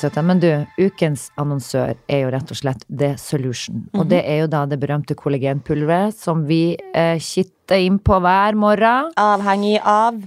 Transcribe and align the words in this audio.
søta, 0.00 0.22
men 0.22 0.40
du, 0.42 0.48
ukens 0.78 1.28
annonsør 1.40 1.94
er 2.08 2.22
jo 2.24 2.30
rett 2.34 2.50
og 2.54 2.58
slett 2.58 2.84
The 2.88 3.14
Solution. 3.20 3.84
Og 3.94 4.06
det 4.10 4.22
er 4.28 4.42
jo 4.44 4.46
da 4.52 4.64
det 4.66 4.78
berømte 4.82 5.14
kollagenpulveret 5.18 6.14
som 6.16 6.44
vi 6.48 6.76
eh, 6.94 7.18
kitter 7.22 7.82
inn 7.82 7.98
på 8.02 8.18
hver 8.22 8.54
morgen. 8.58 9.12
Avhengig 9.20 9.78
av 9.84 10.20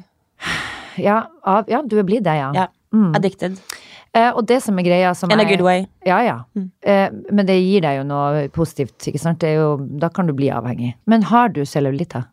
Ja, 0.98 1.26
av, 1.44 1.66
ja 1.68 1.82
du 1.84 1.98
blitt 2.04 2.23
det, 2.23 2.38
ja. 2.40 2.52
Ja. 2.55 2.68
Mm. 2.96 3.09
Addicted. 3.18 3.58
Eh, 4.16 4.30
og 4.32 4.46
det 4.48 4.62
som 4.64 4.78
er 4.80 4.86
greia 4.88 5.09
som 5.16 5.32
In 5.32 5.40
a 5.40 5.44
er- 5.44 5.50
good 5.50 5.62
way. 5.66 5.86
Ja, 6.08 6.22
ja. 6.23 6.38
Mm. 6.55 6.70
Eh, 6.82 7.09
men 7.32 7.45
det 7.50 7.58
gir 7.59 7.82
deg 7.84 7.98
jo 7.98 8.05
noe 8.08 8.45
positivt, 8.55 8.95
ikke 9.12 9.20
sant? 9.20 9.40
Det 9.44 9.55
jo, 9.58 9.73
da 10.00 10.08
kan 10.09 10.27
du 10.27 10.34
bli 10.34 10.48
avhengig. 10.55 10.94
Men 11.05 11.23
har 11.23 11.50
du 11.50 11.66
cellulitt, 11.66 12.13
da? 12.16 12.23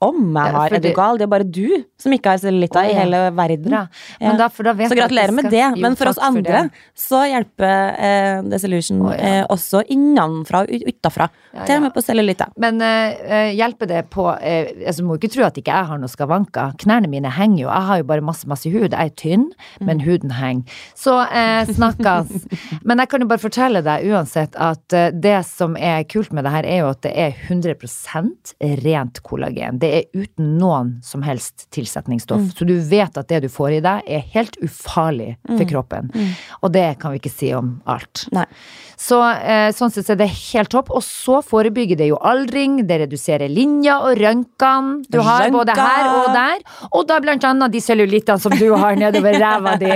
Om 0.00 0.20
jeg 0.32 0.54
har. 0.56 0.74
Er 0.76 0.80
du 0.80 0.90
gal? 0.96 1.18
Det 1.20 1.26
er 1.26 1.30
bare 1.30 1.44
du 1.44 1.84
som 2.00 2.12
ikke 2.16 2.32
har 2.32 2.40
cellulita 2.40 2.80
oh, 2.80 2.86
ja. 2.88 2.92
i 2.92 2.96
hele 2.96 3.18
verden. 3.36 3.74
Ja. 3.74 3.82
Men 4.22 4.38
da, 4.40 4.48
da 4.48 4.72
vet 4.78 4.88
Så 4.88 4.96
gratulerer 4.96 5.34
med 5.36 5.50
det. 5.52 5.66
Men 5.76 5.96
for 6.00 6.08
oss 6.08 6.20
andre 6.24 6.62
for 6.70 7.04
så 7.04 7.20
hjelper 7.28 8.00
eh, 8.00 8.58
Solution 8.62 9.02
Å, 9.04 9.12
ja. 9.12 9.18
eh, 9.28 9.42
også 9.52 9.82
innenfra 9.92 10.64
og 10.64 10.72
ut- 10.72 10.86
utafra. 10.88 11.28
Til 11.66 11.76
og 11.76 11.84
med 11.84 11.94
på 11.94 12.04
cellulitta. 12.04 12.48
Men 12.62 12.80
eh, 12.84 13.20
eh, 13.20 13.50
hjelper 13.58 13.90
det 13.90 14.04
på 14.14 14.24
eh, 14.36 14.70
altså, 14.86 15.04
Må 15.04 15.18
ikke 15.18 15.32
tro 15.34 15.44
at 15.48 15.60
ikke 15.60 15.74
jeg 15.74 15.90
har 15.90 16.00
noe 16.00 16.12
skavanker. 16.12 16.76
Knærne 16.80 17.10
mine 17.10 17.32
henger 17.36 17.64
jo. 17.64 17.68
Jeg 17.68 17.88
har 17.90 18.00
jo 18.00 18.08
bare 18.08 18.24
masse 18.24 18.48
masse 18.50 18.72
hud. 18.72 18.88
Jeg 18.94 18.96
er 18.96 19.14
tynn, 19.20 19.48
men 19.84 20.00
huden 20.04 20.32
henger. 20.38 20.80
Så 20.98 21.18
eh, 21.26 21.68
snakkes. 21.68 22.48
men 22.88 23.02
jeg 23.02 23.12
kan 23.12 23.24
jo 23.24 23.28
bare 23.30 23.42
fortelle 23.42 23.84
deg 23.84 24.08
uansett 24.10 24.56
at 24.56 24.96
eh, 24.96 25.10
det 25.12 25.40
som 25.48 25.76
er 25.76 26.06
kult 26.08 26.32
med 26.36 26.46
det 26.46 26.54
her, 26.56 26.68
er 26.68 26.82
jo 26.84 26.90
at 26.94 27.04
det 27.04 27.14
er 27.20 27.36
100% 27.50 28.54
rent 28.84 29.22
kollagen. 29.26 29.80
Det 29.82 29.89
er 29.98 30.04
uten 30.14 30.54
noen 30.60 30.92
som 31.04 31.22
helst 31.26 31.66
tilsetningsstoff. 31.74 32.50
Så 32.56 32.66
du 32.68 32.74
vet 32.80 33.16
at 33.18 33.28
det 33.30 33.42
du 33.44 33.48
får 33.52 33.78
i 33.78 33.80
deg, 33.84 34.02
er 34.06 34.22
helt 34.34 34.56
ufarlig 34.64 35.34
for 35.48 35.64
kroppen. 35.70 36.10
Og 36.62 36.72
det 36.74 36.86
kan 37.02 37.12
vi 37.14 37.20
ikke 37.22 37.32
si 37.32 37.52
om 37.56 37.76
alt. 37.90 38.26
Nei. 38.36 38.46
Så 39.00 39.16
eh, 39.24 39.70
sånn 39.72 39.88
sett 39.94 40.10
er 40.12 40.18
det 40.20 40.26
helt 40.52 40.68
topp. 40.74 40.90
Og 40.92 41.00
så 41.06 41.38
forebygger 41.44 41.96
det 41.96 42.10
jo 42.10 42.18
aldring, 42.20 42.82
det 42.88 42.98
reduserer 43.06 43.48
linja 43.48 43.94
og 44.04 44.18
rønkene 44.20 45.06
du 45.08 45.16
har 45.24 45.46
Rønka. 45.46 45.56
både 45.56 45.76
her 45.78 46.08
og 46.10 46.26
der. 46.36 46.64
Og 46.92 47.06
da 47.08 47.16
blant 47.24 47.46
annet 47.48 47.72
de 47.72 47.80
cellulittene 47.80 48.38
som 48.42 48.52
du 48.60 48.66
har 48.76 48.98
nedover 49.00 49.38
ræva 49.40 49.76
di. 49.80 49.88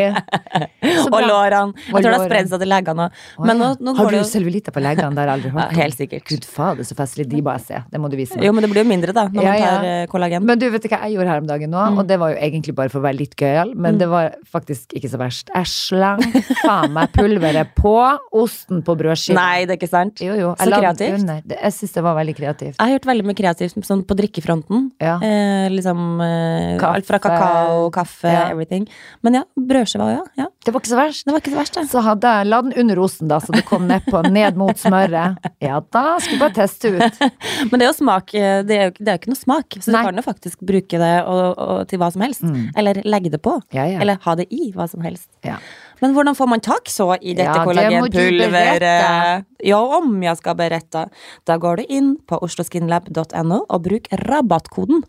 Og 1.12 1.20
lårene. 1.20 1.74
Jeg 1.84 1.92
tror 1.92 2.00
det 2.06 2.14
har 2.14 2.24
spredd 2.26 2.48
seg 2.52 2.62
til 2.64 2.70
leggene 2.72 3.10
òg. 3.10 3.94
Har 3.98 4.10
du 4.14 4.18
cellulitter 4.28 4.72
på 4.74 4.82
leggene? 4.84 5.12
Det 5.14 5.20
har 5.20 5.28
jeg 5.28 5.36
aldri 5.38 5.52
hørt 5.54 5.68
om. 5.68 5.78
Helt 5.82 5.98
sikkert. 6.00 6.24
Gud 6.32 6.48
fader, 6.48 6.88
så 6.88 6.96
festlig. 6.98 7.28
De 7.30 7.42
bare 7.44 7.60
ser. 7.62 7.84
Det 7.92 8.00
må 8.00 8.08
du 8.12 8.16
vise 8.18 8.38
meg. 8.38 8.46
Jo, 8.48 8.54
men 8.56 8.64
det 8.64 8.72
blir 8.72 8.84
jo 8.84 8.88
mindre, 8.90 9.14
da, 9.16 9.26
når 9.28 9.44
Ja, 9.44 9.52
man 9.52 9.60
ja. 9.60 9.68
tar 9.68 9.83
eh, 9.84 10.06
kollagen. 10.10 10.44
Men 10.48 10.58
du, 10.60 10.66
vet 10.72 10.82
du 10.84 10.88
hva 10.90 11.00
jeg 11.04 11.14
gjorde 11.16 11.30
her 11.32 11.42
om 11.42 11.48
dagen 11.48 11.70
nå? 11.72 11.82
Mm. 11.94 11.98
Og 12.02 12.08
det 12.08 12.18
var 12.20 12.32
jo 12.34 12.38
egentlig 12.48 12.74
bare 12.78 12.92
for 12.92 13.00
å 13.02 13.04
være 13.06 13.18
litt 13.20 13.34
gøyal, 13.40 13.74
men 13.76 13.98
det 14.00 14.08
var 14.10 14.34
faktisk 14.50 14.94
ikke 14.98 15.10
så 15.12 15.20
verst. 15.20 15.52
Jeg 15.54 15.70
slang 15.70 16.22
faen 16.64 16.92
meg 16.96 17.12
pulveret 17.14 17.74
på 17.78 17.94
osten 18.40 18.82
på 18.86 18.96
brødskiva. 18.98 19.36
Nei, 19.38 19.64
det 19.66 19.76
er 19.76 19.80
ikke 19.80 19.90
sant. 19.92 20.22
Jo, 20.24 20.34
jo. 20.38 20.52
Så 20.58 20.70
kreativt. 20.72 21.26
Det- 21.46 21.58
Jeg 21.64 21.72
syns 21.78 21.92
det 21.94 22.02
var 22.02 22.16
veldig 22.18 22.36
kreativt. 22.36 22.76
Jeg 22.78 22.84
har 22.84 22.94
gjort 22.98 23.08
veldig 23.12 23.24
mye 23.30 23.38
kreativt 23.38 23.78
sånn 23.84 24.04
på 24.06 24.16
drikkefronten. 24.18 24.90
Ja. 25.00 25.16
Eh, 25.22 25.68
liksom 25.70 26.20
eh, 26.24 26.78
Kaffe. 26.80 26.94
Alt 26.94 27.06
fra 27.06 27.18
kakao, 27.18 27.90
kaffe, 27.94 28.30
Ja. 28.32 28.48
everything. 28.50 28.88
Men 29.22 29.34
ja, 29.40 29.44
brødskiva 29.58 30.04
òg, 30.08 30.12
ja. 30.18 30.44
ja. 30.44 30.46
Det 30.64 30.72
var 30.72 30.80
ikke 30.80 30.92
så 30.94 30.98
verst. 31.00 31.24
Det 31.26 31.32
var 31.34 31.40
ikke 31.40 31.52
så 31.54 31.60
verst, 31.60 31.76
ja. 31.76 31.82
Så 31.90 32.02
hadde 32.02 32.22
jeg 32.38 32.46
la 32.48 32.60
den 32.62 32.72
under 32.84 32.96
osten, 33.04 33.28
da, 33.28 33.38
så 33.40 33.52
det 33.52 33.64
kom 33.68 33.86
nedpå, 33.88 34.22
ned 34.30 34.56
mot 34.56 34.76
smøret. 34.80 35.36
Ja 35.60 35.80
da, 35.92 36.18
skulle 36.20 36.40
bare 36.40 36.54
teste 36.56 36.90
ut. 36.94 37.20
Men 37.70 37.78
det 37.80 37.86
er 37.86 37.90
jo 37.90 37.96
smak, 37.98 38.34
eh, 38.34 38.62
det 38.66 38.76
er 38.78 38.84
jo, 38.88 38.94
det 38.98 39.08
er 39.08 39.16
jo 39.18 39.20
ikke 39.22 39.32
noe 39.34 39.40
smak, 39.40 39.73
så 39.82 39.92
Nei. 39.94 40.02
du 40.02 40.08
kan 40.10 40.20
jo 40.20 40.24
faktisk 40.26 40.60
bruke 40.66 41.00
det 41.00 41.14
og, 41.24 41.58
og, 41.58 41.80
til 41.90 41.98
hva 42.02 42.10
som 42.14 42.22
helst. 42.24 42.44
Mm. 42.44 42.68
Eller 42.78 43.00
legge 43.08 43.32
det 43.32 43.40
på. 43.42 43.56
Ja, 43.74 43.86
ja. 43.90 44.02
Eller 44.04 44.20
ha 44.22 44.36
det 44.38 44.46
i 44.54 44.70
hva 44.74 44.86
som 44.90 45.02
helst. 45.06 45.28
Ja. 45.46 45.56
Men 46.02 46.14
hvordan 46.14 46.36
får 46.36 46.50
man 46.50 46.62
tak 46.64 46.90
så 46.92 47.14
i 47.16 47.34
dette 47.34 47.48
Ja, 47.48 47.58
det 47.58 47.66
kollagenpulveret? 47.68 48.52
berette. 48.52 49.44
Ja, 49.64 49.80
om 49.98 50.16
jeg 50.22 50.40
skal 50.40 50.58
berette. 50.58 51.06
Da 51.48 51.58
går 51.58 51.80
du 51.80 51.84
inn 51.88 52.14
på 52.28 52.38
osloskinlab.no 52.44 53.60
og 53.64 53.84
bruk 53.86 54.10
rabattkoden 54.24 55.04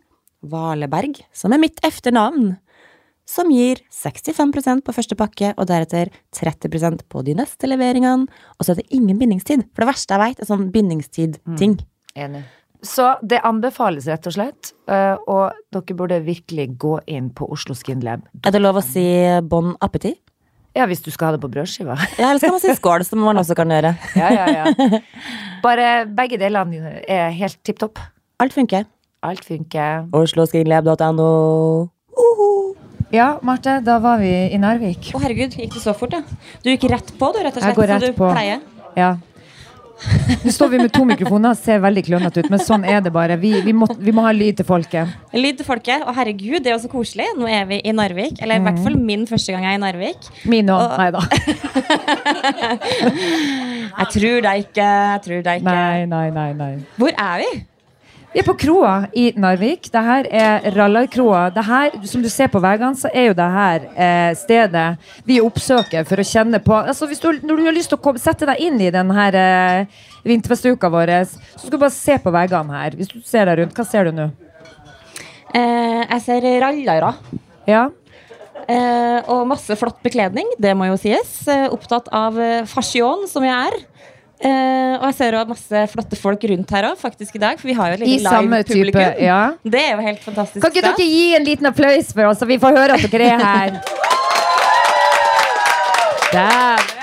Valeberg, 0.46 1.24
som 1.34 1.54
er 1.56 1.62
mitt 1.62 1.82
efternavn. 1.86 2.56
Som 3.26 3.50
gir 3.50 3.80
65% 3.90 4.84
på 4.86 4.94
første 4.94 5.16
pakke, 5.18 5.56
og 5.58 5.66
deretter 5.72 6.12
30% 6.38 7.08
på 7.10 7.24
de 7.26 7.34
neste 7.34 7.66
leveringene. 7.66 8.30
Og 8.60 8.68
så 8.68 8.76
er 8.76 8.84
det 8.84 8.92
ingen 8.94 9.18
bindingstid. 9.18 9.66
For 9.74 9.82
det 9.82 9.90
verste 9.90 10.14
jeg 10.14 10.22
vet, 10.22 10.44
er 10.44 10.50
sånn 10.52 10.68
bindingstid-ting. 10.76 11.80
Enig. 12.16 12.44
Så 12.86 13.08
det 13.26 13.40
anbefales 13.48 14.06
rett 14.12 14.28
og 14.30 14.36
slett, 14.36 14.72
øh, 14.92 15.16
og 15.32 15.56
dere 15.74 15.98
burde 15.98 16.20
virkelig 16.26 16.68
gå 16.82 17.00
inn 17.10 17.32
på 17.34 17.48
Oslo 17.52 17.76
Skin 17.78 18.04
Lab. 18.06 18.26
Er 18.46 18.54
det 18.54 18.62
lov 18.62 18.78
å 18.80 18.84
si 18.86 19.06
bon 19.50 19.74
appétit? 19.86 20.20
Ja, 20.76 20.84
hvis 20.92 21.00
du 21.02 21.08
skal 21.10 21.30
ha 21.30 21.36
det 21.38 21.42
på 21.44 21.50
brødskiva. 21.52 21.96
Ja, 22.20 22.30
eller 22.30 22.42
skal 22.44 22.52
man 22.52 22.62
si 22.64 22.74
skål, 22.76 23.06
som 23.08 23.22
man 23.24 23.40
også 23.42 23.56
kan 23.58 23.72
gjøre? 23.72 23.96
Ja, 24.22 24.30
ja, 24.36 24.46
ja. 24.52 25.00
Bare 25.66 26.06
begge 26.06 26.38
delene 26.42 26.98
er 27.10 27.32
helt 27.34 27.58
tipp 27.66 27.80
topp. 27.82 28.02
Alt 28.44 28.54
funker. 28.54 28.84
Alt 29.26 29.46
funker. 29.48 30.06
Osloskinlab.no. 30.14 31.30
Ja, 33.16 33.38
Marte, 33.46 33.78
da 33.86 34.00
var 34.04 34.20
vi 34.20 34.32
i 34.52 34.58
Narvik. 34.60 35.12
Å 35.16 35.22
herregud, 35.24 35.56
gikk 35.56 35.78
det 35.78 35.82
så 35.84 35.94
fort, 35.96 36.14
ja? 36.18 36.22
Du 36.66 36.68
gikk 36.72 36.88
rett 36.92 37.14
på, 37.16 37.30
du, 37.32 37.40
rett 37.46 37.56
og 37.56 37.62
slett? 37.64 37.72
Jeg 37.72 37.78
går 37.78 37.92
som 37.94 38.02
rett 38.02 38.12
du 38.12 38.18
på. 38.18 38.30
pleier. 38.34 38.64
Ja. 39.00 39.10
Nå 40.46 40.52
står 40.52 40.68
vi 40.74 40.80
med 40.82 40.92
to 40.94 41.06
mikrofoner, 41.08 41.56
ser 41.58 41.80
veldig 41.84 42.04
klønete 42.08 42.42
ut, 42.44 42.50
men 42.52 42.60
sånn 42.62 42.84
er 42.86 43.00
det 43.06 43.12
bare. 43.16 43.38
Vi, 43.42 43.52
vi, 43.66 43.72
må, 43.74 43.88
vi 43.96 44.12
må 44.16 44.26
ha 44.26 44.32
lyd 44.36 44.58
til 44.60 44.68
folket. 44.68 45.08
Lyd 45.34 45.62
til 45.62 45.66
folket. 45.68 46.04
Og 46.06 46.14
herregud, 46.18 46.60
det 46.66 46.72
er 46.74 46.76
jo 46.76 46.82
så 46.84 46.92
koselig. 46.92 47.28
Nå 47.40 47.48
er 47.50 47.64
vi 47.70 47.80
i 47.80 47.94
Narvik. 47.96 48.42
Eller 48.44 48.60
i 48.60 48.66
hvert 48.66 48.82
fall 48.84 48.98
min 49.00 49.24
første 49.30 49.56
gang 49.56 49.64
jeg 49.70 49.78
er 49.78 49.80
i 49.80 49.84
Narvik. 49.86 50.30
Min 50.52 50.70
òg. 50.74 50.84
Og- 50.84 50.98
Nei 51.00 51.10
da. 51.16 51.22
Jeg 53.96 54.08
tror 54.12 54.42
deg 54.44 54.66
ikke. 54.66 54.86
Jeg 54.86 55.22
tror 55.26 55.42
deg 55.46 55.62
ikke. 55.62 55.72
Nei, 55.72 56.06
nei, 56.12 56.26
nei, 56.36 56.50
nei. 56.60 56.72
Hvor 57.00 57.12
er 57.16 57.38
vi? 57.44 57.52
Vi 58.36 58.42
er 58.42 58.48
på 58.50 58.58
kroa 58.60 58.94
i 59.16 59.30
Narvik. 59.40 59.88
Det 59.88 60.02
her 60.04 60.28
er 60.28 60.66
Rallarkroa. 60.76 61.46
Det 61.56 61.62
her, 61.64 61.94
som 62.04 62.20
du 62.20 62.28
ser 62.28 62.50
på 62.52 62.60
veggene, 62.60 62.98
så 63.00 63.08
er 63.16 63.30
jo 63.30 63.36
det 63.38 63.46
her 63.54 63.86
eh, 63.96 64.32
stedet 64.36 64.84
vi 65.24 65.38
oppsøker 65.40 66.04
for 66.04 66.20
å 66.20 66.26
kjenne 66.28 66.60
på 66.60 66.76
altså 66.76 67.08
hvis 67.08 67.24
du, 67.24 67.30
Når 67.40 67.62
du 67.62 67.64
har 67.64 67.78
lyst 67.78 67.94
til 67.94 67.96
å 67.96 68.02
komme, 68.04 68.20
sette 68.20 68.44
deg 68.50 68.60
inn 68.66 68.82
i 68.84 68.92
denne 68.92 69.16
her 69.16 69.38
eh, 69.40 70.04
vinterfestuka 70.28 70.92
vår, 70.92 71.14
så 71.32 71.62
skal 71.62 71.78
du 71.78 71.80
bare 71.86 71.96
se 71.96 72.18
på 72.20 72.36
veggene 72.36 72.76
her. 72.76 73.00
Hvis 73.00 73.14
du 73.14 73.22
ser 73.24 73.48
deg 73.48 73.62
rundt, 73.62 73.80
hva 73.80 73.88
ser 73.88 74.12
du 74.12 74.20
nå? 74.20 74.28
Eh, 75.56 76.04
jeg 76.04 76.22
ser 76.28 76.52
rallere. 76.66 77.16
Ja? 77.72 77.86
Eh, 78.68 79.32
og 79.32 79.48
masse 79.48 79.80
flott 79.80 80.04
bekledning, 80.04 80.52
det 80.60 80.76
må 80.76 80.92
jo 80.92 81.00
sies. 81.00 81.38
Eh, 81.48 81.70
opptatt 81.72 82.12
av 82.12 82.36
fasjon, 82.68 83.30
som 83.32 83.48
jeg 83.48 83.72
er. 83.72 83.80
Eh, 84.46 84.96
og 85.00 85.08
jeg 85.10 85.16
ser 85.18 85.38
også 85.40 85.54
masse 85.56 85.84
flotte 85.94 86.18
folk 86.20 86.44
rundt 86.52 86.74
her 86.78 86.90
òg, 86.92 86.98
faktisk 87.02 87.38
i 87.40 87.42
dag. 87.42 87.58
For 87.60 87.68
vi 87.72 87.78
har 87.78 87.94
jo 87.94 87.98
et 88.00 88.04
lite 88.06 88.24
live-publikum. 88.30 89.02
ja. 89.26 89.40
Det 89.64 89.82
er 89.82 89.96
jo 89.96 90.04
helt 90.06 90.22
fantastisk. 90.24 90.62
Kan 90.62 90.76
ikke 90.76 90.86
dere 90.86 91.08
gi 91.10 91.26
en 91.40 91.48
liten 91.48 91.72
applaus 91.72 92.14
for 92.14 92.30
oss, 92.30 92.40
så 92.44 92.50
vi 92.50 92.60
får 92.62 92.78
høre 92.78 93.00
at 93.00 93.08
dere 93.12 93.32
er 93.34 93.48
her? 93.50 93.80
Dæven 96.36 96.95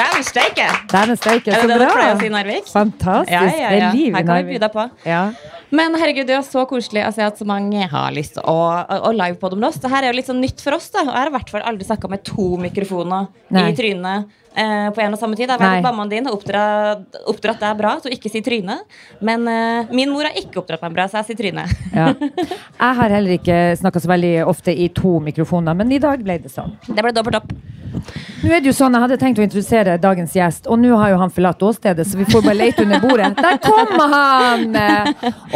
Dæven 0.00 0.24
steike! 0.24 0.66
dæven 0.88 1.18
steike, 1.18 1.50
Er 1.52 1.60
så 1.60 1.68
det 1.68 1.76
det 1.76 1.86
du 1.86 1.92
pleier 1.92 2.14
å 2.14 2.18
si 2.20 2.26
i 2.26 2.30
bra! 2.30 2.38
Narvik? 2.38 2.68
Fantastisk. 2.72 3.32
Ja, 3.34 3.42
ja, 3.44 3.70
Det 3.70 3.80
er 3.80 3.96
liv 3.98 4.14
Her 4.16 4.22
i 4.22 4.28
kan 4.28 4.38
vi 4.38 4.54
by 4.54 4.60
deg 4.62 4.72
på. 4.76 4.84
Ja. 5.04 5.22
Men 5.70 5.94
herregud, 6.00 6.26
det 6.26 6.34
er 6.34 6.46
så 6.46 6.64
koselig 6.66 7.04
å 7.06 7.12
se 7.14 7.22
at 7.22 7.38
så 7.38 7.46
mange 7.46 7.86
har 7.92 8.14
lyst 8.14 8.38
til 8.38 8.46
å, 8.48 8.58
å, 8.80 9.12
livepodde 9.14 9.58
med 9.60 9.68
oss. 9.68 9.78
Det 9.82 9.90
her 9.92 10.06
er 10.06 10.10
jo 10.10 10.18
litt 10.18 10.30
sånn 10.30 10.40
nytt 10.42 10.62
for 10.64 10.78
oss. 10.78 10.88
da 10.94 11.04
Og 11.04 11.12
Jeg 11.12 11.18
har 11.18 11.30
i 11.30 11.34
hvert 11.36 11.52
fall 11.52 11.66
aldri 11.68 11.86
snakka 11.86 12.10
med 12.10 12.24
to 12.26 12.46
mikrofoner 12.62 13.28
Nei. 13.54 13.68
i 13.70 13.76
trynet 13.78 14.32
eh, 14.56 14.88
på 14.96 15.04
en 15.04 15.14
og 15.14 15.20
samme 15.20 15.38
tid. 15.38 15.46
Jeg 15.46 15.60
vet 15.60 15.76
at 15.78 15.86
Mammaen 15.86 16.10
din 16.10 16.26
har 16.26 16.34
oppdratt, 16.34 17.20
oppdratt 17.30 17.62
deg 17.62 17.78
bra 17.78 17.94
så 18.02 18.10
ikke 18.10 18.32
si 18.32 18.42
trynet. 18.46 18.98
Men 19.22 19.46
eh, 19.52 19.92
min 19.94 20.10
mor 20.10 20.26
har 20.26 20.38
ikke 20.40 20.62
oppdratt 20.64 20.82
meg 20.86 20.96
bra, 20.96 21.06
så 21.10 21.20
jeg 21.20 21.30
sier 21.30 21.42
trynet. 21.44 21.76
Ja. 22.00 22.12
Jeg 22.14 22.96
har 22.96 23.12
heller 23.12 23.34
ikke 23.34 23.56
snakka 23.76 24.00
så 24.00 24.08
veldig 24.08 24.32
ofte 24.48 24.72
i 24.72 24.86
to 24.94 25.18
mikrofoner, 25.22 25.76
men 25.76 25.90
i 25.92 25.98
dag 26.02 26.22
ble 26.24 26.38
det 26.40 26.52
sånn. 26.52 26.72
Det 26.86 27.02
ble 27.02 27.12
dobbelt 27.14 27.42
opp. 27.42 27.50
Nå 27.90 28.52
er 28.54 28.62
det 28.62 28.70
jo 28.70 28.74
sånn, 28.76 28.94
Jeg 28.96 29.02
hadde 29.04 29.18
tenkt 29.20 29.40
å 29.40 29.44
introdusere 29.44 29.96
dagens 30.00 30.34
gjest, 30.36 30.66
og 30.70 30.78
nå 30.80 30.96
har 30.96 31.12
jo 31.12 31.18
han 31.20 31.32
forlatt 31.34 31.62
åstedet, 31.66 32.06
så 32.08 32.20
vi 32.20 32.26
får 32.30 32.44
bare 32.46 32.58
lete 32.58 32.84
under 32.86 33.02
bordet. 33.02 33.32
Der 33.36 33.58
kommer 33.64 34.14
han! 34.14 34.76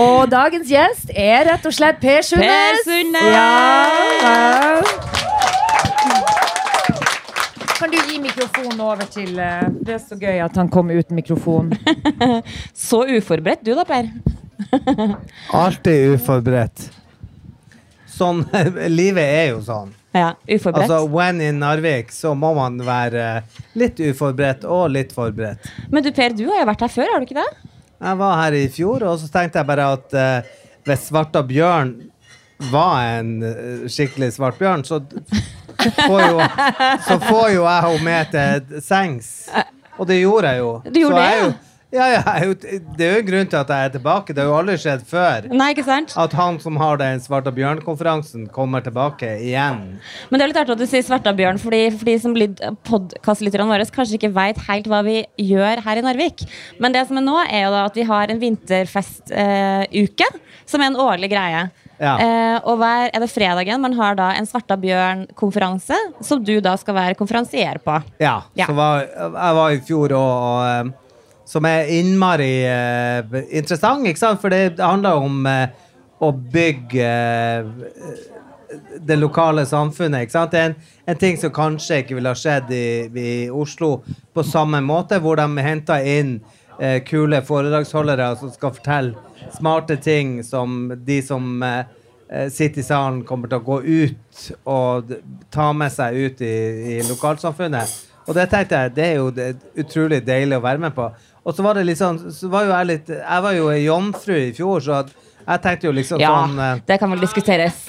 Og 0.01 0.29
dagens 0.33 0.69
gjest 0.71 1.13
er 1.15 1.47
rett 1.51 1.67
og 1.67 1.75
slett 1.75 2.01
Per 2.03 2.27
Sundnes. 2.27 2.51
Per 2.51 2.83
Sundnes! 2.89 3.31
Ja, 3.35 3.51
vel. 4.25 5.15
Kan 7.79 7.91
du 7.93 7.99
gi 8.09 8.21
mikrofonen 8.23 8.81
over 8.81 9.09
til 9.13 9.39
eh, 9.43 9.65
Det 9.85 9.97
er 9.97 9.99
så 10.01 10.17
gøy 10.17 10.39
at 10.45 10.55
han 10.57 10.71
kom 10.73 10.89
uten 10.95 11.19
mikrofon. 11.19 11.73
Så 12.87 13.03
uforberedt 13.11 13.65
du 13.67 13.75
da, 13.77 13.85
Per. 13.85 14.09
Alltid 15.53 16.15
uforberedt. 16.15 16.87
Sånn, 18.09 18.45
livet 19.01 19.27
er 19.27 19.47
jo 19.51 19.61
sånn. 19.67 19.93
Ja, 20.15 20.29
uforberedt. 20.47 20.91
Altså, 20.91 21.09
when 21.11 21.41
in 21.43 21.59
Narvik, 21.59 22.13
så 22.15 22.35
må 22.39 22.53
man 22.55 22.79
være 22.87 23.43
litt 23.75 23.99
uforberedt 23.99 24.63
og 24.71 24.93
litt 24.95 25.11
forberedt. 25.15 25.67
Men 25.91 26.05
du 26.07 26.13
Per, 26.15 26.37
du 26.39 26.45
har 26.53 26.63
jo 26.63 26.69
vært 26.71 26.85
her 26.87 26.93
før, 26.95 27.11
har 27.11 27.23
du 27.23 27.27
ikke 27.27 27.41
det? 27.41 27.73
Jeg 28.05 28.21
var 28.21 28.37
her 28.39 28.57
i 28.59 28.65
fjor, 28.71 29.03
og 29.11 29.19
så 29.19 29.31
tenkte 29.33 29.59
jeg 29.59 29.69
bare 29.73 29.89
at 29.97 30.15
eh, 30.21 30.53
hvis 30.87 31.09
Svarta 31.09 31.43
Bjørn 31.47 31.95
var 32.71 33.01
en 33.17 33.35
eh, 33.43 33.87
skikkelig 33.91 34.31
svart 34.37 34.59
bjørn, 34.61 34.85
så 34.87 35.01
får 35.81 36.23
jo, 36.29 36.49
så 37.09 37.19
får 37.27 37.47
jo 37.57 37.65
jeg 37.67 37.87
henne 37.89 38.05
med 38.07 38.35
til 38.35 38.83
sengs. 38.85 39.33
Og 39.99 40.09
det 40.11 40.17
gjorde 40.19 40.51
jeg 40.51 40.59
jo. 40.59 40.71
Du 40.91 40.99
gjorde 40.99 41.19
så 41.19 41.23
det, 41.23 41.35
ja. 41.39 41.74
Ja, 41.95 42.07
ja, 42.11 42.23
det 42.99 43.07
er 43.07 43.13
jo 43.15 43.21
en 43.23 43.29
grunn 43.29 43.49
til 43.51 43.59
at 43.61 43.71
jeg 43.71 43.89
er 43.89 43.93
tilbake. 43.95 44.35
Det 44.35 44.43
har 44.43 44.49
jo 44.51 44.57
aldri 44.59 44.75
skjedd 44.83 45.05
før. 45.09 45.47
Nei, 45.55 45.69
ikke 45.75 45.85
sant? 45.87 46.15
At 46.19 46.35
han 46.39 46.59
som 46.63 46.77
har 46.81 46.99
den 47.01 47.23
Svarta 47.23 47.53
bjørn-konferansen, 47.55 48.49
kommer 48.55 48.83
tilbake 48.85 49.29
igjen. 49.45 49.79
Men 50.31 50.41
det 50.41 50.45
er 50.45 50.51
litt 50.53 50.61
artig 50.65 50.75
at 50.75 50.83
du 50.83 50.89
sier 50.91 51.07
Svartabjørn, 51.07 51.61
fordi 51.63 51.83
for 51.95 52.05
de 52.11 52.17
som 52.23 52.35
podkastlytterne 52.89 53.71
våre 53.71 53.87
kanskje 53.95 54.19
ikke 54.19 54.33
veit 54.35 54.59
helt 54.67 54.91
hva 54.91 55.01
vi 55.07 55.21
gjør 55.41 55.85
her 55.87 56.01
i 56.01 56.05
Narvik. 56.07 56.39
Men 56.83 56.95
det 56.97 57.07
som 57.09 57.21
er 57.21 57.27
nå, 57.29 57.39
er 57.47 57.67
jo 57.69 57.73
da 57.77 57.85
at 57.87 57.97
vi 57.99 58.09
har 58.11 58.33
en 58.35 58.43
vinterfestuke, 58.43 60.29
som 60.67 60.83
er 60.83 60.91
en 60.91 61.01
årlig 61.07 61.31
greie. 61.33 61.63
Ja. 62.01 62.17
Eh, 62.19 62.57
og 62.67 62.81
hver 62.81 63.11
er 63.15 63.23
det 63.23 63.31
fredagen 63.31 63.83
man 63.85 63.95
har 63.99 64.17
da 64.19 64.33
en 64.35 64.49
Svarta 64.51 64.77
bjørn-konferanse, 64.81 65.95
som 66.27 66.43
du 66.45 66.57
da 66.65 66.75
skal 66.81 66.97
være 66.99 67.19
konferansier 67.19 67.79
på. 67.85 68.01
Ja, 68.23 68.43
Ja. 68.59 68.67
Så 68.67 68.75
var, 68.75 69.05
jeg 69.07 69.55
var 69.61 69.71
i 69.71 69.81
fjor 69.87 70.13
og, 70.19 70.33
og 70.49 70.59
eh, 70.67 70.85
Som 71.45 71.67
er 71.69 71.91
innmari 71.93 72.65
uh, 72.65 73.35
interessant, 73.53 74.07
ikke 74.09 74.21
sant? 74.21 74.41
For 74.41 74.53
det 74.53 74.81
handler 74.81 75.21
om 75.21 75.45
uh, 75.45 75.67
å 76.25 76.31
bygge 76.33 77.11
uh, 77.61 78.87
det 79.05 79.19
lokale 79.21 79.67
samfunnet. 79.69 80.25
Ikke 80.25 80.37
sant? 80.39 80.55
Det 80.55 80.63
er 80.63 80.71
en, 80.73 80.79
en 81.13 81.21
ting 81.21 81.37
som 81.41 81.53
kanskje 81.55 82.01
ikke 82.03 82.17
ville 82.17 82.33
ha 82.33 82.39
skjedd 82.39 82.73
i, 82.73 82.87
i 83.13 83.35
Oslo 83.53 83.99
på 84.35 84.47
samme 84.49 84.81
måte, 84.85 85.21
hvor 85.21 85.39
de 85.41 85.49
henter 85.65 86.09
inn 86.17 86.39
kule 87.07 87.39
foredragsholdere 87.47 88.33
som 88.41 88.51
skal 88.51 88.73
fortelle 88.75 89.53
smarte 89.55 89.95
ting 90.03 90.41
som 90.43 90.89
de 91.07 91.21
som 91.23 91.63
sitter 92.51 92.83
i 92.83 92.87
salen, 92.89 93.21
kommer 93.29 93.47
til 93.47 93.61
å 93.61 93.67
gå 93.69 93.77
ut 93.85 94.41
og 94.67 95.13
ta 95.55 95.69
med 95.71 95.95
seg 95.95 96.19
ut 96.19 96.43
i, 96.43 96.57
i 96.97 96.99
lokalsamfunnet. 97.07 97.95
Og 98.27 98.35
det 98.35 98.47
tenkte 98.51 98.79
jeg, 98.81 98.95
det 98.97 99.05
er 99.05 99.15
jo 99.21 99.31
det, 99.31 99.49
utrolig 99.77 100.23
deilig 100.25 100.57
å 100.57 100.63
være 100.65 100.79
med 100.87 100.95
på. 100.97 101.11
Og 101.45 101.53
så 101.57 101.63
var 101.67 101.75
det 101.77 101.85
litt 101.85 101.99
sånn, 102.01 102.19
så 102.33 102.49
var 102.49 102.65
jo 102.65 102.71
jeg 102.73 102.87
litt 102.89 103.09
Jeg 103.13 103.43
var 103.45 103.53
jo 103.53 103.67
ei 103.69 103.83
jomfru 103.85 104.37
i 104.39 104.53
fjor, 104.57 104.81
så 104.81 105.03
jeg 105.45 105.61
tenkte 105.61 105.85
jo 105.91 105.93
liksom 105.93 106.21
Ja, 106.23 106.31
sånn 106.47 106.59
eh, 106.59 106.79
det 106.89 106.97
kan 107.03 107.11
vel 107.13 107.21
diskuteres. 107.21 107.83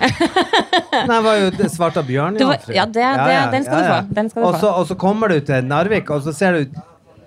Nei, 0.00 1.14
jeg 1.14 1.24
var 1.26 1.36
jo 1.38 1.50
det 1.54 1.68
svarte 1.70 2.02
bjørn 2.06 2.38
var- 2.48 2.74
ja, 2.74 2.86
det- 2.86 3.16
det- 3.26 3.50
den 3.52 3.64
skal 3.64 3.78
du 3.78 3.88
få, 3.88 4.14
du 4.42 4.52
få. 4.54 4.60
så, 4.60 4.72
og 4.80 4.86
så 4.88 4.94
kommer 4.98 5.28
du 5.28 5.40
til 5.40 5.62
Narvik, 5.64 6.10
og 6.10 6.22
så 6.22 6.34
ser 6.34 6.52
du 6.52 6.64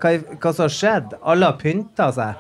hva, 0.02 0.18
hva 0.42 0.54
som 0.54 0.64
har 0.68 0.70
skjedd. 0.70 1.14
Alle 1.24 1.46
har 1.46 1.54
pynta 1.62 2.12
seg. 2.12 2.36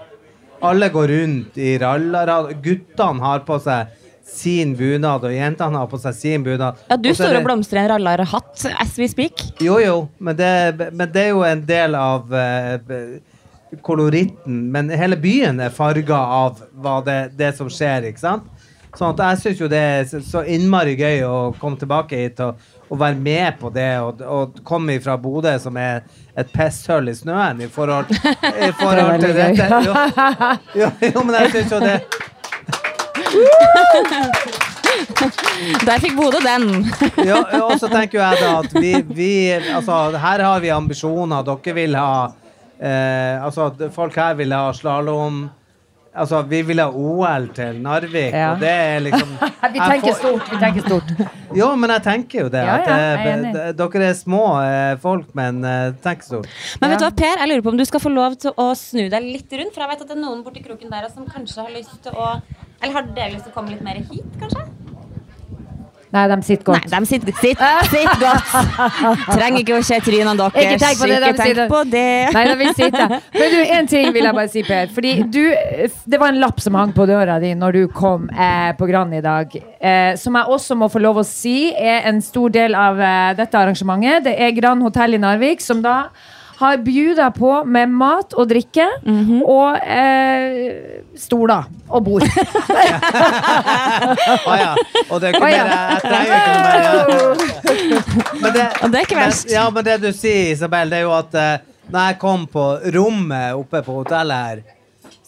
Alle 0.61 0.89
går 0.89 1.07
rundt 1.07 1.57
i 1.57 1.77
rallarad. 1.77 2.61
Guttene 2.63 3.19
har 3.21 3.39
på 3.47 3.59
seg 3.61 3.87
sin 4.23 4.75
bunad, 4.79 5.23
og 5.27 5.33
jentene 5.35 5.77
har 5.77 5.87
på 5.91 5.99
seg 6.01 6.15
sin 6.15 6.43
bunad. 6.45 6.79
Ja, 6.89 6.95
du 6.97 7.09
står 7.13 7.37
og 7.41 7.45
blomstrer 7.47 7.83
en 7.83 7.85
en 7.85 7.91
rallarhatt 7.97 8.65
as 8.79 8.97
we 8.97 9.07
speak. 9.11 9.43
Jo, 9.61 9.77
jo, 9.83 10.07
men 10.19 10.35
det, 10.39 10.91
men 10.93 11.11
det 11.11 11.25
er 11.27 11.29
jo 11.33 11.43
en 11.43 11.65
del 11.67 11.95
av 11.99 12.31
uh, 12.31 13.19
koloritten. 13.81 14.71
Men 14.71 14.89
hele 14.89 15.17
byen 15.17 15.59
er 15.59 15.69
farga 15.73 16.17
av 16.17 16.61
det, 17.05 17.19
det 17.37 17.51
som 17.57 17.69
skjer, 17.69 18.09
ikke 18.11 18.19
sant? 18.23 18.49
Sånn 18.93 19.15
at 19.15 19.23
jeg 19.25 19.39
syns 19.41 19.61
jo 19.63 19.67
det 19.71 19.79
er 19.81 20.03
så- 20.05 20.21
så 20.21 20.43
innmari 20.45 20.93
gøy 20.95 21.23
å 21.25 21.37
komme 21.57 21.79
tilbake 21.81 22.11
hit 22.15 22.39
og, 22.45 22.55
og 22.91 22.99
være 22.99 23.15
med 23.17 23.57
på 23.59 23.71
det, 23.73 23.87
og, 23.99 24.21
og 24.21 24.59
komme 24.63 24.99
fra 25.01 25.15
Bodø, 25.17 25.57
som 25.59 25.75
er 25.77 26.03
et 26.37 26.51
pisshull 26.53 27.09
i 27.09 27.15
snøen, 27.17 27.61
i 27.65 27.67
forhold, 27.67 28.05
i 28.13 28.69
forhold 28.81 29.19
til 29.25 29.33
dette. 29.33 29.69
Jo, 29.87 29.95
jo, 30.83 30.91
jo, 31.09 31.23
men 31.25 31.39
jeg 31.41 31.51
syns 31.55 31.71
jo 31.73 31.79
det 31.81 31.97
Der 35.87 35.99
fikk 36.03 36.15
Bodø 36.17 36.39
den. 36.43 36.67
ja, 37.29 37.39
og 37.63 37.77
så 37.81 37.87
tenker 37.91 38.19
jeg 38.21 38.33
da 38.43 38.49
at 38.61 38.73
vi, 38.77 38.91
vi 39.15 39.31
Altså, 39.73 39.93
her 40.21 40.39
har 40.45 40.59
vi 40.63 40.69
ambisjoner. 40.73 41.43
Dere 41.47 41.73
vil 41.79 41.93
ha 41.97 42.13
eh, 42.79 43.35
Altså, 43.43 43.71
folk 43.95 44.15
her 44.19 44.33
vil 44.39 44.51
ha 44.55 44.65
slalåm. 44.77 45.37
Altså, 46.13 46.43
vi 46.45 46.59
vil 46.61 46.77
ha 46.77 46.91
OL 46.93 47.47
til 47.57 47.79
Narvik, 47.81 48.35
Ja. 48.37 48.51
og 48.53 48.59
det 48.61 48.69
er 48.69 48.99
liksom 49.01 49.31
Vi 49.73 49.79
tenker 49.81 50.11
får- 50.11 50.19
stort. 50.19 50.45
vi 50.51 50.57
tenker 50.61 50.81
stort. 50.85 51.09
Jo, 51.57 51.71
men 51.79 51.89
jeg 51.95 52.03
tenker 52.05 52.43
jo 52.43 52.49
det. 52.53 52.61
Ja, 52.67 52.75
at 52.75 52.85
ja, 52.91 52.93
eh, 52.93 52.99
jeg 53.01 53.17
er 53.17 53.19
enig. 53.39 53.53
dere 53.79 54.05
er 54.11 54.17
små 54.19 54.43
eh, 54.61 54.93
folk, 55.01 55.31
men 55.39 55.63
eh, 55.65 55.89
tenk 56.05 56.21
stort. 56.27 56.45
Men 56.83 56.93
vet 56.93 57.01
du 57.01 57.05
Ja. 57.07 57.09
hva, 57.09 57.17
Per, 57.23 57.35
jeg 57.41 57.49
lurer 57.49 57.65
på 57.65 57.71
om 57.73 57.79
du 57.81 57.85
skal 57.89 58.03
få 58.03 58.11
lov 58.13 58.37
til 58.45 58.53
å 58.61 58.67
snu 58.77 59.07
deg 59.09 59.21
litt 59.25 59.49
rundt. 59.57 59.73
For 59.73 59.81
jeg 59.87 59.91
vet 59.95 60.05
at 60.05 60.09
det 60.13 60.17
er 60.19 60.21
noen 60.21 60.45
borti 60.45 60.61
kroken 60.67 60.93
der 60.93 61.09
som 61.09 61.25
kanskje 61.25 61.65
har 61.65 61.73
lyst 61.79 61.97
til 62.05 62.13
å 62.13 62.29
Eller 62.83 62.93
har 62.99 63.11
dere 63.15 63.33
lyst 63.37 63.45
til 63.47 63.53
å 63.53 63.57
komme 63.57 63.71
litt 63.71 63.83
mer 63.85 64.01
hit, 64.03 64.25
kanskje? 64.41 64.65
Nei, 66.13 66.27
de 66.29 66.35
sitter 66.45 66.65
godt. 66.67 66.83
Nei, 66.91 66.99
de 67.01 67.07
sitter, 67.09 67.33
sitter, 67.41 67.87
sitter 67.89 68.19
godt. 68.21 68.51
Trenger 69.31 69.63
ikke 69.63 69.77
å 69.79 69.85
se 69.87 69.97
trynene 70.05 70.35
deres. 70.37 70.59
Ikke 70.61 70.75
tenk 70.83 70.99
på 70.99 71.07
det, 71.09 71.15
de 71.23 71.29
tenk 71.39 71.47
sitter- 71.47 71.71
på 71.71 71.79
det. 71.89 72.33
Nei, 72.35 72.43
de 72.51 72.57
vil 72.59 72.73
sitte. 72.77 73.07
Men 73.33 73.49
du, 73.55 73.57
en 73.79 73.89
ting 73.89 74.11
vil 74.13 74.27
jeg 74.29 74.37
bare 74.37 74.51
si, 74.53 74.61
Per. 74.67 74.91
Fordi 74.93 75.13
du, 75.33 75.39
det 76.05 76.19
var 76.21 76.35
en 76.35 76.37
lapp 76.43 76.61
som 76.61 76.77
hang 76.77 76.93
på 76.93 77.07
døra 77.09 77.39
di 77.41 77.55
når 77.57 77.79
du 77.79 77.81
kom 77.97 78.27
eh, 78.29 78.69
på 78.77 78.85
Grand 78.91 79.17
i 79.17 79.23
dag. 79.25 79.57
Eh, 79.57 80.13
som 80.21 80.37
jeg 80.37 80.53
også 80.59 80.77
må 80.77 80.91
få 80.93 81.01
lov 81.01 81.23
å 81.23 81.25
si 81.25 81.71
er 81.73 82.05
en 82.11 82.21
stor 82.21 82.53
del 82.53 82.77
av 82.77 83.01
eh, 83.01 83.33
dette 83.41 83.57
arrangementet. 83.63 84.27
Det 84.29 84.35
er 84.37 84.53
Grand 84.61 84.85
hotell 84.85 85.17
i 85.17 85.23
Narvik, 85.23 85.65
som 85.65 85.81
da 85.81 86.03
har 86.57 86.77
bjuda 86.85 87.31
på 87.35 87.63
med 87.65 87.89
mat 87.89 88.33
og 88.37 88.47
drikke 88.49 88.85
og 89.43 89.77
eh, 89.81 91.01
stoler 91.17 91.63
og 91.89 92.03
bord. 92.05 92.23
Å 94.49 94.55
ja. 94.59 94.75
Og 95.09 95.21
det 95.21 95.27
er 95.29 95.33
ikke 95.33 95.43
Å, 95.43 95.47
ja. 95.51 95.63
mer 95.69 95.99
trenger 96.03 96.33
ikke 96.37 96.53
noe 96.53 96.63
mer. 96.67 96.77
Men 98.41 98.49
det, 98.55 98.65
Og 98.83 98.87
det 98.93 98.97
er 98.99 99.03
ikke 99.07 99.19
verst. 99.19 99.45
Men, 99.47 99.55
ja, 99.55 99.63
men 99.73 99.81
det 99.89 99.97
du 100.03 100.09
sier, 100.13 100.51
Isabel, 100.53 100.85
det 100.93 100.97
er 101.01 101.05
jo 101.07 101.13
at 101.17 101.33
eh, 101.39 101.57
når 101.89 102.01
jeg 102.11 102.15
kom 102.21 102.41
på 102.51 102.65
rommet 102.95 103.47
oppe 103.59 103.79
på 103.85 103.91
hotellet 104.01 104.37
her, 104.47 104.57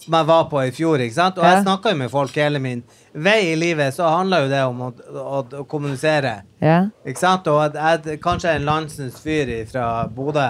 som 0.06 0.12
jeg 0.20 0.26
var 0.30 0.44
på 0.52 0.58
i 0.62 0.72
fjor, 0.76 0.98
ikke 1.02 1.18
sant? 1.18 1.38
og 1.42 1.46
jeg 1.48 1.64
snakka 1.64 1.86
jo 1.94 1.98
med 2.04 2.12
folk 2.14 2.34
hele 2.38 2.60
min 2.62 2.82
vei 3.26 3.40
i 3.52 3.56
livet, 3.58 3.96
så 3.96 4.04
handler 4.12 4.38
jo 4.46 4.50
det 4.52 4.64
om 4.68 4.78
å, 4.86 4.88
å, 5.22 5.24
å 5.62 5.64
kommunisere. 5.70 6.34
Ja. 6.62 6.80
Ikke 7.08 7.22
sant? 7.22 7.48
Og 7.50 7.60
jeg 7.80 8.20
kanskje 8.24 8.50
en 8.58 8.68
landsens 8.68 9.16
fyr 9.24 9.48
fra 9.72 9.86
Bodø. 10.12 10.50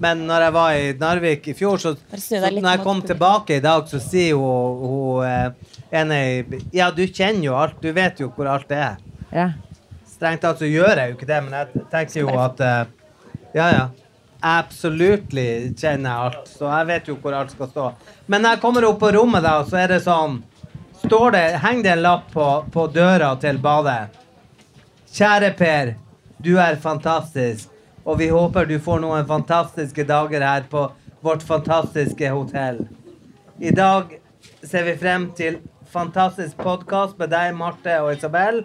Men 0.00 0.22
når 0.28 0.46
jeg 0.46 0.52
var 0.56 0.74
i 0.80 0.92
Narvik 1.00 1.48
i 1.52 1.54
fjor, 1.54 1.76
så, 1.82 1.90
så 2.16 2.38
når 2.48 2.70
jeg 2.70 2.82
kom 2.86 3.02
tilbake 3.04 3.58
i 3.58 3.64
dag, 3.64 3.84
så 3.90 4.00
sier 4.00 4.38
hun, 4.40 4.78
hun 4.80 5.26
eh, 5.28 5.74
ene 6.00 6.20
Ja, 6.72 6.90
du 6.90 7.02
kjenner 7.06 7.44
jo 7.50 7.56
alt. 7.60 7.76
Du 7.84 7.90
vet 7.92 8.20
jo 8.22 8.30
hvor 8.36 8.48
alt 8.48 8.70
er. 8.72 8.96
ja. 9.32 9.50
Strengt 10.20 10.42
tatt 10.44 10.58
så 10.60 10.68
gjør 10.68 10.98
jeg 11.00 11.12
jo 11.12 11.14
ikke 11.16 11.26
det, 11.30 11.36
men 11.46 11.54
jeg 11.56 11.84
tenker 11.92 12.20
jo 12.26 12.32
at 12.42 12.58
eh, 12.60 12.80
Ja, 13.56 13.68
ja. 13.72 13.84
Absolutely 14.44 15.72
kjenner 15.76 16.10
jeg 16.10 16.26
alt. 16.26 16.48
Så 16.48 16.68
jeg 16.68 16.88
vet 16.88 17.08
jo 17.08 17.14
hvor 17.20 17.36
alt 17.38 17.52
skal 17.54 17.68
stå. 17.70 17.86
Men 18.26 18.44
når 18.44 18.56
jeg 18.56 18.60
kommer 18.62 18.86
opp 18.88 18.98
på 19.00 19.10
rommet, 19.16 19.44
da, 19.44 19.54
så 19.68 19.80
er 19.80 19.94
det 19.94 20.02
sånn 20.04 20.42
Står 21.00 21.32
det 21.32 21.44
Henger 21.62 21.86
det 21.86 21.92
en 21.94 22.02
lapp 22.04 22.26
på, 22.34 22.46
på 22.72 22.86
døra 22.92 23.30
til 23.40 23.56
badet. 23.64 24.10
Kjære 25.16 25.54
Per, 25.58 25.94
du 26.44 26.52
er 26.60 26.76
fantastisk, 26.80 27.69
og 28.04 28.18
vi 28.18 28.30
håper 28.32 28.68
du 28.68 28.78
får 28.82 29.02
noen 29.02 29.26
fantastiske 29.28 30.04
dager 30.08 30.44
her 30.44 30.64
på 30.70 30.86
vårt 31.20 31.42
fantastiske 31.44 32.30
hotell. 32.32 32.82
I 33.60 33.72
dag 33.76 34.16
ser 34.64 34.86
vi 34.88 34.96
frem 34.96 35.28
til 35.36 35.60
fantastisk 35.90 36.56
podkast 36.62 37.18
med 37.20 37.32
deg, 37.32 37.52
Marte 37.58 37.98
og 38.00 38.14
Isabel. 38.14 38.62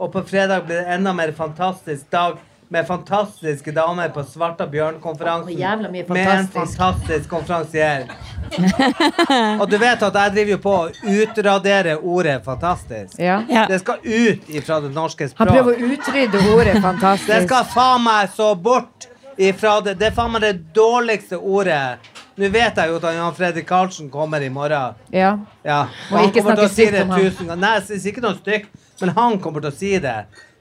Og 0.00 0.12
på 0.12 0.24
fredag 0.28 0.66
blir 0.66 0.82
det 0.82 0.96
enda 0.96 1.12
mer 1.16 1.32
fantastisk 1.36 2.10
dag 2.12 2.38
med 2.70 2.86
fantastiske 2.86 3.72
damer 3.72 4.08
på 4.08 4.22
Svarta 4.24 4.66
bjørn-konferansen. 4.66 5.54
Oh, 5.54 5.90
Med 5.90 6.26
en 6.38 6.48
fantastisk. 6.48 7.28
konferansier. 7.28 8.04
og 9.60 9.70
du 9.70 9.78
vet 9.78 10.02
at 10.06 10.18
jeg 10.18 10.32
driver 10.36 10.52
jo 10.52 10.58
på 10.62 10.74
å 10.74 10.90
utradere 11.02 11.96
ordet 11.98 12.44
'fantastisk'. 12.44 13.18
ja. 13.18 13.42
Ja. 13.48 13.66
Det 13.66 13.80
skal 13.80 13.98
ut 14.04 14.48
ifra 14.48 14.80
det 14.80 14.92
norske 14.94 15.28
Han 15.36 15.48
prøver 15.48 15.72
å 15.72 15.88
utrydde 15.92 16.38
ordet 16.54 16.76
'fantastisk'. 16.76 17.26
Det 17.26 17.48
skal 17.48 17.64
faen 17.64 18.04
meg 18.04 18.28
så 18.36 18.54
bort 18.54 19.08
ifra 19.38 19.80
det. 19.80 19.94
Det 19.98 20.06
er 20.06 20.14
faen 20.14 20.32
meg 20.32 20.42
det 20.42 20.74
dårligste 20.74 21.38
ordet. 21.38 21.98
Nå 22.36 22.48
vet 22.48 22.76
jeg 22.76 22.88
jo 22.88 22.96
at 22.96 23.14
Jan 23.14 23.34
Fredrik 23.34 23.66
Karlsen 23.66 24.10
kommer 24.10 24.40
i 24.40 24.48
morgen. 24.48 24.94
Ja. 25.12 25.38
Ja. 25.64 25.80
Og 26.10 26.18
Han 26.18 26.28
ikke 26.28 26.42
snakke 26.42 26.68
stygt 26.68 26.92
det 26.92 27.02
om 27.02 27.10
ham. 27.10 27.58
Nei, 27.58 27.74
jeg 27.80 28.00
sier 28.00 28.12
ikke 28.12 28.22
noe 28.22 28.38
stygt, 28.38 28.70
men 29.00 29.08
han 29.08 29.40
kommer 29.40 29.60
til 29.60 29.70
å 29.70 29.76
si 29.76 29.98
det. 29.98 30.14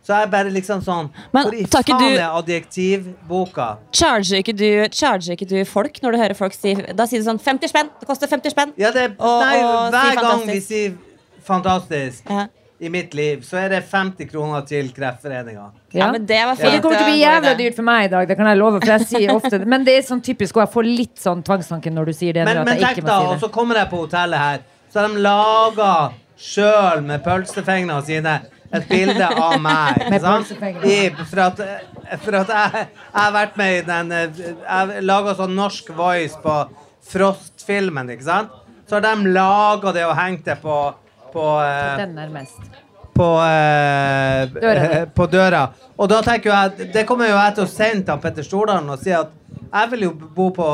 Så 0.10 0.16
jeg 0.18 0.26
er 0.26 0.30
bare 0.34 0.50
liksom 0.50 0.80
sånn 0.82 1.12
Men 1.32 1.44
Hvor 1.46 1.54
i 1.54 1.66
faen 1.70 2.00
du- 2.02 2.18
er 2.18 2.32
adjektivboka? 2.34 3.68
Charger 3.94 4.40
ikke, 4.42 4.56
du, 4.58 4.66
charger 4.90 5.36
ikke 5.36 5.46
du 5.48 5.60
folk 5.70 6.00
når 6.02 6.12
du 6.16 6.18
hører 6.24 6.38
folk 6.40 6.56
si 6.58 6.74
Da 6.74 7.06
sier 7.06 7.22
du 7.22 7.28
sånn 7.30 7.38
50 7.40 7.70
spenn! 7.70 7.92
Det 8.02 8.08
koster 8.10 8.28
50 8.32 8.50
spenn! 8.56 8.74
Ja, 8.82 8.90
det, 8.96 9.12
Og- 9.20 9.44
nei, 9.44 9.60
og 9.62 9.94
si 9.94 10.00
hver 10.00 10.22
gang 10.24 10.48
vi 10.48 10.60
sier 10.66 10.96
fantastisk 11.46 12.24
Ja. 12.30 12.48
i 12.82 12.90
mitt 12.90 13.14
liv, 13.14 13.42
så 13.44 13.58
er 13.60 13.70
det 13.70 13.84
50 13.92 14.26
kroner 14.32 14.66
til 14.66 14.90
Kreftforeninga. 14.96 15.72
Ja, 15.94 16.06
Ja. 16.06 16.12
men 16.12 16.26
det 16.26 16.42
var 16.46 16.56
fint. 16.56 16.72
det 16.72 16.82
kommer 16.82 16.98
til 16.98 17.06
å 17.06 17.12
bli 17.12 17.20
jævla 17.22 17.58
dyrt 17.58 17.76
for 17.76 17.82
meg 17.84 18.06
i 18.06 18.08
dag, 18.08 18.28
det 18.28 18.38
kan 18.38 18.48
jeg 18.48 18.58
love. 18.58 18.80
For 18.80 18.88
jeg 18.98 19.02
sier 19.08 19.30
ofte 19.36 19.60
det. 19.60 19.68
Men 19.68 19.84
det 19.84 19.98
er 19.98 20.02
sånn 20.08 20.22
typisk, 20.24 20.56
og 20.58 20.66
jeg 20.66 20.74
får 20.74 20.86
litt 20.98 21.16
sånn 21.18 21.44
tvangstanke 21.44 21.92
når 21.92 22.06
du 22.06 22.14
sier 22.14 22.34
det. 22.34 22.46
Men, 22.46 22.64
men 22.64 22.78
jeg 22.78 22.86
tenk 22.86 22.98
ikke 22.98 23.04
må 23.04 23.08
da, 23.08 23.20
si 23.20 23.28
og 23.36 23.40
så 23.42 23.52
kommer 23.52 23.76
jeg 23.76 23.90
på 23.90 23.98
hotellet 24.08 24.38
her, 24.40 24.60
så 24.94 25.00
har 25.02 25.08
de 25.10 25.20
laga 25.20 26.14
sjøl 26.40 27.04
med 27.04 27.22
pølsefengene 27.24 28.02
sine 28.06 28.42
et 28.72 28.90
bilde 28.90 29.30
av 29.30 29.56
meg. 29.62 30.04
I, 30.86 30.98
for 31.30 31.44
at, 31.48 31.64
for 32.24 32.40
at 32.42 32.54
jeg, 32.54 32.84
jeg 32.86 33.18
har 33.18 33.34
vært 33.34 33.58
med 33.60 33.78
i 33.78 33.82
den 33.88 34.14
Jeg 34.14 35.04
laga 35.06 35.36
sånn 35.40 35.56
norsk 35.58 35.90
voice 35.98 36.38
på 36.44 36.60
Frost-filmen, 37.10 38.12
ikke 38.14 38.28
sant? 38.28 38.54
Så 38.90 38.98
har 38.98 39.06
de 39.06 39.34
laga 39.34 39.94
det 39.94 40.06
og 40.06 40.16
hengt 40.18 40.46
det 40.46 40.58
på, 40.62 40.76
på 41.34 41.46
eh, 41.62 42.06
på, 43.20 43.28
eh, 43.44 44.42
eh, 44.74 45.06
på 45.14 45.26
døra. 45.28 45.66
Og 46.00 46.08
da 46.10 46.22
tenker 46.24 46.54
jeg 46.54 46.94
Det 46.94 47.04
kommer 47.08 47.28
jo 47.28 47.36
jeg 47.36 47.58
til 47.58 47.66
å 47.66 47.72
sende 47.72 48.06
til 48.08 48.22
Petter 48.24 48.48
Stordalen 48.48 48.90
og 48.94 49.02
si 49.02 49.12
at 49.14 49.34
jeg 49.70 49.92
vil 49.92 50.06
jo 50.08 50.14
bo 50.38 50.48
på 50.56 50.68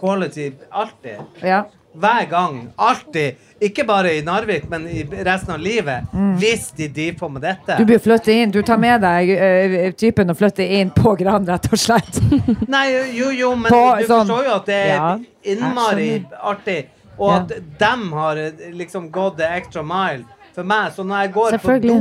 quality 0.00 0.48
alltid. 0.70 1.20
Ja. 1.44 1.64
Hver 1.92 2.26
gang. 2.30 2.58
Alltid. 2.78 3.34
Ikke 3.60 3.84
bare 3.84 4.12
i 4.16 4.20
Narvik, 4.24 4.68
men 4.70 4.86
i 4.88 5.02
resten 5.26 5.52
av 5.56 5.60
livet. 5.60 6.06
Hvis 6.40 6.70
de 6.76 6.86
driver 6.88 7.18
på 7.18 7.28
med 7.34 7.42
dette. 7.44 7.76
Du 7.80 7.84
bør 7.88 7.98
flytte 8.04 8.32
inn. 8.32 8.52
Du 8.54 8.62
tar 8.62 8.78
med 8.80 9.02
deg 9.02 9.32
uh, 9.34 9.74
typen 9.98 10.30
og 10.32 10.38
flytter 10.38 10.70
inn 10.78 10.92
på 10.94 11.16
Gran, 11.20 11.48
rett 11.48 11.66
og 11.68 11.82
slett. 11.82 12.20
Nei, 12.74 12.86
jo, 13.16 13.32
jo, 13.34 13.50
men 13.58 13.74
På 13.74 13.82
du 13.98 14.06
sånn- 14.08 14.30
forstår 14.30 14.48
jo 14.48 14.54
at 14.54 14.70
det 14.70 14.78
er 14.78 14.94
Ja, 14.94 15.10
innmari 15.54 16.08
artig. 16.38 16.78
Og 17.20 17.34
at 17.34 17.52
dem 17.82 18.06
har 18.16 18.38
eh, 18.40 18.70
liksom 18.72 19.10
gått 19.12 19.36
the 19.42 19.48
extra 19.58 19.82
mile 19.84 20.24
for 20.54 20.64
meg. 20.64 20.94
Så 20.96 21.04
når 21.04 21.26
jeg 21.26 21.32
går 21.34 21.58
på 21.60 21.76
do 21.84 21.98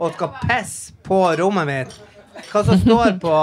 og 0.00 0.16
skal 0.16 0.32
pisse 0.42 0.96
på 1.06 1.20
rommet 1.38 1.68
mitt, 1.68 1.94
hva 2.50 2.64
som 2.66 2.80
står 2.82 3.14
på 3.22 3.36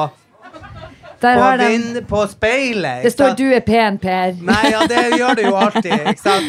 Der 1.23 1.37
på, 1.39 1.45
vind, 1.63 2.01
på 2.07 2.25
speilet. 2.27 3.03
Det 3.03 3.11
står 3.13 3.29
'du 3.39 3.45
er 3.55 3.59
pen', 3.63 3.97
Per. 3.99 4.33
Nei, 4.41 4.71
ja, 4.71 4.81
det 4.89 5.03
gjør 5.19 5.33
det 5.39 5.43
jo 5.47 5.55
alltid, 5.55 5.93
ikke 6.11 6.21
sant? 6.21 6.45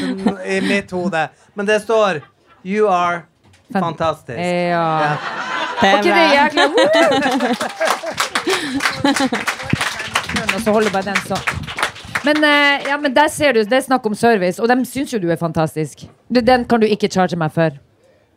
I 0.46 0.60
mitt 0.60 0.90
hode. 0.90 1.28
Men 1.54 1.66
det 1.66 1.82
står 1.82 2.20
'You 2.64 2.88
are 2.88 3.22
Fan- 3.72 3.82
fantastisk'. 3.82 4.38
Ja. 4.38 5.00
Ja. 5.00 5.16
Var 5.80 5.88
ikke 5.98 6.14
det 6.14 6.30
jækla 6.34 6.64
Og 10.54 10.60
så 10.62 10.70
holder 10.72 10.90
bare 10.94 11.02
den 11.10 11.16
sånn. 11.28 11.44
Men, 12.24 12.36
eh, 12.44 12.86
ja, 12.88 12.96
men 13.00 13.14
der 13.14 13.28
ser 13.28 13.52
du, 13.52 13.64
det 13.64 13.72
er 13.76 13.80
snakk 13.84 14.06
om 14.08 14.14
service, 14.16 14.62
og 14.62 14.68
de 14.70 14.76
syns 14.88 15.12
jo 15.12 15.18
du 15.20 15.28
er 15.30 15.36
fantastisk. 15.36 16.06
Den 16.30 16.64
kan 16.64 16.80
du 16.80 16.86
ikke 16.86 17.08
charge 17.12 17.36
meg 17.36 17.52
for. 17.52 17.70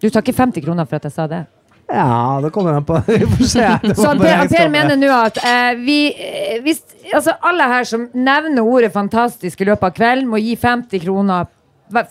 Du 0.01 0.09
tar 0.09 0.21
ikke 0.25 0.33
50 0.35 0.61
kroner 0.65 0.85
for 0.85 0.95
at 0.99 1.03
jeg 1.07 1.11
sa 1.15 1.27
det. 1.27 1.45
Ja, 1.89 2.39
det 2.43 2.49
kommer 2.51 2.73
an 2.73 2.85
på. 2.85 3.01
Vi 3.07 3.19
får 3.25 3.45
se. 3.45 3.67
Så 3.95 4.13
per, 4.19 4.47
per 4.51 4.69
mener 4.69 4.95
nå 4.99 5.11
at 5.15 5.37
eh, 5.43 5.75
vi 5.79 5.99
eh, 6.13 6.61
hvis, 6.63 6.81
Altså 7.13 7.31
alle 7.41 7.63
her 7.63 7.83
som 7.87 8.09
nevner 8.13 8.61
ordet 8.67 8.89
'fantastisk' 8.93 9.61
i 9.61 9.65
løpet 9.69 9.83
av 9.83 9.93
kvelden, 9.95 10.27
må 10.27 10.37
gi 10.43 10.55
50 10.59 10.99
kroner 11.05 11.45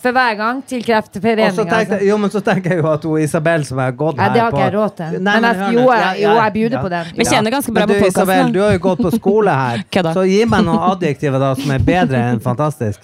for 0.01 0.09
hver 0.11 0.33
gang 0.39 0.63
til 0.65 0.81
Kreftforeningen. 0.81 1.53
så 1.53 1.63
tenkte, 1.69 1.93
Altså. 1.99 2.05
jo, 2.07 2.17
men 2.17 2.29
så 2.33 2.39
tenker 2.41 2.71
jeg 2.73 2.79
jo 2.81 2.87
at 2.91 3.03
hun 3.05 3.21
Isabel 3.21 3.65
som 3.65 3.77
har 3.77 3.91
gått 3.91 4.17
her 4.19 4.33
det 4.33 4.41
har 4.41 4.49
ikke 4.51 4.63
jeg 4.63 4.73
råd 4.73 4.95
til. 4.97 5.11
Nei, 5.21 5.35
Men 5.39 5.43
jeg- 5.43 5.73
jo, 5.73 5.83
jeg- 5.91 6.17
jo, 6.23 6.31
jeg 6.41 6.53
bjuder 6.53 6.81
på 6.81 6.89
den. 6.89 7.05
Vi 7.17 7.23
kjenner 7.25 7.51
ganske 7.51 7.71
bra 7.73 7.85
Men 7.85 7.89
på 7.95 7.99
du, 8.01 8.07
Isabel, 8.07 8.51
du 8.53 8.59
har 8.61 8.71
jo 8.73 8.79
gått 8.79 8.99
på 9.05 9.11
skole 9.19 9.51
her, 9.53 9.83
Kødda. 9.93 10.13
så 10.17 10.25
gi 10.25 10.45
meg 10.45 10.65
noen 10.65 10.79
adjektiver 10.91 11.39
da 11.39 11.53
som 11.61 11.71
er 11.71 11.79
bedre 11.79 12.17
enn 12.31 12.39
fantastisk. 12.41 12.99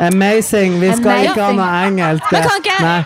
Amazing. 0.00 0.80
Vi 0.80 0.92
skal 0.92 1.24
ikke 1.24 1.40
ha 1.42 1.52
noe 1.52 1.86
engelsk. 1.88 2.32
Men 2.32 2.42
kan 2.42 2.60
ikke- 2.60 2.82
Nei. 2.82 3.04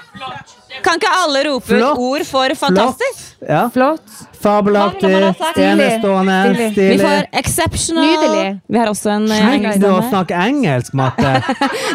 Kan 0.85 0.99
ikke 1.01 1.11
alle 1.25 1.41
rope 1.49 1.67
Flott. 1.67 1.99
ut 1.99 2.05
ord 2.11 2.25
for 2.29 2.55
fantastisk? 2.55 3.37
Ja. 3.49 3.65
Flott. 3.75 4.03
Fabelaktig, 4.41 5.11
enestående, 5.57 6.37
Stilig. 6.55 6.91
Vi 6.91 6.99
får 6.99 7.27
exceptional. 7.33 8.05
Nydelig. 8.05 8.61
Vi 8.67 8.79
har 8.79 8.89
også 8.89 9.11
en 9.13 9.27
eh, 9.31 9.49
engelsk 9.55 9.83
deg 9.83 9.91
å 9.91 9.99
snakke 10.09 10.09
snakk 10.11 10.33
engelsk, 10.47 10.95
Marte. 10.97 11.33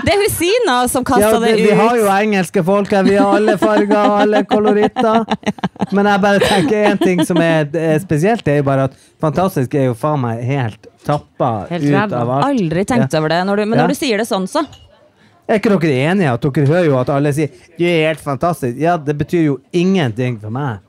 Det 0.06 0.14
er 0.14 0.22
Husina 0.22 0.76
som 0.92 1.06
Ja, 1.10 1.32
det, 1.40 1.40
det, 1.46 1.54
ut. 1.56 1.64
vi 1.70 1.78
har 1.80 1.98
jo 1.98 2.06
engelske 2.14 2.64
folk 2.68 2.92
her. 2.94 3.04
Vi 3.08 3.16
har 3.18 3.40
alle 3.40 3.58
farger 3.62 3.96
og 3.98 4.16
alle 4.22 4.44
koloritter. 4.46 5.26
Men 5.92 6.06
jeg 6.12 6.22
bare 6.28 6.40
tenker 6.46 6.90
én 6.92 7.02
ting 7.02 7.26
som 7.26 7.38
er, 7.42 7.70
er 7.74 8.00
spesielt, 8.04 8.46
det 8.46 8.58
er 8.58 8.62
jo 8.62 8.68
bare 8.70 8.90
at 8.92 9.00
fantastisk 9.22 9.74
er 9.80 9.90
jo 9.90 9.98
faen 9.98 10.22
meg 10.22 10.44
helt 10.46 10.90
tappa 11.06 11.68
Helt 11.70 11.86
ut 11.86 12.14
av 12.18 12.30
alt. 12.40 12.46
Aldri 12.52 12.86
tenkt 12.90 13.14
over 13.18 13.30
det, 13.34 13.42
når 13.46 13.62
du, 13.62 13.66
men 13.66 13.80
Ja. 13.80 13.86
når 13.86 13.94
du 13.94 14.00
sier 14.00 14.18
det 14.22 14.26
sånn, 14.30 14.48
så. 14.50 14.66
Er 15.48 15.60
ikke 15.60 15.76
dere 15.78 16.00
enige? 16.12 16.32
at 16.34 16.42
Dere 16.42 16.66
hører 16.68 16.86
jo 16.90 16.98
at 17.00 17.10
alle 17.14 17.32
sier 17.34 17.50
'du 17.78 17.86
er 17.86 18.08
helt 18.08 18.20
fantastisk'. 18.24 18.80
Ja, 18.82 18.98
det 18.98 19.18
betyr 19.18 19.46
jo 19.46 19.60
ingenting 19.74 20.40
for 20.42 20.50
meg. 20.50 20.80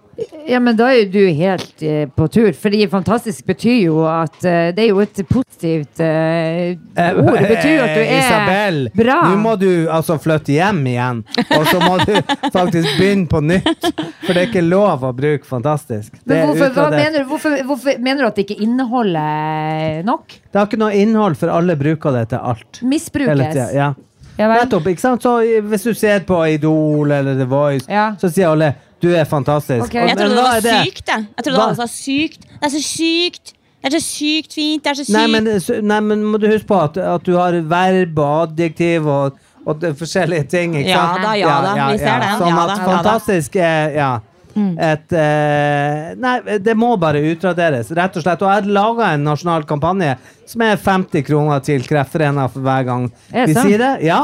Ja, 0.49 0.59
men 0.65 0.77
da 0.79 0.87
er 0.89 1.03
jo 1.05 1.11
du 1.13 1.33
helt 1.37 1.83
eh, 1.85 2.07
på 2.17 2.25
tur. 2.33 2.49
Fordi 2.57 2.87
fantastisk 2.89 3.45
betyr 3.45 3.83
jo 3.85 3.99
at 4.09 4.39
eh, 4.49 4.73
Det 4.73 4.79
er 4.85 4.89
jo 4.89 5.01
et 5.01 5.21
positivt 5.29 6.01
eh, 6.01 6.73
ord. 7.13 7.37
Det 7.37 7.49
betyr 7.51 7.75
jo 7.77 7.83
at 7.85 7.93
du 7.93 8.01
Eh, 8.01 8.13
er 8.15 8.19
Isabel, 8.23 8.79
bra. 8.97 9.19
nå 9.29 9.37
må 9.43 9.53
du 9.61 9.87
altså 9.93 10.17
flytte 10.19 10.53
hjem 10.57 10.81
igjen. 10.87 11.21
Og 11.59 11.67
så 11.69 11.81
må 11.85 11.99
du 12.07 12.15
faktisk 12.51 12.89
begynne 12.97 13.29
på 13.29 13.43
nytt. 13.45 13.93
For 14.25 14.33
det 14.33 14.37
er 14.41 14.47
ikke 14.49 14.65
lov 14.65 15.05
å 15.05 15.13
bruke 15.13 15.45
fantastisk. 15.45 16.13
Det, 16.25 16.33
Men 16.33 16.37
er 16.39 16.47
hvorfor, 16.47 16.73
hva 16.73 16.91
mener, 16.97 17.19
du- 17.19 17.29
hvorfor, 17.29 17.63
hvorfor 17.67 17.99
mener 18.01 18.23
du 18.23 18.27
at 18.27 18.35
det 18.37 18.47
ikke 18.49 18.63
inneholder 18.65 20.03
nok? 20.05 20.27
det 20.33 20.59
har 20.59 20.67
ikke 20.67 20.79
noe 20.81 20.95
innhold, 20.97 21.37
for 21.37 21.49
alle 21.53 21.77
bruker 21.77 22.13
det 22.17 22.29
til 22.33 22.39
alt. 22.41 22.81
Hele 22.81 22.89
Misbrukes? 22.89 23.73
Ja. 23.75 23.93
Ja? 24.39 24.49
Nettopp, 24.53 24.87
ikke 24.87 25.01
sant? 25.01 25.23
Så 25.23 25.39
hvis 25.63 25.83
du 25.83 25.95
ser 25.95 26.21
på 26.29 26.43
Idol 26.55 27.11
eller 27.13 27.35
The 27.35 27.45
Voice, 27.49 27.87
Ja. 27.89 28.11
så 28.21 28.29
sier 28.33 28.49
alle 28.51 28.75
'du 29.03 29.09
er 29.15 29.25
fantastisk'. 29.25 29.83
Okay. 29.85 30.03
Og- 30.03 30.09
Jeg 30.09 30.17
trodde 30.19 30.37
det 30.37 30.45
var 30.45 30.61
det? 30.61 30.87
sykt, 30.87 31.07
jeg. 31.09 31.27
Jeg 31.37 31.45
trodde 31.45 31.63
alle 31.63 31.77
sa 31.77 31.87
sykt. 31.87 32.41
Det 32.41 32.63
er 32.63 32.69
så 32.69 32.83
sykt. 32.83 33.53
Det 33.83 33.95
er 33.95 33.99
så 33.99 34.05
sykt 34.05 34.53
fint. 34.55 34.85
Det 34.85 34.91
er 34.91 34.95
så 34.95 35.05
sykt. 35.05 35.13
Nei, 35.13 35.27
men, 35.27 35.45
nei, 35.89 36.01
men 36.01 36.25
må 36.25 36.39
du 36.41 36.47
huske 36.49 36.67
på 36.67 36.83
at, 36.83 36.97
at 36.97 37.23
du 37.25 37.37
har 37.37 37.53
verb 37.53 38.19
og 38.19 38.49
adjektiv 38.49 39.07
og, 39.07 39.33
og 39.67 39.81
forskjellige 39.81 40.49
ting, 40.49 40.75
ikke 40.77 40.89
Ja 40.89 40.97
sant? 41.13 41.23
da, 41.23 41.33
ja 41.35 41.61
da, 41.63 41.93
vi 41.93 41.99
ser 41.99 42.19
det. 42.21 42.29
Sånn 42.41 42.49
Ja 42.49 42.65
at 42.67 42.79
da. 42.79 43.03
fantastisk 43.03 43.57
er 43.57 43.89
ja, 43.95 44.19
et 44.57 45.13
eh, 45.13 46.13
Nei, 46.17 46.59
det 46.65 46.75
må 46.79 46.95
bare 47.01 47.21
utraderes, 47.33 47.91
rett 47.97 48.17
og 48.17 48.25
slett. 48.25 48.43
Og 48.43 48.49
jeg 48.51 48.63
har 48.63 48.71
laga 48.79 49.13
en 49.15 49.27
nasjonal 49.29 49.67
kampanje 49.69 50.15
som 50.49 50.63
er 50.65 50.79
50 50.81 51.27
kroner 51.27 51.65
til 51.67 51.85
Kreftforeningen 51.87 52.53
for 52.53 52.65
hver 52.67 52.87
gang 52.89 53.09
vi 53.33 53.57
sier 53.57 53.83
det. 53.83 53.93
Ja. 54.07 54.23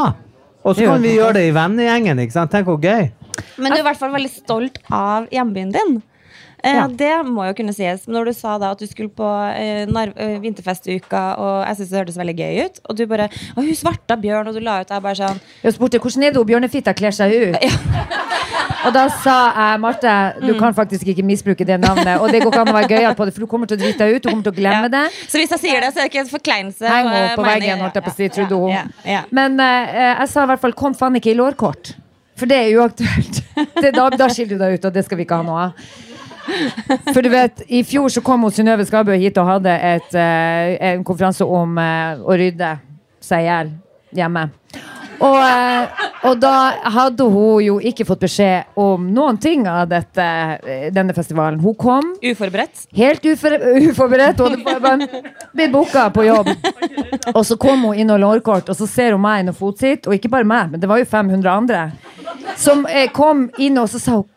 Og 0.62 0.78
så 0.78 0.86
kan 0.86 1.02
vi 1.02 1.16
gjøre 1.16 1.40
det 1.40 1.48
i 1.48 1.54
vennegjengen, 1.56 2.22
ikke 2.22 2.36
sant? 2.36 2.52
Tenk 2.54 2.70
hvor 2.70 2.78
gøy. 2.80 3.10
Men 3.58 3.72
du 3.72 3.78
er 3.80 3.82
i 3.82 3.86
hvert 3.86 3.98
fall 3.98 4.12
veldig 4.14 4.30
stolt 4.30 4.78
av 4.94 5.26
hjembyen 5.34 5.72
din. 5.74 5.96
Eh, 6.62 6.74
Ja. 6.76 6.86
Det 6.86 7.26
må 7.26 7.46
jo 7.48 7.54
kunne 7.58 7.72
sies. 7.74 8.06
Når 8.06 8.24
du 8.30 8.32
sa 8.32 8.56
da 8.58 8.70
at 8.70 8.78
du 8.78 8.86
skulle 8.86 9.10
på 9.10 9.26
uh, 9.26 10.40
vinterfestuka, 10.42 11.22
og 11.38 11.66
jeg 11.66 11.76
syns 11.80 11.90
det 11.90 11.98
hørtes 11.98 12.18
veldig 12.20 12.36
gøy 12.38 12.60
ut, 12.66 12.80
og 12.88 12.96
du 12.96 13.06
bare 13.10 13.28
Å, 13.28 13.58
hun 13.60 13.74
svarta 13.74 14.16
bjørn, 14.20 14.48
og 14.48 14.54
du 14.54 14.60
la 14.60 14.80
ut 14.82 14.88
der 14.88 15.00
bare 15.02 15.18
sånn 15.18 15.40
Jeg 15.64 15.74
spurte 15.74 15.98
hvordan 15.98 16.22
er 16.28 16.30
det 16.30 16.38
hun 16.42 16.46
Bjørnefitta 16.52 16.94
kler 16.94 17.10
seg 17.16 17.32
ut. 17.32 17.56
Og 18.82 18.90
da 18.94 19.04
sa 19.22 19.34
jeg 19.54 19.80
Marte, 19.80 20.10
Mm. 20.42 20.46
du 20.48 20.58
kan 20.58 20.74
faktisk 20.74 21.06
ikke 21.06 21.22
misbruke 21.22 21.64
det 21.64 21.78
navnet. 21.80 22.18
Og 22.20 22.30
det 22.32 22.42
går 22.42 22.50
ikke 22.50 22.60
an 22.64 22.68
å 22.72 22.74
være 22.74 22.88
gøyal 22.90 23.14
på 23.14 23.24
det, 23.24 23.34
for 23.34 23.40
du 23.40 23.46
kommer 23.46 23.66
til 23.70 23.76
å 23.78 23.80
drite 23.80 23.98
deg 23.98 24.16
ut. 24.16 24.22
Du 24.22 24.28
kommer 24.28 24.42
til 24.42 24.52
å 24.52 24.56
glemme 24.56 24.88
det. 24.90 25.04
Så 25.30 25.38
hvis 25.38 25.50
jeg 25.54 25.60
sier 25.62 25.80
det, 25.80 25.92
så 25.94 26.02
er 26.02 26.08
det 26.08 26.10
ikke 26.10 26.24
en 26.24 26.30
forkleinelse. 26.32 26.88
Heng 26.90 27.08
henne 27.08 27.36
på 27.38 27.46
veggen, 27.46 27.78
holdt 27.78 27.94
jeg 27.94 28.02
på 28.02 28.10
å 28.10 28.16
si, 28.16 28.28
Ja, 28.72 28.72
ja, 28.72 28.84
ja. 29.06 29.20
Men 29.30 29.60
uh, 29.60 29.66
jeg 30.18 30.28
sa 30.28 30.42
i 30.42 30.46
hvert 30.50 30.60
fall 30.60 30.72
'kom 30.72 30.94
faen 30.98 31.14
ikke 31.14 31.30
i 31.30 31.38
lårkort'. 31.38 31.94
For 32.36 32.46
det 32.46 32.58
er 32.58 32.78
uaktuelt. 32.80 33.42
Det, 33.82 33.92
da, 33.94 34.08
da 34.10 34.26
skiller 34.28 34.56
du 34.56 34.64
deg 34.64 34.78
ut, 34.80 34.84
og 34.84 34.92
det 34.92 35.04
skal 35.04 35.18
vi 35.18 35.24
ikke 35.26 35.36
ha 35.36 35.42
noe 35.46 35.60
av. 35.68 35.86
For 37.14 37.22
du 37.22 37.30
vet, 37.32 37.62
I 37.68 37.82
fjor 37.86 38.12
så 38.12 38.22
kom 38.24 38.46
Synnøve 38.52 38.86
Skarbø 38.88 39.16
hit 39.20 39.38
og 39.40 39.48
hadde 39.48 39.76
et, 39.92 40.16
eh, 40.18 40.74
en 40.92 41.04
konferanse 41.06 41.46
om 41.46 41.78
eh, 41.80 42.18
å 42.20 42.38
rydde 42.38 42.74
seg 43.22 43.44
i 43.44 43.48
hjel 43.48 43.72
hjemme. 44.18 44.48
Og, 45.22 45.36
eh, 45.38 46.00
og 46.26 46.40
da 46.42 46.54
hadde 46.96 47.26
hun 47.30 47.62
jo 47.62 47.76
ikke 47.78 48.06
fått 48.06 48.24
beskjed 48.24 48.74
om 48.80 49.04
noen 49.14 49.38
ting 49.42 49.68
av 49.70 49.86
dette, 49.90 50.26
denne 50.94 51.14
festivalen. 51.14 51.60
Hun 51.62 51.76
kom 51.78 52.10
Uforberedt. 52.18 52.88
Helt 52.98 53.24
ufor, 53.30 53.54
uforberedt. 53.86 54.42
Hun 54.42 54.66
hadde 54.66 54.82
bare 54.82 55.22
blitt 55.54 55.74
booka 55.74 56.08
på 56.14 56.26
jobb. 56.26 56.50
Og 57.36 57.42
så 57.46 57.58
kom 57.60 57.86
hun 57.88 58.02
inn 58.02 58.10
og 58.10 58.22
lårkort, 58.22 58.70
og 58.72 58.78
så 58.78 58.88
ser 58.90 59.14
hun 59.14 59.22
meg 59.22 59.44
inn 59.44 59.54
og 59.54 59.58
fotsitt. 59.58 60.08
Og 60.08 60.18
ikke 60.18 60.32
bare 60.32 60.48
meg, 60.48 60.74
men 60.74 60.82
det 60.82 60.90
var 60.90 61.02
jo 61.02 61.10
500 61.10 61.54
andre. 61.54 61.84
Som 62.58 62.86
kom 63.14 63.46
inn, 63.62 63.78
og 63.78 63.90
så 63.92 64.02
sa 64.02 64.20
hun 64.20 64.28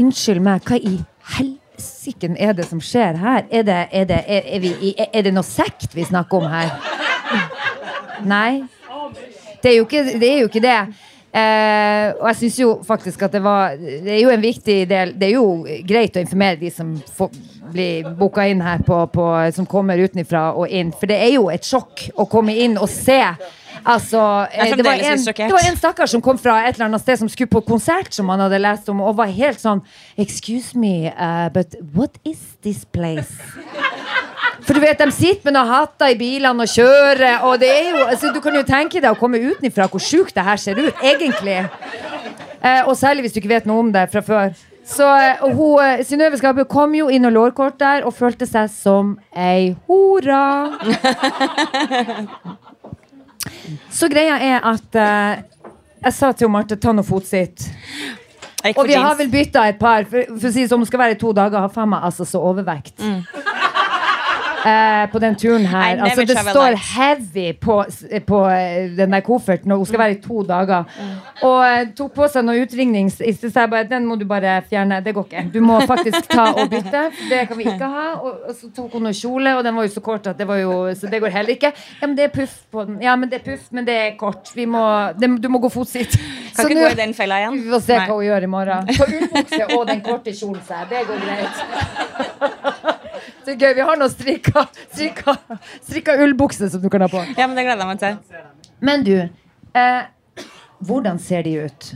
Unnskyld 0.00 0.40
meg, 0.40 0.62
hva 0.64 0.78
i 0.78 0.94
helsiken 1.36 2.36
er 2.38 2.54
det 2.56 2.66
som 2.68 2.80
skjer 2.82 3.18
her? 3.20 3.44
Er 3.50 3.66
det, 3.66 3.78
er 3.92 4.08
det, 4.08 4.24
er, 4.26 4.50
er 4.56 4.60
vi, 4.64 4.94
det 4.96 5.34
noe 5.34 5.46
sekt 5.46 5.94
vi 5.96 6.06
snakker 6.08 6.42
om 6.42 6.50
her? 6.50 6.74
Nei. 8.26 8.62
Det 9.62 9.72
er 9.72 9.76
jo 9.76 9.86
ikke 9.86 10.04
det. 10.20 10.34
Jo 10.40 10.50
ikke 10.50 10.64
det. 10.64 10.80
Eh, 11.30 12.10
og 12.18 12.26
jeg 12.30 12.38
syns 12.40 12.58
jo 12.58 12.70
faktisk 12.82 13.20
at 13.22 13.34
det 13.36 13.42
var 13.44 13.76
Det 13.78 14.16
er 14.16 14.18
jo 14.18 14.32
en 14.34 14.40
viktig 14.42 14.78
del 14.90 15.12
Det 15.14 15.28
er 15.28 15.36
jo 15.36 15.44
greit 15.86 16.16
å 16.18 16.22
informere 16.24 16.58
de 16.58 16.72
som 16.74 16.88
får, 17.06 17.36
blir 17.70 18.08
booka 18.18 18.48
inn 18.50 18.58
her, 18.64 18.82
på, 18.82 18.96
på, 19.14 19.26
som 19.54 19.68
kommer 19.70 20.00
utenfra 20.02 20.48
og 20.58 20.66
inn. 20.74 20.90
For 20.90 21.06
det 21.06 21.20
er 21.22 21.36
jo 21.36 21.46
et 21.54 21.66
sjokk 21.66 22.08
å 22.18 22.26
komme 22.26 22.56
inn 22.58 22.74
og 22.80 22.90
se. 22.90 23.20
Altså, 23.84 24.46
eh, 24.52 24.76
det, 24.76 24.84
var 24.84 25.00
en, 25.00 25.24
det 25.24 25.52
var 25.52 25.68
en 25.68 25.78
stakkar 25.78 26.10
som 26.10 26.22
kom 26.24 26.38
fra 26.38 26.58
et 26.66 26.74
eller 26.74 26.90
annet 26.90 27.02
sted 27.02 27.22
som 27.22 27.30
skulle 27.32 27.50
på 27.50 27.62
konsert 27.64 28.12
som 28.14 28.28
han 28.32 28.42
hadde 28.44 28.60
lest 28.60 28.88
om, 28.92 29.00
og 29.00 29.16
var 29.18 29.32
helt 29.32 29.60
sånn 29.60 29.80
Excuse 30.20 30.78
me, 30.78 31.08
uh, 31.14 31.48
but 31.54 31.76
what 31.94 32.18
is 32.24 32.58
this 32.62 32.84
place? 32.84 33.32
For 34.66 34.76
du 34.76 34.82
vet, 34.82 34.98
de 35.00 35.08
sitter 35.14 35.48
med 35.48 35.56
noen 35.56 35.70
hatter 35.70 36.12
i 36.12 36.18
bilene 36.20 36.66
og 36.66 36.70
kjører, 36.70 37.46
og 37.48 37.60
det 37.62 37.70
er 37.72 37.86
jo 37.88 38.02
altså, 38.04 38.32
Du 38.34 38.40
kan 38.44 38.54
jo 38.54 38.64
tenke 38.66 39.00
deg 39.00 39.10
å 39.10 39.18
komme 39.18 39.40
utenfra 39.40 39.88
hvor 39.90 40.02
sjukt 40.04 40.36
det 40.36 40.44
her 40.46 40.60
ser 40.60 40.80
ut, 40.80 40.92
egentlig. 41.00 41.62
Eh, 42.60 42.82
og 42.84 42.96
særlig 42.98 43.24
hvis 43.24 43.32
du 43.32 43.40
ikke 43.40 43.54
vet 43.54 43.68
noe 43.68 43.86
om 43.86 43.92
det 43.94 44.04
fra 44.12 44.20
før. 44.24 44.52
Så 44.84 45.06
eh, 45.06 45.42
hun, 45.48 45.80
eh, 45.80 46.04
Synnøve 46.04 46.38
Skarbø 46.40 46.66
kom 46.68 46.94
jo 46.98 47.08
inn 47.12 47.24
og 47.28 47.32
lårkort 47.36 47.78
der 47.80 48.04
og 48.08 48.14
følte 48.16 48.48
seg 48.48 48.68
som 48.72 49.14
ei 49.32 49.72
hora. 49.88 50.44
Så 53.90 54.08
greia 54.12 54.36
er 54.42 54.66
at 54.68 54.98
uh, 54.98 55.70
jeg 56.00 56.16
sa 56.16 56.32
til 56.32 56.50
Marte 56.52 56.78
ta 56.80 56.92
noe 56.96 57.06
fotsitt. 57.06 57.68
Og 58.76 58.84
vi 58.84 58.92
vi 58.92 58.96
har 59.00 59.16
vel 59.16 59.30
bytta 59.32 59.66
et 59.68 59.78
par. 59.80 60.04
For, 60.08 60.26
for 60.34 60.48
å 60.48 60.52
si 60.52 60.64
det 60.64 60.70
sånn, 60.72 60.82
hun 60.82 60.88
skal 60.88 61.00
være 61.04 61.16
i 61.16 61.20
to 61.20 61.32
dager, 61.36 61.62
har 61.64 61.72
faen 61.72 61.88
meg 61.92 62.04
altså 62.10 62.26
så 62.28 62.42
overvekt. 62.44 63.00
Eh, 64.66 65.10
på 65.10 65.18
den 65.18 65.36
turen 65.36 65.66
her. 65.66 66.02
Altså, 66.04 66.24
det 66.24 66.38
står 66.38 66.76
heavy 66.94 67.52
på, 67.60 67.84
på 68.26 68.40
eh, 68.48 68.90
den 68.96 69.12
der 69.12 69.20
kofferten, 69.24 69.72
og 69.72 69.78
hun 69.78 69.86
skal 69.86 69.98
være 69.98 70.16
i 70.16 70.20
to 70.20 70.42
dager. 70.42 70.84
Og 71.42 71.60
eh, 71.64 71.86
tok 71.96 72.12
på 72.14 72.28
seg 72.28 72.44
noe 72.44 72.64
utringning. 72.66 73.08
Så 73.12 73.24
jeg 73.48 73.70
bare, 73.72 73.86
den 73.88 74.06
må 74.08 74.18
du 74.20 74.26
bare 74.28 74.58
fjerne. 74.68 75.00
Det 75.04 75.14
går 75.16 75.28
ikke. 75.30 75.44
Du 75.54 75.60
må 75.64 75.80
faktisk 75.88 76.28
ta 76.28 76.50
og 76.52 76.68
bytte. 76.72 77.06
Det 77.30 77.46
kan 77.48 77.58
vi 77.58 77.68
ikke 77.72 77.88
ha. 77.94 78.06
Og, 78.20 78.44
og 78.50 78.54
så 78.58 78.68
tok 78.76 78.98
hun 78.98 79.08
noe 79.08 79.16
kjole, 79.16 79.56
og 79.56 79.64
den 79.64 79.78
var 79.80 79.88
jo 79.88 79.94
så 79.96 80.04
kort 80.04 80.28
at 80.30 80.38
det 80.38 80.48
var 80.48 80.60
jo 80.60 80.76
Så 80.94 81.08
det 81.10 81.22
går 81.22 81.32
heller 81.38 81.56
ikke. 81.56 81.72
Ja, 82.00 82.06
men 82.06 82.16
det 82.18 82.28
er 82.28 82.34
puff 82.34 82.60
på 82.70 82.84
den. 82.84 83.00
Ja, 83.02 83.16
men 83.16 83.32
det 83.32 83.40
er 83.40 83.44
puff, 83.50 83.70
men 83.72 83.88
det 83.88 83.96
er 83.96 84.14
kort. 84.20 84.52
Vi 84.54 84.68
må, 84.68 84.84
det, 85.16 85.30
du 85.40 85.48
må 85.48 85.62
gå 85.64 85.72
fotsitt. 85.72 86.18
Kan 86.56 86.68
ikke 86.68 86.84
gå 86.84 86.92
i 86.92 87.00
den 87.00 87.14
fella 87.16 87.40
igjen. 87.40 87.60
Vi 87.64 87.72
får 87.72 87.86
se 87.86 87.96
Nei. 87.96 88.06
hva 88.10 88.18
hun 88.20 88.28
gjør 88.28 88.48
i 88.48 88.54
morgen. 88.58 88.94
På 88.98 89.08
ullbukse 89.08 89.66
og 89.78 89.86
den 89.88 90.04
korte 90.04 90.36
kjolen 90.36 90.64
seg. 90.68 90.90
Det 90.90 91.06
går 91.08 91.22
greit. 91.24 92.96
Det 93.46 93.54
er 93.54 93.58
gøy. 93.60 93.74
Vi 93.78 93.86
har 93.88 93.98
noen 94.00 94.12
strikka, 94.12 94.66
strikka, 94.92 95.34
strikka 95.86 96.16
ullbukser 96.24 96.70
som 96.72 96.82
du 96.82 96.88
kan 96.92 97.04
ha 97.06 97.10
på. 97.10 97.22
Ja, 97.38 97.46
men 97.48 97.56
det 97.58 97.66
gleder 97.68 97.84
jeg 97.84 97.90
meg 97.90 98.00
til. 98.02 98.44
Men 98.84 99.04
du, 99.06 99.16
eh, 99.76 100.46
hvordan 100.86 101.20
ser 101.22 101.44
de 101.46 101.56
ut? 101.66 101.90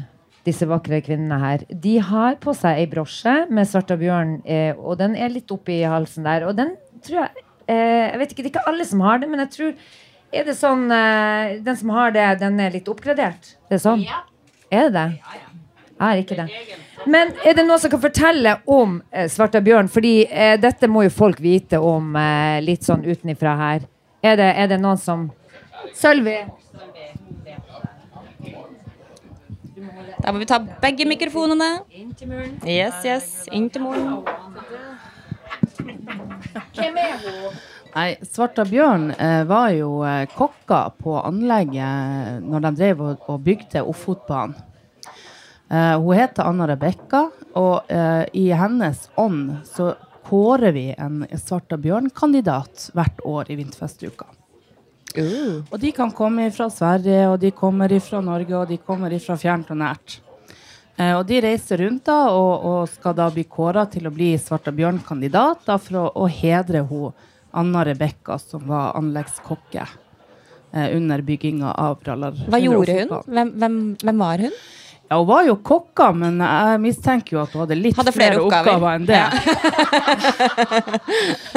Disse 0.45 0.67
vakre 0.69 0.99
kvinnene 1.05 1.39
her. 1.41 1.63
De 1.69 1.95
har 2.05 2.37
på 2.43 2.53
seg 2.57 2.83
ei 2.83 2.89
brosje 2.91 3.33
med 3.49 3.69
svarta 3.69 3.97
bjørn, 4.01 4.39
eh, 4.45 4.77
og 4.77 4.99
den 5.01 5.17
er 5.17 5.33
litt 5.33 5.53
oppi 5.55 5.79
halsen 5.89 6.27
der. 6.29 6.45
Og 6.49 6.57
den 6.59 6.75
tror 7.05 7.23
jeg 7.23 7.45
eh, 7.69 8.11
Jeg 8.11 8.19
vet 8.21 8.35
ikke, 8.35 8.43
det 8.43 8.51
er 8.51 8.53
ikke 8.55 8.67
alle 8.73 8.85
som 8.89 9.01
har 9.05 9.23
det, 9.23 9.31
men 9.33 9.45
jeg 9.45 9.51
tror 9.57 9.73
Er 10.35 10.45
det 10.49 10.55
sånn 10.59 10.85
eh, 10.93 11.57
Den 11.65 11.77
som 11.81 11.93
har 11.95 12.13
det, 12.17 12.27
den 12.41 12.61
er 12.61 12.73
litt 12.75 12.89
oppgradert? 12.93 13.55
Det 13.71 13.79
er 13.79 13.83
sånn? 13.85 14.05
Ja. 14.05 14.23
Er 14.73 14.89
det 14.89 14.95
det? 14.97 15.07
Jeg 15.33 15.44
er 16.13 16.23
ikke 16.23 16.39
det. 16.39 16.49
Men 17.11 17.33
er 17.45 17.57
det 17.59 17.65
noen 17.67 17.81
som 17.81 17.93
kan 17.93 18.01
fortelle 18.03 18.57
om 18.71 18.99
eh, 19.11 19.29
Svarta 19.33 19.61
bjørn? 19.65 19.91
Fordi 19.93 20.15
eh, 20.25 20.55
dette 20.61 20.89
må 20.89 21.05
jo 21.07 21.13
folk 21.13 21.41
vite 21.45 21.81
om 21.81 22.15
eh, 22.17 22.61
litt 22.65 22.87
sånn 22.87 23.05
utenifra 23.05 23.57
her. 23.61 23.89
Er 24.25 24.39
det, 24.41 24.51
er 24.57 24.71
det 24.73 24.81
noen 24.81 25.01
som 25.01 25.29
Sølvi. 25.95 26.39
Da 30.25 30.33
må 30.33 30.41
vi 30.41 30.49
ta 30.49 30.59
begge 30.81 31.05
mikrofonene. 31.05 31.71
Yes, 32.65 33.05
yes. 33.05 33.31
Inn 33.53 33.69
til 33.69 33.85
moren. 33.85 34.23
Hvem 36.75 37.01
er 37.03 37.17
hun? 37.21 37.57
Nei, 37.95 38.09
Svarta 38.27 38.65
bjørn 38.67 39.11
eh, 39.13 39.43
var 39.47 39.69
jo 39.71 40.01
eh, 40.03 40.25
kokker 40.35 40.97
på 40.99 41.15
anlegget 41.21 42.43
når 42.43 42.65
de 42.65 42.73
drev 42.81 43.03
og, 43.05 43.29
og 43.31 43.45
bygde 43.47 43.85
Ofotbanen. 43.87 44.57
Eh, 45.75 46.01
hun 46.01 46.17
heter 46.17 46.43
Anna 46.43 46.69
Rebekka, 46.69 47.29
og 47.59 47.91
uh, 47.91 48.25
i 48.33 48.49
hennes 48.55 49.09
ånd 49.19 49.57
så 49.67 49.95
kårer 50.27 50.75
vi 50.75 50.85
en 50.99 51.25
Svarta 51.39 51.79
bjørn-kandidat 51.81 52.91
hvert 52.95 53.23
år 53.27 53.51
i 53.51 53.57
Vinterfestuka. 53.59 54.29
Og 55.71 55.75
de 55.81 55.91
kan 55.95 56.13
komme 56.15 56.47
fra 56.55 56.69
Sverige, 56.71 57.25
og 57.31 57.41
de 57.43 57.51
kommer 57.55 57.91
fra 58.03 58.21
Norge, 58.23 58.55
og 58.59 58.71
de 58.71 58.79
kommer 58.83 59.17
fra 59.23 59.39
fjernt 59.41 59.73
og 59.75 59.81
nært. 59.83 60.19
Eh, 60.97 61.15
og 61.17 61.25
de 61.27 61.41
reiser 61.43 61.83
rundt 61.83 62.07
da, 62.07 62.21
og, 62.31 62.69
og 62.71 62.95
skal 62.95 63.19
da 63.19 63.29
bli 63.35 63.47
kåra 63.51 63.87
til 63.91 64.07
å 64.07 64.15
bli 64.15 64.31
Svarta 64.39 64.75
bjørn-kandidat 64.75 65.67
for 65.75 66.01
å, 66.05 66.07
å 66.23 66.31
hedre 66.31 66.85
hun 66.87 67.11
Anna 67.55 67.83
Rebekka, 67.87 68.39
som 68.43 68.63
var 68.71 68.95
anleggskokke 68.99 69.91
under 70.75 71.21
bygginga 71.23 71.71
av 71.79 72.01
Rallar. 72.03 72.39
Hva 72.51 72.59
gjorde 72.59 72.97
hun? 72.97 73.13
Hvem, 73.31 73.53
hvem, 73.63 73.77
hvem 74.03 74.23
var 74.25 74.43
hun? 74.43 74.57
Ja, 75.11 75.19
hun 75.21 75.27
var 75.29 75.43
jo 75.45 75.55
kokka, 75.61 76.07
men 76.17 76.39
jeg 76.41 76.79
mistenker 76.81 77.37
jo 77.37 77.41
at 77.43 77.53
hun 77.53 77.61
hadde 77.67 77.77
litt 77.77 77.97
Hadde 77.99 78.13
flere 78.15 78.39
flere, 78.39 78.45
oppgaver. 78.47 78.73
oppgaver. 78.75 78.95
enn 78.95 79.07
det. 79.07 79.25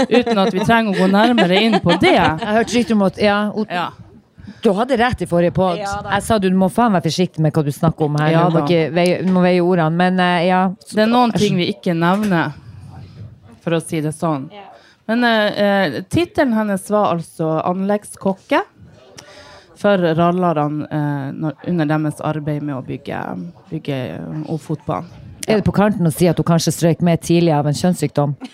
Uten 0.20 0.42
at 0.44 0.52
vi 0.54 0.60
trenger 0.66 0.92
å 0.92 0.98
gå 1.00 1.08
nærmere 1.14 1.62
inn 1.64 1.80
på 1.84 1.96
det. 2.02 2.12
Jeg 2.18 2.44
har 2.44 2.60
hørt 2.60 2.74
rykter 2.76 2.98
om 2.98 3.06
at 3.08 3.18
ja, 3.24 3.38
hun- 3.56 3.72
Ja. 3.72 3.88
Du 4.64 4.72
hadde 4.74 4.98
rett 4.98 5.22
i 5.22 5.26
forrige 5.28 5.52
pod. 5.54 5.78
Ja, 5.78 6.02
jeg 6.12 6.24
sa 6.24 6.38
du 6.40 6.50
må 6.56 6.70
faen 6.72 6.94
være 6.96 7.04
forsiktig 7.10 7.40
med 7.44 7.54
hva 7.54 7.64
du 7.64 7.72
snakker 7.72 8.06
om 8.08 8.16
her. 8.20 8.32
Ja, 8.32 8.46
du, 8.48 8.56
må 8.56 8.64
ikke 8.66 8.94
veie, 8.96 9.18
du 9.24 9.32
må 9.32 9.42
veie 9.44 9.60
ordene. 9.64 9.92
Men 9.96 10.20
uh, 10.20 10.40
ja. 10.46 10.62
Det 10.92 11.04
er 11.04 11.12
noen 11.12 11.32
ting 11.36 11.58
vi 11.60 11.68
ikke 11.74 11.94
nevner, 11.96 12.56
for 13.64 13.76
å 13.78 13.82
si 13.84 14.02
det 14.02 14.14
sånn. 14.16 14.48
Men 15.08 15.24
eh, 15.24 16.02
tittelen 16.12 16.52
hennes 16.56 16.90
var 16.92 17.14
altså 17.16 17.62
anleggskokke 17.64 18.60
for 19.78 20.02
rallerne 20.18 20.88
eh, 20.92 21.70
under 21.70 21.86
deres 21.90 22.22
arbeid 22.26 22.66
med 22.66 22.78
å 22.78 22.84
bygge, 22.86 23.22
bygge 23.72 24.02
eh, 24.18 24.52
Ofotbanen. 24.54 25.26
Er 25.48 25.62
det 25.62 25.64
på 25.64 25.72
kanten 25.72 26.08
å 26.08 26.12
si 26.12 26.28
at 26.28 26.40
hun 26.42 26.48
kanskje 26.48 26.74
strøyk 26.76 27.04
med 27.08 27.22
tidlig 27.24 27.54
av 27.56 27.70
en 27.70 27.78
kjønnssykdom? 27.78 28.34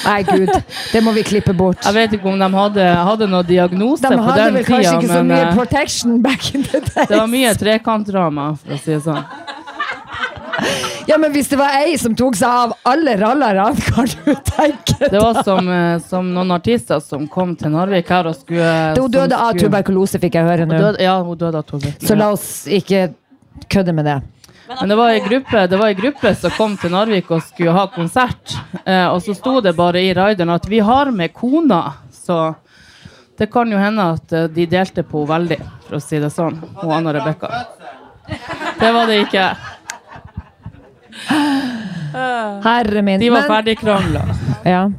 Nei, 0.00 0.22
gud. 0.24 0.50
Det 0.92 1.02
må 1.04 1.12
vi 1.12 1.22
klippe 1.26 1.52
bort. 1.54 1.84
Jeg 1.84 1.94
vet 1.94 2.16
ikke 2.16 2.30
om 2.32 2.40
de 2.40 2.48
hadde, 2.54 2.86
hadde 3.10 3.28
noen 3.30 3.46
diagnose 3.46 4.06
De 4.06 4.16
på 4.16 4.26
hadde 4.26 4.46
vel 4.56 4.64
kanskje 4.64 4.80
tida, 4.80 4.96
ikke 4.96 5.12
så 5.12 5.22
mye 5.28 5.44
eh, 5.44 5.54
protection 5.58 6.18
back 6.24 6.50
in 6.54 6.64
the 6.66 6.80
days. 6.80 7.08
det 7.10 7.20
var 7.20 7.30
mye 7.30 7.54
trekantdrama, 7.60 8.50
for 8.62 8.76
å 8.76 8.80
si 8.80 8.94
det 8.94 9.02
sånn. 9.04 9.22
Ja, 11.08 11.16
men 11.18 11.32
hvis 11.34 11.48
det 11.50 11.58
var 11.58 11.74
ei 11.80 11.96
som 11.98 12.14
tok 12.18 12.36
seg 12.38 12.48
av 12.48 12.74
alle 12.86 13.16
rallerne, 13.20 13.68
kan 13.90 14.08
du 14.10 14.34
tenke 14.50 15.10
Det 15.10 15.22
var 15.22 15.40
som, 15.46 15.68
eh, 15.68 15.96
som 16.06 16.28
noen 16.34 16.54
artister 16.54 17.00
som 17.04 17.26
kom 17.30 17.54
til 17.58 17.72
Narvik 17.74 18.10
her 18.12 18.28
og 18.30 18.36
skulle 18.38 18.74
Hun 18.96 19.06
døde 19.06 19.24
døde 19.30 19.40
av 19.46 19.56
tuberkulose, 19.58 20.20
fikk 20.22 20.38
jeg 20.38 20.46
høre 20.46 20.66
Hun 20.68 20.74
nå. 20.74 20.82
døde, 20.86 21.02
ja, 21.06 21.16
hun 21.24 21.38
døde 21.40 21.62
av 21.62 21.66
tuberkulose. 21.68 22.06
Så 22.06 22.18
la 22.18 22.30
oss 22.34 22.50
ikke 22.70 23.08
kødde 23.70 23.96
med 23.96 24.06
det. 24.08 24.20
Men 24.78 24.92
det 24.92 24.96
var 25.00 25.10
ei 25.10 25.20
gruppe, 25.24 25.64
det 25.66 25.78
var 25.80 25.90
ei 25.90 25.96
gruppe 25.98 26.30
som 26.38 26.52
kom 26.54 26.76
til 26.78 26.92
Narvik 26.94 27.30
og 27.34 27.42
skulle 27.42 27.74
ha 27.74 27.88
konsert. 27.90 28.54
Eh, 28.84 29.06
og 29.10 29.18
så 29.24 29.34
sto 29.34 29.58
det 29.64 29.74
bare 29.78 30.02
i 30.04 30.12
rideren 30.14 30.52
at 30.54 30.68
vi 30.70 30.78
har 30.78 31.10
med 31.10 31.34
kona. 31.34 31.80
Så 32.14 32.54
det 33.38 33.50
kan 33.50 33.70
jo 33.72 33.80
hende 33.80 34.04
at 34.14 34.32
eh, 34.36 34.46
de 34.52 34.68
delte 34.70 35.02
på 35.02 35.24
henne 35.24 35.32
veldig, 35.32 35.58
for 35.88 35.98
å 35.98 36.02
si 36.04 36.22
det 36.22 36.30
sånn. 36.34 36.60
Hun 36.84 36.94
Anna 37.00 37.16
Rebekka. 37.16 37.50
Det 38.78 38.92
var 38.94 39.10
det 39.10 39.24
ikke. 39.24 39.48
Herre 42.64 43.02
min. 43.02 43.20
De 43.20 43.30
var 43.30 43.40
Men- 43.44 43.50
ferdigkrangla. 43.50 44.22
Ja. 44.64 44.90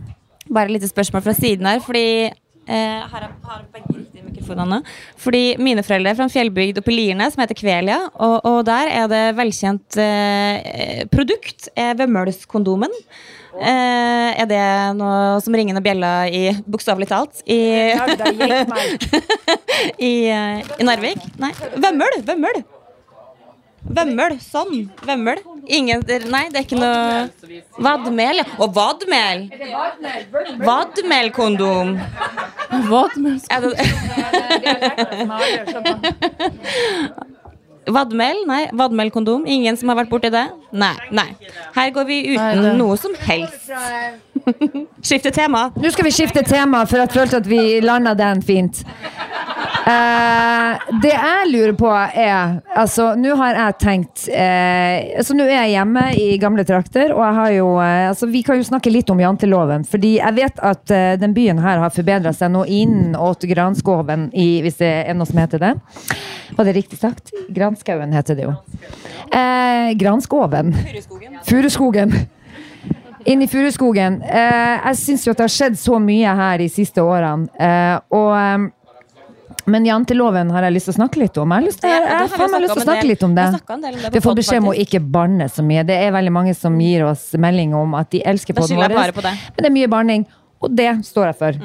Bare 0.52 0.66
et 0.66 0.72
lite 0.78 0.88
spørsmål 0.92 1.24
fra 1.24 1.34
siden 1.34 1.66
her, 1.68 1.80
fordi 1.80 2.06
eh, 2.26 2.32
her 2.72 3.22
er- 3.24 3.36
har 3.48 3.62
begge 3.74 3.94
riktige 3.98 4.24
mikrofonene. 4.26 4.82
Fordi 5.18 5.56
mine 5.60 5.84
foreldre 5.84 6.12
er 6.12 6.16
fra 6.16 6.24
en 6.28 6.30
fjellbygd 6.34 6.78
oppe 6.82 6.92
i 6.92 6.96
Lierne 6.96 7.30
som 7.32 7.42
heter 7.44 7.56
Kvelia, 7.56 8.00
og, 8.16 8.42
og 8.46 8.66
der 8.68 8.88
er 8.92 9.08
det 9.12 9.36
velkjent 9.38 9.98
eh, 9.98 11.06
produkt 11.12 11.70
er 11.76 11.96
Vømmølskondomen. 12.00 12.92
Eh, 13.62 14.30
er 14.42 14.46
det 14.48 14.96
noe 14.96 15.40
som 15.44 15.54
ringer 15.56 15.76
noen 15.76 15.84
bjeller 15.84 16.32
i 16.32 16.44
bokstavelig 16.72 17.08
talt 17.12 17.42
i, 17.46 17.58
i, 20.00 20.14
eh, 20.32 20.62
i 20.80 20.84
Narvik? 20.88 21.20
Nei. 21.42 21.52
Vømmøl! 21.76 22.22
Vømmøl! 22.28 22.62
Vømmøl, 23.82 24.38
sånn. 24.44 24.92
Vømmøl. 25.08 25.40
Ingen 25.72 26.04
Nei, 26.30 26.50
det 26.52 26.60
er 26.60 26.66
ikke 26.66 26.78
noe 26.80 27.30
Vadmel, 27.82 28.42
ja. 28.42 28.46
Og 28.62 28.76
vadmel! 28.76 29.50
Vadmelkondom. 30.62 31.98
Vadmelskondom. 32.90 33.74
Vadmel? 37.92 38.44
Nei. 38.48 38.70
Vadmelkondom. 38.78 39.46
Ingen 39.50 39.78
som 39.78 39.90
har 39.90 39.98
vært 40.04 40.12
borti 40.12 40.30
det? 40.34 40.46
Nei. 40.72 40.94
nei. 41.12 41.30
Her 41.76 41.90
går 41.96 42.06
vi 42.10 42.20
uten 42.36 42.78
noe 42.78 42.98
som 43.02 43.16
helst. 43.26 43.72
Skifte 45.08 45.32
tema. 45.32 45.70
Nå 45.76 45.92
skal 45.92 46.08
vi 46.08 46.14
skifte 46.16 46.44
tema, 46.48 46.86
for 46.90 47.02
jeg 47.02 47.14
følte 47.14 47.42
at 47.42 47.50
vi 47.50 47.62
landa 47.84 48.14
den 48.18 48.42
fint. 48.46 48.84
Uh, 49.82 50.78
det 51.02 51.10
jeg 51.10 51.46
lurer 51.50 51.74
på, 51.74 51.90
er 51.90 52.60
Altså, 52.78 53.16
nå 53.18 53.34
har 53.40 53.56
jeg 53.58 53.78
tenkt 53.82 54.28
uh, 54.30 54.98
Altså, 55.18 55.34
nå 55.34 55.48
er 55.48 55.56
jeg 55.56 55.72
hjemme 55.74 56.04
i 56.22 56.28
gamle 56.42 56.66
trakter, 56.68 57.16
og 57.16 57.24
jeg 57.26 57.38
har 57.40 57.54
jo 57.56 57.70
uh, 57.80 58.10
Altså, 58.12 58.30
vi 58.30 58.44
kan 58.46 58.60
jo 58.60 58.68
snakke 58.68 58.94
litt 58.94 59.10
om 59.10 59.24
janteloven, 59.24 59.86
fordi 59.90 60.14
jeg 60.20 60.38
vet 60.38 60.62
at 60.62 60.94
uh, 60.94 61.16
den 61.22 61.34
byen 61.34 61.62
her 61.66 61.82
har 61.82 61.96
forbedra 61.96 62.34
seg 62.36 62.54
nå 62.54 62.62
inn 62.70 63.16
åt 63.18 63.48
Granskoven, 63.50 64.30
i, 64.38 64.62
hvis 64.62 64.78
det 64.84 64.92
er 65.02 65.18
noe 65.18 65.30
som 65.30 65.42
heter 65.42 65.64
det. 65.64 65.74
Var 66.58 66.68
det 66.68 66.78
riktig 66.78 67.02
sagt? 67.02 67.34
Granskauen 67.50 68.14
heter 68.14 68.38
det 68.38 68.46
jo. 68.46 68.54
Uh, 69.34 69.98
Granskoven. 69.98 70.76
Furuskogen. 71.50 72.14
Inn 73.26 73.42
i 73.42 73.48
furuskogen. 73.48 74.22
Eh, 74.26 74.76
jeg 74.88 75.00
syns 75.02 75.26
jo 75.28 75.34
at 75.34 75.42
det 75.42 75.48
har 75.48 75.56
skjedd 75.56 75.80
så 75.80 76.00
mye 76.02 76.36
her 76.42 76.62
de 76.64 76.70
siste 76.72 77.04
årene. 77.04 77.50
Eh, 77.60 77.98
og 78.18 78.32
eh, 78.38 78.70
men 79.72 79.86
janteloven 79.86 80.50
har 80.52 80.66
jeg 80.66 80.74
lyst 80.74 80.90
til 80.90 80.96
å 80.96 80.98
snakke 80.98 81.22
litt 81.22 81.38
om. 81.38 81.52
Jeg 81.52 81.62
har 81.62 81.66
lyst 81.68 81.82
til, 81.84 81.92
jeg, 81.92 82.02
jeg, 82.02 82.10
jeg, 82.10 82.40
jeg, 82.42 82.62
lyst 82.64 82.74
til 82.74 82.82
å 82.82 82.86
snakke 82.88 83.08
litt 83.08 83.24
om 83.28 83.36
det. 83.38 83.48
Vi 83.52 84.18
har 84.18 84.24
får 84.26 84.38
beskjed 84.40 84.64
om 84.64 84.70
å 84.72 84.76
ikke 84.84 85.02
banne 85.14 85.48
så 85.54 85.66
mye. 85.66 85.84
Det 85.88 85.98
er 86.02 86.14
veldig 86.16 86.34
mange 86.34 86.56
som 86.58 86.80
gir 86.82 87.06
oss 87.08 87.30
melding 87.40 87.76
om 87.78 87.94
at 88.00 88.10
de 88.12 88.24
elsker 88.26 88.58
jeg 88.58 88.80
vår. 88.82 88.96
Mm. 88.96 89.28
Men 89.28 89.60
det 89.60 89.70
er 89.70 89.76
mye 89.78 89.92
banning. 89.92 90.26
Og 90.62 90.74
det 90.78 90.90
står 91.06 91.32
jeg 91.32 91.38
for. 91.40 91.62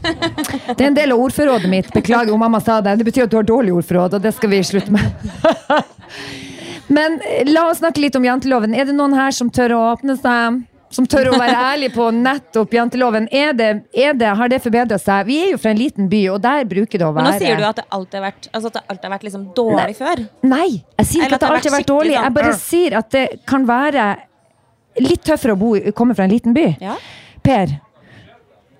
Det 0.00 0.76
er 0.78 0.86
en 0.86 0.96
del 0.96 1.12
av 1.12 1.24
ordforrådet 1.24 1.68
mitt. 1.72 1.90
Beklager 1.92 2.32
om 2.32 2.40
mamma 2.40 2.60
sa 2.64 2.78
det. 2.84 2.96
Det 3.00 3.08
betyr 3.10 3.26
at 3.26 3.32
du 3.32 3.36
har 3.36 3.48
dårlig 3.48 3.74
ordforråd, 3.76 4.16
og 4.16 4.24
det 4.24 4.32
skal 4.36 4.54
vi 4.54 4.62
slutte 4.64 4.94
med. 4.96 5.10
Men 6.90 7.20
eh, 7.22 7.46
la 7.48 7.68
oss 7.70 7.78
snakke 7.82 8.02
litt 8.02 8.16
om 8.18 8.26
janteloven. 8.26 8.74
Er 8.74 8.88
det 8.88 8.96
noen 8.98 9.14
her 9.14 9.34
som 9.34 9.50
tør 9.52 9.76
å 9.76 9.80
åpne 9.92 10.16
seg? 10.18 10.60
Som 10.90 11.06
tør 11.06 11.28
å 11.30 11.36
være 11.38 11.58
ærlig 11.72 11.92
på 11.94 12.08
nettopp 12.14 12.72
janteloven? 12.74 13.28
Er 13.30 13.52
det, 13.54 13.68
er 13.94 14.16
det, 14.18 14.32
har 14.40 14.50
det 14.50 14.58
forbedra 14.64 14.98
seg? 14.98 15.28
Vi 15.28 15.36
er 15.44 15.52
jo 15.52 15.60
fra 15.62 15.70
en 15.70 15.78
liten 15.78 16.08
by, 16.10 16.24
og 16.34 16.40
der 16.42 16.64
bruker 16.70 16.98
det 16.98 17.06
å 17.06 17.12
være 17.14 17.28
Men 17.28 17.38
nå 17.38 17.44
sier 17.44 17.60
du 17.62 17.66
at 17.68 17.78
det 17.78 17.86
alltid 17.94 18.18
har 18.18 18.24
vært, 18.26 18.48
altså 18.50 18.72
at 18.72 18.78
det 18.80 18.82
alltid 18.86 19.06
har 19.06 19.14
vært 19.14 19.28
liksom 19.28 19.44
dårlig 19.60 19.94
før. 20.00 20.24
Nei, 20.50 20.66
jeg 20.98 21.10
sier 21.12 21.28
ikke 21.28 21.38
at 21.38 21.44
det 21.44 21.50
at 21.52 21.54
alltid 21.54 21.70
har 21.70 21.76
vært 21.78 21.92
dårlig. 21.92 22.16
sånn, 22.16 22.26
Jeg 22.26 22.36
bare 22.40 22.56
sier 22.58 22.98
at 22.98 23.14
det 23.14 23.24
kan 23.46 23.68
være 23.70 24.08
litt 25.06 25.22
tøffere 25.30 25.54
å 25.54 25.60
bo, 25.62 25.70
komme 25.94 26.18
fra 26.18 26.26
en 26.26 26.34
liten 26.34 26.56
by. 26.58 26.66
Ja. 26.82 26.98
Per, 27.46 27.76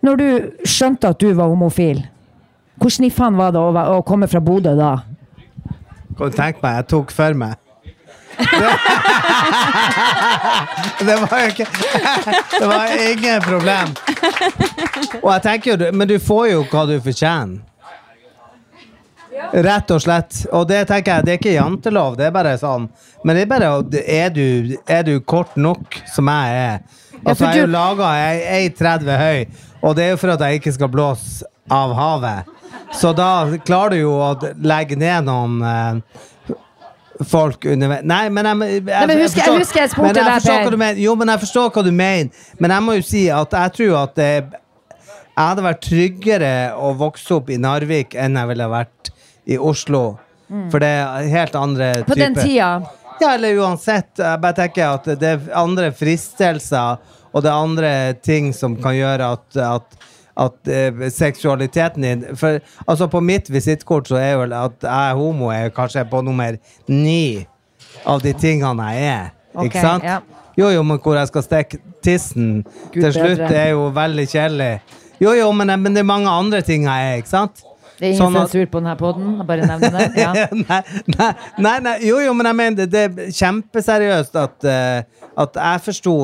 når 0.02 0.18
du 0.18 0.28
skjønte 0.66 1.14
at 1.14 1.22
du 1.22 1.30
var 1.38 1.52
homofil, 1.52 2.02
hvordan 2.80 3.06
i 3.06 3.12
faen 3.14 3.38
var 3.38 3.54
det 3.54 3.62
å, 3.62 3.70
å 4.00 4.02
komme 4.08 4.26
fra 4.32 4.42
Bodø 4.42 4.74
da? 4.74 4.96
Kan 6.18 6.32
du 6.32 6.34
tenke 6.34 6.58
meg, 6.64 6.80
jeg 6.80 6.90
tok 6.90 7.12
for 7.14 7.38
meg. 7.38 7.59
Det, 11.00 11.06
det 11.06 11.16
var 11.20 11.40
jo 11.40 11.48
ikke 11.52 11.66
Det 12.60 12.66
var 12.66 12.94
ingen 13.10 13.42
problem. 13.42 13.96
Og 15.22 15.32
jeg 15.32 15.42
tenker 15.42 15.70
jo, 15.72 15.90
Men 15.92 16.08
du 16.08 16.16
får 16.22 16.46
jo 16.52 16.62
hva 16.70 16.86
du 16.88 16.96
fortjener. 17.04 17.60
Rett 19.50 19.90
og 19.90 20.02
slett. 20.02 20.44
Og 20.52 20.66
det 20.68 20.84
tenker 20.90 21.18
jeg, 21.18 21.26
det 21.26 21.32
er 21.32 21.38
ikke 21.40 21.54
jantelov, 21.56 22.16
det 22.18 22.28
er 22.28 22.34
bare 22.34 22.56
sånn. 22.60 22.88
Men 23.24 23.36
det 23.36 23.46
er 23.46 23.50
bare 23.50 23.70
er 24.00 24.34
du, 24.34 24.76
er 24.88 25.04
du 25.06 25.14
kort 25.20 25.56
nok, 25.56 26.00
som 26.08 26.28
jeg 26.30 26.64
er 26.64 26.82
Altså, 27.20 27.44
jeg 27.50 27.58
er 27.58 27.66
jo 27.66 27.68
laga 27.68 28.06
1,30 28.80 29.18
høy, 29.20 29.40
og 29.84 29.96
det 29.96 30.04
er 30.06 30.14
jo 30.14 30.20
for 30.22 30.32
at 30.32 30.40
jeg 30.46 30.60
ikke 30.60 30.72
skal 30.72 30.88
blåse 30.88 31.44
av 31.68 31.92
havet. 31.92 32.48
Så 32.96 33.12
da 33.12 33.44
klarer 33.66 33.92
du 33.94 34.00
jo 34.00 34.14
å 34.16 34.30
legge 34.64 34.96
ned 34.98 35.28
noen 35.28 35.60
eh, 35.60 36.22
folk 37.28 37.64
underveis 37.68 38.02
Nei, 38.08 38.28
men 38.32 38.44
jeg, 38.48 38.58
jeg, 38.60 38.82
Nei, 38.86 39.06
men 39.06 39.18
husker- 39.20 39.42
jeg 39.44 39.60
forstår- 39.60 39.80
jeg 39.80 39.90
spurte 39.90 40.02
men 40.06 40.14
jeg 40.14 40.24
deg, 40.24 40.34
forstår 40.40 40.62
hva 40.64 40.70
du 40.70 40.76
mener. 40.76 41.00
Jo, 41.00 41.14
men 41.20 41.28
jeg 41.28 41.40
forstår 41.44 41.70
hva 41.74 41.84
du 41.84 41.90
mener. 41.92 42.30
Men 42.58 42.70
jeg 42.70 42.82
må 42.86 42.94
jo 42.96 43.02
si 43.02 43.22
at 43.30 43.50
jeg 43.50 43.72
tror 43.76 43.96
at 44.02 44.14
det, 44.14 44.30
jeg 44.50 45.46
hadde 45.48 45.62
vært 45.64 45.80
tryggere 45.86 46.52
å 46.76 46.94
vokse 46.96 47.30
opp 47.36 47.50
i 47.50 47.56
Narvik 47.56 48.14
enn 48.14 48.36
jeg 48.36 48.48
ville 48.48 48.68
vært 48.68 49.10
i 49.48 49.56
Oslo. 49.58 50.18
For 50.70 50.78
det 50.82 50.88
er 50.98 51.28
helt 51.30 51.54
andre 51.54 51.92
typer. 52.00 52.08
På 52.10 52.14
den 52.18 52.34
tida. 52.34 52.70
Ja, 53.20 53.34
eller 53.36 53.54
uansett. 53.60 54.16
Jeg 54.18 54.40
bare 54.40 54.56
tenker 54.56 54.94
at 54.94 55.04
det 55.20 55.22
er 55.22 55.40
andre 55.54 55.92
fristelser, 55.92 56.98
og 57.32 57.42
det 57.44 57.50
er 57.50 57.58
andre 57.62 57.92
ting 58.24 58.52
som 58.56 58.74
kan 58.80 58.96
gjøre 58.96 59.32
at, 59.36 59.56
at, 59.56 59.96
at 60.40 60.70
eh, 60.72 61.04
seksualiteten 61.12 62.04
din 62.06 62.24
For 62.38 62.58
altså, 62.86 63.08
på 63.12 63.20
mitt 63.20 63.50
visittkort 63.52 64.08
så 64.08 64.16
er 64.20 64.32
jo 64.38 64.46
at 64.48 64.82
jeg 64.86 65.10
er 65.10 65.18
homo 65.18 65.50
er 65.54 65.72
kanskje 65.76 66.04
på 66.10 66.22
nummer 66.24 66.56
ni 66.88 67.46
av 68.06 68.22
de 68.24 68.32
tingene 68.32 68.90
jeg 68.94 69.08
er. 69.12 69.30
Okay, 69.54 69.66
ikke 69.68 69.80
sant? 69.84 70.04
ja. 70.06 70.20
Jo, 70.58 70.68
jo, 70.74 70.82
men 70.84 70.98
hvor 71.00 71.16
jeg 71.16 71.28
skal 71.30 71.42
stikke 71.46 71.78
tissen 72.04 72.62
Gud 72.92 73.02
til 73.02 73.12
slutt, 73.14 73.38
bedre. 73.38 73.56
er 73.56 73.70
jo 73.74 73.86
veldig 73.96 74.26
kjedelig. 74.28 74.70
Jo, 75.22 75.32
jo, 75.36 75.50
men, 75.56 75.72
men 75.80 75.94
det 75.96 76.02
er 76.02 76.08
mange 76.08 76.28
andre 76.32 76.60
ting 76.66 76.84
jeg 76.88 77.10
er, 77.12 77.20
ikke 77.22 77.30
sant? 77.32 77.62
Det 78.00 78.08
er 78.08 78.12
ingen 78.14 78.20
Sånn 78.22 78.36
at- 78.40 78.48
sensur 78.48 78.68
på 78.72 78.80
denne 78.80 78.94
poden. 78.96 79.32
Bare 79.46 79.66
nevne 79.68 79.90
det. 79.92 80.04
Ja. 80.16 80.30
nei, 80.56 80.80
nei, 81.18 81.30
nei, 81.60 81.74
nei, 81.84 81.94
jo, 82.08 82.16
jo, 82.24 82.32
men 82.36 82.48
jeg 82.48 82.56
mener 82.56 82.78
det, 82.80 82.88
det 82.94 83.02
er 83.28 83.34
kjempeseriøst 83.36 84.38
at, 84.40 84.56
uh, 84.64 85.26
at 85.44 85.58
jeg 85.60 85.82
forsto 85.84 86.14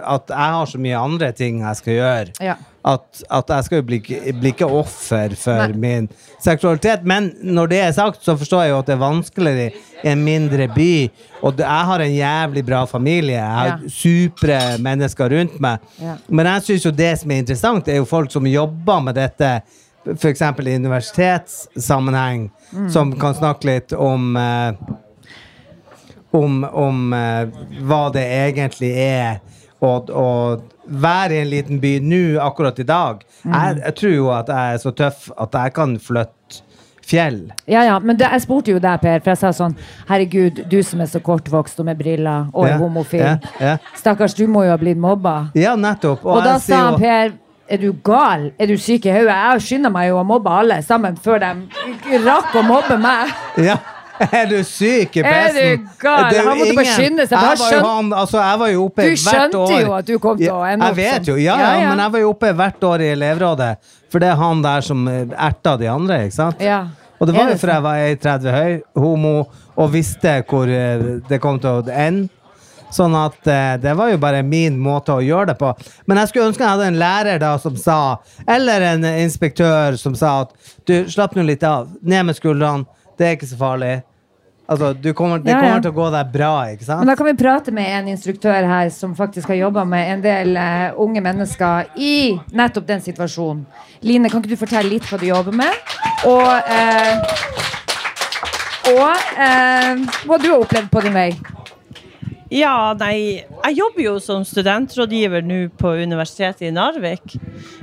at 0.00 0.32
jeg 0.32 0.54
har 0.56 0.70
så 0.72 0.80
mye 0.80 1.02
andre 1.10 1.28
ting 1.36 1.60
jeg 1.60 1.80
skal 1.82 1.98
gjøre. 1.98 2.36
Ja. 2.40 2.56
At, 2.86 3.22
at 3.34 3.48
jeg 3.50 3.64
skal 3.66 3.80
jo 3.80 3.84
bli, 3.88 3.98
bli 4.38 4.50
ikke 4.52 4.66
offer 4.70 5.32
for 5.34 5.72
Nei. 5.72 5.78
min 5.82 6.04
seksualitet. 6.38 7.02
Men 7.02 7.32
når 7.42 7.66
det 7.72 7.80
er 7.82 7.92
sagt, 7.96 8.20
så 8.22 8.36
forstår 8.38 8.62
jeg 8.62 8.70
jo 8.70 8.76
at 8.78 8.86
det 8.86 8.94
er 8.94 9.00
vanskeligere 9.00 9.72
i 10.04 10.12
en 10.12 10.22
mindre 10.22 10.68
by. 10.70 10.92
Og 11.42 11.58
jeg 11.58 11.88
har 11.88 12.04
en 12.04 12.14
jævlig 12.14 12.62
bra 12.68 12.84
familie. 12.86 13.40
Jeg 13.40 13.56
har 13.56 13.72
Ja. 13.82 13.90
supre 13.90 14.60
mennesker 14.78 15.34
rundt 15.34 15.58
meg. 15.60 15.78
Ja. 15.98 16.14
Men 16.28 16.46
jeg 16.46 16.62
syns 16.68 16.84
jo 16.86 16.92
det 16.94 17.10
som 17.18 17.30
er 17.34 17.42
interessant, 17.42 17.88
er 17.88 17.96
jo 17.98 18.04
folk 18.06 18.30
som 18.30 18.46
jobber 18.46 19.00
med 19.02 19.14
dette, 19.18 19.50
f.eks. 20.06 20.40
i 20.46 20.76
universitetssammenheng, 20.76 22.50
Mm. 22.72 22.90
som 22.90 23.12
kan 23.18 23.34
snakke 23.34 23.64
litt 23.64 23.92
om 23.92 24.36
eh, 24.36 24.72
om, 26.30 26.64
om 26.64 27.12
eh, 27.12 27.46
hva 27.82 28.12
det 28.12 28.24
egentlig 28.26 28.90
er 28.98 29.40
og, 29.80 30.10
å 30.10 30.60
være 30.88 31.34
i 31.34 31.40
en 31.42 31.50
liten 31.50 31.80
by 31.82 31.96
nå, 32.02 32.22
akkurat 32.42 32.78
i 32.78 32.86
dag. 32.86 33.24
Mm. 33.42 33.52
Jeg, 33.52 33.80
jeg 33.84 33.94
tror 34.00 34.14
jo 34.14 34.30
at 34.34 34.48
jeg 34.52 34.74
er 34.74 34.82
så 34.82 34.92
tøff 34.96 35.30
at 35.36 35.58
jeg 35.60 35.74
kan 35.76 35.96
flytte 36.02 36.62
fjell. 37.06 37.52
Ja, 37.70 37.84
ja, 37.86 37.98
men 38.02 38.18
det, 38.18 38.26
jeg 38.32 38.42
spurte 38.42 38.72
jo 38.74 38.80
deg, 38.82 38.98
Per, 39.02 39.20
for 39.22 39.30
jeg 39.30 39.38
sa 39.38 39.52
sånn 39.54 39.76
Herregud, 40.08 40.64
du 40.70 40.80
som 40.82 41.02
er 41.04 41.10
så 41.10 41.20
kortvokst 41.22 41.78
og 41.82 41.86
med 41.86 42.00
briller 42.00 42.48
og 42.52 42.66
er 42.66 42.74
Ja, 42.74 42.78
homofil. 42.82 43.20
ja, 43.22 43.36
ja. 43.62 43.74
Stakkars, 43.94 44.34
du 44.34 44.46
må 44.50 44.64
jo 44.66 44.74
ha 44.74 44.78
blitt 44.80 44.98
mobba. 44.98 45.52
Ja, 45.54 45.76
nettopp. 45.78 46.24
Og, 46.26 46.42
da 46.42 46.56
jeg 46.56 46.66
sa 46.66 46.82
han 46.90 46.98
Per 47.00 47.36
er 47.68 47.82
du 47.82 47.92
gal? 48.06 48.50
Er 48.58 48.70
du 48.70 48.76
syk 48.78 49.06
i 49.06 49.10
hodet? 49.14 49.34
Jeg 49.34 49.62
skynder 49.66 49.90
meg 49.90 50.10
jo 50.10 50.20
å 50.20 50.26
mobbe 50.26 50.50
alle 50.54 50.80
sammen 50.86 51.16
før 51.18 51.42
de 51.42 52.20
rakk 52.22 52.54
å 52.54 52.62
mobbe 52.66 52.98
meg. 53.02 53.32
Ja. 53.58 53.78
Er 54.40 54.46
du 54.50 54.56
syk 54.64 55.16
i 55.18 55.22
Er 55.22 55.52
du 55.52 55.60
pesten? 55.60 55.88
gal? 56.00 56.36
Han 56.48 56.58
måtte 56.60 56.76
bare 56.78 56.94
skynde 56.96 57.26
seg, 57.26 57.36
Jeg 57.36 57.60
var 57.62 57.74
jo, 57.74 57.80
han, 57.86 58.12
altså, 58.12 58.40
jeg 58.40 58.60
var 58.62 58.72
jo 58.72 58.84
oppe 58.86 59.06
Du 59.06 59.10
hvert 59.12 59.24
skjønte 59.24 59.80
jo 59.80 59.96
at 59.96 60.10
du 60.10 60.14
kom 60.22 60.38
til 60.40 60.52
å 60.52 60.60
ende 60.66 60.90
opp 60.90 61.00
vet 61.00 61.30
jo, 61.32 61.36
ja, 61.40 61.56
Ja, 61.60 61.72
ja, 61.82 61.88
men 61.90 62.04
jeg 62.04 62.14
var 62.16 62.24
jo 62.24 62.30
oppe 62.32 62.52
hvert 62.56 62.86
år 62.90 63.04
i 63.04 63.10
elevrådet. 63.14 63.72
For 64.12 64.22
det 64.22 64.30
er 64.32 64.40
han 64.40 64.62
der 64.64 64.86
som 64.86 65.04
erta 65.08 65.76
de 65.80 65.90
andre, 65.90 66.22
ikke 66.26 66.38
sant? 66.38 66.62
Ja. 66.62 66.86
Og 67.18 67.28
det 67.28 67.36
var 67.36 67.50
jo 67.50 67.58
for 67.60 67.72
jeg 67.72 67.84
var 67.84 68.00
1,30 68.06 68.56
høy, 68.56 68.72
homo, 69.00 69.36
og 69.76 69.92
visste 69.92 70.38
hvor 70.48 70.68
eh, 70.72 71.06
det 71.28 71.40
kom 71.42 71.60
til 71.60 71.80
å 71.80 71.84
ende. 71.92 72.28
Sånn 72.94 73.16
at 73.18 73.48
eh, 73.50 73.74
det 73.82 73.92
var 73.98 74.12
jo 74.12 74.18
bare 74.22 74.44
min 74.46 74.76
måte 74.78 75.16
å 75.16 75.24
gjøre 75.24 75.50
det 75.50 75.56
på. 75.60 75.72
Men 76.06 76.20
jeg 76.20 76.30
skulle 76.30 76.50
ønske 76.52 76.62
jeg 76.62 76.70
hadde 76.70 76.90
en 76.92 77.00
lærer 77.00 77.40
da 77.42 77.56
som 77.60 77.76
sa, 77.80 77.98
eller 78.46 78.84
en 78.92 79.08
inspektør 79.16 79.98
som 80.00 80.14
sa 80.16 80.42
at 80.44 80.54
du, 80.86 80.94
slapp 81.10 81.34
nå 81.36 81.44
litt 81.48 81.64
av. 81.66 81.90
Ned 82.02 82.28
med 82.28 82.38
skuldrene. 82.38 82.86
Det 83.16 83.26
er 83.26 83.36
ikke 83.36 83.48
så 83.48 83.58
farlig. 83.60 83.94
Altså, 84.66 84.92
du 84.98 85.12
kommer, 85.14 85.38
det 85.38 85.50
Ja, 85.52 85.60
ja. 85.60 85.62
kommer 85.62 85.82
til 85.82 85.92
å 85.92 85.94
gå 85.94 86.06
deg 86.10 86.30
bra, 86.32 86.52
ikke 86.74 86.84
sant? 86.84 87.04
Men 87.04 87.12
da 87.12 87.14
kan 87.14 87.28
vi 87.28 87.34
prate 87.38 87.72
med 87.74 87.86
en 87.86 88.08
instruktør 88.10 88.66
her 88.66 88.88
som 88.90 89.12
faktisk 89.14 89.52
har 89.52 89.60
jobba 89.60 89.84
med 89.86 90.08
en 90.16 90.24
del 90.24 90.56
uh, 90.58 90.96
unge 91.02 91.22
mennesker 91.22 91.92
i 92.02 92.34
nettopp 92.50 92.88
den 92.88 93.04
situasjonen. 93.04 93.62
Line, 94.02 94.30
kan 94.30 94.42
ikke 94.42 94.56
du 94.56 94.58
fortelle 94.58 94.90
litt 94.90 95.06
hva 95.06 95.20
du 95.22 95.28
jobber 95.28 95.54
med? 95.54 95.70
Og, 96.26 96.50
uh, 96.66 97.14
og 98.90 99.14
uh, 99.38 100.02
hva 100.26 100.40
du 100.42 100.50
har 100.50 100.58
opplevd 100.58 100.90
på 100.90 101.04
din 101.06 101.14
vei? 101.14 101.30
Ja, 102.50 102.94
nei, 102.98 103.42
jeg 103.42 103.78
jobber 103.78 104.02
jo 104.02 104.18
som 104.22 104.42
studentrådgiver 104.46 105.46
nå 105.46 105.68
på 105.78 105.94
Universitetet 106.02 106.68
i 106.68 106.74
Narvik. 106.74 107.38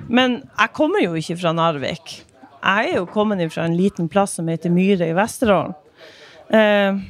Men 0.07 0.41
jeg 0.59 0.75
kommer 0.75 1.03
jo 1.03 1.15
ikke 1.19 1.39
fra 1.39 1.55
Narvik. 1.55 2.21
Jeg 2.63 2.93
er 2.93 3.01
jo 3.01 3.07
kommet 3.11 3.43
fra 3.51 3.65
en 3.67 3.75
liten 3.75 4.07
plass 4.11 4.37
som 4.39 4.47
heter 4.47 4.71
Myre 4.71 5.09
i 5.09 5.15
Vesterålen. 5.17 5.75
Eh, 6.49 7.01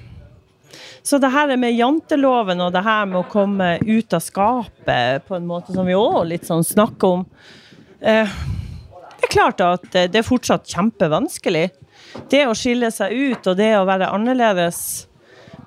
så 1.03 1.19
det 1.19 1.29
her 1.33 1.51
med 1.59 1.75
janteloven 1.75 2.61
og 2.63 2.71
det 2.73 2.81
her 2.85 3.05
med 3.05 3.19
å 3.19 3.29
komme 3.29 3.75
ut 3.83 4.15
av 4.15 4.23
skapet 4.23 5.25
på 5.27 5.35
en 5.37 5.47
måte 5.47 5.75
som 5.75 5.85
vi 5.85 5.97
òg 5.97 6.23
litt 6.29 6.47
sånn 6.47 6.63
snakker 6.63 7.17
om 7.17 7.25
eh, 7.99 8.29
Det 9.19 9.27
er 9.27 9.33
klart 9.33 9.63
at 9.65 9.89
det 9.91 10.07
det 10.13 10.21
er 10.21 10.27
fortsatt 10.27 10.69
kjempevanskelig. 10.71 11.65
Det 12.31 12.45
å 12.47 12.55
skille 12.57 12.89
seg 12.93 13.11
ut 13.11 13.49
og 13.51 13.59
det 13.59 13.73
å 13.77 13.85
være 13.89 14.11
annerledes 14.15 14.79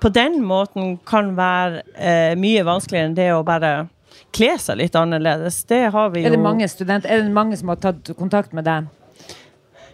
på 0.01 0.09
den 0.13 0.41
måten 0.45 0.97
kan 1.05 1.31
være 1.37 1.83
eh, 1.95 2.33
mye 2.37 2.65
vanskeligere 2.65 3.11
enn 3.11 3.17
det 3.17 3.31
å 3.33 3.45
bare 3.45 3.87
kle 4.35 4.53
seg 4.61 4.81
litt 4.81 4.97
annerledes. 4.97 5.63
Det 5.69 5.87
har 5.93 6.11
vi 6.13 6.21
jo 6.25 6.29
Er 6.29 6.35
det 6.35 6.43
mange 6.43 6.67
studenter, 6.69 7.09
er 7.09 7.23
det 7.23 7.33
mange 7.33 7.57
som 7.57 7.71
har 7.73 7.81
tatt 7.81 8.11
kontakt 8.17 8.53
med 8.57 8.67
deg? 8.67 8.89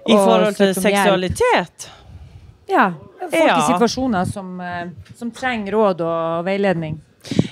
I 0.07 0.13
forhold 0.17 0.55
til 0.57 0.73
seksualitet. 0.75 1.89
Ja. 2.67 2.93
Folk 3.19 3.33
Ja. 3.33 3.57
i 3.57 3.73
situasjoner 3.73 4.25
som, 4.27 4.59
eh, 4.61 4.89
som 5.15 5.31
trenger 5.31 5.71
råd 5.71 6.01
og 6.01 6.45
veiledning. 6.45 6.99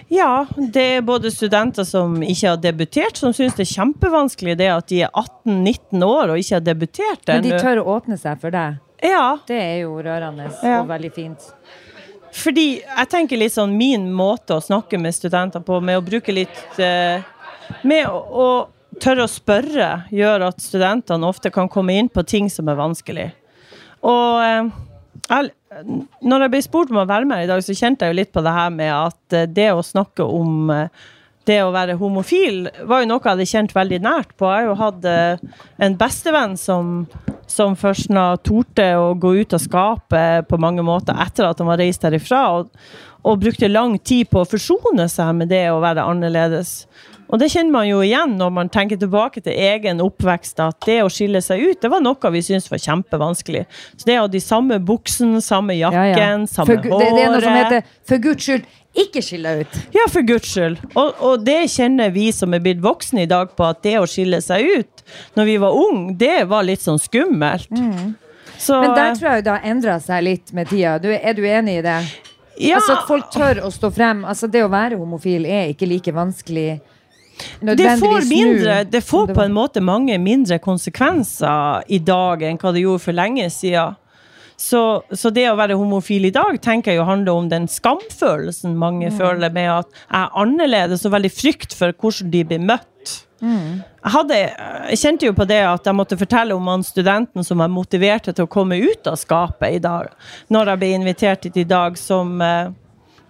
Ja, 0.10 0.46
det 0.58 0.98
er 0.98 1.02
både 1.02 1.32
studenter 1.32 1.86
som 1.88 2.18
ikke 2.22 2.50
har 2.50 2.58
debutert, 2.58 3.16
som 3.16 3.32
syns 3.32 3.56
det 3.56 3.64
er 3.70 3.72
kjempevanskelig 3.80 4.58
det 4.58 4.68
at 4.68 4.88
de 4.92 5.02
er 5.06 5.10
18-19 5.16 6.04
år 6.04 6.34
og 6.34 6.38
ikke 6.42 6.58
har 6.58 6.66
debutert 6.66 7.28
Men 7.28 7.44
de 7.44 7.52
tør 7.52 7.80
å 7.80 7.86
åpne 8.02 8.18
seg 8.20 8.42
for 8.42 8.52
deg. 8.52 8.80
Ja, 9.02 9.38
Det 9.48 9.56
er 9.62 9.80
jo 9.82 9.96
rørende 10.04 10.52
Ja. 10.64 10.82
og 10.82 10.88
veldig 10.90 11.14
fint. 11.14 11.40
Fordi 12.34 12.82
jeg 12.84 13.10
tenker 13.10 13.38
litt 13.38 13.54
sånn 13.54 13.76
min 13.78 14.12
måte 14.14 14.56
å 14.56 14.62
snakke 14.64 15.00
med 15.00 15.14
studenter 15.14 15.60
på, 15.64 15.82
med 15.82 15.98
å 15.98 16.06
bruke 16.06 16.34
litt 16.34 16.80
eh, 16.80 17.22
Med 17.84 18.06
å 18.08 18.68
tørre 19.02 19.26
å 19.26 19.32
spørre, 19.32 19.90
gjør 20.14 20.48
at 20.52 20.62
studentene 20.64 21.28
ofte 21.28 21.52
kan 21.54 21.70
komme 21.72 21.98
inn 21.98 22.10
på 22.12 22.24
ting 22.28 22.50
som 22.54 22.70
er 22.72 22.80
vanskelig. 22.80 23.30
Og 24.08 24.42
eh, 24.46 24.70
jeg, 25.30 25.52
når 26.24 26.46
jeg 26.46 26.54
ble 26.54 26.62
spurt 26.66 26.92
om 26.94 27.02
å 27.02 27.08
være 27.10 27.28
med 27.30 27.46
i 27.46 27.50
dag, 27.50 27.64
så 27.64 27.76
kjente 27.78 28.06
jeg 28.06 28.14
jo 28.14 28.20
litt 28.22 28.32
på 28.34 28.44
det 28.46 28.54
her 28.56 28.72
med 28.74 28.92
at 28.94 29.38
eh, 29.38 29.50
det 29.50 29.72
å 29.74 29.84
snakke 29.86 30.26
om 30.26 30.72
eh, 30.74 31.04
det 31.50 31.58
å 31.64 31.72
være 31.74 31.98
homofil 31.98 32.68
var 32.86 33.02
jo 33.02 33.10
noe 33.10 33.22
jeg 33.22 33.32
hadde 33.32 33.50
kjent 33.50 33.76
veldig 33.76 34.02
nært 34.04 34.34
på. 34.38 34.50
Jeg 34.50 34.68
har 34.68 34.68
jo 34.70 34.80
hatt 34.82 35.08
eh, 35.10 35.62
en 35.82 35.98
bestevenn 36.00 36.58
som, 36.60 36.92
som 37.50 37.78
først 37.80 38.12
nå 38.14 38.26
torde 38.46 38.90
å 39.00 39.14
gå 39.20 39.34
ut 39.42 39.56
av 39.58 39.64
skapet 39.64 40.50
på 40.50 40.62
mange 40.62 40.86
måter 40.86 41.18
etter 41.24 41.50
at 41.50 41.62
han 41.62 41.72
var 41.72 41.82
reist 41.82 42.06
herifra, 42.06 42.44
og, 42.60 42.70
og 43.26 43.42
brukte 43.42 43.72
lang 43.72 43.98
tid 44.00 44.30
på 44.32 44.44
å 44.44 44.50
forsone 44.50 45.08
seg 45.12 45.34
med 45.38 45.52
det 45.54 45.66
å 45.72 45.82
være 45.84 46.06
annerledes. 46.14 46.84
Og 47.32 47.40
det 47.40 47.48
kjenner 47.54 47.72
man 47.72 47.88
jo 47.88 48.02
igjen 48.04 48.34
når 48.38 48.50
man 48.52 48.70
tenker 48.70 49.00
tilbake 49.00 49.42
til 49.44 49.54
egen 49.56 50.02
oppvekst, 50.04 50.60
at 50.60 50.78
det 50.86 50.98
å 51.06 51.10
skille 51.12 51.40
seg 51.42 51.62
ut, 51.64 51.80
det 51.82 51.90
var 51.92 52.04
noe 52.04 52.32
vi 52.36 52.42
syntes 52.44 52.68
var 52.72 52.82
kjempevanskelig. 52.84 53.66
Så 53.96 54.06
det 54.10 54.18
å 54.20 54.26
ha 54.26 54.32
de 54.32 54.42
samme 54.44 54.80
buksene, 54.84 55.42
samme 55.42 55.78
jakken, 55.80 56.12
Ja, 56.12 56.38
ja. 56.38 56.46
samme 56.52 56.76
For, 56.76 56.90
håret 56.92 57.16
det, 57.16 57.24
er 57.24 57.32
noe 57.32 57.42
som 57.42 57.58
heter 57.58 57.84
'for 58.08 58.18
guds 58.18 58.44
skyld, 58.44 58.66
ikke 58.96 59.22
skill 59.24 59.44
deg 59.44 59.62
ut'. 59.66 59.78
Ja, 59.96 60.08
for 60.10 60.22
guds 60.22 60.52
skyld. 60.52 60.78
Og, 60.96 61.14
og 61.22 61.46
det 61.46 61.70
kjenner 61.72 62.12
vi 62.12 62.32
som 62.32 62.54
er 62.54 62.60
blitt 62.60 62.82
voksne 62.84 63.24
i 63.24 63.26
dag 63.26 63.56
på, 63.56 63.64
at 63.64 63.82
det 63.82 63.96
å 64.00 64.06
skille 64.06 64.42
seg 64.42 64.68
ut 64.80 65.04
når 65.36 65.46
vi 65.46 65.58
var 65.58 65.72
unge, 65.72 66.18
det 66.18 66.48
var 66.50 66.64
litt 66.64 66.82
sånn 66.82 67.00
skummelt. 67.00 67.68
Så, 68.60 68.76
Mm. 68.76 68.82
Men 68.82 68.96
der 68.96 69.16
tror 69.16 69.32
jeg 69.34 69.44
det 69.44 69.52
har 69.52 69.64
endra 69.64 70.00
seg 70.00 70.24
litt 70.24 70.54
med 70.54 70.68
tida. 70.70 71.00
Du, 71.02 71.08
er 71.10 71.34
du 71.34 71.42
enig 71.48 71.80
i 71.80 71.82
det? 71.82 71.96
ja, 72.60 72.76
Altså 72.76 72.92
At 73.00 73.08
folk 73.08 73.32
tør 73.32 73.62
å 73.66 73.72
stå 73.72 73.90
frem. 73.92 74.26
Altså 74.26 74.48
Det 74.52 74.62
å 74.64 74.70
være 74.70 74.98
homofil 75.00 75.46
er 75.46 75.72
ikke 75.74 75.88
like 75.88 76.12
vanskelig 76.14 76.80
det 77.62 77.98
får, 78.00 78.30
mindre, 78.30 78.84
det 78.84 79.02
får 79.06 79.34
på 79.36 79.42
en 79.46 79.56
måte 79.56 79.82
mange 79.82 80.18
mindre 80.22 80.60
konsekvenser 80.60 81.88
i 81.88 82.00
dag 82.00 82.44
enn 82.48 82.60
hva 82.62 82.74
det 82.76 82.86
gjorde 82.86 83.06
for 83.06 83.18
lenge 83.18 83.50
siden. 83.54 83.98
Så, 84.62 85.02
så 85.18 85.32
det 85.34 85.48
å 85.50 85.58
være 85.58 85.74
homofil 85.74 86.28
i 86.30 86.34
dag 86.36 86.60
tenker 86.62 86.94
jeg 86.94 87.00
jo 87.00 87.08
handler 87.08 87.34
om 87.40 87.48
den 87.50 87.66
skamfølelsen 87.72 88.76
mange 88.78 89.10
Mm. 89.10 89.18
føler 89.18 89.50
med 89.50 89.70
at 89.72 89.88
jeg 89.90 90.20
er 90.20 90.38
annerledes, 90.38 91.06
og 91.06 91.16
veldig 91.16 91.32
frykt 91.34 91.74
for 91.74 91.94
hvordan 91.98 92.30
de 92.30 92.44
blir 92.46 92.62
møtt. 92.62 93.16
Mm. 93.42 93.82
Jeg, 93.82 94.12
hadde, 94.14 94.38
jeg 94.38 95.00
kjente 95.02 95.26
jo 95.26 95.34
på 95.34 95.48
det 95.50 95.64
at 95.66 95.88
jeg 95.90 95.98
måtte 95.98 96.18
fortelle 96.20 96.54
om 96.54 96.68
han 96.70 96.86
studenten 96.86 97.44
som 97.44 97.64
jeg 97.64 97.74
motiverte 97.74 98.36
til 98.38 98.46
å 98.46 98.52
komme 98.54 98.78
ut 98.78 99.10
av 99.10 99.18
skapet 99.18 99.80
i 99.80 99.82
dag, 99.82 100.14
når 100.54 100.74
jeg 100.74 100.82
ble 100.84 100.92
invitert 101.00 101.50
hit 101.50 101.58
i 101.58 101.66
dag, 101.66 101.98
som 101.98 102.38
eh, 102.46 102.70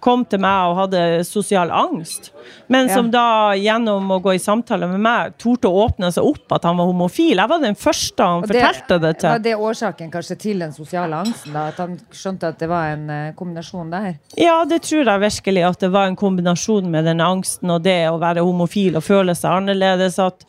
kom 0.02 0.24
til 0.26 0.40
meg 0.42 0.70
og 0.72 0.76
hadde 0.80 1.00
sosial 1.24 1.70
angst, 1.70 2.32
men 2.72 2.88
som 2.90 3.06
da 3.12 3.52
gjennom 3.54 4.08
å 4.10 4.18
gå 4.24 4.32
i 4.34 4.40
samtale 4.42 4.88
med 4.90 4.98
meg 5.04 5.36
torde 5.40 5.70
å 5.70 5.84
åpne 5.84 6.10
seg 6.14 6.26
opp 6.26 6.54
at 6.56 6.66
han 6.66 6.76
var 6.80 6.88
homofil. 6.90 7.38
Jeg 7.38 7.50
var 7.52 7.62
den 7.62 7.78
første 7.78 8.26
han 8.26 8.42
Og 8.42 8.50
fortalte 8.50 8.98
det 8.98 9.12
Var 9.22 9.36
til. 9.38 9.42
det 9.44 9.54
årsaken 9.54 10.10
kanskje 10.10 10.36
til 10.42 10.64
den 10.64 10.72
sosiale 10.74 11.20
angsten? 11.22 11.52
da 11.54 11.68
At 11.70 11.78
han 11.78 11.94
skjønte 12.10 12.50
at 12.50 12.58
det 12.58 12.68
var 12.72 12.90
en 12.96 13.04
eh, 13.10 13.32
kombinasjon 13.38 13.92
der? 13.94 14.16
Ja, 14.36 14.58
det 14.68 14.82
tror 14.88 15.06
jeg 15.06 15.24
virkelig 15.28 15.64
at 15.70 15.80
det 15.86 15.92
var 15.94 16.10
en 16.10 16.16
kombinasjon 16.18 16.90
med 16.90 17.04
den 17.06 17.20
angsten 17.22 17.70
og 17.70 17.82
det 17.86 18.00
å 18.10 18.18
være 18.18 18.42
homofil 18.42 18.98
og 18.98 19.06
føle 19.06 19.36
seg 19.38 19.52
annerledes. 19.62 20.18
At 20.18 20.42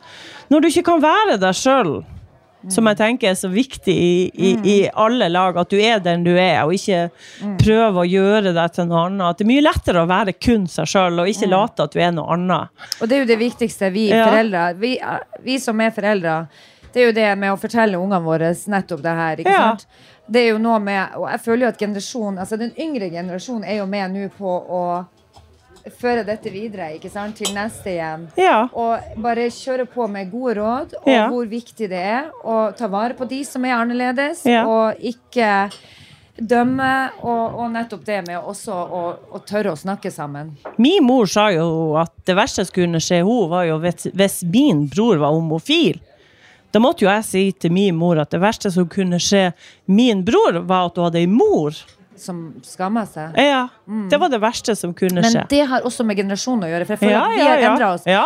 når 0.50 0.62
du 0.66 0.68
ikke 0.72 0.88
kan 0.90 1.04
være 1.04 1.38
deg 1.42 1.54
sjøl, 1.62 2.00
som 2.72 2.86
jeg 2.88 2.98
tenker 2.98 3.30
er 3.32 3.36
så 3.36 3.50
viktig 3.52 3.94
i, 3.94 4.32
i, 4.34 4.52
i 4.64 4.90
alle 4.96 5.28
lag, 5.30 5.58
at 5.58 5.70
du 5.70 5.78
er 5.82 6.00
den 6.00 6.24
du 6.24 6.32
er, 6.38 6.62
og 6.64 6.74
ikke 6.74 7.10
prøve 7.60 8.04
å 8.04 8.08
gjøre 8.08 8.54
deg 8.56 8.72
til 8.76 8.88
noe 8.88 9.06
annet. 9.10 9.26
At 9.34 9.38
det 9.42 9.46
er 9.48 9.52
mye 9.52 9.66
lettere 9.66 10.04
å 10.04 10.10
være 10.10 10.34
kun 10.40 10.68
seg 10.72 10.88
sjøl, 10.88 11.20
og 11.20 11.28
ikke 11.32 11.50
late 11.52 11.84
at 11.84 11.92
du 11.92 12.00
er 12.00 12.12
noe 12.16 12.34
annet. 12.38 12.70
Og 13.02 13.10
det 13.10 13.18
er 13.18 13.24
jo 13.26 13.32
det 13.34 13.40
viktigste 13.42 13.92
vi 13.92 14.10
Ja. 14.14 14.28
foreldre 14.30 14.64
vi, 14.80 14.98
vi 15.44 15.60
som 15.60 15.80
er 15.82 15.92
foreldre, 15.92 16.48
det 16.94 17.02
er 17.02 17.06
jo 17.08 17.14
det 17.18 17.30
med 17.42 17.52
å 17.52 17.58
fortelle 17.58 17.98
ungene 17.98 18.22
våre 18.24 18.54
nettopp 18.54 19.02
det 19.02 19.16
her. 19.18 19.38
ikke 19.42 19.50
Ja. 19.52 19.70
sant? 19.74 19.88
Det 20.30 20.40
er 20.40 20.50
jo 20.54 20.58
noe 20.62 20.80
med, 20.80 21.16
og 21.18 21.28
jeg 21.30 21.40
føler 21.44 21.66
jo 21.66 21.68
at 21.74 21.80
generasjonen, 21.80 22.40
altså 22.40 22.58
Den 22.58 22.72
yngre 22.80 23.10
generasjonen 23.12 23.66
er 23.68 23.78
jo 23.82 23.86
med 23.86 24.12
nå 24.14 24.30
på 24.38 24.46
å 24.48 25.06
føre 26.00 26.24
dette 26.26 26.50
videre 26.54 26.94
ikke 26.96 27.10
sant? 27.12 27.36
til 27.36 27.54
neste 27.56 27.90
igjen. 27.92 28.28
Ja. 28.40 28.68
Og 28.74 29.18
bare 29.22 29.50
kjøre 29.52 29.86
på 29.92 30.08
med 30.10 30.32
gode 30.32 30.56
råd, 30.62 30.94
og 31.02 31.08
Ja. 31.12 31.28
hvor 31.30 31.46
viktig 31.50 31.90
det 31.90 32.00
er 32.00 32.30
å 32.44 32.72
ta 32.78 32.88
vare 32.88 33.14
på 33.14 33.28
de 33.28 33.44
som 33.44 33.66
er 33.66 33.76
annerledes, 33.76 34.46
Ja. 34.46 34.66
og 34.66 34.96
ikke 35.00 35.72
dømme. 36.38 37.10
Og, 37.22 37.60
og 37.60 37.72
nettopp 37.72 38.06
det 38.06 38.22
med 38.28 38.40
også 38.40 38.74
å, 38.74 39.02
å 39.34 39.40
tørre 39.46 39.74
å 39.74 39.78
snakke 39.78 40.12
sammen. 40.12 40.56
Min 40.78 41.04
mor 41.06 41.26
sa 41.30 41.50
jo 41.54 41.96
at 42.00 42.12
det 42.26 42.36
verste 42.36 42.66
som 42.66 42.74
kunne 42.74 43.02
skje 43.04 43.20
henne, 43.22 43.50
var 43.52 43.68
jo 43.68 43.78
hvis, 43.84 44.42
min 44.50 44.88
bror 44.88 45.18
var 45.22 45.36
homofil. 45.36 46.00
Da 46.74 46.80
måtte 46.82 47.06
jo 47.06 47.10
jeg 47.12 47.24
si 47.28 47.44
til 47.52 47.72
min 47.76 47.96
mor 47.96 48.18
at 48.18 48.32
det 48.34 48.40
verste 48.42 48.72
som 48.74 48.88
kunne 48.90 49.20
skje 49.22 49.52
min 49.86 50.24
bror, 50.26 50.58
var 50.66 50.88
at 50.88 50.96
hun 50.98 51.06
hadde 51.06 51.20
ei 51.22 51.28
mor. 51.30 51.76
Som 52.24 52.40
skammer 52.64 53.06
seg. 53.10 53.36
Ja, 53.40 53.68
Det 54.10 54.20
var 54.22 54.32
det 54.32 54.40
verste 54.44 54.76
som 54.80 54.94
kunne 54.96 55.24
skje. 55.26 55.42
Men 55.44 55.52
det 55.52 55.62
har 55.68 55.84
også 55.88 56.06
med 56.08 56.18
generasjonen 56.22 56.68
å 56.68 56.72
gjøre. 56.72 56.88
For 56.88 56.96
jeg 56.96 57.04
føler 57.04 57.18
Ja, 57.18 57.26
at 57.28 57.36
vi 57.36 57.44
ja, 57.44 57.50
har 57.52 57.64
ja. 57.64 57.72
endra 57.74 57.94
oss. 57.98 58.08
Ja. 58.08 58.26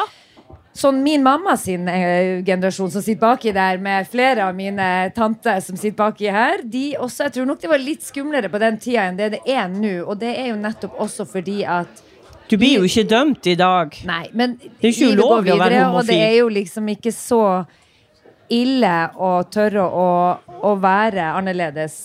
Sånn 0.77 0.99
min 1.01 1.23
mamma 1.25 1.55
sin 1.57 1.87
eh, 1.89 2.43
generasjon 2.45 2.91
som 2.93 3.01
sitter 3.01 3.23
baki 3.23 3.49
der, 3.55 3.79
med 3.81 4.05
flere 4.11 4.45
av 4.45 4.53
mine 4.53 5.09
tanter 5.15 5.57
som 5.65 5.73
sitter 5.79 5.97
baki 5.97 6.27
her, 6.29 6.61
de 6.61 6.91
også, 7.01 7.23
jeg 7.25 7.33
tror 7.39 7.47
nok 7.49 7.63
det 7.63 7.71
var 7.71 7.81
litt 7.81 8.05
skumlere 8.05 8.51
på 8.53 8.61
den 8.61 8.77
tida 8.83 9.07
enn 9.09 9.17
det 9.17 9.31
det 9.33 9.41
er 9.49 9.65
nå. 9.73 9.95
Og 10.05 10.19
det 10.21 10.35
er 10.37 10.51
jo 10.51 10.59
nettopp 10.61 10.99
også 11.01 11.25
fordi 11.25 11.63
at 11.65 12.03
Du 12.51 12.55
blir 12.61 12.77
jo 12.77 12.85
ikke 12.85 13.07
dømt 13.09 13.49
i 13.49 13.55
dag. 13.59 13.97
Nei, 14.07 14.27
men 14.37 14.53
er 14.77 14.91
ikke 14.91 15.09
ulovlig 15.17 15.55
å 15.55 15.57
være 15.63 15.81
homofil. 15.81 15.97
Og 15.97 16.11
det 16.13 16.19
er 16.27 16.35
jo 16.37 16.51
liksom 16.59 16.93
ikke 16.93 17.11
så 17.15 17.41
ille 18.53 18.93
å 19.19 19.31
tørre 19.51 19.83
å, 19.83 20.09
å 20.63 20.75
være 20.79 21.25
annerledes 21.35 21.97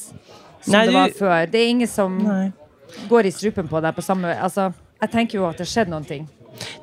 som 0.62 0.72
Nei, 0.76 0.84
det 0.86 0.94
var 0.94 1.12
før. 1.18 1.46
Det 1.50 1.60
er 1.60 1.68
ingen 1.74 1.88
som 1.90 2.16
Nei. 2.22 2.52
går 3.10 3.26
i 3.26 3.32
strupen 3.34 3.68
på 3.68 3.80
deg 3.82 3.94
på 3.96 4.02
samme 4.04 4.32
Altså, 4.38 4.70
jeg 5.02 5.10
tenker 5.10 5.38
jo 5.40 5.46
at 5.48 5.58
det 5.58 5.66
har 5.66 5.72
skjedd 5.74 5.92
noen 5.92 6.04
ting. 6.08 6.26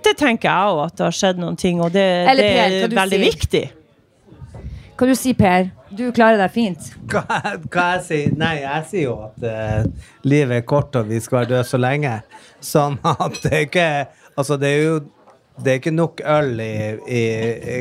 Det 0.04 0.16
tenker 0.18 0.50
jeg 0.50 0.72
òg, 0.74 0.80
at 0.88 0.96
det 0.98 1.06
har 1.06 1.16
skjedd 1.16 1.38
noen 1.40 1.56
ting, 1.60 1.80
og 1.86 1.92
det, 1.94 2.06
Eller 2.28 2.44
det 2.44 2.54
Per, 2.56 2.78
er 2.84 2.88
du 2.90 2.96
veldig 2.98 3.20
si? 3.20 3.28
viktig. 3.30 3.66
Hva 5.00 5.08
du 5.08 5.14
sier 5.16 5.38
Per? 5.40 5.70
Du 5.96 6.04
klarer 6.14 6.38
deg 6.42 6.52
fint. 6.54 6.90
Hva, 7.10 7.24
hva 7.72 7.86
jeg 7.96 8.02
sier? 8.06 8.34
Nei, 8.38 8.56
jeg 8.62 8.84
sier 8.90 9.06
jo 9.08 9.14
at 9.30 9.46
uh, 9.46 10.10
livet 10.28 10.60
er 10.60 10.66
kort, 10.68 10.98
og 11.00 11.08
vi 11.10 11.22
skal 11.24 11.40
være 11.44 11.50
døde 11.54 11.64
så 11.70 11.80
lenge. 11.80 12.18
Sånn 12.62 12.98
at 13.08 13.40
det 13.46 13.54
er 13.54 13.64
ikke 13.70 13.88
Altså, 14.40 14.58
det 14.60 14.70
er 14.74 14.84
jo 14.84 14.98
Det 15.64 15.72
er 15.72 15.80
ikke 15.80 15.92
nok 15.96 16.22
øl 16.24 16.60
i, 16.64 16.74
i, 17.08 17.24
i, 17.76 17.80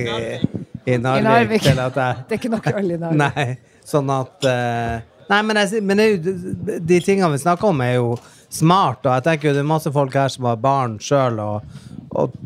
i 0.92 0.96
Narvik, 0.98 1.24
Narvik. 1.26 1.62
til 1.66 1.78
at 1.82 1.98
jeg 2.00 2.22
Det 2.28 2.36
er 2.36 2.40
ikke 2.40 2.52
nok 2.54 2.66
øl 2.72 2.90
i 2.94 2.98
Narvik. 3.02 3.20
Nei, 3.24 3.44
sånn 3.86 4.10
at 4.14 4.48
eh, 4.50 4.94
Nei, 5.28 5.42
men, 5.44 5.60
jeg, 5.60 5.82
men 5.84 6.00
er 6.00 6.16
de 6.18 7.00
tingene 7.04 7.32
vi 7.34 7.40
snakker 7.42 7.68
om, 7.68 7.82
er 7.84 7.98
jo 7.98 8.14
smart. 8.48 9.04
Og 9.04 9.12
jeg 9.12 9.26
tenker 9.26 9.50
jo 9.50 9.56
det 9.58 9.64
er 9.64 9.68
masse 9.68 9.92
folk 9.92 10.16
her 10.16 10.32
som 10.32 10.48
har 10.48 10.62
barn 10.62 10.96
sjøl, 11.02 11.40
og, 11.44 11.82
og, 12.16 12.38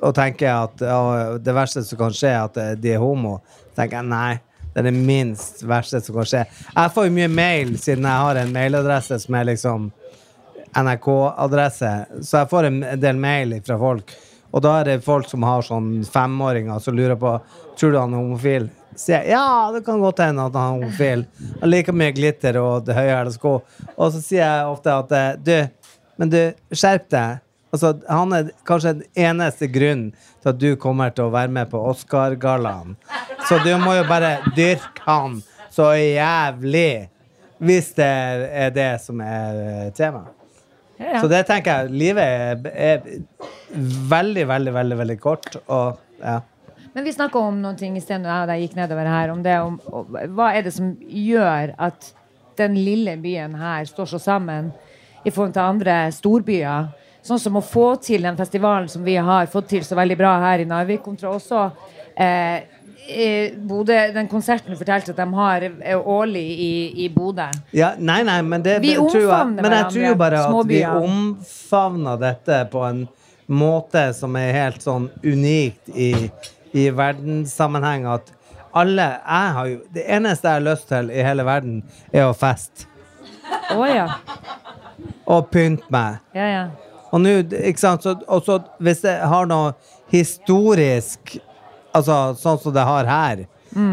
og 0.00 0.16
tenker 0.16 0.50
at 0.50 0.82
ja, 0.82 0.98
det 1.38 1.54
verste 1.54 1.84
som 1.86 2.00
kan 2.00 2.16
skje, 2.16 2.32
er 2.32 2.42
at 2.48 2.58
eh, 2.60 2.74
de 2.80 2.96
er 2.96 3.02
homo. 3.02 3.38
tenker 3.76 4.00
jeg 4.00 4.10
nei. 4.10 4.32
Det 4.74 4.82
er 4.82 4.88
det 4.88 5.06
minst 5.06 5.62
verste 5.70 6.00
som 6.02 6.16
kan 6.18 6.26
skje. 6.26 6.42
Jeg 6.66 6.94
får 6.96 7.06
jo 7.06 7.14
mye 7.14 7.30
mail, 7.30 7.76
siden 7.78 8.08
jeg 8.10 8.26
har 8.26 8.40
en 8.40 8.54
mailadresse 8.56 9.20
som 9.22 9.36
er 9.38 9.52
liksom 9.52 9.90
NRK-adresse. 10.74 11.90
Så 12.26 12.40
jeg 12.40 12.50
får 12.50 12.70
en 12.70 12.80
del 12.98 13.20
mail 13.22 13.54
fra 13.66 13.78
folk. 13.78 14.10
Og 14.50 14.62
da 14.62 14.80
er 14.80 14.88
det 14.88 15.04
folk 15.06 15.30
som 15.30 15.46
har 15.46 15.62
sånn 15.66 16.00
femåringer 16.06 16.82
som 16.82 16.98
lurer 16.98 17.18
på 17.18 17.38
Tror 17.74 17.90
du 17.90 17.96
han 17.98 18.12
er 18.14 18.20
homofil. 18.22 18.68
Sier 18.98 19.22
jeg 19.22 19.34
ja, 19.34 19.70
det 19.74 19.82
kan 19.86 20.02
godt 20.02 20.22
hende 20.22 20.44
at 20.48 20.56
han 20.58 20.64
er 20.64 20.76
homofil. 20.78 21.24
Han 21.60 21.70
liker 21.70 21.96
mye 21.96 22.14
glitter 22.14 22.58
og 22.60 22.84
det 22.86 22.96
høyhæla 22.96 23.32
sko. 23.34 23.56
Og 23.94 24.12
så 24.14 24.20
sier 24.22 24.44
jeg 24.44 24.68
ofte 24.70 24.94
at 24.94 25.14
eh, 25.18 25.30
du, 25.40 25.88
men 26.20 26.30
du, 26.32 26.38
skjerp 26.74 27.08
deg. 27.14 27.40
Altså, 27.74 27.90
han 28.06 28.36
er 28.36 28.52
kanskje 28.68 28.92
den 29.00 29.08
eneste 29.18 29.66
grunnen 29.72 30.12
til 30.14 30.52
at 30.52 30.60
du 30.62 30.68
kommer 30.78 31.10
til 31.10 31.26
å 31.26 31.34
være 31.34 31.50
med 31.56 31.72
på 31.72 31.80
Oscar-gallaen. 31.90 32.94
Så 33.48 33.58
du 33.64 33.72
må 33.82 33.96
jo 33.98 34.06
bare 34.06 34.36
dyrke 34.54 35.02
han 35.08 35.40
så 35.74 35.90
jævlig. 35.98 37.10
Hvis 37.64 37.92
det 37.96 38.06
er 38.06 38.72
det 38.74 38.90
som 39.02 39.20
er 39.24 39.60
eh, 39.64 39.92
temaet. 39.96 40.32
Ja, 40.98 41.16
ja. 41.16 41.20
Så 41.22 41.28
det 41.30 41.44
tenker 41.48 41.84
jeg. 41.84 41.94
Livet 41.98 42.22
er, 42.22 42.66
er 42.70 43.06
veldig, 44.10 44.44
veldig, 44.50 44.74
veldig 44.74 44.98
veldig 45.00 45.16
kort. 45.22 45.56
Og 45.66 45.98
ja. 46.22 46.38
Men 46.94 47.04
vi 47.04 47.12
snakka 47.12 47.38
om 47.38 47.56
noen 47.62 47.76
ting 47.76 47.96
i 47.98 48.02
sted 48.02 48.22
da 48.22 48.44
jeg 48.54 48.68
gikk 48.68 48.76
nedover 48.78 49.08
her. 49.10 49.32
Om 49.34 49.40
det, 49.42 49.54
om, 49.60 49.80
om, 49.90 50.18
hva 50.36 50.52
er 50.54 50.62
det 50.62 50.74
som 50.76 50.92
gjør 51.02 51.74
at 51.82 52.12
den 52.58 52.76
lille 52.78 53.16
byen 53.18 53.56
her 53.58 53.88
står 53.88 54.12
så 54.12 54.20
sammen 54.22 54.70
i 55.26 55.32
forhold 55.32 55.56
til 55.56 55.64
andre 55.64 55.96
storbyer? 56.14 56.92
Sånn 57.24 57.40
som 57.42 57.58
å 57.58 57.64
få 57.64 57.96
til 58.04 58.22
den 58.22 58.38
festivalen 58.38 58.86
som 58.92 59.02
vi 59.02 59.16
har 59.16 59.50
fått 59.50 59.72
til 59.72 59.82
så 59.82 59.98
veldig 59.98 60.18
bra 60.20 60.36
her 60.44 60.62
i 60.62 60.68
Narvik, 60.70 61.02
kontra 61.02 61.32
også 61.34 61.64
eh, 62.14 62.62
Bodø, 63.56 63.96
den 64.14 64.28
konserten 64.30 64.72
du 64.72 64.78
fortalte 64.78 65.12
at 65.12 65.18
de 65.18 65.26
har 65.34 65.66
eh, 65.66 65.98
årlig 65.98 66.44
i, 66.44 66.74
i 67.04 67.08
Bodø. 67.12 67.50
Ja, 67.74 67.94
nei, 67.98 68.22
nei, 68.28 68.38
men 68.46 68.62
det, 68.62 68.78
Vi 68.84 68.94
omfavner 69.00 69.18
tror 69.18 69.28
jeg, 69.34 69.62
Men 69.64 69.76
jeg 69.80 69.90
tror 69.96 70.18
bare 70.22 70.46
at 70.46 70.70
vi 70.70 70.82
omfavner 70.88 72.22
dette 72.22 72.64
på 72.72 72.86
en 72.86 73.06
måte 73.50 74.06
som 74.16 74.36
er 74.40 74.54
helt 74.56 74.84
sånn 74.84 75.10
unikt 75.24 75.90
i, 75.90 76.12
i 76.74 76.88
verdenssammenheng. 76.94 78.06
At 78.10 78.32
alle 78.74 79.06
jeg 79.06 79.52
har 79.56 79.70
jo, 79.70 79.78
Det 79.94 80.04
eneste 80.16 80.48
jeg 80.48 80.60
har 80.60 80.66
lyst 80.66 80.88
til 80.90 81.10
i 81.14 81.22
hele 81.22 81.46
verden, 81.46 81.82
er 82.12 82.28
å 82.28 82.34
feste. 82.36 82.88
Oh, 83.74 83.84
ja. 83.86 84.08
Og 85.26 85.48
pynte 85.52 85.86
meg. 85.92 86.20
ja, 86.34 86.48
ja. 86.58 86.64
Og 87.14 87.20
nå, 87.22 87.30
ikke 87.46 87.78
sant, 87.78 88.02
så, 88.02 88.16
og 88.26 88.40
så 88.42 88.56
hvis 88.82 89.04
det 89.04 89.12
har 89.22 89.46
noe 89.46 89.74
historisk 90.10 91.36
Altså 91.94 92.34
sånn 92.34 92.56
som 92.58 92.72
det 92.74 92.82
har 92.82 93.06
her. 93.06 93.44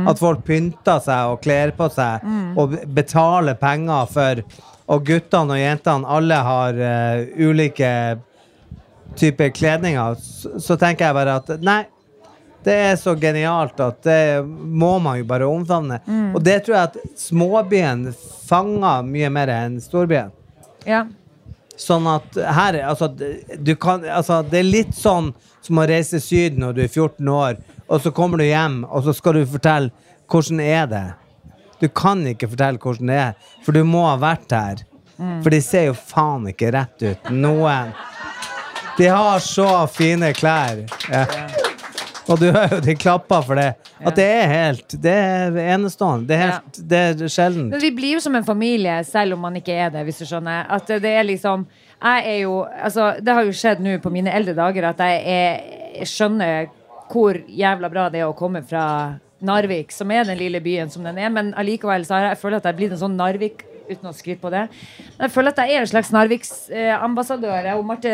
At 0.10 0.17
folk 0.17 0.39
pynter 0.46 0.98
seg 1.06 1.30
og 1.30 1.44
kler 1.44 1.70
på 1.78 1.86
seg 1.94 2.26
og 2.58 2.74
betaler 2.98 3.54
penger 3.62 4.10
for 4.10 4.41
Og 4.88 5.06
guttene 5.06 5.54
og 5.54 5.62
jentene 5.62 6.10
alle 6.10 6.39
har 6.50 6.82
uh, 6.82 7.22
ulike 7.38 7.91
typer 9.22 9.54
kledninger. 9.54 10.17
Så, 10.17 10.58
så 10.58 10.78
tenker 10.82 11.06
jeg 11.12 11.17
bare 11.20 11.38
at 11.44 11.54
nei, 11.62 11.84
det 12.63 12.76
er 12.91 12.95
så 13.00 13.15
genialt 13.17 13.80
at 13.82 14.04
det 14.06 14.43
må 14.45 14.93
man 15.02 15.17
jo 15.19 15.26
bare 15.30 15.47
omfavne. 15.50 15.97
Og 16.36 16.43
det 16.45 16.60
tror 16.65 16.76
jeg 16.78 16.89
at 16.91 16.97
småbyen 17.17 18.04
fanger 18.47 19.02
mye 19.08 19.30
mer 19.34 19.52
enn 19.56 19.80
storbyen. 19.82 20.32
ja. 20.86 21.06
Sånn 21.82 22.06
at 22.06 22.36
her 22.54 22.76
altså, 22.86 23.08
du 23.58 23.71
kan, 23.80 24.04
altså, 24.06 24.43
Det 24.45 24.60
er 24.60 24.67
litt 24.67 24.91
sånn 24.93 25.32
som 25.65 25.80
å 25.82 25.86
reise 25.89 26.19
Syden 26.21 26.60
når 26.62 26.76
du 26.78 26.82
er 26.84 26.91
14 26.91 27.30
år, 27.34 27.56
og 27.88 28.04
så 28.04 28.12
kommer 28.13 28.38
du 28.38 28.43
hjem, 28.45 28.84
og 28.86 29.02
så 29.08 29.15
skal 29.17 29.39
du 29.39 29.45
fortelle 29.50 29.89
hvordan 30.30 30.60
er 30.62 30.86
det 30.91 31.02
Du 31.82 31.88
kan 31.89 32.21
ikke 32.30 32.52
fortelle 32.52 32.78
hvordan 32.78 33.10
det 33.10 33.17
er, 33.24 33.34
for 33.65 33.74
du 33.74 33.82
må 33.88 34.04
ha 34.06 34.13
vært 34.21 34.45
der. 34.52 34.84
For 35.41 35.50
de 35.50 35.62
ser 35.65 35.88
jo 35.89 35.95
faen 35.97 36.45
ikke 36.52 36.69
rett 36.76 37.02
ut. 37.02 37.32
Noen. 37.34 37.95
De 39.00 39.08
har 39.10 39.39
så 39.41 39.88
fine 39.89 40.34
klær. 40.38 40.84
Ja. 41.10 41.26
Og 42.30 42.40
du 42.40 42.48
hører 42.52 42.76
jo 42.76 42.82
de 42.86 42.96
klapper 43.00 43.46
for 43.46 43.58
det. 43.58 43.70
At 44.02 44.18
det 44.18 44.26
er 44.26 44.52
helt 44.52 44.96
Det 45.04 45.14
er 45.14 45.58
enestående. 45.74 46.28
Det 46.30 46.36
er, 46.38 46.52
helt, 46.52 46.82
det 46.90 47.00
er 47.10 47.32
sjelden. 47.32 47.70
Men 47.72 47.82
vi 47.82 47.94
blir 47.96 48.18
jo 48.18 48.24
som 48.24 48.36
en 48.38 48.46
familie, 48.46 49.00
selv 49.08 49.38
om 49.38 49.42
man 49.48 49.58
ikke 49.58 49.74
er 49.74 49.90
det, 49.94 50.04
hvis 50.08 50.22
du 50.22 50.28
skjønner. 50.30 50.68
At 50.70 50.92
det 51.02 51.16
er 51.16 51.26
liksom 51.28 51.66
Jeg 52.02 52.36
er 52.36 52.38
jo 52.44 52.62
Altså, 52.66 53.16
det 53.22 53.34
har 53.34 53.48
jo 53.48 53.58
skjedd 53.58 53.82
nå 53.82 53.98
på 54.04 54.14
mine 54.14 54.34
eldre 54.34 54.56
dager 54.58 54.92
at 54.92 55.02
jeg, 55.06 55.26
er, 55.26 55.82
jeg 56.02 56.14
skjønner 56.14 56.70
hvor 57.12 57.36
jævla 57.48 57.90
bra 57.92 58.06
det 58.08 58.22
er 58.22 58.30
å 58.30 58.38
komme 58.38 58.62
fra 58.64 58.86
Narvik, 59.44 59.92
som 59.92 60.12
er 60.14 60.24
den 60.30 60.38
lille 60.40 60.62
byen 60.64 60.88
som 60.94 61.04
den 61.04 61.18
er, 61.20 61.32
men 61.34 61.50
allikevel 61.58 62.06
så 62.08 62.16
har 62.16 62.22
jeg, 62.24 62.36
jeg 62.38 62.42
føler 62.44 62.62
at 62.62 62.68
jeg 62.68 62.72
er 62.72 62.78
blitt 62.78 62.94
en 62.96 63.02
sånn 63.02 63.18
Narvik 63.20 63.66
uten 63.90 64.08
å 64.08 64.14
skryte 64.16 64.40
på 64.40 64.52
det. 64.54 64.62
Men 65.18 65.26
jeg 65.26 65.34
føler 65.34 65.52
at 65.52 65.60
jeg 65.60 65.76
er 65.76 65.84
en 65.84 65.92
slags 65.92 66.12
Narviks-ambassadør. 66.16 67.72
og 67.76 67.86
Marte 67.90 68.14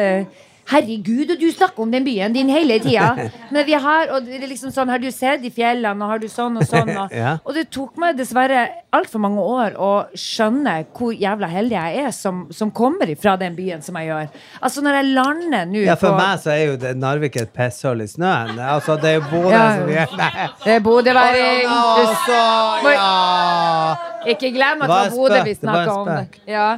Herregud, 0.67 1.29
og 1.31 1.39
du 1.39 1.47
snakker 1.55 1.79
om 1.85 1.91
den 1.93 2.03
byen 2.03 2.33
din 2.35 2.49
hele 2.51 2.75
tida. 2.83 3.13
Men 3.55 3.65
vi 3.65 3.71
har, 3.79 4.09
og 4.11 4.25
det 4.25 4.41
er 4.43 4.49
liksom 4.51 4.71
sånn, 4.75 4.89
har 4.91 4.99
du 4.99 5.07
sett 5.15 5.45
i 5.47 5.51
fjellene, 5.53 5.95
og 6.03 6.11
har 6.11 6.19
du 6.19 6.27
sånn 6.27 6.57
og 6.59 6.65
sånn? 6.67 6.91
Og, 7.05 7.13
Ja. 7.17 7.37
og 7.45 7.55
det 7.55 7.69
tok 7.71 7.95
meg 8.01 8.17
dessverre 8.19 8.65
altfor 8.97 9.21
mange 9.23 9.39
år 9.43 9.77
å 9.79 9.91
skjønne 10.17 10.73
hvor 10.97 11.13
jævla 11.15 11.47
heldig 11.51 11.77
jeg 11.77 12.03
er 12.07 12.11
som, 12.15 12.43
som 12.51 12.71
kommer 12.75 13.09
fra 13.21 13.37
den 13.39 13.55
byen 13.55 13.81
som 13.85 13.95
jeg 14.01 14.09
gjør. 14.11 14.27
Altså, 14.61 14.83
når 14.83 14.99
jeg 14.99 15.09
lander 15.15 15.65
nå 15.71 15.85
Ja, 15.87 15.95
for 15.95 16.11
på 16.11 16.19
meg 16.19 16.43
så 16.43 16.51
er 16.53 16.61
jo 16.65 16.77
det 16.83 16.93
Narvik 16.99 17.39
et 17.41 17.53
pisshull 17.55 18.03
i 18.03 18.09
snøen. 18.11 18.59
Altså, 18.59 18.97
det 19.01 19.11
er 19.13 19.19
jo 19.21 19.25
Bodø 19.31 19.51
Ja. 19.55 19.65
som 19.79 19.91
gjør 19.95 20.15
det. 20.19 20.31
Det 20.65 20.75
er 20.75 20.85
Bodøværing. 20.87 21.67
Altså, 21.71 22.39
Må- 22.83 22.95
ja. 22.97 23.95
Ikke 24.33 24.51
glem 24.51 24.81
at 24.83 24.89
det 24.89 24.95
Det 24.97 25.03
var 25.03 25.15
Bodø 25.15 25.43
vi. 25.43 25.53
Det 25.53 25.59
snakka 25.61 25.91
om. 26.01 26.07
spøk. 26.07 26.39
Ja. 26.47 26.69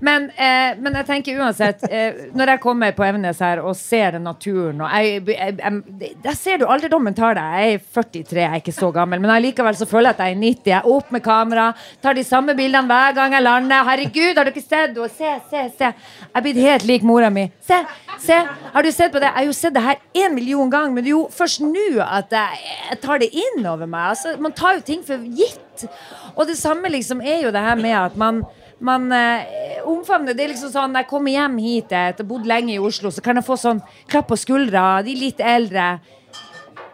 Men, 0.00 0.28
eh, 0.30 0.76
men 0.78 0.94
jeg 1.00 1.06
tenker 1.08 1.40
uansett 1.42 1.82
eh, 1.90 2.28
Når 2.38 2.52
jeg 2.52 2.60
kommer 2.62 2.92
på 2.94 3.02
Evenes 3.02 3.40
her 3.42 3.58
og 3.64 3.74
ser 3.74 4.18
naturen 4.22 4.78
og 4.84 4.92
jeg, 4.94 5.24
jeg, 5.32 5.56
jeg, 5.58 6.12
jeg 6.24 6.36
ser 6.38 6.60
du 6.60 6.66
alderdommen 6.70 7.16
tar 7.16 7.34
deg. 7.38 7.56
Jeg 7.58 7.78
er 7.78 7.82
43, 7.98 8.40
jeg 8.42 8.48
er 8.48 8.62
ikke 8.62 8.74
så 8.76 8.90
gammel, 8.94 9.20
men 9.22 9.32
likevel 9.42 9.76
så 9.78 9.88
føler 9.88 10.12
jeg 10.12 10.16
at 10.16 10.22
jeg 10.22 10.36
er 10.36 10.40
90. 10.42 10.70
Jeg 10.70 10.76
er 10.78 10.90
opp 10.94 11.10
med 11.14 11.22
kamera, 11.24 11.66
tar 12.04 12.18
de 12.18 12.24
samme 12.26 12.54
bildene 12.58 12.86
hver 12.90 13.16
gang 13.16 13.34
jeg 13.34 13.44
lander. 13.44 13.86
Herregud, 13.88 14.38
har 14.38 14.46
du 14.46 14.52
ikke 14.52 14.64
sett 14.64 14.94
henne? 14.94 15.08
Se, 15.14 15.32
se, 15.50 15.64
se. 15.78 15.90
Jeg 15.90 16.38
er 16.38 16.44
blitt 16.46 16.60
helt 16.62 16.86
lik 16.88 17.06
mora 17.06 17.30
mi. 17.34 17.48
Se, 17.64 17.80
se. 18.22 18.38
Har 18.74 18.86
du 18.86 18.90
sett 18.94 19.14
på 19.14 19.22
det? 19.22 19.30
Jeg 19.30 19.40
har 19.40 19.48
jo 19.48 19.56
sett 19.56 19.76
det 19.76 19.84
her 19.84 20.24
en 20.24 20.36
million 20.36 20.70
ganger, 20.72 20.94
men 20.94 21.04
det 21.04 21.12
er 21.12 21.16
jo 21.16 21.24
først 21.34 21.64
nå 21.64 21.88
at 22.04 22.34
jeg 22.34 23.00
tar 23.02 23.22
det 23.22 23.30
inn 23.34 23.66
over 23.66 23.88
meg. 23.88 24.14
Altså, 24.14 24.36
man 24.42 24.54
tar 24.56 24.78
jo 24.78 24.86
ting 24.86 25.04
for 25.06 25.26
gitt. 25.38 25.88
Og 26.34 26.46
det 26.48 26.58
samme 26.58 26.90
liksom 26.92 27.22
er 27.22 27.44
jo 27.46 27.52
det 27.54 27.62
her 27.62 27.78
med 27.78 27.94
at 27.98 28.18
man 28.18 28.42
man 28.80 29.10
eh, 29.12 29.80
omfavner 29.88 30.34
Det 30.36 30.44
er 30.44 30.52
liksom 30.52 30.70
sånn 30.70 30.94
jeg 30.94 31.08
kommer 31.10 31.34
hjem 31.34 31.56
hit 31.58 31.90
etter 31.90 32.22
å 32.22 32.26
ha 32.26 32.28
bodd 32.30 32.46
lenge 32.46 32.74
i 32.76 32.78
Oslo, 32.78 33.10
så 33.10 33.22
kan 33.24 33.36
jeg 33.40 33.46
få 33.46 33.56
sånn 33.58 33.80
klapp 34.10 34.28
på 34.30 34.36
skuldra. 34.38 35.02
De 35.02 35.14
litt 35.18 35.40
eldre 35.40 35.98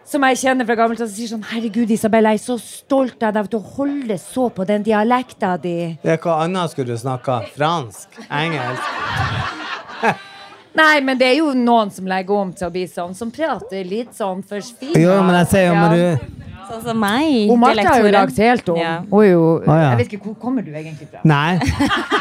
som 0.04 0.22
jeg 0.28 0.36
kjenner 0.38 0.66
fra 0.68 0.76
gammelt 0.78 1.00
av, 1.00 1.08
som 1.08 1.16
sier 1.16 1.30
sånn 1.32 1.46
Herregud, 1.48 1.90
Isabel, 1.90 2.28
jeg 2.28 2.38
er 2.38 2.42
så 2.44 2.58
stolt 2.60 3.22
av 3.24 3.32
deg 3.34 3.48
til 3.50 3.58
å 3.58 3.70
holde 3.78 4.18
så 4.20 4.50
på 4.52 4.66
den 4.68 4.84
dialekta 4.86 5.54
di. 5.60 5.94
Det 6.02 6.12
er 6.16 6.20
Hva 6.22 6.42
annet 6.44 6.70
skulle 6.74 6.92
du 6.94 7.00
snakka? 7.00 7.40
Fransk? 7.56 8.20
Engelsk? 8.28 8.84
Nei, 10.80 11.00
men 11.06 11.18
det 11.18 11.28
er 11.28 11.36
jo 11.38 11.52
noen 11.54 11.90
som 11.94 12.06
legger 12.10 12.34
om 12.36 12.52
til 12.56 12.66
å 12.68 12.72
bli 12.74 12.84
sånn, 12.90 13.14
som 13.16 13.30
prater 13.34 13.84
litt 13.86 14.14
sånn 14.16 14.40
for 14.46 14.62
spina 14.64 14.98
Jo, 14.98 15.20
men 15.22 15.36
jeg 15.42 15.50
ser 15.52 15.68
jo 15.68 15.74
Ja. 15.74 15.84
når 15.84 15.96
du 15.96 16.53
Sånn 16.68 16.82
som 16.84 17.00
meg. 17.00 17.50
Og 17.52 17.58
Marte 17.60 17.84
har 17.86 18.00
jo 18.02 18.12
lagd 18.14 18.38
helt 18.40 18.70
om. 18.72 18.78
Ja. 18.80 18.94
Hun 19.10 19.22
er 19.22 19.28
jo 19.30 19.42
ja. 19.66 19.76
Jeg 19.84 19.98
vet 20.00 20.12
ikke, 20.14 20.22
hvor 20.28 20.36
kommer 20.44 20.64
du 20.66 20.70
egentlig 20.72 21.08
fra? 21.10 21.20
Nei. 21.28 21.58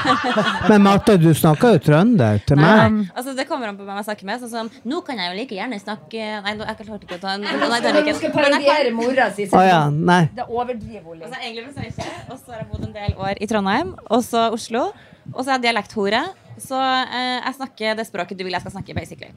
Men 0.69 0.84
Marte, 0.86 1.15
du 1.21 1.29
snakker 1.38 1.77
jo 1.77 1.82
trønder 1.88 2.41
til 2.47 2.60
meg. 2.60 2.84
Um, 2.88 2.99
Altså, 3.13 3.34
det 3.38 3.45
kommer 3.49 3.69
an 3.69 3.77
på 3.77 3.86
hvem 3.88 3.99
jeg 4.01 4.08
snakker 4.10 4.29
med. 4.29 4.43
Sånn 4.43 4.51
som, 4.51 4.71
nå 4.89 5.01
kan 5.08 5.19
jeg 5.21 5.32
jo 5.32 5.38
like 5.39 5.58
gjerne 5.58 5.79
snakke 5.82 6.27
Nei, 6.43 6.56
jeg 6.60 6.77
klarte 6.82 7.08
ikke 7.08 7.17
å 7.19 7.23
ta 7.23 7.34
en 7.38 7.45
Nei, 7.45 7.79
det 7.84 7.91
er 7.91 7.97
Nå 7.97 8.03
ikke. 8.03 8.15
skal 8.19 8.36
parodiere 8.36 8.93
mora 8.95 9.29
si. 9.36 9.47
Å 9.47 9.63
ja, 9.67 9.82
nei. 9.93 10.21
Det 10.36 10.45
overdriver 10.49 11.08
hun 11.08 11.17
litt. 11.19 11.27
Altså, 11.29 11.39
egentlig 11.41 11.65
fra 11.67 11.73
Steinkjer, 11.77 12.13
og 12.29 12.38
så 12.39 12.53
har 12.56 12.63
jeg 12.63 12.69
bodd 12.73 12.88
en 12.89 12.95
del 12.99 13.17
år 13.29 13.41
i 13.43 13.49
Trondheim, 13.49 13.93
og 14.10 14.23
så 14.25 14.47
Oslo. 14.56 14.86
Og 15.34 15.39
så 15.43 15.53
er 15.53 15.56
jeg 15.58 15.63
dialekthore. 15.69 16.23
Så 16.61 16.77
eh, 16.77 17.39
jeg 17.45 17.53
snakker 17.57 17.95
det 17.97 18.05
språket 18.07 18.37
du 18.37 18.43
vil 18.43 18.53
jeg 18.53 18.61
skal 18.61 18.71
snakke, 18.77 18.95
basically. 18.95 19.31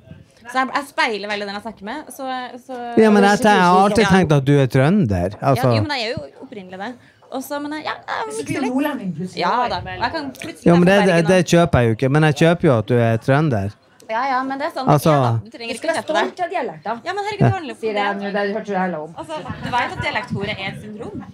Så 0.47 0.55
jeg, 0.61 0.69
jeg 0.75 0.87
speiler 0.89 1.29
veldig 1.33 1.47
den 1.49 1.55
jeg 1.59 1.63
snakker 1.67 1.85
med. 1.89 2.11
Så, 2.15 2.29
så 2.67 2.79
Ja, 3.01 3.11
men 3.11 3.23
jeg, 3.27 3.41
jeg 3.43 3.61
har 3.63 3.81
alltid 3.83 4.07
tenkt 4.07 4.33
at 4.37 4.45
du 4.47 4.55
er 4.61 4.67
trønder. 4.71 5.31
ja, 5.41 5.55
Jo, 5.55 5.55
Altså. 5.55 5.83
men 5.83 5.91
jeg 5.97 6.07
er 6.07 6.13
jo 6.15 6.45
opprinnelig 6.47 6.79
det. 6.79 6.93
Og 7.33 7.43
så, 7.43 7.59
men 7.59 7.73
jeg, 7.73 7.83
ja, 7.89 7.95
jeg 8.07 8.35
Så 8.37 8.45
blir 8.45 8.45
mikser 8.45 8.55
jo 8.55 8.61
litt. 8.63 8.75
nordlending 8.75 9.11
plutselig. 9.17 9.41
Ja 9.41 9.69
da. 9.69 9.81
Jeg 9.83 10.13
kan 10.15 10.31
Jo, 10.69 10.77
men 10.77 10.87
det, 10.87 10.99
det, 11.09 11.17
det 11.27 11.41
kjøper 11.51 11.81
jeg 11.83 11.89
jo 11.91 11.97
ikke. 11.99 12.11
Men 12.15 12.23
jeg 12.31 12.35
kjøper 12.43 12.69
jo 12.69 12.77
at 12.79 12.87
du 12.93 12.95
er 12.95 13.17
trønder. 13.19 13.75
Ja, 14.07 14.21
ja, 14.31 14.43
men 14.47 14.61
det 14.61 14.69
er 14.69 14.71
sånn. 14.77 14.87
Altså- 14.87 15.11
ja, 15.11 15.23
da. 15.25 15.33
Du 15.43 15.51
trenger 15.51 15.75
ikke 15.75 15.91
å 15.91 15.97
kjøpe 15.97 16.15
det. 16.15 16.45
av 16.45 16.51
dialekt, 16.55 16.85
da. 16.85 16.95
Ja, 17.05 17.13
men 17.13 17.25
herregud, 17.27 17.43
det 17.43 17.55
handler 17.57 17.75
om 17.75 17.83
jeg 17.83 17.95
det. 17.97 18.33
Det 18.37 18.55
hørte 18.55 18.71
du 18.71 18.79
heller 18.79 18.99
om. 19.03 19.15
Altså, 19.19 19.41
du 19.65 19.71
vet 19.75 19.97
at 19.97 20.03
dialekthore 20.07 20.55
er 20.55 20.69
et 20.71 20.81
syndrom? 20.85 21.25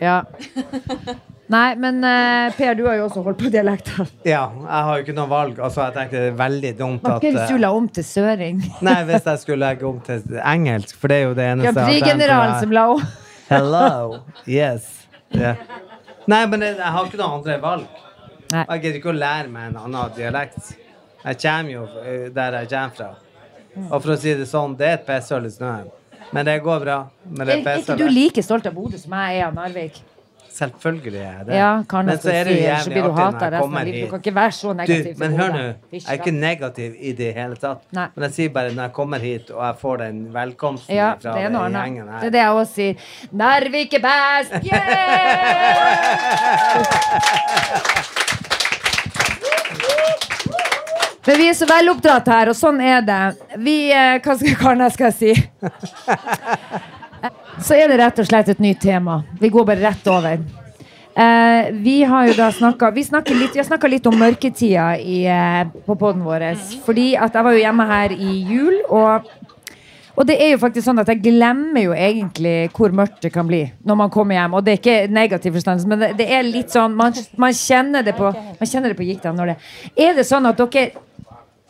Ja. 0.00 0.22
Nei, 1.48 1.68
men 1.80 2.02
uh, 2.04 2.52
Per, 2.58 2.74
du 2.76 2.82
har 2.84 2.98
jo 2.98 3.06
også 3.06 3.22
holdt 3.24 3.38
på 3.40 3.48
dialekten 3.52 4.08
Ja, 4.28 4.42
jeg 4.52 4.82
har 4.88 4.98
jo 4.98 5.04
ikke 5.06 5.14
noe 5.16 5.30
valg. 5.30 5.60
Altså, 5.64 5.86
jeg 5.86 5.94
tenkte 5.96 6.20
det 6.20 6.32
er 6.32 6.34
veldig 6.36 6.72
dumt 6.76 7.06
Hva 7.06 7.14
at 7.16 7.24
hvis 7.24 7.38
du 7.38 7.54
eh, 7.54 7.62
la 7.62 7.70
om 7.76 7.86
til 7.88 8.04
søring? 8.04 8.58
Nei, 8.84 8.96
hvis 9.08 9.30
jeg 9.30 9.42
skulle 9.44 9.62
legge 9.62 9.86
om 9.88 10.02
til 10.04 10.40
engelsk, 10.42 10.92
for 11.00 11.12
det 11.12 11.22
er 11.22 11.24
jo 11.24 11.38
det 11.38 11.46
eneste 11.54 11.72
Grand 11.72 11.88
Prix-generalen 11.88 12.58
som 12.60 12.74
la 12.76 12.84
om. 12.92 13.06
Hello. 13.52 14.18
Yes. 14.44 14.90
Yeah. 15.32 15.56
Nei, 16.28 16.42
men 16.52 16.66
jeg, 16.66 16.76
jeg 16.76 16.92
har 16.98 17.08
ikke 17.08 17.20
noe 17.22 17.38
andre 17.38 17.56
valg. 17.62 18.04
Nei. 18.52 18.66
Jeg 18.74 18.82
gidder 18.82 19.00
ikke 19.00 19.12
å 19.14 19.16
lære 19.16 19.48
meg 19.52 19.70
en 19.70 19.80
annen 19.86 20.12
dialekt. 20.16 20.74
Jeg 21.22 21.40
kommer 21.46 21.72
jo 21.72 21.86
eh, 22.02 22.28
der 22.34 22.58
jeg 22.60 22.70
kommer 22.74 22.98
fra. 23.00 23.08
Og 23.88 23.96
for 24.02 24.12
å 24.12 24.18
si 24.20 24.36
det 24.36 24.48
sånn, 24.50 24.76
det 24.76 24.88
er 24.90 24.98
et 24.98 25.08
pisshull 25.08 25.48
i 25.48 25.54
snøen. 25.54 25.88
Men 26.36 26.44
det 26.44 26.58
går 26.64 26.84
bra. 26.84 27.00
Men 27.24 27.48
det 27.48 27.58
Er 27.62 27.72
er 27.72 27.82
ikke 27.82 27.96
du 27.96 28.08
like 28.12 28.44
stolt 28.44 28.68
av 28.68 28.76
Bodø 28.76 29.00
som 29.00 29.16
jeg 29.16 29.40
er 29.40 29.48
av 29.48 29.56
Narvik? 29.56 30.00
Selvfølgelig 30.58 31.20
er 31.22 31.44
det. 31.46 31.54
Ja, 31.54 31.72
men 32.02 32.18
så 32.18 32.30
er 32.32 32.44
det 32.48 32.54
jo 32.56 32.62
jævlig 32.62 33.02
artig 33.02 33.02
når 33.02 33.52
jeg 33.52 33.60
kommer 33.62 33.84
hit. 33.84 34.04
Du 34.04 34.10
kan 34.10 34.18
ikke 34.24 34.34
være 34.34 34.52
så 34.52 34.72
negativ. 34.72 35.14
Du, 35.14 35.18
men 35.22 35.36
hør 35.38 35.52
nå. 35.54 35.58
Jeg 35.92 36.02
er 36.08 36.12
ikke 36.18 36.30
negativ 36.30 36.94
i 36.98 37.12
det 37.20 37.32
hele 37.36 37.56
tatt. 37.62 37.84
Nei. 37.94 38.06
Men 38.14 38.26
jeg 38.28 38.32
sier 38.38 38.54
bare 38.56 38.72
når 38.74 38.82
jeg 38.88 38.92
kommer 38.98 39.18
hit 39.22 39.50
og 39.54 39.62
jeg 39.66 39.74
får 39.82 39.96
den 40.02 40.20
velkomsten 40.34 40.94
Ja, 40.96 41.12
fra 41.22 41.36
den 41.38 41.58
gjengen 41.78 42.08
her 42.08 42.18
Det 42.20 42.26
er 42.26 42.34
det 42.36 42.42
jeg 42.42 42.50
også 42.64 42.74
sier. 42.74 42.94
Narvik 43.30 43.98
er 44.00 44.06
best! 44.08 44.52
Yeah! 44.68 45.98
Men 51.28 51.36
vi 51.36 51.48
er 51.50 51.56
så 51.56 51.66
veloppdratt 51.68 52.28
her, 52.32 52.48
og 52.48 52.56
sånn 52.56 52.78
er 52.80 53.02
det. 53.04 53.18
Vi 53.60 53.90
eh, 53.92 54.16
hva 54.24 54.88
skal 54.88 55.10
jeg 55.10 55.16
si? 55.18 55.32
Så 57.60 57.74
er 57.74 57.90
det 57.90 57.98
rett 57.98 58.18
og 58.22 58.28
slett 58.28 58.48
et 58.52 58.62
nytt 58.62 58.80
tema. 58.82 59.22
Vi 59.40 59.50
går 59.52 59.66
bare 59.66 59.82
rett 59.82 60.06
over. 60.10 60.38
Eh, 61.18 61.70
vi 61.82 62.02
har 62.06 62.28
jo 62.28 62.34
da 62.38 62.52
snakka 62.54 62.92
Vi, 62.94 63.02
litt, 63.10 63.56
har 63.56 63.66
snakka 63.66 63.88
litt 63.90 64.06
om 64.06 64.14
mørketida 64.14 64.92
i, 65.00 65.24
eh, 65.26 65.66
på 65.86 65.96
poden 65.98 66.22
vår. 66.22 66.54
Fordi 66.86 67.16
at 67.16 67.34
jeg 67.34 67.44
var 67.44 67.52
jo 67.52 67.64
hjemme 67.64 67.86
her 67.86 68.12
i 68.12 68.44
jul, 68.46 68.82
og 68.88 69.26
Og 70.18 70.26
det 70.26 70.34
er 70.42 70.48
jo 70.50 70.58
faktisk 70.58 70.82
sånn 70.82 70.98
at 70.98 71.06
jeg 71.06 71.20
glemmer 71.22 71.78
jo 71.78 71.92
egentlig 71.94 72.72
hvor 72.74 72.90
mørkt 72.90 73.20
det 73.22 73.30
kan 73.32 73.46
bli 73.46 73.60
når 73.86 73.96
man 74.00 74.10
kommer 74.10 74.34
hjem. 74.34 74.54
Og 74.54 74.64
det 74.64 74.72
er 74.72 74.80
ikke 74.80 75.12
negativ 75.14 75.52
forstand, 75.52 75.86
men 75.86 76.00
det, 76.00 76.16
det 76.18 76.26
er 76.26 76.42
litt 76.42 76.74
sånn 76.74 76.96
Man, 76.98 77.14
man 77.36 77.52
kjenner 77.54 78.02
det 78.02 78.16
på 78.16 78.32
Man 78.32 78.66
kjenner 78.66 78.90
det 78.90 78.96
på 78.98 79.06
gikta 79.06 79.30
når 79.30 79.52
det 79.52 79.56
Er 79.94 80.16
det 80.18 80.26
sånn 80.26 80.46
at 80.50 80.58
dere 80.58 80.90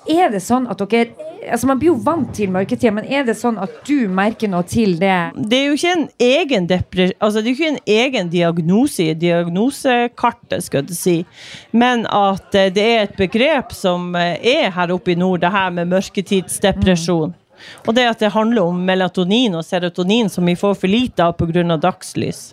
Er 0.06 0.30
det 0.30 0.40
sånn 0.44 0.68
at 0.70 0.78
dere 0.78 1.26
Altså 1.48 1.68
Man 1.70 1.78
blir 1.80 1.92
jo 1.92 2.00
vant 2.02 2.28
til 2.34 2.50
mørketida, 2.52 2.90
men 2.92 3.06
er 3.06 3.22
det 3.24 3.36
sånn 3.38 3.56
at 3.62 3.72
du 3.86 4.08
merker 4.12 4.50
noe 4.50 4.66
til 4.68 4.96
det? 5.00 5.30
Det 5.38 5.56
er 5.56 5.68
jo 5.68 5.76
ikke 5.78 5.92
en 5.94 6.02
egen. 6.26 6.66
Altså, 6.68 7.40
det 7.40 7.44
er 7.44 7.48
jo 7.48 7.54
ikke 7.54 7.70
en 7.70 7.92
egen 7.94 8.32
diagnose 8.32 9.06
i 9.06 9.14
diagnosekartet, 9.16 10.66
skal 10.66 10.90
jeg 10.90 10.98
si. 10.98 11.16
Men 11.70 12.04
at 12.10 12.58
eh, 12.58 12.72
det 12.74 12.84
er 12.84 13.06
et 13.06 13.16
begrep 13.16 13.72
som 13.72 14.10
eh, 14.18 14.34
er 14.58 14.74
her 14.74 14.92
oppe 14.92 15.14
i 15.14 15.16
nord, 15.16 15.40
det 15.46 15.54
her 15.54 15.70
med 15.78 15.88
mørketidsdepresjon. 15.94 17.32
Og 17.86 17.94
det 17.94 18.10
at 18.10 18.20
det 18.20 18.34
handler 18.34 18.68
om 18.68 18.84
melatonin 18.84 19.56
og 19.58 19.64
serotonin 19.66 20.28
som 20.30 20.46
vi 20.46 20.58
får 20.58 20.76
for 20.82 20.90
lite 20.90 21.24
av 21.24 21.38
pga. 21.38 21.78
dagslys. 21.80 22.48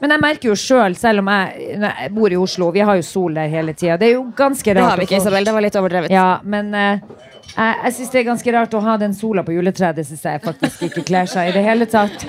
Men 0.00 0.14
jeg 0.14 0.22
merker 0.22 0.50
jo 0.50 0.56
sjøl, 0.58 0.96
selv, 0.96 1.00
selv 1.00 1.22
om 1.22 1.30
jeg, 1.32 1.68
jeg 1.84 2.10
bor 2.14 2.32
i 2.32 2.38
Oslo 2.40 2.70
Vi 2.74 2.82
har 2.84 2.98
jo 2.98 3.04
sol 3.06 3.38
der 3.38 3.52
hele 3.52 3.74
tida. 3.76 3.98
Det 4.00 4.10
er 4.10 4.16
jo 4.16 4.24
ganske 4.36 4.74
rart. 4.74 4.80
Det 4.80 4.88
har 4.88 5.00
vi 5.00 5.08
ikke, 5.08 5.20
Isabel. 5.20 5.46
Det 5.46 5.54
var 5.56 5.64
litt 5.64 5.78
overdrevet. 5.80 6.14
Ja, 6.14 6.28
men 6.42 6.72
uh, 6.74 7.24
jeg, 7.54 7.76
jeg 7.84 7.94
syns 7.98 8.14
det 8.14 8.20
er 8.20 8.26
ganske 8.30 8.54
rart 8.56 8.74
å 8.74 8.82
ha 8.84 8.96
den 9.00 9.14
sola 9.16 9.44
på 9.46 9.54
juletreet. 9.54 9.98
Det 9.98 10.06
syns 10.08 10.24
jeg 10.26 10.42
faktisk 10.44 10.88
ikke 10.88 11.04
kler 11.06 11.30
seg 11.30 11.50
i 11.50 11.54
det 11.54 11.62
hele 11.66 11.88
tatt. 11.90 12.26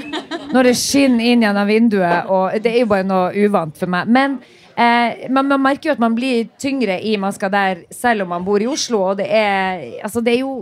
Når 0.53 0.69
det 0.69 0.75
skinner 0.79 1.31
inn 1.31 1.45
gjennom 1.45 1.67
vinduet, 1.69 2.29
og 2.31 2.59
det 2.61 2.75
er 2.75 2.83
jo 2.83 2.91
bare 2.91 3.07
noe 3.07 3.47
uvant 3.47 3.79
for 3.79 3.91
meg. 3.91 4.11
Men 4.13 4.37
eh, 4.77 5.25
man, 5.33 5.49
man 5.49 5.63
merker 5.63 5.89
jo 5.89 5.95
at 5.95 6.03
man 6.03 6.15
blir 6.15 6.51
tyngre 6.61 6.99
i 7.01 7.15
maska 7.21 7.49
der, 7.51 7.83
selv 7.91 8.27
om 8.27 8.31
man 8.35 8.45
bor 8.45 8.61
i 8.61 8.69
Oslo. 8.69 9.01
Og 9.11 9.19
det 9.19 9.27
er, 9.31 9.83
altså 10.05 10.23
det 10.23 10.37
er 10.37 10.45
jo 10.45 10.55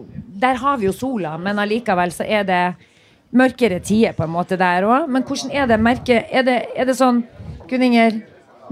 Der 0.43 0.57
har 0.59 0.79
vi 0.79 0.89
jo 0.89 0.91
sola, 0.95 1.37
men 1.39 1.59
allikevel 1.61 2.11
så 2.11 2.25
er 2.27 2.43
det 2.43 2.63
mørkere 3.33 3.79
tider 3.81 4.13
på 4.13 4.23
en 4.27 4.29
måte 4.33 4.57
der 4.59 4.83
òg. 4.85 5.07
Men 5.09 5.23
hvordan 5.23 5.51
er 5.51 5.67
det? 5.67 5.79
Merke, 5.81 6.23
er, 6.31 6.43
det 6.43 6.59
er 6.75 6.85
det 6.85 6.95
sånn 6.99 7.23
Gunninger, 7.69 8.21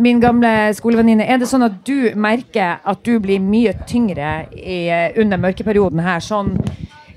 min 0.01 0.19
gamle 0.21 0.49
skolevenninne, 0.77 1.25
er 1.27 1.37
det 1.41 1.47
sånn 1.49 1.63
at 1.65 1.79
du 1.87 2.11
merker 2.15 2.79
at 2.85 3.03
du 3.03 3.19
blir 3.19 3.39
mye 3.41 3.73
tyngre 3.89 4.45
i, 4.53 4.83
under 5.21 5.37
mørkeperioden 5.41 5.99
her? 6.05 6.19
Sånn 6.23 6.53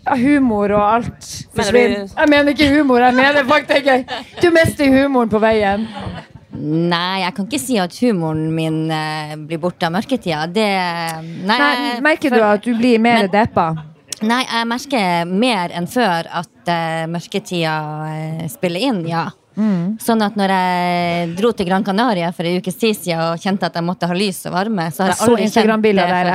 ja, 0.05 0.17
humor 0.21 0.73
og 0.77 0.83
alt 0.83 1.25
Mener 1.25 1.57
forsvinner. 1.57 2.07
du- 2.09 2.15
Jeg 2.21 2.29
mener 2.29 2.53
ikke 2.53 2.71
humor, 2.75 3.01
jeg 3.01 3.15
mener 3.15 3.45
faktisk 3.45 3.79
ikke 3.85 4.41
Du 4.43 4.51
mister 4.51 4.85
humoren 4.93 5.29
på 5.33 5.41
veien. 5.41 5.87
Nei, 6.57 7.21
jeg 7.25 7.35
kan 7.35 7.47
ikke 7.49 7.59
si 7.61 7.79
at 7.83 7.97
humoren 7.99 8.51
min 8.55 8.91
eh, 8.91 9.35
blir 9.37 9.59
borte 9.59 9.87
av 9.89 9.93
mørketida. 9.97 10.45
Det 10.53 10.69
Nei, 11.49 11.57
Nei, 11.59 12.01
merker 12.01 12.31
du 12.31 12.41
at 12.43 12.63
du 12.63 12.75
blir 12.79 12.99
mer 13.03 13.23
Men- 13.27 13.31
deppa? 13.33 13.75
Nei, 14.23 14.43
jeg 14.47 14.69
merker 14.71 15.31
mer 15.31 15.73
enn 15.75 15.89
før 15.91 16.29
at 16.31 16.71
uh, 16.71 17.07
mørketida 17.11 17.79
eh, 18.13 18.45
spiller 18.53 18.87
inn, 18.91 19.01
ja. 19.11 19.27
Mm. 19.55 19.97
Sånn 20.03 20.23
at 20.25 20.35
når 20.39 20.51
jeg 20.51 21.35
dro 21.39 21.53
til 21.55 21.69
Gran 21.69 21.85
Canaria 21.87 22.33
for 22.35 22.47
en 22.49 22.59
ukes 22.59 22.79
tid 22.81 22.97
siden 22.99 23.21
og 23.23 23.43
kjente 23.43 23.69
at 23.69 23.77
jeg 23.79 23.87
måtte 23.87 24.09
ha 24.11 24.17
lys 24.19 24.41
og 24.51 24.57
varme, 24.57 24.89
så 24.91 25.05
har 25.05 25.13
Jeg 25.13 25.15
jeg 25.15 25.21
så 25.21 25.29
aldri 25.31 25.47
kjent 25.47 25.85
det 25.85 25.95
der 25.95 26.31
jeg. 26.31 26.35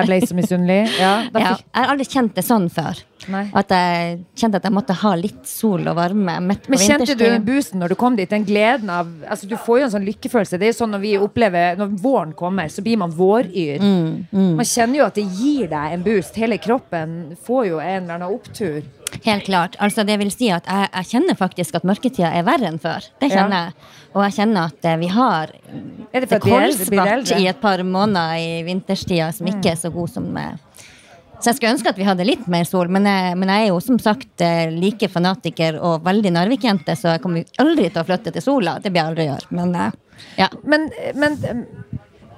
Ja, 1.00 1.14
Ja, 1.36 1.56
jeg 1.60 1.82
har 1.82 1.94
aldri 1.96 2.08
kjent 2.08 2.36
det 2.40 2.46
sånn 2.48 2.70
før. 2.72 3.04
Nei. 3.30 3.44
At 3.54 3.70
jeg 3.74 4.20
kjente 4.42 4.60
at 4.60 4.66
jeg 4.68 4.74
måtte 4.74 4.96
ha 5.04 5.12
litt 5.20 5.46
sol 5.50 5.88
og 5.88 5.96
varme 6.00 6.36
midt 6.42 6.66
på 6.66 6.74
Men 6.74 6.82
kjente 6.84 7.16
du 7.20 7.26
boosten 7.46 7.80
når 7.84 7.94
du 7.94 7.96
kom 8.00 8.16
dit? 8.18 8.30
Den 8.30 8.46
gleden 8.48 8.90
av 8.94 9.10
altså 9.30 9.48
Du 9.50 9.56
får 9.58 9.80
jo 9.82 9.88
en 9.90 9.94
sånn 9.98 10.08
lykkefølelse. 10.10 10.58
Det 10.60 10.70
er 10.70 10.74
jo 10.74 10.80
sånn 10.82 10.94
når 10.96 11.04
vi 11.06 11.14
opplever 11.22 11.78
Når 11.80 11.98
våren 12.02 12.34
kommer, 12.34 12.68
så 12.74 12.82
blir 12.86 12.98
man 13.02 13.12
våryr. 13.16 13.80
Mm, 13.80 14.56
Man 14.60 14.66
kjenner 14.66 15.02
jo 15.04 15.06
at 15.10 15.16
det 15.20 15.28
gir 15.40 15.68
deg 15.72 15.94
en 15.98 16.04
boost. 16.06 16.36
Hele 16.42 16.58
kroppen 16.58 17.36
får 17.46 17.68
jo 17.70 17.80
en 17.80 18.04
eller 18.04 18.16
annen 18.20 18.34
opptur. 18.34 18.82
Helt 19.26 19.46
klart. 19.48 19.76
Altså, 19.82 20.04
det 20.06 20.20
vil 20.22 20.30
si 20.32 20.52
at 20.54 20.68
jeg, 20.70 20.90
jeg 20.94 21.08
kjenner 21.14 21.36
faktisk 21.38 21.80
at 21.80 21.86
mørketida 21.90 22.30
er 22.38 22.44
verre 22.46 22.70
enn 22.70 22.78
før. 22.82 23.08
Det 23.20 23.32
kjenner 23.34 23.50
Ja. 23.50 23.64
jeg. 23.72 23.96
Og 24.14 24.24
jeg 24.26 24.34
kjenner 24.40 24.70
at 24.72 24.86
eh, 24.90 24.96
vi 24.98 25.08
har 25.14 25.52
Er 26.14 26.24
det 26.24 26.30
det 26.30 26.40
kolsvart 26.42 27.32
i 27.38 27.46
et 27.50 27.60
par 27.62 27.82
måneder 27.86 28.38
i 28.42 28.64
vinterstida 28.66 29.28
som 29.36 29.46
ikke 29.52 29.74
er 29.74 29.78
så 29.78 29.92
god 29.94 30.10
som 30.10 30.30
eh, 30.38 30.56
Så 31.40 31.50
jeg 31.50 31.58
skulle 31.58 31.72
ønske 31.78 31.92
at 31.94 32.00
vi 32.00 32.08
hadde 32.08 32.28
litt 32.28 32.48
mer 32.52 32.68
sol, 32.68 32.90
men 32.92 33.08
jeg, 33.08 33.36
men 33.40 33.52
jeg 33.54 33.68
er 33.68 33.72
jo 33.72 33.80
som 33.84 34.00
sagt 34.04 34.44
eh, 34.44 34.74
like 34.76 35.08
fanatiker 35.12 35.80
og 35.80 36.04
veldig 36.04 36.34
Narvik-jente, 36.36 36.98
så 37.00 37.16
jeg 37.16 37.24
kommer 37.24 37.48
aldri 37.64 37.88
til 37.88 38.02
å 38.02 38.08
flytte 38.08 38.34
til 38.36 38.44
sola. 38.44 38.76
Det 38.84 38.92
blir 38.92 39.04
jeg 39.04 39.14
aldri 39.14 39.28
gjøre. 39.30 39.52
Men 39.56 39.72
eh, 39.80 39.96
ja. 40.42 40.50
Men, 40.68 40.90
men 41.16 41.40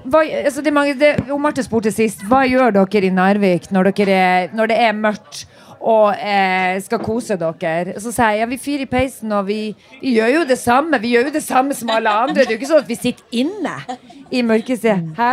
hva, 0.06 0.22
altså 0.46 0.62
det 0.66 0.74
det, 1.00 1.12
Marte 1.40 1.66
spurte 1.66 1.92
sist. 1.94 2.22
Hva 2.30 2.44
gjør 2.46 2.74
dere 2.78 3.10
i 3.10 3.14
Narvik 3.14 3.70
når, 3.74 3.92
er, 4.06 4.54
når 4.54 4.72
det 4.72 4.80
er 4.86 4.96
mørkt? 4.98 5.46
Og 5.82 6.14
eh, 6.14 6.78
skal 6.86 7.00
kose 7.02 7.34
dere. 7.42 7.96
Så 7.98 8.12
sier 8.14 8.36
jeg 8.36 8.44
ja, 8.44 8.48
vi 8.52 8.58
fyrer 8.62 8.84
i 8.86 8.90
peisen, 8.90 9.32
og 9.34 9.48
vi, 9.48 9.72
vi 9.98 10.12
gjør 10.14 10.36
jo 10.36 10.42
det 10.46 10.60
samme. 10.62 11.00
Vi 11.02 11.16
gjør 11.16 11.32
jo 11.32 11.34
det 11.34 11.42
samme 11.42 11.74
som 11.74 11.90
alle 11.90 12.12
andre. 12.14 12.44
Det 12.44 12.52
er 12.52 12.54
jo 12.54 12.60
ikke 12.60 12.70
sånn 12.70 12.84
at 12.84 12.92
vi 12.92 13.00
sitter 13.00 13.40
inne 13.42 13.98
i 14.30 14.44
mørket. 14.46 14.86
Hæ? 15.18 15.32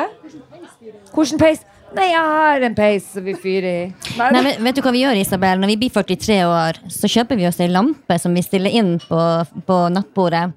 Hvilken 1.13 1.43
peis? 1.43 1.61
Nei, 1.97 2.11
jeg 2.13 2.21
har 2.21 2.65
en 2.69 2.75
peis 2.77 3.07
som 3.15 3.25
vi 3.25 3.33
fyrer 3.39 3.69
i. 3.69 3.85
Nei, 4.19 4.31
Nei, 4.35 4.43
men 4.45 4.65
vet 4.69 4.77
du 4.77 4.83
hva 4.85 4.93
vi 4.93 5.01
gjør, 5.07 5.17
Isabel? 5.17 5.61
Når 5.63 5.71
vi 5.73 5.77
blir 5.81 5.93
43 5.95 6.37
år, 6.45 6.81
så 6.93 7.09
kjøper 7.09 7.39
vi 7.41 7.47
oss 7.49 7.61
ei 7.65 7.69
lampe 7.73 8.19
som 8.21 8.35
vi 8.37 8.43
stiller 8.45 8.75
inn 8.77 8.99
på, 9.09 9.21
på 9.67 9.79
nattbordet. 9.95 10.51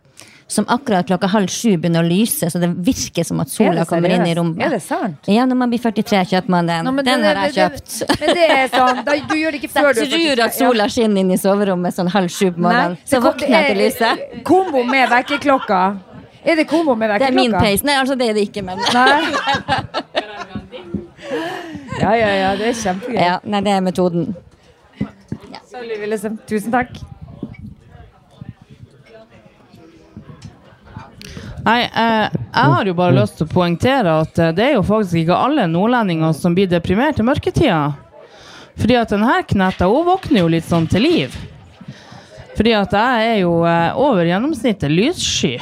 Som 0.52 0.66
akkurat 0.68 1.08
klokka 1.08 1.30
halv 1.32 1.48
sju 1.48 1.78
begynner 1.80 2.04
å 2.04 2.10
lyse, 2.12 2.50
så 2.52 2.60
det 2.60 2.68
virker 2.84 3.24
som 3.24 3.40
at 3.40 3.48
sola 3.48 3.86
kommer 3.88 4.12
inn 4.12 4.26
i 4.28 4.34
rommet. 4.36 4.60
Er 4.66 4.74
det 4.76 4.82
sant? 4.84 5.30
Ja, 5.32 5.46
når 5.48 5.62
man 5.62 5.72
blir 5.72 5.80
43, 5.80 6.26
kjøper 6.34 6.52
man 6.52 6.68
den. 6.68 6.84
Nå, 6.90 6.92
den 7.08 7.24
det- 7.24 7.30
har 7.38 7.48
jeg 7.48 7.56
kjøpt. 7.56 7.94
det- 8.10 8.20
Men 8.20 8.36
det 8.36 8.50
er 8.58 8.68
sånn, 8.76 9.00
da, 9.08 9.16
du 9.32 9.36
gjør 9.40 9.52
det 9.56 9.62
ikke 9.64 9.72
før 9.78 9.94
du 9.96 10.02
Jeg 10.04 10.12
tror 10.36 10.44
at 10.50 10.54
sola 10.60 10.90
skinner 10.92 11.24
inn 11.24 11.32
i 11.32 11.40
soverommet 11.40 11.96
sånn 11.96 12.12
halv 12.12 12.28
sju 12.28 12.52
på 12.52 12.60
morgenen. 12.68 12.98
Så 13.08 13.24
våkner 13.24 13.48
jeg 13.56 13.72
til 13.72 13.84
lyset. 13.86 14.02
er 14.36 14.44
Kombo 14.44 14.84
med 14.84 15.08
vekkerklokka. 15.16 15.82
Er 16.44 16.56
det 16.58 16.68
kombo 16.68 16.96
med 16.98 17.10
Det 17.22 17.30
er 17.30 17.32
min 17.38 17.54
pace. 17.54 17.86
Nei, 17.86 17.96
altså 18.02 18.18
det 18.18 18.30
er 18.32 18.34
det 18.34 18.50
ikke, 18.50 18.64
men 18.66 18.78
Nei. 18.92 20.02
Ja, 22.02 22.12
ja, 22.16 22.30
ja, 22.36 22.52
det 22.60 22.72
er 22.72 22.78
kjempegøy. 22.82 23.18
ja, 23.20 23.40
Nei, 23.44 23.62
det 23.66 23.74
er 23.74 23.82
metoden. 23.86 24.32
Ja. 25.52 25.62
Tusen 26.50 26.74
takk. 26.74 26.96
Nei, 31.62 31.82
eh, 31.86 32.30
jeg 32.34 32.72
har 32.74 32.88
jo 32.90 32.94
bare 32.98 33.14
lyst 33.14 33.38
til 33.38 33.46
å 33.46 33.52
poengtere 33.52 34.16
at 34.24 34.40
eh, 34.42 34.54
det 34.58 34.64
er 34.66 34.72
jo 34.80 34.86
faktisk 34.86 35.20
ikke 35.22 35.38
alle 35.38 35.68
nordlendinger 35.70 36.34
som 36.34 36.56
blir 36.58 36.70
deprimert 36.72 37.22
i 37.22 37.26
mørketida. 37.28 37.82
Fordi 38.82 38.98
at 38.98 39.14
denne 39.14 39.36
knetta 39.46 39.90
hun 39.92 40.08
våkner 40.08 40.42
jo 40.42 40.50
litt 40.50 40.66
sånn 40.66 40.88
til 40.90 41.06
liv. 41.06 41.36
Fordi 42.58 42.74
at 42.80 42.96
jeg 42.98 43.28
er 43.36 43.38
jo 43.44 43.54
eh, 43.70 44.00
over 44.00 44.26
gjennomsnittet 44.26 44.90
lyssky. 44.90 45.60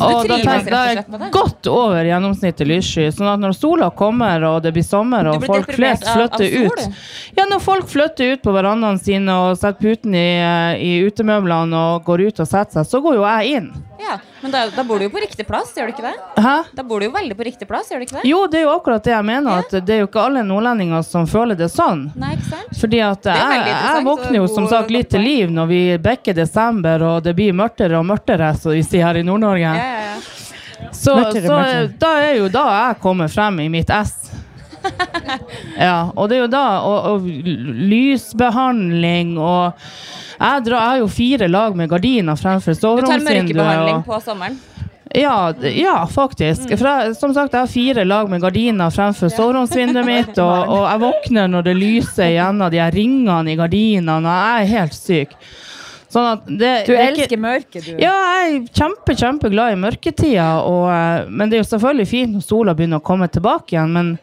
Og 0.00 0.28
da, 0.28 0.36
tenker, 0.38 0.72
er 0.72 1.04
med 1.08 1.20
det? 1.20 1.28
jeg 1.28 1.32
godt 1.32 1.66
over 1.72 2.04
gjennomsnittet 2.08 2.66
lyssky. 2.70 3.06
Sånn 3.12 3.28
at 3.32 3.40
når 3.42 3.56
sola 3.58 3.90
kommer 3.90 4.44
og 4.48 4.62
det 4.64 4.72
blir 4.76 4.86
sommer 4.86 5.26
og 5.32 5.44
folk 5.44 5.66
flest 5.72 6.04
flest 6.04 6.08
av- 6.08 6.22
av 6.32 6.38
flytter 6.38 6.66
ut? 6.66 6.98
Ja, 7.36 7.44
når 7.50 7.60
folk 7.60 7.88
flytter 7.88 8.32
ut 8.32 8.42
på 8.42 8.52
verandaene 8.56 8.98
sine 9.02 9.28
og 9.48 9.56
setter 9.58 9.80
puten 9.82 10.14
i, 10.14 10.26
eh, 10.40 10.82
i 10.82 10.92
utemøblene 11.08 11.74
og 11.76 12.04
går 12.04 12.28
ut 12.28 12.40
og 12.40 12.46
setter 12.48 12.80
seg, 12.82 12.86
så 12.92 13.02
går 13.02 13.14
jo 13.20 13.24
jeg 13.28 13.56
inn. 13.58 13.72
Ja, 14.02 14.16
Men 14.42 14.50
da, 14.50 14.64
da 14.74 14.82
bor 14.82 14.98
du 14.98 15.04
jo 15.04 15.10
på 15.14 15.20
riktig 15.22 15.46
plass, 15.46 15.68
gjør 15.76 15.86
du 15.86 15.92
ikke 15.92 16.02
det? 16.08 16.42
Hæ? 16.42 16.54
Da 16.74 16.82
bor 16.82 16.98
du 16.98 17.06
jo 17.06 17.12
veldig 17.14 17.36
på 17.38 17.44
riktig 17.46 17.68
plass, 17.70 17.86
gjør 17.92 18.00
du 18.00 18.06
ikke 18.08 18.16
det? 18.18 18.24
Jo, 18.26 18.40
det 18.50 18.58
er 18.58 18.64
jo 18.64 18.72
akkurat 18.74 19.04
det 19.06 19.12
jeg 19.12 19.24
mener. 19.28 19.60
At 19.62 19.70
det 19.86 19.94
er 19.94 20.00
jo 20.00 20.08
ikke 20.08 20.24
alle 20.26 20.42
nordlendinger 20.42 21.04
som 21.06 21.28
føler 21.30 21.54
det 21.54 21.68
sånn. 21.70 22.08
Nei, 22.18 22.32
ikke 22.34 22.48
sant? 22.50 22.72
Fordi 22.80 22.98
at 23.06 23.28
er 23.30 23.38
jeg, 23.38 23.68
jeg 23.70 24.04
våkner 24.08 24.36
jo 24.40 24.48
som 24.50 24.66
sagt 24.66 24.90
litt 24.90 25.08
til 25.14 25.22
liv 25.22 25.52
når 25.54 25.70
vi 25.70 25.78
bekker 26.02 26.34
desember 26.34 27.04
og 27.06 27.22
det 27.22 27.36
blir 27.38 27.54
mørtere 27.54 28.00
og 28.00 28.08
mørtere, 28.10 28.50
som 28.58 28.74
vi 28.74 28.82
sier 28.82 29.06
her 29.06 29.20
i 29.20 29.22
Nord-Norge. 29.22 29.70
Ja, 29.70 29.81
ja. 29.82 30.16
Så, 30.92 31.12
så 31.30 31.58
da 32.00 32.08
er 32.24 32.36
jo 32.40 32.48
da 32.50 32.62
jeg 32.68 32.96
kommer 33.00 33.28
frem 33.30 33.60
i 33.62 33.68
mitt 33.70 33.90
ess. 33.90 34.16
Ja, 35.78 36.10
og 36.18 36.26
det 36.28 36.36
er 36.36 36.40
jo 36.42 36.48
da 36.50 36.62
og, 36.82 37.04
og 37.12 37.28
lysbehandling 37.92 39.36
og 39.38 39.78
jeg, 40.42 40.64
drar, 40.66 40.74
jeg 40.74 40.88
har 40.88 40.98
jo 41.04 41.08
fire 41.12 41.48
lag 41.48 41.76
med 41.78 41.88
gardiner 41.92 42.38
fremfor 42.40 42.74
Du 42.74 42.80
tar 42.80 42.88
soveromsvinduet. 42.88 43.54
mørkebehandling 43.54 43.96
og- 44.00 44.06
på 44.08 44.18
sommeren. 44.24 44.58
ja, 45.14 45.52
ja, 45.60 46.06
faktisk. 46.08 46.72
For 46.78 46.88
jeg, 46.88 47.14
som 47.16 47.34
sagt, 47.36 47.52
jeg 47.52 47.60
har 47.60 47.66
fire 47.70 48.04
lag 48.04 48.28
med 48.30 48.40
gardiner 48.42 48.90
fremfor 48.90 49.28
soveromsvinduet 49.30 50.06
mitt, 50.06 50.38
og, 50.38 50.68
og 50.74 50.86
jeg 50.90 51.00
våkner 51.06 51.46
når 51.52 51.62
det 51.70 51.76
lyser 51.76 52.32
gjennom 52.34 52.70
de 52.72 52.80
her 52.82 52.90
ringene 52.90 53.52
i 53.52 53.56
gardinene, 53.60 54.16
og 54.18 54.24
jeg 54.24 54.62
er 54.66 54.72
helt 54.80 54.94
syk. 54.98 55.36
Sånn 56.12 56.26
at 56.34 56.46
det, 56.46 56.72
Du 56.86 56.92
det 56.92 56.98
er 57.00 57.12
ikke- 57.12 57.22
elsker 57.24 57.38
mørket, 57.40 57.84
du. 57.86 57.92
Ja, 58.02 58.12
jeg 58.44 58.56
er 58.56 58.66
kjempe, 58.76 59.14
kjempeglad 59.16 59.72
i 59.72 59.80
mørketida, 59.80 60.48
og, 60.68 60.90
eh, 60.92 61.28
men 61.30 61.48
det 61.48 61.56
er 61.58 61.62
jo 61.64 61.70
selvfølgelig 61.76 62.08
fint 62.10 62.34
når 62.36 62.42
sola 62.44 62.74
begynner 62.76 63.00
å 63.00 63.06
komme 63.06 63.28
tilbake 63.32 63.72
igjen, 63.78 63.92
men 63.92 64.18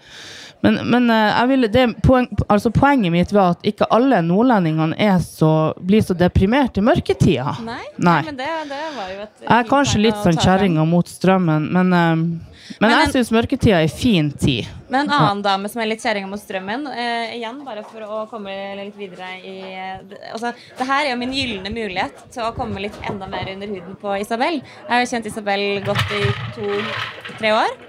Men, 0.61 0.75
men 0.91 1.09
eh, 1.09 1.29
jeg 1.39 1.47
ville, 1.47 1.67
det, 1.71 1.83
poeng, 2.03 2.25
altså 2.51 2.67
poenget 2.69 3.13
mitt 3.13 3.29
var 3.31 3.51
at 3.53 3.61
ikke 3.63 3.85
alle 3.95 4.17
nordlendingene 4.21 4.93
er 4.99 5.15
så, 5.23 5.71
blir 5.79 6.01
så 6.03 6.11
deprimert 6.19 6.75
i 6.77 6.81
mørketida. 6.83 7.53
Nei, 7.63 7.77
Nei. 7.97 8.17
men 8.25 8.35
det, 8.35 8.49
det 8.67 8.81
var 8.97 9.07
jo 9.13 9.21
et 9.23 9.45
Jeg 9.45 9.55
er 9.55 9.69
kanskje 9.69 10.01
litt 10.03 10.19
sånn 10.19 10.35
kjerringa 10.35 10.83
mot 10.85 11.07
strømmen, 11.07 11.69
men, 11.71 11.93
eh, 11.93 12.58
men, 12.77 12.85
Men 12.85 12.95
jeg 13.01 13.13
syns 13.15 13.31
mørketida 13.33 13.81
er 13.81 13.91
fin 13.91 14.29
tid. 14.31 14.67
Men 14.89 15.07
en 15.07 15.13
annen 15.15 15.41
dame 15.45 15.69
som 15.71 15.81
er 15.81 15.89
litt 15.91 16.03
kjerringa 16.03 16.29
mot 16.29 16.41
strømmen, 16.41 16.85
eh, 16.93 17.35
igjen 17.37 17.59
bare 17.65 17.83
for 17.87 18.05
å 18.05 18.23
komme 18.29 18.53
litt 18.79 18.97
videre 18.97 19.31
i 19.41 19.55
eh, 19.69 20.17
Altså, 20.33 20.53
det 20.77 20.87
her 20.89 21.05
er 21.05 21.11
jo 21.11 21.19
min 21.21 21.33
gylne 21.35 21.73
mulighet 21.73 22.25
til 22.33 22.45
å 22.45 22.53
komme 22.57 22.81
litt 22.85 22.97
enda 23.09 23.29
mer 23.29 23.49
under 23.53 23.69
huden 23.69 23.97
på 24.01 24.17
Isabel. 24.21 24.61
Jeg 24.61 24.91
har 24.93 25.03
jo 25.03 25.11
kjent 25.13 25.29
Isabel 25.31 25.65
godt 25.85 26.17
i 26.17 26.23
to-tre 26.57 27.55
år. 27.57 27.79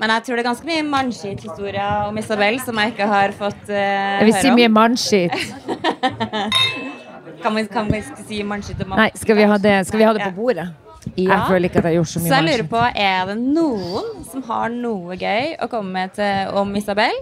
Men 0.00 0.14
jeg 0.14 0.24
tror 0.26 0.38
det 0.38 0.42
er 0.42 0.48
ganske 0.48 0.68
mye 0.68 0.84
mannskitt-historier 0.88 2.06
om 2.08 2.18
Isabel 2.18 2.56
som 2.64 2.78
jeg 2.80 2.94
ikke 2.94 3.08
har 3.10 3.34
fått 3.36 3.68
eh, 3.68 4.20
Jeg 4.22 4.30
vil 4.30 4.38
si 4.38 4.54
mye 4.56 4.70
mannskit 4.72 5.34
mannskitt. 5.34 6.96
Kan 7.40 7.54
vi, 7.56 7.62
kan 7.72 7.88
si 8.28 8.42
mannskitt 8.44 8.82
om 8.84 8.92
Nei, 8.98 9.10
skal 9.16 9.38
vi 9.38 9.44
ha 9.48 9.56
det, 9.56 9.74
skal 9.88 10.00
vi 10.00 10.04
ha 10.04 10.12
det 10.12 10.26
på 10.28 10.42
bordet? 10.42 10.66
Jeg 11.16 11.40
føler 11.48 11.64
ikke 11.68 11.78
at 11.80 11.84
jeg 11.84 11.90
har 11.90 11.96
gjort 11.98 12.08
så 12.12 12.20
Så 12.20 12.34
jeg 12.34 12.44
lurer 12.44 12.66
på, 12.68 12.80
er 12.94 13.26
det 13.30 13.36
noen 13.40 14.24
som 14.30 14.42
har 14.42 14.68
noe 14.68 15.16
gøy 15.16 15.54
å 15.62 15.68
komme 15.72 15.92
med 15.92 16.12
til, 16.18 16.52
om 16.60 16.74
Isabel? 16.76 17.16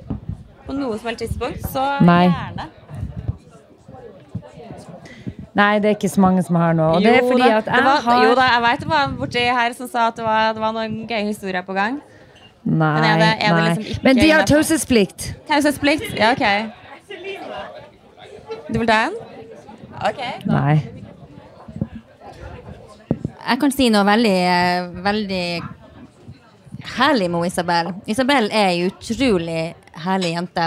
På 0.67 0.75
noe 0.77 0.99
som 0.99 1.09
helst 1.09 1.23
tidspunkt, 1.25 1.63
så 1.73 1.85
Nei. 2.05 2.25
gjerne. 2.29 2.67
Nei, 5.59 5.79
det 5.83 5.89
er 5.91 5.95
ikke 5.97 6.11
så 6.13 6.21
mange 6.23 6.43
som 6.47 6.55
har 6.61 6.75
noe. 6.79 6.99
Og 6.99 7.03
det 7.03 7.11
er 7.17 7.23
Jo 7.23 7.31
fordi 7.33 7.43
da, 7.49 7.57
at 7.59 7.67
jeg 7.67 7.85
var, 7.85 8.03
har 8.05 8.25
Jo 8.27 8.35
da, 8.39 8.43
jeg 8.53 8.63
vet 8.67 8.81
det 8.85 8.89
var 8.93 9.15
borti 9.19 9.47
her 9.61 9.73
som 9.79 9.89
sa 9.91 10.05
at 10.13 10.17
det 10.21 10.25
var, 10.27 10.53
det 10.55 10.63
var 10.63 10.75
noen 10.77 11.01
gøye 11.09 11.25
historier 11.27 11.65
på 11.67 11.75
gang. 11.75 11.97
Nei, 12.65 13.01
Men 13.01 13.05
er 13.09 13.19
det- 13.19 13.43
er 13.49 13.55
nei. 13.57 13.69
liksom 13.79 14.05
Men 14.05 14.17
de 14.17 14.29
har 14.31 14.45
taushetsplikt. 14.47 15.35
Taushetsplikt? 15.49 16.15
Ja, 16.19 16.31
OK. 16.33 16.45
Du 18.73 18.79
vil 18.79 18.87
ta 18.87 19.01
en? 19.09 19.15
OK. 20.11 20.23
Nei. 20.47 20.77
Jeg 23.49 23.61
kan 23.63 23.73
si 23.73 23.87
noe 23.89 24.05
veldig, 24.05 24.39
veldig 25.05 25.45
herlig 26.99 27.29
med 27.33 27.47
Isabel. 27.49 27.93
Isabel 28.11 28.51
er 28.53 28.75
ei 28.75 28.83
utrolig 28.91 29.63
herlig 30.05 30.35
jente. 30.35 30.67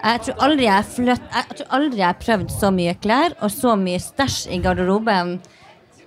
Jeg 0.00 0.22
tror 0.24 0.42
aldri 0.46 0.66
jeg, 0.66 0.88
fløtt, 0.96 1.28
jeg 1.36 1.58
tror 1.60 1.76
aldri 1.76 2.00
jeg 2.00 2.08
har 2.08 2.18
prøvd 2.18 2.52
så 2.56 2.70
mye 2.74 2.96
klær 2.98 3.36
og 3.38 3.52
så 3.52 3.76
mye 3.78 4.00
stæsj 4.00 4.40
i 4.56 4.58
garderoben 4.64 5.36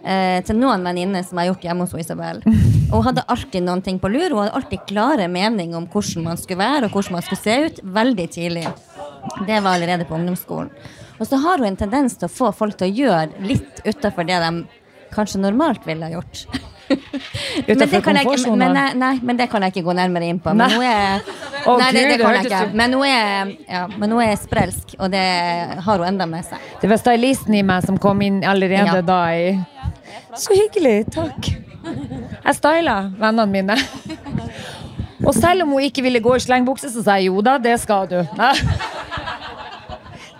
eh, 0.02 0.42
til 0.44 0.60
noen 0.60 0.84
venninner 0.84 1.24
som 1.24 1.38
jeg 1.38 1.46
har 1.46 1.52
gjort 1.54 1.68
hjemme 1.70 1.88
hos 1.88 1.96
Isabel. 2.04 2.44
Og 2.90 2.98
hun 2.98 3.08
hadde 3.08 3.26
alltid 3.38 3.64
noen 3.64 3.86
ting 3.86 4.02
på 4.02 4.12
lur. 4.12 4.34
Hun 4.34 4.44
hadde 4.44 4.58
alltid 4.60 4.86
klare 4.90 5.30
mening 5.32 5.78
om 5.78 5.88
hvordan 5.88 6.28
man 6.28 6.42
skulle 6.42 6.66
være 6.66 6.90
og 6.90 6.98
hvordan 6.98 7.20
man 7.20 7.28
skulle 7.30 7.46
se 7.46 7.58
ut, 7.70 7.82
veldig 8.02 8.28
tidlig. 8.36 8.68
Det 9.48 9.64
var 9.64 9.78
allerede 9.78 10.10
på 10.10 10.20
ungdomsskolen. 10.20 10.74
Og 11.22 11.30
så 11.30 11.40
har 11.40 11.62
hun 11.62 11.70
en 11.70 11.80
tendens 11.80 12.18
til 12.18 12.28
å 12.28 12.34
få 12.34 12.52
folk 12.58 12.76
til 12.76 12.90
å 12.90 12.96
gjøre 13.06 13.46
litt 13.48 13.86
utafor 13.86 14.28
det 14.28 14.42
de 14.44 14.66
kanskje 15.16 15.42
normalt 15.42 15.86
ville 15.88 16.06
ha 16.08 16.12
gjort. 16.18 16.46
men, 17.68 17.80
det 17.80 18.02
kan 18.04 18.18
jeg, 18.20 18.28
ikke- 18.28 18.56
men, 18.58 18.74
nei, 18.76 18.88
nei, 19.00 19.14
men 19.24 19.38
det 19.40 19.48
kan 19.50 19.64
jeg 19.64 19.74
ikke 19.74 19.86
gå 19.88 19.96
nærmere 19.98 20.28
inn 20.30 20.40
på. 20.44 20.54
Men 20.54 20.74
Nei. 20.74 20.90
er, 20.90 21.24
oh, 21.68 21.78
nei, 21.80 21.90
det, 21.96 22.04
det 22.04 22.10
det 22.12 22.20
kan 22.22 22.38
jeg 22.38 22.50
ikke. 22.52 22.62
Men 22.82 22.94
hun 22.98 23.06
er, 23.08 23.54
ja, 23.70 23.84
men 23.98 24.12
hun 24.16 24.24
er 24.26 24.36
sprelsk, 24.42 24.96
og 25.00 25.12
det 25.14 25.24
har 25.86 26.04
hun 26.04 26.08
enda 26.10 26.28
med 26.30 26.46
seg. 26.48 26.62
Det 26.82 26.92
var 26.92 27.02
stylisten 27.02 27.58
i 27.60 27.64
meg 27.66 27.86
som 27.88 27.98
kom 28.02 28.22
inn 28.26 28.42
allerede 28.44 29.00
Ja. 29.00 29.02
da 29.02 29.22
i 29.34 29.54
Så 30.38 30.56
hyggelig, 30.58 31.06
takk. 31.14 31.54
Jeg 32.44 32.56
styla 32.58 32.98
vennene 33.20 33.48
mine. 33.52 33.78
Og 35.24 35.34
selv 35.36 35.64
om 35.64 35.76
hun 35.78 35.86
ikke 35.86 36.04
ville 36.04 36.20
gå 36.24 36.36
i 36.36 36.44
slengbukse, 36.44 36.90
så 36.92 37.04
sa 37.04 37.16
jeg 37.20 37.30
jo 37.32 37.42
da, 37.46 37.58
det 37.62 37.78
skal 37.80 38.10
du. 38.12 38.20
Nei. 38.38 38.54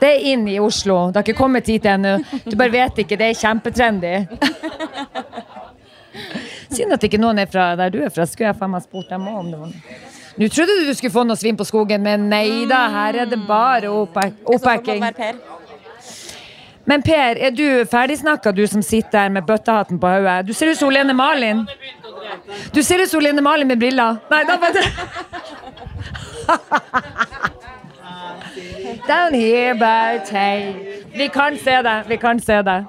Det 0.04 0.10
er 0.12 0.26
inn 0.34 0.48
i 0.52 0.58
Oslo. 0.60 0.98
Det 1.12 1.22
har 1.22 1.24
ikke 1.24 1.40
kommet 1.40 1.70
hit 1.72 1.86
ennå. 1.88 2.18
Du 2.44 2.58
bare 2.60 2.74
vet 2.74 2.98
ikke. 3.06 3.16
Det 3.16 3.30
er 3.32 3.38
kjempetrendy. 3.40 4.16
Synd 6.74 6.96
at 6.98 7.06
ikke 7.08 7.22
noen 7.22 7.40
er 7.40 7.48
fra 7.48 7.70
der 7.80 7.94
du 7.94 8.02
er 8.04 8.12
fra. 8.12 8.26
Skulle 8.28 8.50
jeg 8.50 8.60
faen 8.60 8.74
meg 8.74 8.84
spurt 8.84 9.14
dem 9.14 9.30
om 9.32 9.48
det 9.54 9.62
var. 9.62 9.72
Nå 10.34 10.50
trodde 10.50 10.76
du 10.80 10.90
du 10.90 10.94
skulle 10.98 11.14
få 11.14 11.24
noe 11.30 11.40
svin 11.40 11.56
på 11.56 11.64
skogen, 11.70 12.04
men 12.04 12.28
nei 12.28 12.66
da, 12.68 12.82
her 12.90 13.22
er 13.24 13.28
det 13.32 13.40
bare 13.48 13.92
Per. 14.18 14.32
Men 16.90 17.06
Per, 17.06 17.40
er 17.48 17.52
du 17.56 17.86
ferdigsnakka, 17.88 18.52
du 18.52 18.66
som 18.68 18.82
sitter 18.84 19.12
der 19.22 19.30
med 19.38 19.48
bøttehatten 19.48 20.02
på 20.02 20.08
hodet? 20.18 20.48
Du 20.50 20.54
ser 20.58 20.74
ut 20.74 20.78
som 20.82 20.92
Lene 20.92 21.14
Malin. 21.16 21.64
Du 22.74 22.84
ser 22.84 23.00
ut 23.06 23.10
som 23.14 23.22
Lene 23.24 23.42
Malin 23.46 23.68
med 23.72 23.80
briller. 23.80 24.20
Nei, 24.34 24.44
da 24.50 24.58
bare 24.60 24.84
Down 29.08 29.34
here, 29.34 29.74
but 29.76 30.30
hey. 30.30 30.74
Vi 31.14 31.28
kan 31.30 31.58
se 31.58 31.82
det. 31.82 32.04
Vi 32.08 32.18
kan 32.18 32.40
se 32.40 32.62
det. 32.62 32.86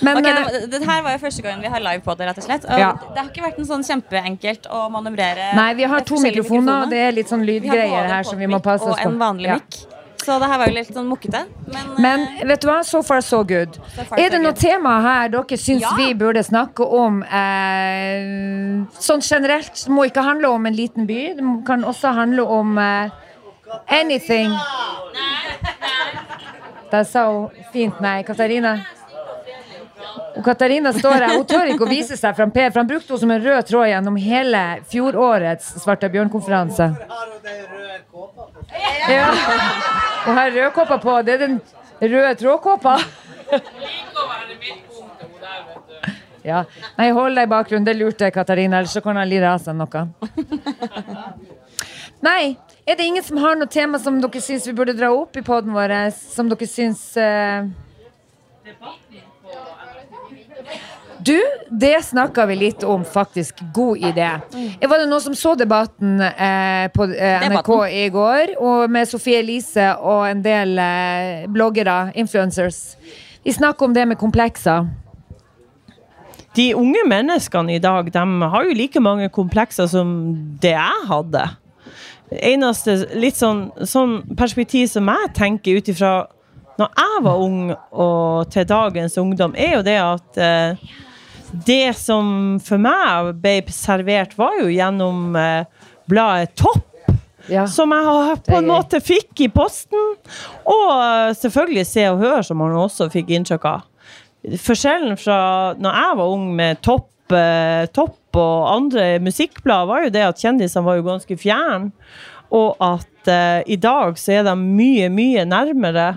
Men 0.00 0.16
Ok, 0.18 0.26
eh, 0.26 0.46
det, 0.52 0.66
det 0.70 0.84
her 0.86 1.02
var 1.02 1.12
jo 1.16 1.18
første 1.18 1.42
gangen 1.42 1.60
vi 1.64 1.68
har 1.72 1.80
live 1.80 2.02
på 2.04 2.14
det, 2.18 2.26
rett 2.28 2.38
og 2.38 2.44
slett. 2.44 2.64
Og 2.68 2.78
Ja. 2.78 2.92
Det 3.14 3.18
har 3.18 3.28
ikke 3.30 3.44
vært 3.46 3.58
en 3.62 3.68
sånn 3.68 3.84
kjempeenkelt 3.86 4.66
å 4.70 4.86
manøvrere 4.92 5.54
Nei, 5.56 5.70
vi 5.74 5.84
har 5.88 6.00
to 6.04 6.20
mikrofoner, 6.20 6.82
og 6.84 6.90
det 6.92 6.98
er 7.08 7.12
litt 7.16 7.28
sånn 7.32 7.44
lydgreier 7.48 8.08
her 8.12 8.22
som 8.28 8.38
vi 8.38 8.46
må 8.46 8.60
passe 8.62 8.84
oss 8.84 8.98
på. 9.00 9.06
Og 9.06 9.12
en 9.12 9.18
vanlig 9.18 9.48
Ja. 9.48 9.54
mic. 9.54 9.86
Så 10.26 10.40
det 10.40 10.48
her 10.50 10.58
var 10.58 10.66
jo 10.66 10.74
litt 10.74 10.88
sånn 10.92 11.06
mukkete. 11.08 11.44
Men, 11.72 11.90
Men 12.02 12.20
eh, 12.40 12.46
vet 12.48 12.60
du 12.60 12.66
hva? 12.68 12.80
So 12.84 13.00
far, 13.02 13.20
so 13.22 13.44
good. 13.44 13.74
So 13.94 14.02
far, 14.04 14.18
Er 14.18 14.24
so 14.24 14.30
det 14.36 14.40
noe 14.42 14.52
good. 14.52 14.60
tema 14.60 15.00
her 15.02 15.28
dere 15.28 15.56
syns 15.56 15.80
Ja. 15.82 15.94
vi 15.96 16.14
burde 16.14 16.42
snakke 16.44 16.80
om? 16.84 17.22
Eh, 17.22 18.84
sånn 18.98 19.22
generelt. 19.22 19.72
Det 19.84 19.88
må 19.92 20.04
ikke 20.10 20.22
handle 20.24 20.48
om 20.50 20.66
en 20.66 20.74
liten 20.74 21.06
by. 21.06 21.34
Det 21.36 21.66
kan 21.66 21.84
også 21.84 22.12
handle 22.14 22.42
om 22.42 22.76
eh, 22.78 23.10
anything. 23.88 24.52
Der 26.90 27.04
sa 27.04 27.26
hun 27.30 27.50
fint 27.72 28.00
nei. 28.00 28.22
Katarina? 28.22 28.76
Og 30.36 30.44
Katarina 30.44 30.92
står 30.92 31.14
her. 31.14 31.34
Hun 31.36 31.46
tør 31.48 31.70
ikke 31.72 31.86
å 31.86 31.90
vise 31.90 32.16
seg 32.18 32.36
fram 32.36 32.52
Per, 32.54 32.70
for 32.70 32.82
han 32.82 32.88
brukte 32.88 33.08
henne 33.08 33.22
som 33.22 33.32
en 33.32 33.42
rød 33.42 33.70
tråd 33.70 33.88
gjennom 33.90 34.18
hele 34.20 34.62
fjorårets 34.90 35.72
Svarte 35.82 36.10
bjørn-konferanse. 36.12 36.90
Ja. 39.08 39.30
Hun 40.26 40.36
har 40.36 40.50
rødkåpa 40.50 40.98
på. 41.02 41.16
Det 41.26 41.36
er 41.36 41.44
den 41.46 41.60
røde 42.00 42.34
trådkåpa. 42.42 42.98
Ja. 46.46 46.62
Nei, 46.98 47.10
hold 47.10 47.34
deg 47.34 47.48
i 47.48 47.50
bakgrunnen. 47.50 47.86
Det 47.88 47.96
lurte 47.96 48.30
Katarina, 48.30 48.78
ellers 48.78 48.94
så 48.94 49.02
kan 49.02 49.16
han 49.18 49.28
lire 49.28 49.50
av 49.50 49.62
seg 49.64 49.74
noe. 49.78 50.04
Nei, 52.22 52.56
er 52.86 52.96
det 52.96 53.06
ingen 53.06 53.24
som 53.24 53.40
har 53.42 53.56
noe 53.58 53.70
tema 53.70 53.98
som 53.98 54.20
dere 54.22 54.40
syns 54.42 54.66
vi 54.68 54.74
burde 54.76 54.94
dra 54.94 55.10
opp 55.14 55.36
i 55.36 55.42
poden 55.46 55.74
vår? 55.74 55.96
Som 56.14 56.50
dere 56.52 56.70
syns 56.70 57.08
uh... 57.18 57.66
Du, 61.26 61.42
det 61.70 62.04
snakka 62.04 62.44
vi 62.46 62.56
litt 62.56 62.84
om, 62.86 63.04
faktisk. 63.04 63.58
God 63.74 63.98
idé. 63.98 64.28
Var 64.78 64.98
det 65.00 65.08
noen 65.10 65.22
som 65.24 65.34
så 65.34 65.56
debatten 65.58 66.20
eh, 66.22 66.86
på 66.94 67.08
eh, 67.10 67.46
NRK 67.50 67.70
i 67.90 68.04
går? 68.14 68.52
Og 68.62 68.92
med 68.92 69.08
Sofie 69.10 69.40
Elise 69.42 69.88
og 69.96 70.28
en 70.28 70.44
del 70.44 70.78
eh, 70.78 71.48
bloggere, 71.50 72.12
influencers. 72.14 72.94
Vi 73.42 73.54
snakker 73.56 73.88
om 73.88 73.96
det 73.96 74.06
med 74.06 74.20
komplekser. 74.20 74.86
De 76.54 76.70
unge 76.78 77.02
menneskene 77.10 77.74
i 77.74 77.82
dag 77.82 78.12
de 78.12 78.24
har 78.54 78.68
jo 78.68 78.78
like 78.78 79.02
mange 79.02 79.26
komplekser 79.32 79.90
som 79.90 80.12
det 80.62 80.76
jeg 80.76 81.06
hadde. 81.10 81.42
Eneste 82.30 82.96
litt 83.14 83.38
sånn, 83.38 83.68
sånn 83.86 84.18
perspektiv 84.38 84.88
som 84.90 85.06
jeg 85.12 85.34
tenker 85.36 85.78
ut 85.78 85.90
ifra 85.92 86.14
når 86.76 86.90
jeg 87.00 87.20
var 87.24 87.40
ung 87.40 87.60
og 87.72 88.48
til 88.52 88.66
dagens 88.68 89.14
ungdom, 89.20 89.54
er 89.56 89.78
jo 89.78 89.84
det 89.86 89.96
at 90.02 90.40
eh, 90.42 90.88
det 91.66 91.94
som 91.96 92.58
for 92.64 92.80
meg 92.82 93.32
ble 93.40 93.60
servert, 93.72 94.34
var 94.36 94.58
jo 94.60 94.68
gjennom 94.72 95.38
eh, 95.40 95.64
bladet 96.10 96.52
Topp. 96.58 96.84
Ja. 97.46 97.62
Som 97.70 97.92
jeg 97.94 98.40
på 98.42 98.56
en 98.58 98.66
måte 98.66 98.98
fikk 99.00 99.44
i 99.46 99.50
posten. 99.54 100.16
Og 100.66 100.88
eh, 100.92 101.32
selvfølgelig 101.38 101.86
Se 101.88 102.08
og 102.10 102.24
Hør, 102.24 102.40
som 102.46 102.58
man 102.60 102.74
også 102.76 103.08
fikk 103.12 103.30
inntrykk 103.36 103.68
av. 103.70 103.86
Forskjellen 104.62 105.16
fra 105.18 105.38
når 105.78 106.00
jeg 106.00 106.18
var 106.20 106.34
ung 106.34 106.50
med 106.58 106.82
topp, 106.84 107.08
eh, 107.34 107.86
topp 107.94 108.18
og 108.38 108.68
andre 108.72 109.16
musikkblad, 109.24 109.86
var 109.88 110.06
jo 110.06 110.14
det 110.14 110.24
at 110.28 110.40
kjendisene 110.42 110.84
var 110.86 110.98
jo 110.98 111.06
ganske 111.08 111.36
fjern. 111.40 111.90
Og 112.54 112.76
at 112.82 113.30
eh, 113.32 113.62
i 113.66 113.76
dag 113.82 114.18
så 114.20 114.36
er 114.38 114.44
de 114.46 114.54
mye, 114.60 115.08
mye 115.10 115.42
nærmere. 115.48 116.10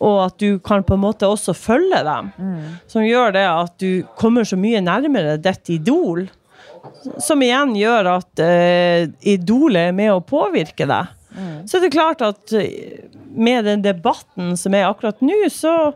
Og 0.00 0.16
at 0.26 0.38
du 0.40 0.58
kan 0.64 0.82
på 0.84 0.96
en 0.96 1.04
måte 1.04 1.28
også 1.28 1.54
følge 1.56 2.02
dem. 2.04 2.32
Som 2.88 3.04
gjør 3.04 3.32
det 3.36 3.44
at 3.48 3.76
du 3.80 4.02
kommer 4.16 4.44
så 4.44 4.56
mye 4.60 4.80
nærmere 4.84 5.36
ditt 5.40 5.70
idol. 5.72 6.26
Som 7.20 7.42
igjen 7.42 7.74
gjør 7.76 8.12
at 8.18 8.42
eh, 8.44 9.08
idolet 9.20 9.90
er 9.90 9.96
med 9.96 10.12
å 10.14 10.20
påvirke 10.24 10.86
deg. 10.88 11.12
Så 11.68 11.80
det 11.80 11.90
er 11.90 11.96
klart 11.96 12.22
at 12.24 12.52
eh, 12.56 13.04
med 13.36 13.66
den 13.68 13.82
debatten 13.84 14.54
som 14.56 14.74
er 14.74 14.86
akkurat 14.88 15.20
nå, 15.20 15.34
så 15.52 15.92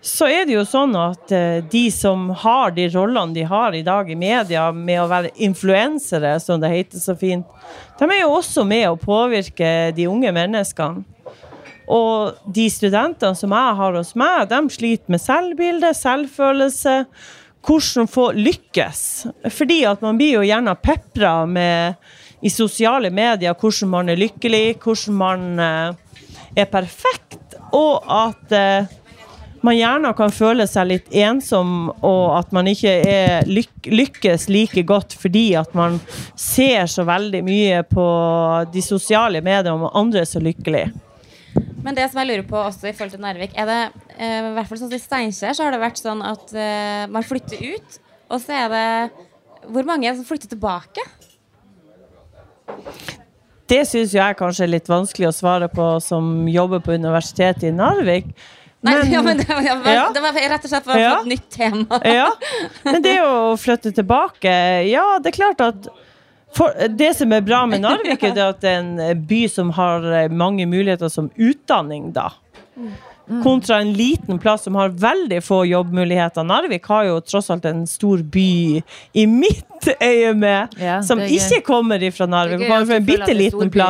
så 0.00 0.28
er 0.32 0.46
det 0.48 0.54
jo 0.54 0.64
sånn 0.64 0.94
at 0.96 1.32
eh, 1.34 1.60
de 1.68 1.84
som 1.92 2.30
har 2.42 2.72
de 2.72 2.86
rollene 2.88 3.36
de 3.36 3.44
har 3.44 3.74
i 3.76 3.84
dag 3.84 4.08
i 4.08 4.16
media, 4.16 4.70
med 4.72 5.02
å 5.02 5.08
være 5.10 5.32
influensere, 5.44 6.38
som 6.40 6.60
det 6.62 6.72
heter 6.72 7.02
så 7.02 7.16
fint, 7.20 7.44
de 8.00 8.08
er 8.08 8.22
jo 8.22 8.32
også 8.38 8.64
med 8.64 8.86
å 8.88 9.00
påvirke 9.00 9.90
de 9.96 10.08
unge 10.08 10.32
menneskene. 10.32 11.04
Og 11.90 12.38
de 12.46 12.68
studentene 12.70 13.36
som 13.36 13.52
jeg 13.52 13.76
har 13.80 13.98
hos 13.98 14.14
meg, 14.18 14.46
de 14.48 14.60
sliter 14.70 15.10
med 15.10 15.20
selvbilde, 15.20 15.90
selvfølelse. 15.98 16.96
Hvordan 17.66 18.06
få 18.08 18.30
lykkes. 18.38 19.00
Fordi 19.52 19.82
at 19.90 20.00
man 20.00 20.16
blir 20.16 20.38
jo 20.38 20.46
gjerne 20.46 20.72
pepra 20.80 21.42
med 21.50 21.98
i 22.40 22.48
sosiale 22.48 23.10
medier 23.12 23.52
hvordan 23.58 23.90
man 23.92 24.08
er 24.08 24.20
lykkelig, 24.20 24.78
hvordan 24.80 25.18
man 25.18 25.44
eh, 25.60 26.22
er 26.56 26.70
perfekt, 26.70 27.58
og 27.76 28.06
at 28.06 28.54
eh, 28.56 28.88
man 29.64 29.76
gjerne 29.76 30.12
kan 30.16 30.32
føle 30.32 30.64
seg 30.68 30.88
litt 30.88 31.12
ensom, 31.22 31.90
og 32.06 32.24
at 32.38 32.52
man 32.56 32.68
ikke 32.70 32.94
er 33.04 33.48
lyk 33.48 33.90
lykkes 33.90 34.48
like 34.52 34.84
godt 34.88 35.14
fordi 35.20 35.50
at 35.58 35.74
man 35.76 35.98
ser 36.38 36.88
så 36.90 37.04
veldig 37.08 37.42
mye 37.46 37.82
på 37.88 38.06
de 38.72 38.82
sosiale 38.84 39.42
mediene 39.44 39.76
om 39.76 39.88
andre 39.92 40.24
er 40.24 40.30
så 40.30 40.42
lykkelige. 40.42 40.90
Men 41.84 41.96
det 41.96 42.10
som 42.10 42.20
jeg 42.20 42.28
lurer 42.28 42.46
på 42.46 42.58
også 42.60 42.90
i 42.90 42.92
forhold 42.94 43.14
til 43.14 43.22
Narvik, 43.24 43.56
er 43.58 43.66
det 43.68 43.80
eh, 44.16 44.50
i 44.50 44.52
hvert 44.54 44.68
fall 44.68 44.80
sånn 44.82 44.94
i 44.94 45.00
Steinkjer 45.00 45.56
så 45.56 45.66
har 45.66 45.74
det 45.74 45.80
vært 45.82 46.00
sånn 46.00 46.20
at 46.24 46.52
eh, 46.54 47.08
man 47.10 47.26
flytter 47.26 47.64
ut, 47.74 47.98
og 48.30 48.38
så 48.42 48.64
er 48.64 48.70
det 48.72 48.86
Hvor 49.68 49.84
mange 49.84 50.06
er 50.06 50.14
det 50.14 50.22
som 50.22 50.28
flytter 50.28 50.48
tilbake? 50.48 51.02
Det 53.70 53.82
syns 53.86 54.14
jeg 54.16 54.38
kanskje 54.38 54.64
er 54.64 54.72
litt 54.72 54.88
vanskelig 54.88 55.28
å 55.28 55.34
svare 55.34 55.68
på 55.70 55.92
som 56.02 56.48
jobber 56.48 56.80
på 56.82 56.96
Universitetet 56.96 57.68
i 57.68 57.74
Narvik. 57.74 58.32
Nei, 58.82 58.94
Men- 58.96 59.12
ja, 59.12 59.22
men 59.22 59.36
det, 59.36 59.48
var, 59.48 59.92
Ja. 59.92 60.10
det 60.14 60.20
var 60.24 60.32
rett 60.32 60.64
og 60.64 60.70
slett 60.70 60.84
for 60.84 60.96
Ja. 60.98 61.20
et 61.20 61.26
nytt 61.26 61.50
tema. 61.50 62.00
Ja, 62.04 62.30
men 62.84 63.02
det 63.02 63.18
å 63.20 63.56
flytte 63.60 63.92
tilbake 63.92 64.54
Ja, 64.88 65.18
det 65.18 65.34
er 65.34 65.36
klart 65.36 65.60
at 65.60 65.88
for, 66.56 66.72
det 66.88 67.12
som 67.16 67.30
er 67.32 67.40
bra 67.46 67.66
med 67.66 67.80
Narvik, 67.84 68.24
er 68.24 68.38
at 68.48 68.60
det 68.64 68.70
er 68.72 68.80
en 68.80 69.20
by 69.28 69.44
som 69.48 69.68
har 69.76 70.02
eh, 70.12 70.28
mange 70.28 70.66
muligheter 70.66 71.08
som 71.12 71.28
utdanning, 71.38 72.08
da. 72.12 72.30
Kontra 73.44 73.76
en 73.80 73.92
liten 73.94 74.40
plass 74.42 74.64
som 74.66 74.74
har 74.74 74.88
veldig 74.88 75.38
få 75.46 75.60
jobbmuligheter. 75.68 76.42
Narvik 76.42 76.88
har 76.90 77.04
jo 77.06 77.20
tross 77.22 77.50
alt 77.54 77.64
en 77.70 77.84
stor 77.86 78.24
by 78.26 78.82
i 79.14 79.26
mitt 79.30 79.86
øye 80.02 80.32
med, 80.34 80.74
som 81.06 81.20
ikke 81.22 81.60
kommer 81.68 82.02
ifra 82.02 82.26
Narvik, 82.26 82.64
er 82.64 82.72
kommer 82.72 82.86
fra 82.90 82.98
en 82.98 83.06
bitte 83.06 83.36
liten 83.38 83.70
by. 83.70 83.86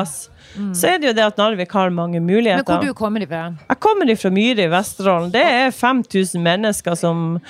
Plass. 0.55 0.80
Så 0.80 0.88
er 0.90 0.98
det 0.98 1.11
jo 1.11 1.12
det 1.16 1.24
at 1.24 1.38
Narvik 1.40 1.72
har 1.72 1.90
mange 1.94 2.20
muligheter. 2.20 2.64
Men 2.66 2.80
hvor 2.80 2.86
du 2.86 2.94
kommer 2.94 3.24
fra? 3.26 3.42
Jeg 3.68 3.80
kommer 3.80 4.14
fra 4.16 4.30
Myre 4.34 4.64
i 4.64 4.70
Vesterålen. 4.72 5.30
Det 5.34 5.42
er 5.42 5.70
5000 5.70 6.42
mennesker 6.42 6.94
som 6.98 7.40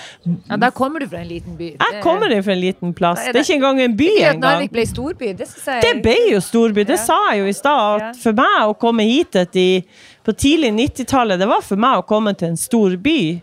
Ja, 0.49 0.57
Der 0.57 0.71
kommer 0.71 1.01
du 1.01 1.09
fra 1.09 1.19
en 1.19 1.29
liten 1.29 1.57
by. 1.57 1.73
Jeg 1.79 2.03
kommer 2.03 2.43
fra 2.43 2.53
en 2.53 2.61
liten 2.61 2.95
plass. 2.95 3.25
Det 3.27 3.37
er 3.37 3.45
ikke 3.45 3.59
engang 3.61 3.81
en 3.81 3.97
by 3.97 4.09
Ikke 4.11 4.31
at. 4.31 4.41
Narvik 4.41 4.73
ble 4.73 4.87
storby, 4.87 5.33
det 5.39 5.49
jeg 5.49 5.83
Det 5.83 6.03
ble 6.03 6.17
jo 6.33 6.41
storby. 6.41 6.85
Det 6.85 6.99
Ja. 6.99 7.05
sa 7.05 7.19
jeg 7.33 7.41
jo 7.41 7.47
i 7.47 7.53
stad. 7.53 8.01
Ja. 8.01 8.13
For 8.13 8.33
meg 8.33 8.69
å 8.69 8.75
komme 8.79 9.03
hit 9.03 9.37
i, 9.57 9.85
på 10.25 10.33
tidlig 10.33 10.73
90-tallet, 10.73 11.39
det 11.39 11.49
var 11.49 11.63
for 11.63 11.77
meg 11.77 11.99
å 11.99 12.07
komme 12.07 12.35
til 12.35 12.49
en 12.49 12.57
stor 12.57 12.97
by. 12.97 13.43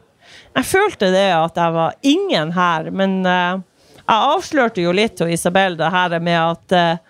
Jeg 0.57 0.65
følte 0.65 1.11
det 1.11 1.31
at 1.33 1.55
jeg 1.55 1.73
var 1.73 1.93
ingen 2.01 2.51
her, 2.51 2.89
men 2.91 3.25
uh, 3.25 3.59
jeg 4.07 4.31
avslørte 4.33 4.81
jo 4.81 4.93
litt 4.95 5.17
til 5.19 5.33
Isabel 5.35 5.75
det 5.77 5.89
her 5.91 6.15
med 6.23 6.37
at 6.39 6.71
eh, 6.71 7.06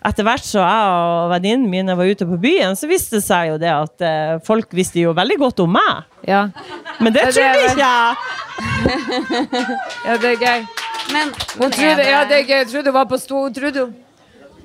etter 0.00 0.24
hvert 0.24 0.44
så 0.46 0.62
jeg 0.62 0.92
og 0.96 1.30
venninnene 1.34 1.68
mine 1.68 1.96
var 1.98 2.08
ute 2.08 2.28
på 2.28 2.38
byen, 2.40 2.76
så 2.78 2.88
viste 2.88 3.18
det 3.18 3.24
seg 3.26 3.50
jo 3.52 3.56
det 3.60 3.72
at 3.72 4.04
eh, 4.06 4.36
folk 4.46 4.72
visste 4.76 5.02
jo 5.02 5.12
veldig 5.16 5.36
godt 5.40 5.64
om 5.64 5.74
meg. 5.76 6.06
Ja. 6.28 6.46
Men 7.00 7.16
det 7.16 7.26
trodde 7.30 7.66
ikke 7.68 7.88
jeg. 7.88 8.38
ja, 10.06 10.20
det 10.20 10.30
er 10.34 10.38
gøy. 10.40 10.68
Men, 11.10 11.34
Hun 11.58 11.74
trodde, 11.74 12.06
ja, 12.06 12.22
det 12.28 12.38
er 12.42 12.46
gøy. 12.46 12.62
Hun 12.62 12.72
trodde 12.72 12.92
hun 12.92 12.96
var 13.00 13.10
på 13.10 13.18
sto... 13.20 13.42
Hun 13.48 13.56
trodde 13.56 13.84
hun 13.84 13.98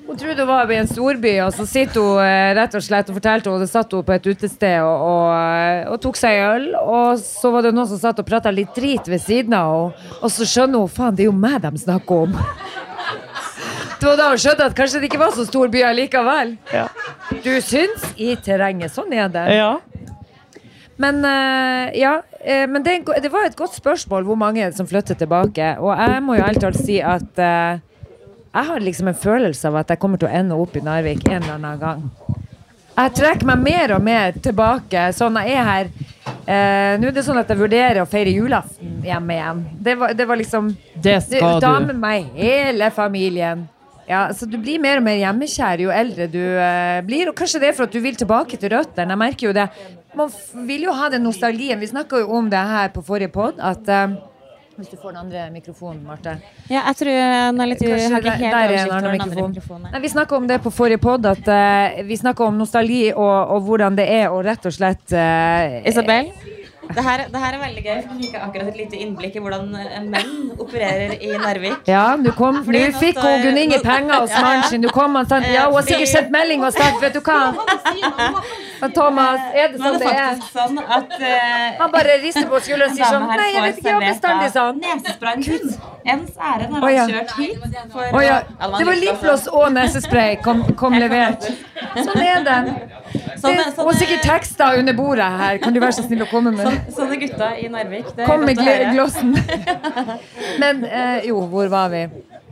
hun 0.06 0.14
trodde 0.14 0.38
hun 0.38 0.46
var 0.46 0.70
i 0.70 0.76
en 0.78 0.86
storby, 0.86 1.32
og 1.42 1.48
så 1.50 1.64
sitter 1.66 1.98
hun 1.98 2.20
eh, 2.22 2.52
rett 2.54 2.74
og 2.78 2.84
slett 2.86 3.08
og 3.10 3.16
fortalte 3.16 3.50
henne 3.50 3.64
det 3.64 3.72
satt 3.72 3.90
hun 3.90 4.04
på 4.06 4.14
et 4.14 4.28
utested 4.30 4.76
og, 4.86 5.00
og, 5.02 5.24
eh, 5.34 5.80
og 5.90 5.98
tok 6.04 6.20
seg 6.20 6.38
en 6.38 6.52
øl. 6.52 6.68
Og 6.78 7.18
så 7.18 7.50
var 7.50 7.66
det 7.66 7.72
noen 7.74 7.90
som 7.90 7.98
satt 7.98 8.22
og 8.22 8.28
prata 8.28 8.52
litt 8.54 8.70
drit 8.76 9.10
ved 9.10 9.24
siden 9.24 9.56
av 9.58 9.72
henne, 9.74 10.12
og 10.20 10.30
så 10.30 10.46
skjønner 10.46 10.84
hun 10.84 10.92
faen, 10.94 11.18
det 11.18 11.26
er 11.26 11.32
jo 11.32 11.34
meg 11.34 11.58
de 11.64 11.82
snakker 11.82 12.28
om. 12.28 12.38
Det 14.00 14.06
var 14.06 14.18
da 14.20 14.28
hun 14.30 14.40
skjønte 14.40 14.68
at 14.68 14.76
kanskje 14.76 15.00
det 15.00 15.10
ikke 15.10 15.20
var 15.20 15.34
så 15.36 15.46
stor 15.48 15.70
by 15.72 15.84
likevel. 15.96 16.56
Ja. 16.74 16.86
Du 17.44 17.52
syns 17.64 18.10
i 18.20 18.34
terrenget. 18.36 18.92
Sånn 18.94 19.12
er 19.16 19.30
det. 19.32 19.46
Ja. 19.56 19.72
Men 21.00 21.20
uh, 21.24 21.92
ja, 21.96 22.18
uh, 22.24 22.66
men 22.72 22.84
det, 22.84 23.02
det 23.22 23.32
var 23.32 23.48
et 23.48 23.56
godt 23.56 23.76
spørsmål 23.76 24.24
hvor 24.28 24.38
mange 24.40 24.68
som 24.76 24.88
flytter 24.88 25.18
tilbake. 25.18 25.74
Og 25.80 25.92
jeg 25.92 26.22
må 26.24 26.38
jo 26.38 26.44
ærlig 26.46 26.62
talt 26.64 26.80
si 26.80 27.00
at 27.04 27.40
uh, 27.40 27.80
jeg 28.56 28.64
har 28.70 28.80
liksom 28.80 29.08
en 29.12 29.18
følelse 29.20 29.68
av 29.68 29.82
at 29.82 29.92
jeg 29.92 30.00
kommer 30.00 30.20
til 30.20 30.30
å 30.30 30.36
ende 30.38 30.56
opp 30.56 30.76
i 30.76 30.84
Narvik 30.84 31.26
en 31.28 31.42
eller 31.42 31.58
annen 31.58 31.80
gang. 31.80 32.06
Jeg 32.96 33.12
trekker 33.18 33.48
meg 33.50 33.60
mer 33.60 33.92
og 33.98 34.04
mer 34.04 34.36
tilbake. 34.40 35.10
Sånn 35.12 35.36
jeg 35.42 35.58
er 35.58 35.66
her 35.68 35.90
eh, 36.24 36.94
Nå 36.96 37.10
er 37.10 37.12
det 37.12 37.24
sånn 37.26 37.36
at 37.36 37.50
jeg 37.52 37.60
vurderer 37.60 38.00
å 38.00 38.08
feire 38.08 38.32
julaften 38.32 39.02
hjemme 39.04 39.36
igjen. 39.36 39.60
Det 39.84 39.96
var, 40.00 40.14
det 40.16 40.28
var 40.30 40.40
liksom 40.40 40.70
Det 40.94 41.18
skal 41.26 41.58
du. 41.58 41.66
Ta 41.66 41.74
med 41.84 42.00
meg 42.00 42.30
hele 42.38 42.88
familien. 42.96 43.66
Ja, 44.06 44.28
så 44.34 44.46
Du 44.46 44.58
blir 44.58 44.80
mer 44.82 45.00
og 45.00 45.06
mer 45.06 45.18
hjemmekjær 45.18 45.82
jo 45.82 45.90
eldre 45.94 46.28
du 46.30 46.42
eh, 46.42 47.00
blir. 47.06 47.30
Og 47.30 47.36
kanskje 47.38 47.62
det 47.62 47.72
er 47.72 47.76
for 47.78 47.88
at 47.88 47.94
du 47.94 48.00
vil 48.02 48.16
tilbake 48.18 48.58
til 48.60 48.72
røttene. 48.72 49.12
Jeg 49.14 49.22
merker 49.22 49.48
jo 49.48 49.56
det. 49.56 49.66
Man 50.16 50.30
vil 50.68 50.86
jo 50.86 50.94
ha 50.96 51.10
den 51.12 51.26
nostalgien. 51.26 51.80
Vi 51.82 51.90
snakka 51.90 52.22
jo 52.22 52.30
om 52.38 52.48
det 52.52 52.62
her 52.70 52.94
på 52.94 53.02
forrige 53.04 53.32
pod. 53.34 53.58
At 53.58 53.88
eh, 53.90 54.16
Hvis 54.76 54.90
du 54.92 54.96
får 55.00 55.14
den 55.14 55.20
andre 55.24 55.46
mikrofonen, 55.50 56.02
Marte. 56.04 56.36
Ja, 56.68 56.82
jeg 56.90 56.96
tror 57.00 57.14
den 57.16 57.60
er 57.64 57.70
litt 57.70 57.80
Kanskje 57.80 58.10
har 58.12 58.26
ikke 58.26 58.34
helt 58.42 58.56
der 58.56 58.74
er 58.74 58.74
en 58.76 58.90
annen 58.90 58.96
andre 58.98 59.12
mikrofon. 59.16 59.54
mikrofonen. 59.54 59.88
Nei, 59.92 60.00
vi 60.04 60.10
snakka 60.12 60.36
om 60.36 60.48
det 60.50 60.58
på 60.62 60.72
forrige 60.78 61.00
pod. 61.00 61.26
At 61.26 61.48
uh, 61.48 62.02
vi 62.04 62.18
snakka 62.20 62.44
om 62.44 62.58
nostalgi 62.60 63.06
og, 63.14 63.54
og 63.56 63.70
hvordan 63.70 63.96
det 63.96 64.06
er 64.18 64.28
å 64.28 64.42
rett 64.44 64.68
og 64.68 64.76
slett 64.76 65.16
uh, 65.16 65.80
Isabel, 65.88 66.28
det 66.94 67.02
her, 67.04 67.22
det 67.32 67.40
her 67.42 67.54
er 67.56 67.60
veldig 67.60 67.82
gøy. 67.84 68.02
for 68.06 68.14
Vi 68.16 68.26
fikk 68.26 68.34
akkurat 68.40 68.68
et 68.68 68.76
lite 68.76 68.96
innblikk 69.02 69.36
i 69.36 69.42
hvordan 69.44 69.74
eh, 69.80 70.00
menn 70.02 70.52
opererer 70.58 71.16
i 71.20 71.32
Narvik. 71.38 71.86
Ja, 71.88 72.16
nå 72.16 72.32
kom- 72.36 72.62
nå 72.64 72.82
fikk 73.00 73.18
og 73.18 73.42
Gunn 73.44 73.58
Inge 73.58 73.80
penger 73.84 74.20
hos 74.22 74.30
mannen 74.40 74.64
sin. 74.70 74.80
Nå 74.82 74.92
kom 74.94 75.14
han 75.16 75.26
sånn 75.26 75.46
Ja, 75.52 75.66
hun 75.66 75.74
har 75.80 75.82
sikkert 75.88 76.08
sendt 76.12 76.30
melding 76.30 76.64
og 76.64 76.72
sagt 76.72 77.00
Vet 77.02 77.12
du 77.14 77.20
hva? 77.20 77.54
Og 78.82 78.92
Thomas, 78.92 79.40
er 79.56 79.68
det 79.72 79.78
sånn 79.80 79.98
det 80.02 80.10
er? 80.12 80.34
sånn 80.52 80.78
at 80.84 81.12
uh, 81.16 81.78
Han 81.80 81.92
bare 81.94 82.16
rister 82.22 82.44
på 82.50 82.60
skulderen 82.60 82.90
og 82.92 82.96
sier 82.98 83.08
sånn 83.08 83.26
Nei, 83.30 83.48
jeg 83.54 83.62
vet 83.66 83.78
ikke, 83.80 83.88
jeg 83.88 83.96
har 83.96 84.06
bestandig 84.10 84.50
sånn. 84.52 84.80
Nesesprayen 84.84 85.42
sin. 85.46 85.74
Ens 86.04 86.36
ære 86.36 86.68
når 86.70 86.84
han 86.86 87.10
kjørt 87.10 87.32
hit. 87.40 87.64
For, 87.92 88.22
ja. 88.22 88.36
Det 88.78 88.86
var 88.90 89.00
lipgloss 89.00 89.48
og 89.48 89.72
nesespray 89.72 90.36
kom, 90.44 90.62
kom 90.76 90.98
levert. 91.00 91.48
Sånn 91.96 92.22
er 92.22 92.44
det. 92.46 92.58
Sånn, 93.40 93.58
det 93.58 93.84
og 93.84 93.92
sikkert 93.98 94.24
tekster 94.26 94.80
under 94.80 94.96
bordet 94.96 95.28
her. 95.40 95.60
Kan 95.62 95.76
du 95.76 95.80
være 95.82 95.98
så 95.98 96.06
snill 96.06 96.24
å 96.26 96.30
komme 96.30 96.52
med? 96.56 96.90
Sånne 96.96 97.18
gutter 97.20 97.60
i 97.62 97.68
Narvik. 97.72 98.12
Kom 98.26 98.46
med 98.46 98.60
glossen. 98.60 99.34
Men 100.62 100.84
eh, 100.88 101.28
jo, 101.30 101.40
hvor 101.52 101.70
var 101.72 101.92
vi? 101.94 102.06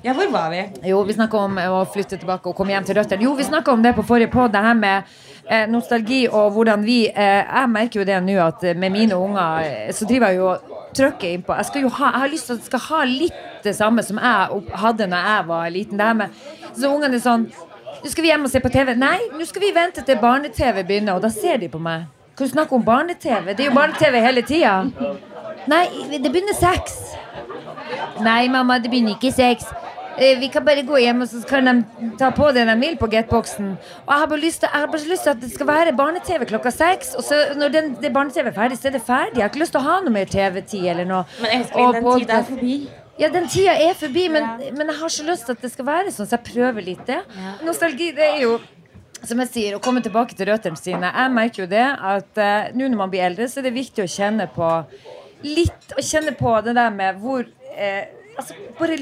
Ja, 0.05 0.13
hvor 0.13 0.29
var 0.29 0.51
vi? 0.53 0.65
Jo, 0.91 1.03
vi 1.09 1.17
snakka 1.17 1.39
om 1.47 1.59
eh, 1.59 1.71
å 1.73 1.85
flytte 1.89 2.19
tilbake 2.21 2.51
og 2.51 2.57
komme 2.59 2.75
hjem 2.75 2.85
til 2.85 2.99
røttene. 2.99 3.25
Jo, 3.25 3.33
vi 3.39 3.47
snakka 3.47 3.73
om 3.73 3.85
det 3.85 3.95
på 3.97 4.05
forrige 4.05 4.33
podd 4.35 4.53
det 4.53 4.61
her 4.61 4.77
med 4.77 5.09
eh, 5.49 5.65
nostalgi 5.71 6.27
og 6.29 6.53
hvordan 6.57 6.85
vi 6.85 7.07
eh, 7.09 7.41
Jeg 7.41 7.71
merker 7.73 8.03
jo 8.03 8.07
det 8.09 8.21
nå 8.27 8.39
at 8.45 8.65
eh, 8.69 8.77
med 8.77 8.93
mine 8.93 9.17
unger 9.17 9.65
eh, 9.65 9.93
så 9.97 10.09
driver 10.09 10.33
jeg 10.33 10.43
jo 10.43 10.51
og 10.53 10.75
trykker 10.95 11.31
innpå. 11.39 11.57
Jeg 11.59 11.71
skal 11.71 11.87
jo 11.87 11.93
ha 11.97 12.11
Jeg 12.13 12.23
har 12.25 12.33
lyst 12.35 12.51
til 12.51 12.59
at 12.59 12.61
de 12.61 12.71
skal 12.71 12.85
ha 12.89 13.05
litt 13.09 13.41
det 13.65 13.77
samme 13.77 14.05
som 14.05 14.21
jeg 14.21 14.65
hadde 14.85 15.09
når 15.11 15.31
jeg 15.31 15.47
var 15.49 15.73
liten. 15.79 15.99
Det 15.99 16.11
her 16.11 16.19
med 16.21 16.43
Så 16.75 16.91
ungene 16.91 17.17
er 17.17 17.25
sånn 17.25 17.49
Nå 18.03 18.11
skal 18.11 18.23
vi 18.25 18.29
hjem 18.33 18.45
og 18.45 18.51
se 18.53 18.61
på 18.61 18.71
TV. 18.73 18.95
Nei, 18.99 19.19
nå 19.33 19.47
skal 19.49 19.63
vi 19.65 19.71
vente 19.77 20.03
til 20.07 20.19
barne-TV 20.23 20.83
begynner, 20.89 21.15
og 21.19 21.23
da 21.25 21.31
ser 21.33 21.57
de 21.63 21.69
på 21.73 21.81
meg. 21.83 22.07
Kan 22.37 22.49
du 22.49 22.53
snakke 22.53 22.75
om 22.77 22.83
barne-TV? 22.85 23.53
Det 23.55 23.61
er 23.67 23.71
jo 23.71 23.77
barne-TV 23.77 24.21
hele 24.25 24.43
tida. 24.43 24.75
Nei, 25.71 25.85
det 26.19 26.33
begynner 26.35 26.57
seks. 26.59 26.97
Nei, 28.25 28.49
mamma, 28.53 28.79
det 28.83 28.91
begynner 28.93 29.15
ikke 29.17 29.33
seks. 29.35 29.65
Eh, 30.19 30.39
Vi 30.39 30.47
kan 30.49 30.63
bare 30.65 30.83
gå 30.87 30.99
hjem 31.03 31.23
og 31.25 31.29
så 31.29 31.41
kan 31.49 31.67
de 31.67 31.73
ta 32.21 32.29
på 32.31 32.51
det 32.55 32.67
de 32.69 32.75
vil 32.79 32.97
på 33.01 33.09
Getboxen. 33.11 33.73
Og 34.07 34.13
jeg 34.13 34.21
har 34.21 34.27
bare 34.31 34.41
lyst 34.45 34.61
til, 34.63 34.69
bare 34.93 35.09
lyst 35.11 35.23
til 35.27 35.31
at 35.33 35.41
det 35.43 35.51
skal 35.55 35.67
være 35.67 35.93
barne-TV 35.99 36.45
klokka 36.53 36.71
seks. 36.71 37.15
Og 37.19 37.25
så 37.27 37.41
når 37.59 37.69
den, 37.75 37.95
det 38.03 38.13
barne-TV 38.15 38.47
er 38.53 38.55
ferdig, 38.55 38.79
så 38.79 38.89
er 38.89 38.95
det 38.99 39.03
ferdig. 39.07 39.37
Jeg 39.41 39.43
har 39.43 39.51
ikke 39.51 39.63
lyst 39.65 39.75
til 39.75 39.81
å 39.83 39.89
ha 39.89 39.97
noe 40.05 40.15
mer 40.15 40.31
TV-tid 40.31 40.87
eller 40.93 41.05
noe. 41.09 41.25
Men 41.43 41.51
elskling, 41.61 41.87
Og 41.87 41.95
den 41.95 42.03
på- 42.05 42.19
tida 42.19 42.39
er 42.39 42.47
forbi. 42.51 42.77
Ja, 43.21 43.29
den 43.31 43.47
tida 43.47 43.75
er 43.79 43.95
forbi, 43.95 44.27
men, 44.33 44.47
men 44.75 44.89
jeg 44.91 44.99
har 44.99 45.13
så 45.13 45.27
lyst 45.27 45.47
til 45.47 45.55
at 45.55 45.63
det 45.63 45.71
skal 45.71 45.87
være 45.87 46.15
sånn, 46.15 46.27
så 46.27 46.35
jeg 46.35 46.47
prøver 46.49 46.83
litt 46.83 47.05
det. 47.07 47.21
Nostalgi, 47.63 48.11
det 48.17 48.27
er 48.33 48.41
jo 48.43 48.57
som 49.25 49.41
jeg 49.41 49.51
sier, 49.53 49.77
å 49.77 49.83
komme 49.83 50.03
tilbake 50.05 50.37
til 50.37 50.51
røttene 50.51 50.77
sine. 50.77 51.09
Jeg 51.09 51.33
merker 51.33 51.65
jo 51.65 51.69
det 51.71 51.85
at 51.85 52.41
uh, 52.41 52.73
nå 52.77 52.91
når 52.91 53.01
man 53.01 53.13
blir 53.13 53.25
eldre, 53.25 53.49
så 53.49 53.61
er 53.61 53.69
det 53.69 53.77
viktig 53.77 54.05
å 54.05 54.11
kjenne 54.11 54.49
på 54.53 54.69
litt 55.45 55.93
Å 55.93 56.03
kjenne 56.05 56.33
på 56.37 56.53
det 56.65 56.73
der 56.77 56.93
med 56.93 57.19
hvor 57.23 57.45
uh, 57.45 58.05
Altså, 58.35 58.57
bare 58.79 58.97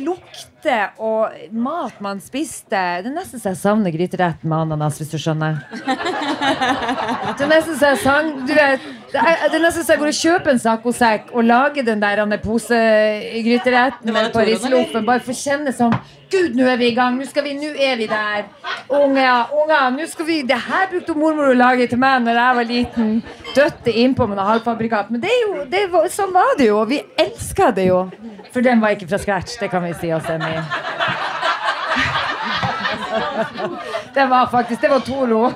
lukte 0.62 1.02
og 1.02 1.52
mat 1.52 2.00
man 2.00 2.20
spiste. 2.20 2.70
Det 2.70 3.10
er 3.10 3.14
nesten 3.14 3.40
så 3.40 3.50
jeg 3.52 3.58
savner 3.58 3.92
gryteretten 3.92 4.48
med 4.48 4.58
ananas, 4.66 4.98
hvis 4.98 5.10
du 5.10 5.18
skjønner. 5.18 5.58
Det 5.72 7.44
er 7.44 7.50
nesten 7.50 7.76
så 7.78 7.92
jeg 7.92 7.98
sang 8.02 8.32
Du 8.46 8.52
vet 8.54 8.80
Det 9.12 9.20
er, 9.20 9.48
det 9.50 9.58
er 9.58 9.62
nesten 9.62 9.84
så 9.84 9.94
jeg 9.94 10.00
går 10.00 10.10
og 10.10 10.18
kjøper 10.18 10.52
en 10.52 10.58
saccosekk 10.62 11.30
og 11.32 11.44
lager 11.44 11.84
den 11.86 12.02
der 12.02 12.24
posegryteretten 12.42 14.12
med 14.12 14.32
parisloffen. 14.32 15.06
Bare 15.06 15.20
for 15.20 15.34
å 15.34 15.38
kjenne 15.42 15.74
som 15.76 15.94
Gud, 16.32 16.54
nå 16.56 16.64
er 16.64 16.78
vi 16.80 16.88
i 16.88 16.94
gang. 16.96 17.18
Nå 17.20 17.42
vi, 17.44 17.52
nå 17.60 17.70
er 17.76 17.98
vi 18.00 18.06
der. 18.08 18.46
Unger, 18.88 19.52
unger, 19.52 19.90
nå 19.92 20.06
skal 20.08 20.26
vi 20.28 20.38
Det 20.48 20.56
her 20.56 20.88
brukte 20.88 21.16
mormor 21.18 21.52
å 21.52 21.56
lage 21.56 21.88
til 21.90 22.00
meg 22.00 22.22
når 22.24 22.40
jeg 22.40 22.58
var 22.58 22.70
liten. 22.70 23.10
Døtte 23.52 23.92
innpå 24.04 24.28
med 24.30 24.40
noe 24.40 24.48
halvfabrikat. 24.48 25.12
Men 25.12 25.20
det 25.24 25.32
er 25.32 25.42
jo, 25.42 25.66
det 25.74 25.84
var, 25.92 26.08
sånn 26.12 26.32
var 26.32 26.56
det 26.56 26.70
jo. 26.70 26.78
Og 26.80 26.88
vi 26.94 27.02
elska 27.20 27.68
det 27.76 27.90
jo. 27.90 28.06
For 28.52 28.64
den 28.64 28.80
var 28.80 28.96
ikke 28.96 29.10
fra 29.12 29.20
scratch. 29.20 29.58
Det 29.60 29.68
kan 29.72 29.84
vi 29.84 29.92
si 30.00 30.12
oss 30.16 30.28
enig. 30.32 30.51
Det 34.14 34.30
var 34.30 34.48
faktisk 34.50 34.80
Det 34.80 34.90
var 34.90 34.98
Tolo. 34.98 35.52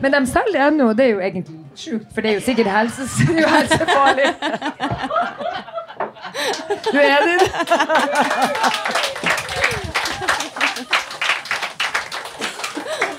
Men 0.00 0.12
de 0.12 0.26
selger 0.26 0.68
ennå, 0.68 0.92
det 0.92 1.04
er 1.04 1.08
jo 1.10 1.20
egentlig 1.20 1.56
sjukt, 1.76 2.06
for 2.14 2.20
det 2.20 2.30
er 2.30 2.34
jo 2.34 2.40
sikkert 2.40 2.66
helses, 2.72 3.10
det 3.28 3.36
er 3.36 3.42
jo 3.42 3.48
helsefarlig. 3.48 4.24
Du 6.92 6.98
er 6.98 7.16
din. 7.26 7.40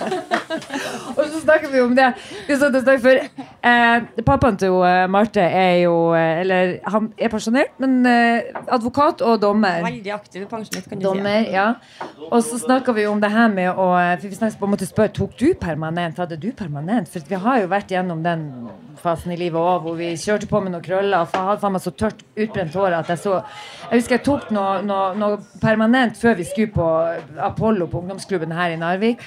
Og 1.18 1.24
så 1.26 1.40
snakker 1.42 1.72
vi 1.72 1.82
om 1.82 1.96
det. 1.96 2.08
Vi 2.48 2.58
satt 2.60 2.76
og 2.76 2.84
snakket 2.84 3.04
før. 3.06 3.48
Eh, 3.72 4.24
pappaen 4.26 4.58
til 4.62 4.78
eh, 4.88 5.06
Marte 5.12 5.44
er 5.44 5.76
jo 5.84 5.96
eh, 6.18 6.42
Eller 6.42 6.74
han 6.90 7.12
er 7.18 7.32
pensjonert, 7.34 7.74
men 7.82 8.00
eh, 8.10 8.52
advokat 8.72 9.22
og 9.26 9.42
dommer. 9.42 9.82
Veldig 9.86 10.14
aktiv 10.16 10.48
pensjonist, 10.50 10.90
kan 10.90 11.02
du 11.02 11.10
si. 11.12 11.36
Ja. 11.54 11.68
Og 12.30 12.44
så 12.48 12.60
snakka 12.62 12.96
vi 12.98 13.06
om 13.10 13.22
det 13.22 13.32
her 13.34 13.52
med 13.54 13.72
å 13.72 13.90
For 14.22 14.28
vi 14.28 14.40
snakket 14.40 14.60
på 14.62 14.70
en 14.70 14.76
måte 14.76 14.90
spør 14.90 15.12
Tok 15.22 15.36
du 15.40 15.52
permanent. 15.60 16.20
Hadde 16.22 16.40
du 16.42 16.52
permanent? 16.56 17.10
For 17.12 17.28
vi 17.28 17.40
har 17.46 17.62
jo 17.64 17.72
vært 17.72 17.92
gjennom 17.94 18.24
den 18.26 18.48
fasen 19.02 19.34
i 19.34 19.38
livet 19.40 19.60
òg 19.60 19.86
hvor 19.86 19.96
vi 19.98 20.12
kjørte 20.20 20.50
på 20.50 20.62
med 20.64 20.74
noen 20.76 20.86
krøller. 20.86 21.26
Og 21.26 21.36
hadde 21.36 21.62
faen 21.62 21.76
meg 21.76 21.84
så 21.84 21.94
tørt, 21.98 22.24
utbrent 22.38 22.76
hår 22.78 22.98
at 23.02 23.12
jeg 23.12 23.22
så 23.24 23.40
Jeg 23.92 24.02
husker 24.02 24.18
jeg 24.18 24.24
tok 24.26 24.52
noe, 24.56 24.82
noe, 24.88 25.12
noe 25.20 25.40
permanent 25.62 26.20
før 26.20 26.38
vi 26.40 26.46
skulle 26.48 26.72
på 26.72 26.88
Apollo 27.52 27.90
på 27.92 28.02
ungdomsklubben 28.04 28.54
her 28.56 28.76
i 28.76 28.80
Narvik. 28.80 29.24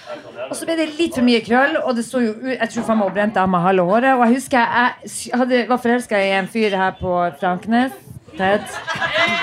Og 0.49 0.55
så 0.57 0.64
ble 0.67 0.77
det 0.79 0.89
litt 0.99 1.15
for 1.17 1.27
mye 1.27 1.43
krøll, 1.45 1.77
og 1.83 1.97
det 1.97 2.05
så 2.07 2.23
jo 2.25 2.33
ut 2.37 2.51
Jeg 2.55 2.71
tror 2.73 2.87
faen 2.89 2.99
meg 3.01 3.11
hun 3.11 3.17
brente 3.19 3.41
av 3.43 3.51
meg 3.51 3.65
halve 3.65 3.85
håret. 3.89 4.13
Og 4.17 4.25
jeg 4.27 4.39
husker 4.39 4.59
jeg 4.59 5.37
hadde, 5.41 5.65
var 5.69 5.83
forelska 5.83 6.21
i 6.21 6.33
en 6.39 6.51
fyr 6.51 6.77
her 6.79 6.97
på 7.01 7.13
Franknes. 7.41 7.93
Ted. 8.35 8.63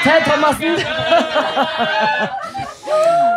Ted 0.04 0.26
Thomassen. 0.28 0.76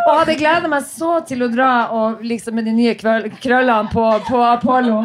Og 0.05 0.19
hadde 0.19 0.35
gleda 0.37 0.69
meg 0.69 0.85
så 0.85 1.19
til 1.25 1.45
å 1.47 1.49
dra 1.49 1.69
og 1.97 2.25
liksom 2.27 2.59
med 2.59 2.67
de 2.69 2.75
nye 2.77 2.95
krøllene 2.99 3.93
på, 3.93 4.05
på 4.27 4.41
Apollo. 4.45 5.05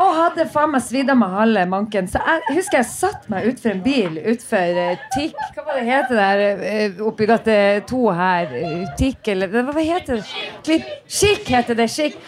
Og 0.00 0.14
hadde 0.16 0.46
faen 0.52 0.72
meg 0.72 0.84
svidd 0.84 1.10
av 1.12 1.18
meg 1.20 1.34
halve 1.36 1.64
manken. 1.68 2.08
Så 2.10 2.20
jeg 2.22 2.56
husker 2.56 2.80
jeg 2.80 2.88
satt 2.88 3.26
meg 3.32 3.48
utfor 3.50 3.74
en 3.74 3.82
bil 3.84 4.16
utfor 4.32 4.78
uh, 4.78 5.02
TIK 5.12 5.36
Hva 5.56 5.66
var 5.66 5.78
det 5.78 5.84
heter 5.88 6.20
der 6.22 6.62
uh, 6.62 7.02
oppi 7.08 7.28
gate 7.28 7.58
2 7.90 8.00
her? 8.16 8.54
Uh, 8.56 8.86
TIK, 8.98 9.34
eller 9.34 9.52
hva 9.52 9.76
heter 9.76 10.22
det? 10.22 10.46
Klipp. 10.64 10.88
Skikk 11.20 11.52
heter 11.52 11.78
det. 11.78 11.90
Skikk. 11.92 12.18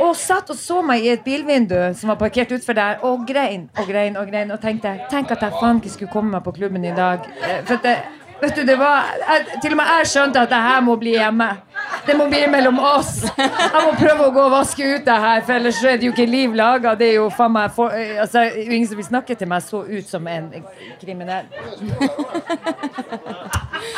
Og 0.00 0.14
satt 0.16 0.52
og 0.52 0.56
så 0.56 0.80
meg 0.86 1.04
i 1.04 1.10
et 1.12 1.24
bilvindu 1.26 1.76
som 1.98 2.12
var 2.12 2.20
parkert 2.20 2.52
utfor 2.54 2.76
der, 2.78 3.02
og 3.04 3.26
grein 3.28 3.66
og 3.76 3.90
grein 3.90 4.16
og 4.16 4.30
grein. 4.30 4.54
Og 4.54 4.62
tenkte 4.62 4.94
tenk 5.10 5.34
at 5.34 5.42
jeg 5.44 5.58
faen 5.58 5.82
ikke 5.82 5.96
skulle 5.96 6.14
komme 6.14 6.36
meg 6.36 6.46
på 6.46 6.54
klubben 6.60 6.86
i 6.86 6.94
dag. 6.96 7.26
Uh, 7.42 7.60
For 7.66 7.80
at 7.80 7.86
det, 7.88 7.98
vet 8.40 8.56
du, 8.56 8.62
det 8.66 8.76
var 8.80 9.10
jeg, 9.20 9.58
Til 9.62 9.74
og 9.74 9.76
med 9.80 9.90
jeg 9.94 10.08
skjønte 10.12 10.44
at 10.44 10.50
det 10.52 10.60
her 10.64 10.80
må 10.86 10.96
bli 11.00 11.12
hjemme. 11.16 11.48
Det 12.06 12.16
må 12.16 12.26
bli 12.30 12.40
mellom 12.50 12.78
oss. 12.78 13.12
Jeg 13.36 13.82
må 13.84 13.92
prøve 13.98 14.26
å 14.28 14.32
gå 14.34 14.44
og 14.46 14.52
vaske 14.54 14.86
ut 14.94 15.04
det 15.06 15.16
her, 15.24 15.42
for 15.46 15.56
ellers 15.58 15.80
er 15.84 15.98
det 16.00 16.08
jo 16.08 16.12
ikke 16.14 16.26
liv 16.30 16.54
laga. 16.56 16.94
Det 16.98 17.08
er 17.10 17.16
jo 17.18 17.28
faen 17.34 17.52
meg 17.54 17.72
for, 17.76 17.92
altså, 17.92 18.46
Ingen 18.64 18.88
som 18.88 19.00
vil 19.00 19.08
snakke 19.08 19.36
til 19.38 19.50
meg 19.50 19.64
så 19.66 19.82
ut 19.84 20.08
som 20.08 20.26
en 20.30 20.48
kriminell. 21.00 21.50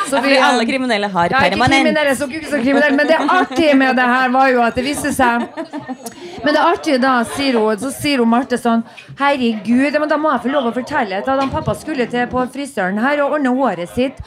Så 0.07 0.19
Fordi 0.21 0.35
alle 0.39 0.65
kriminelle 0.67 1.07
har 1.11 1.31
ja, 1.31 1.39
ikke 1.39 1.55
permanent. 1.55 1.81
kriminelle, 1.81 2.15
så 2.15 2.27
ikke 2.27 2.51
så 2.51 2.59
kriminelle, 2.61 2.97
men 2.97 3.07
det 3.09 3.17
artige 3.29 3.73
med 3.75 3.95
det 3.99 4.05
her 4.07 4.29
var 4.35 4.47
jo 4.51 4.61
at 4.63 4.75
det 4.77 4.85
viste 4.85 5.11
seg 5.15 5.47
Men 6.43 6.57
det 6.57 6.63
artige 6.63 7.01
da, 7.01 7.17
sier 7.35 7.59
hun, 7.59 7.77
så 7.79 7.91
sier 7.93 8.23
hun 8.23 8.31
Marte 8.31 8.59
sånn 8.59 8.83
Herregud, 9.19 9.99
men 9.99 10.09
da 10.11 10.17
må 10.19 10.31
jeg 10.33 10.45
få 10.47 10.53
lov 10.53 10.71
å 10.71 10.75
fortelle 10.75 11.21
at 11.21 11.29
han 11.29 11.53
pappa 11.53 11.75
skulle 11.79 12.07
til 12.11 12.27
på 12.31 12.47
frisøren 12.53 12.99
her 13.03 13.23
og 13.23 13.37
ordne 13.37 13.53
håret 13.55 13.93
sitt. 13.95 14.19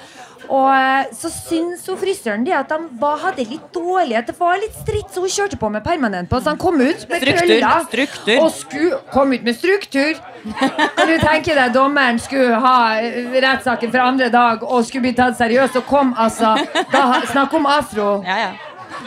Og 0.46 0.68
eh, 0.70 1.08
så 1.16 1.30
syns 1.32 1.86
hun 1.90 1.98
frisøren 1.98 2.44
det 2.46 2.54
at 2.54 2.70
han 2.70 2.86
var, 3.00 3.18
hadde 3.24 3.46
litt 3.50 3.64
dårlig 3.74 4.20
det 4.28 4.34
var 4.38 4.60
litt 4.62 4.76
stritt, 4.78 5.08
så 5.10 5.24
hun 5.24 5.32
kjørte 5.32 5.58
på 5.58 5.70
med 5.74 5.82
permanent 5.84 6.30
på. 6.30 6.38
Så 6.40 6.52
han 6.52 6.60
kom 6.60 6.78
ut 6.78 7.02
med 7.10 7.22
Struktur, 7.22 7.40
krøller 7.40 7.88
struktur. 7.88 8.36
og 8.44 8.52
skulle 8.54 9.00
kom 9.12 9.34
ut 9.34 9.46
med 9.46 9.58
struktur. 9.58 10.22
Kan 10.46 11.10
du 11.10 11.16
tenke 11.18 11.56
deg 11.58 11.74
dommeren 11.74 12.20
skulle 12.22 12.60
ha 12.62 12.76
eh, 13.00 13.34
rettssaken 13.42 13.90
for 13.90 14.04
andre 14.04 14.30
dag 14.30 14.62
og 14.62 14.86
skulle 14.86 15.08
bli 15.08 15.16
tatt 15.18 15.38
seriøst, 15.40 15.80
og 15.82 15.90
kom 15.90 16.14
altså 16.14 16.54
da, 16.94 17.04
Snakk 17.32 17.58
om 17.58 17.66
afro. 17.66 18.10
Ja, 18.26 18.38
ja. 18.46 18.54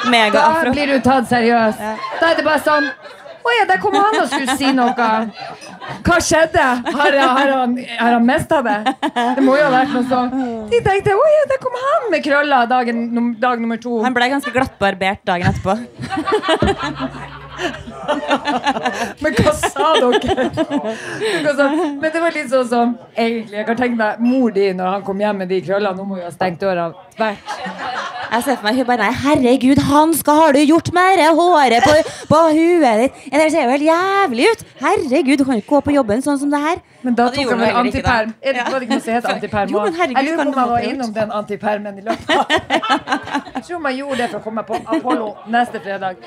Mega 0.07 0.39
Da 0.63 0.71
blir 0.71 0.87
du 0.93 0.99
tatt 1.03 1.27
seriøst. 1.29 1.79
Da 2.21 2.29
er 2.31 2.35
det 2.39 2.45
bare 2.45 2.61
sånn 2.63 2.87
Å 3.39 3.51
ja, 3.55 3.63
der 3.69 3.79
kom 3.81 3.93
han 3.95 4.15
og 4.19 4.27
skulle 4.29 4.55
si 4.59 4.67
noe. 4.75 4.93
Hva 6.05 6.17
skjedde? 6.21 6.59
Har, 6.91 7.15
har 7.17 7.51
han, 7.55 7.71
har 7.97 8.11
han 8.17 8.25
mista 8.27 8.59
det? 8.61 8.75
Det 9.15 9.41
må 9.45 9.55
jo 9.57 9.63
ha 9.63 9.71
vært 9.73 9.93
noe 9.95 10.03
sånn. 10.09 10.33
De 10.69 10.81
tenkte 10.85 11.15
å 11.15 11.23
ja, 11.31 11.45
der 11.49 11.61
kom 11.63 11.77
han 11.81 12.09
med 12.13 12.21
krøller 12.27 12.67
dagen, 12.69 12.99
dag 13.39 13.63
nummer 13.63 13.79
to. 13.81 13.95
Han 14.03 14.13
ble 14.13 14.27
ganske 14.35 14.51
glattbarbert 14.53 15.23
dagen 15.25 15.49
etterpå. 15.53 15.77
Men 19.23 19.33
hva 19.39 19.53
sa 19.55 19.89
dere? 19.99 20.45
Hva 21.43 21.55
sa- 21.55 21.69
Men 21.73 22.11
det 22.11 22.21
var 22.23 22.31
litt 22.35 22.49
sånn 22.51 22.67
som 22.69 22.93
Egentlig, 23.15 23.57
jeg 23.57 23.65
kan 23.67 23.75
tenke 23.81 23.97
meg 23.99 24.19
mor 24.23 24.51
di 24.55 24.67
når 24.73 24.91
han 24.93 25.01
kom 25.07 25.19
hjem 25.19 25.37
med 25.43 25.49
de 25.49 25.61
krøllene. 25.65 25.95
Nå 25.97 26.05
må 26.07 26.19
jo 26.19 26.27
ha 26.27 26.31
stengt 26.35 26.59
døra 26.61 26.91
tvert. 27.17 27.55
Jeg 28.29 28.43
ser 28.45 28.57
for 28.59 28.67
meg 28.67 28.77
hun 28.77 28.85
bare 28.85 29.01
Nei, 29.01 29.13
herregud, 29.23 29.79
Hanska, 29.89 30.33
har 30.37 30.53
du 30.53 30.59
gjort 30.61 30.91
med 30.93 31.17
det 31.17 31.29
håret 31.39 31.85
på, 31.85 31.95
på 32.29 32.41
huet 32.53 33.03
ditt? 33.03 33.19
Det 33.33 33.47
ser 33.53 33.65
jo 33.65 33.73
helt 33.73 33.87
jævlig 33.87 34.49
ut. 34.51 34.63
Herregud, 34.83 35.37
du 35.39 35.43
kan 35.47 35.57
jo 35.57 35.63
ikke 35.63 35.73
gå 35.75 35.81
på 35.87 35.95
jobben 35.95 36.21
sånn 36.25 36.39
som 36.41 36.53
det 36.53 36.61
her. 36.61 36.81
Men 37.01 37.15
da 37.17 37.29
tok 37.33 37.53
han 37.53 37.61
vel 37.63 37.79
antiperm. 37.81 38.33
Er 38.43 38.57
det, 38.57 38.65
ikke 38.67 38.91
noe 38.91 39.03
som 39.05 39.13
heter 39.15 39.33
antiperm? 39.33 39.73
Jo, 39.73 39.83
men 39.85 39.97
herregud, 39.97 40.19
jeg 40.19 40.29
lurer 40.29 40.43
på 40.43 40.51
om 40.51 40.59
jeg 40.61 40.73
var 40.73 40.87
innom 40.91 41.13
den 41.15 41.35
antipermen 41.39 42.01
i 42.01 42.05
løpet 42.09 42.35
av 42.35 42.57
Jeg 43.55 43.63
tror 43.69 43.81
man 43.85 43.95
gjorde 43.97 44.19
det 44.21 44.27
for 44.33 44.39
å 44.41 44.43
komme 44.43 44.65
på 44.67 44.81
Apollo 44.97 45.29
neste 45.55 45.81
fredag. 45.83 46.21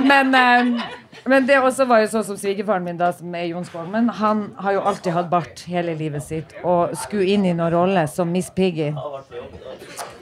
Men, 0.00 0.34
eh, 0.34 0.90
men 1.30 1.46
det 1.46 1.60
også 1.62 1.86
var 1.88 2.02
jo 2.02 2.08
sånn 2.12 2.24
som 2.26 2.38
svigerfaren 2.40 2.84
min, 2.84 2.98
da, 3.00 3.12
som 3.14 3.34
er 3.38 3.46
Jon 3.52 3.66
Skolmen, 3.68 4.08
han 4.20 4.48
har 4.60 4.76
jo 4.76 4.86
alltid 4.90 5.14
hatt 5.14 5.28
bart 5.30 5.62
hele 5.70 5.94
livet 5.98 6.24
sitt 6.26 6.56
og 6.64 6.96
skulle 6.98 7.28
inn 7.36 7.46
i 7.46 7.54
noen 7.54 7.70
rolle 7.74 8.06
som 8.10 8.30
Miss 8.34 8.50
Piggy. 8.54 8.90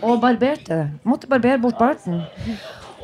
Og 0.04 0.20
barberte. 0.22 0.84
Måtte 1.08 1.30
barbere 1.30 1.58
bort 1.62 1.80
barten. 1.80 2.20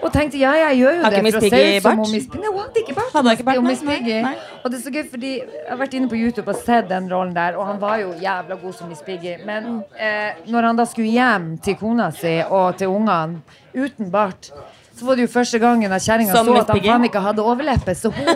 Og 0.05 0.13
tenkte 0.13 0.37
ja, 0.37 0.53
jeg 0.67 0.81
gjør 0.83 0.99
jo 0.99 1.11
det 1.15 1.23
Miss 1.25 1.37
for 1.37 1.47
å 1.47 1.51
se 1.55 1.61
ut 1.65 1.87
som 1.87 2.03
om 2.05 2.11
Miss 2.13 2.27
Piggy. 2.29 2.43
Nei, 2.43 2.51
hun 2.53 2.61
hadde 2.61 2.83
ikke 2.83 2.97
bart. 2.99 3.13
Hadde 3.15 3.35
ikke 3.39 3.47
bart? 3.49 3.63
Nei, 3.65 3.77
Piggy. 3.89 4.19
nei. 4.27 4.35
Og 4.61 4.67
det 4.69 4.79
er 4.79 4.83
så 4.85 4.93
gøy, 4.93 5.05
fordi 5.15 5.33
jeg 5.39 5.65
har 5.71 5.81
vært 5.81 5.97
inne 5.97 6.11
på 6.13 6.19
YouTube 6.21 6.53
og 6.53 6.61
sett 6.61 6.91
den 6.93 7.09
rollen 7.13 7.33
der, 7.37 7.57
og 7.57 7.69
han 7.71 7.81
var 7.81 8.03
jo 8.03 8.13
jævla 8.21 8.59
god 8.61 8.77
som 8.77 8.93
Miss 8.93 9.05
Piggy. 9.07 9.39
Men 9.49 9.81
eh, 9.97 10.45
når 10.53 10.69
han 10.69 10.81
da 10.81 10.87
skulle 10.91 11.15
hjem 11.15 11.51
til 11.65 11.79
kona 11.81 12.11
si 12.13 12.37
og 12.45 12.77
til 12.81 12.93
ungene 12.93 13.41
uten 13.73 14.13
bart, 14.13 14.51
så 14.99 15.05
var 15.07 15.17
det 15.17 15.23
jo 15.27 15.31
første 15.33 15.59
gangen 15.59 15.93
at 15.93 16.03
kjerringa 16.05 16.33
så 16.33 16.39
at 16.61 16.69
han 16.71 16.83
faen 16.85 17.05
ikke 17.09 17.21
hadde 17.25 17.43
overleppe. 17.43 17.95
Så 17.99 18.11
hun, 18.15 18.29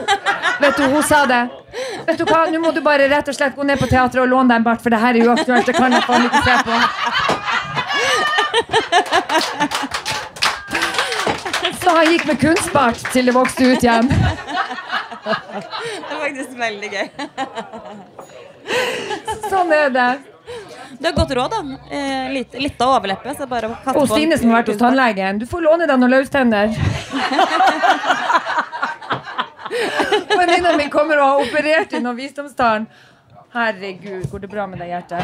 vet 0.63 0.77
du, 0.77 0.83
hun 0.91 1.03
sa 1.07 1.21
det. 1.31 1.43
Vet 2.09 2.19
du 2.19 2.25
hva, 2.27 2.41
nå 2.51 2.59
må 2.63 2.73
du 2.75 2.81
bare 2.83 3.07
rett 3.13 3.29
og 3.31 3.37
slett 3.37 3.55
gå 3.55 3.63
ned 3.69 3.79
på 3.79 3.87
teatret 3.91 4.23
og 4.25 4.29
låne 4.33 4.51
deg 4.51 4.57
en 4.59 4.67
bart, 4.67 4.83
for 4.83 4.91
det 4.91 4.99
her 5.03 5.15
er 5.15 5.29
uaktuelt. 5.31 5.67
Det 5.69 5.77
kan 5.77 5.93
jeg 5.95 6.03
faen 6.09 6.25
ikke 6.27 6.43
se 6.47 6.55
på. 6.67 6.75
Så 11.79 11.89
han 11.95 12.07
gikk 12.13 12.25
med 12.29 12.41
kunstbart 12.43 12.99
til 13.13 13.31
det 13.31 13.35
vokste 13.37 13.63
ut 13.71 13.83
igjen. 13.87 14.09
Det 14.09 14.17
er 16.11 16.19
faktisk 16.25 16.59
veldig 16.59 16.91
gøy. 16.97 17.07
Sånn 19.49 19.73
er 19.79 19.89
det. 19.95 20.11
Du 20.99 21.07
har 21.07 21.13
godt 21.15 21.31
råd, 21.31 21.51
da. 21.51 21.61
Eh, 21.97 22.31
litt, 22.33 22.55
litt 22.59 22.81
av 22.83 22.97
overleppe, 22.97 23.35
så 23.39 23.47
bare 23.47 23.69
kaste 23.71 23.95
på 23.95 24.01
Og 24.03 24.09
Stine 24.11 24.39
som 24.39 24.51
har 24.51 24.63
vært 24.63 24.73
hos 24.73 24.81
tannlegen. 24.81 25.39
Du 25.39 25.47
får 25.47 25.61
låne 25.63 25.87
deg 25.87 26.01
noen 26.01 26.11
løstenner. 26.17 26.67
Venninna 30.39 30.73
mi 30.77 30.89
kommer 30.91 31.21
og 31.23 31.27
har 31.29 31.39
operert 31.45 31.93
i 31.95 32.01
noen 32.03 32.19
visdomstann. 32.19 32.87
Herregud, 33.55 34.27
går 34.31 34.39
det 34.45 34.51
bra 34.51 34.67
med 34.67 34.83
deg, 34.83 34.89
hjertet? 34.97 35.23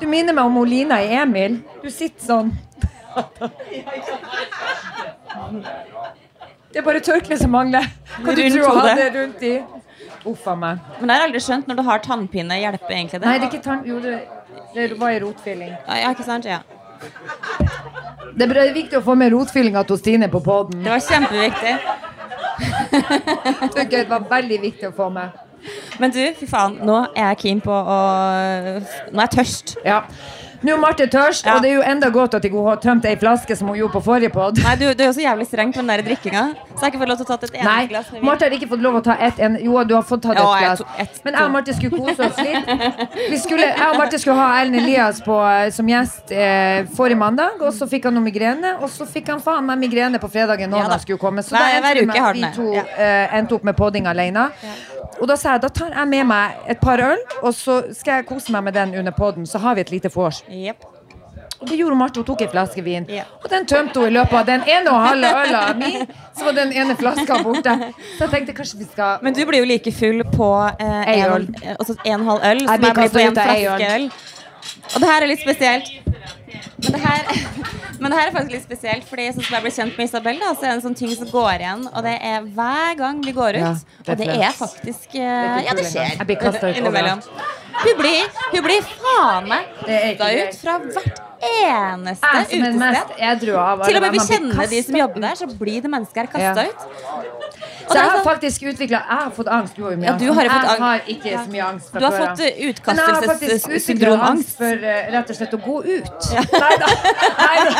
Du 0.00 0.06
minner 0.10 0.34
meg 0.36 0.44
om 0.44 0.56
Olina 0.60 1.00
i 1.02 1.14
Emil. 1.16 1.62
Du 1.82 1.88
sitter 1.90 2.24
sånn. 2.26 2.52
Det 6.74 6.80
er 6.82 6.86
bare 6.86 7.00
tørkleet 7.06 7.40
som 7.40 7.52
mangler. 7.54 7.86
Hva 8.18 8.34
du 8.34 8.42
tror 8.42 8.58
du 8.58 8.80
hadde 8.82 9.10
rundt 9.14 9.42
i? 9.46 9.54
Uff 10.24 10.46
a 10.48 10.54
meg. 10.56 10.78
Men 11.00 11.10
jeg 11.10 11.20
har 11.20 11.26
aldri 11.28 11.40
skjønt 11.44 11.66
når 11.68 11.76
du 11.78 11.82
har 11.84 12.04
tannpine, 12.04 12.56
hjelper 12.62 12.96
egentlig 12.96 13.20
det? 13.20 13.26
Nei, 13.28 13.36
det 13.38 13.48
er 13.48 13.52
ikke 13.52 13.64
tann... 13.64 13.82
Jo, 13.88 13.98
det, 14.00 14.14
det 14.74 14.88
var 15.00 15.12
i 15.12 15.20
rotfylling. 15.24 15.74
Ja, 15.74 15.98
ja, 16.00 16.12
ikke 16.14 16.26
sant? 16.26 16.48
Ja. 16.48 16.62
Det 18.34 18.48
er 18.48 18.72
viktig 18.74 18.98
å 18.98 19.04
få 19.04 19.14
med 19.18 19.34
rotfyllinga 19.34 19.84
til 19.88 20.00
Stine 20.00 20.30
på 20.32 20.40
poden. 20.44 20.80
Det 20.84 20.94
var 20.94 21.02
kjempeviktig. 21.04 21.74
Jeg 23.74 23.90
det 23.90 24.04
var 24.08 24.24
veldig 24.30 24.60
viktig 24.62 24.88
å 24.88 24.94
få 24.96 25.10
med. 25.12 25.36
Men 26.00 26.12
du, 26.12 26.20
fy 26.38 26.46
faen, 26.48 26.78
nå 26.84 26.96
er 27.14 27.30
jeg 27.32 27.40
keen 27.44 27.60
på 27.64 27.72
å 27.72 27.98
Nå 29.14 29.20
er 29.20 29.22
jeg 29.22 29.32
tørst. 29.38 29.76
Ja. 29.84 30.02
Nå 30.64 30.72
er 30.72 30.78
Marte 30.80 31.06
tørst, 31.12 31.44
Ja. 31.46 31.56
og 31.56 31.62
det 31.62 31.70
er 31.70 31.74
jo 31.74 31.82
enda 31.84 32.08
godt 32.08 32.34
at 32.38 32.44
hun 32.50 32.66
har 32.66 32.76
tømt 32.80 33.04
ei 33.04 33.16
flaske 33.20 33.56
som 33.56 33.68
hun 33.68 33.76
gjorde 33.76 33.92
på 33.92 34.00
forrige 34.06 34.30
pod. 34.32 34.56
Nei, 34.64 34.74
du, 34.80 34.86
du 34.94 35.02
er 35.02 35.10
jo 35.10 35.12
så 35.12 35.20
jævlig 35.24 35.46
streng 35.46 35.72
på 35.74 35.82
den 35.82 35.88
der 35.92 36.02
drikkinga, 36.06 36.44
så 36.54 36.80
jeg 36.80 36.80
har 36.80 36.90
ikke 36.92 37.00
fått 37.02 37.08
lov 37.12 37.18
til 37.20 37.26
å 37.26 37.28
ta 37.28 37.34
et 37.34 37.54
eneste 37.58 37.88
glass 37.92 38.06
med 38.12 38.20
vin. 38.20 38.24
Marte 38.30 38.44
har 38.48 38.56
ikke 38.56 38.68
fått 38.70 38.80
lov 38.86 38.94
å 38.96 39.02
ta 39.04 39.16
ett 39.28 39.38
en, 39.44 39.58
Jo, 39.64 39.84
du 39.84 39.94
har 39.94 40.02
fått 40.08 40.22
tatt 40.24 40.38
et 40.38 40.42
Ja, 40.42 40.58
glass. 40.58 40.82
ett, 40.98 41.20
Men 41.24 41.34
jeg 41.34 41.42
og 41.44 41.50
Marte 41.52 41.74
skulle 41.74 41.98
kose 42.00 42.30
oss 42.30 42.38
litt. 42.38 42.66
Vi 43.30 43.38
skulle, 43.38 43.66
jeg 43.68 43.88
og 43.90 43.98
Marte 43.98 44.18
skulle 44.18 44.36
ha 44.40 44.60
Ellen 44.62 44.74
Elias 44.80 45.20
på, 45.20 45.36
eh, 45.50 45.68
som 45.70 45.86
gjest 45.86 46.32
eh, 46.32 46.84
forrige 46.96 47.18
mandag, 47.20 47.60
og 47.60 47.72
så 47.76 47.86
fikk 47.88 48.04
han 48.08 48.14
noe 48.14 48.24
migrene. 48.24 48.74
Og 48.80 48.88
så 48.88 49.06
fikk 49.06 49.28
han 49.28 49.40
faen 49.44 49.66
meg 49.66 49.78
migrene 49.84 50.18
på 50.22 50.30
fredagen 50.32 50.70
når 50.70 50.78
Ja 50.78 50.88
han 50.88 51.00
skulle 51.00 51.18
komme. 51.18 51.42
Så 51.44 51.50
da 51.56 51.68
endte 51.76 51.94
vi 52.00 52.06
med 52.06 52.16
at 52.16 52.34
vi 52.34 52.50
to 52.56 52.72
Ja. 52.74 52.82
eh, 52.96 53.36
endte 53.38 53.52
opp 53.54 53.64
med 53.64 53.76
podding 53.76 54.06
alene. 54.06 54.48
Og 55.20 55.28
da 55.28 55.36
sa 55.36 55.52
jeg 55.52 55.60
da 55.62 55.68
tar 55.68 55.92
jeg 55.94 56.08
med 56.08 56.26
meg 56.26 56.50
et 56.68 56.80
par 56.80 56.98
øl, 56.98 57.18
og 57.42 57.52
så 57.54 57.76
skal 57.94 58.16
jeg 58.18 58.26
kose 58.26 58.50
meg 58.50 58.64
med 58.64 58.74
den 58.74 58.94
under 58.98 59.12
podden. 59.12 59.46
Så 59.46 59.60
har 59.60 59.74
vi 59.76 59.80
et 59.84 59.90
lite 59.92 60.10
vors. 60.10 60.42
Jepp. 60.54 60.84
Og 61.60 61.68
det 61.70 61.78
gjorde 61.78 61.96
Marte. 61.96 62.20
Hun 62.20 62.26
tok 62.28 62.42
en 62.44 62.50
flaske 62.52 62.82
vin. 62.84 63.06
Ja. 63.08 63.24
Og 63.42 63.48
den 63.50 63.66
tømte 63.70 64.00
hun 64.02 64.10
i 64.10 64.14
løpet 64.14 64.36
av 64.40 64.46
den 64.48 64.66
ene 64.68 64.92
og 64.92 65.00
halve 65.00 65.30
øla 65.44 65.62
mi. 65.78 65.92
Så 66.36 66.48
var 66.48 66.56
den 66.58 66.72
ene 66.76 66.96
flaska 66.98 67.38
borte. 67.46 67.74
Så 68.16 68.26
jeg 68.26 68.32
tenkte 68.32 68.56
kanskje 68.56 68.80
vi 68.82 68.88
skal 68.90 69.22
Men 69.22 69.36
du 69.36 69.44
blir 69.48 69.62
jo 69.62 69.68
like 69.70 69.92
full 69.94 70.24
på 70.34 70.50
eh, 70.80 71.12
en, 71.14 71.48
eh, 71.62 71.94
en 72.12 72.26
halv 72.28 72.48
øl 72.50 72.64
som 72.66 72.72
Jeg 72.72 72.80
blir 72.84 73.12
på 73.16 73.22
en 73.22 73.38
flaske 73.38 73.92
øl. 73.94 74.08
Og 74.94 75.00
det 75.00 75.08
her 75.08 75.22
er 75.22 75.30
litt 75.30 75.44
spesielt. 75.44 76.13
Men 76.84 76.96
det 76.96 77.00
her, 77.02 77.28
men 78.00 78.10
det 78.10 78.18
her 78.18 78.28
er 78.28 78.34
faktisk 78.34 78.54
litt 78.54 78.64
spesielt, 78.66 79.08
Fordi 79.08 79.26
sånn 79.32 79.46
som 79.46 79.56
jeg 79.58 79.64
ble 79.66 79.72
kjent 79.78 79.98
med 79.98 80.08
Isabel, 80.10 80.40
da, 80.42 80.52
så 80.54 80.66
er 80.66 80.70
det 80.70 80.76
en 80.78 80.84
sånn 80.86 80.96
ting 80.98 81.12
som 81.16 81.30
går 81.30 81.64
igjen. 81.64 81.84
Og 81.90 82.06
det 82.06 82.14
er 82.30 82.48
hver 82.56 82.96
gang 83.00 83.20
vi 83.24 83.34
går 83.36 83.60
ut. 83.60 83.64
Ja, 83.64 83.74
det 84.06 84.16
og 84.16 84.22
det 84.22 84.30
er 84.38 84.56
faktisk 84.58 85.18
eh, 85.18 85.60
Ja, 85.68 85.76
det 85.76 85.86
skjer. 85.90 86.18
Innimellom. 86.74 87.22
Hun 87.74 87.94
blir, 87.98 88.26
hun 88.52 88.62
blir 88.62 88.84
faen 88.86 89.48
meg 89.50 89.70
Det 89.82 89.96
kasta 90.20 90.28
ut 90.38 90.60
fra 90.60 90.76
hvert 90.84 91.33
eneste 91.44 92.26
er 92.26 92.44
utested. 92.44 93.14
Til 93.84 93.96
og 93.96 94.02
med 94.02 94.10
vi 94.16 94.18
kjenner 94.28 94.70
de 94.70 94.82
som 94.82 94.98
jobber 95.02 95.20
der, 95.28 95.34
så 95.40 95.46
blir 95.58 95.82
det 95.84 95.90
mennesker 95.90 96.30
kasta 96.32 96.64
Ja. 96.64 96.68
ut. 96.68 96.80
Så 97.84 97.94
jeg 97.94 98.02
har 98.02 98.16
sånn- 98.16 98.24
faktisk 98.24 98.62
utvikla 98.62 98.98
Jeg 99.04 99.18
har 99.20 99.30
fått 99.30 99.48
angst. 99.52 99.76
Du 99.76 99.82
har 99.84 99.90
jo 99.92 99.96
mye 99.98 100.06
Ja, 100.06 100.12
du 100.16 100.32
har 100.32 100.42
Jeg 100.42 100.50
har 100.50 101.00
ikke 101.06 101.32
så 101.36 101.50
mye 101.52 101.64
angst 101.64 101.90
fra 101.92 102.00
Du 102.00 102.04
har 102.06 102.12
fått 102.12 102.40
eh, 102.40 102.46
angst 102.46 102.80
utkastelsessyndromangst. 102.80 104.56
for 104.56 104.72
uh, 104.72 105.12
rett 105.12 105.30
og 105.30 105.36
slett 105.36 105.52
å 105.52 105.60
gå 105.60 105.76
ut. 105.84 106.28
Nei 106.64 106.76
da. 106.80 106.88
Nei 107.38 107.58
da. 107.64 107.72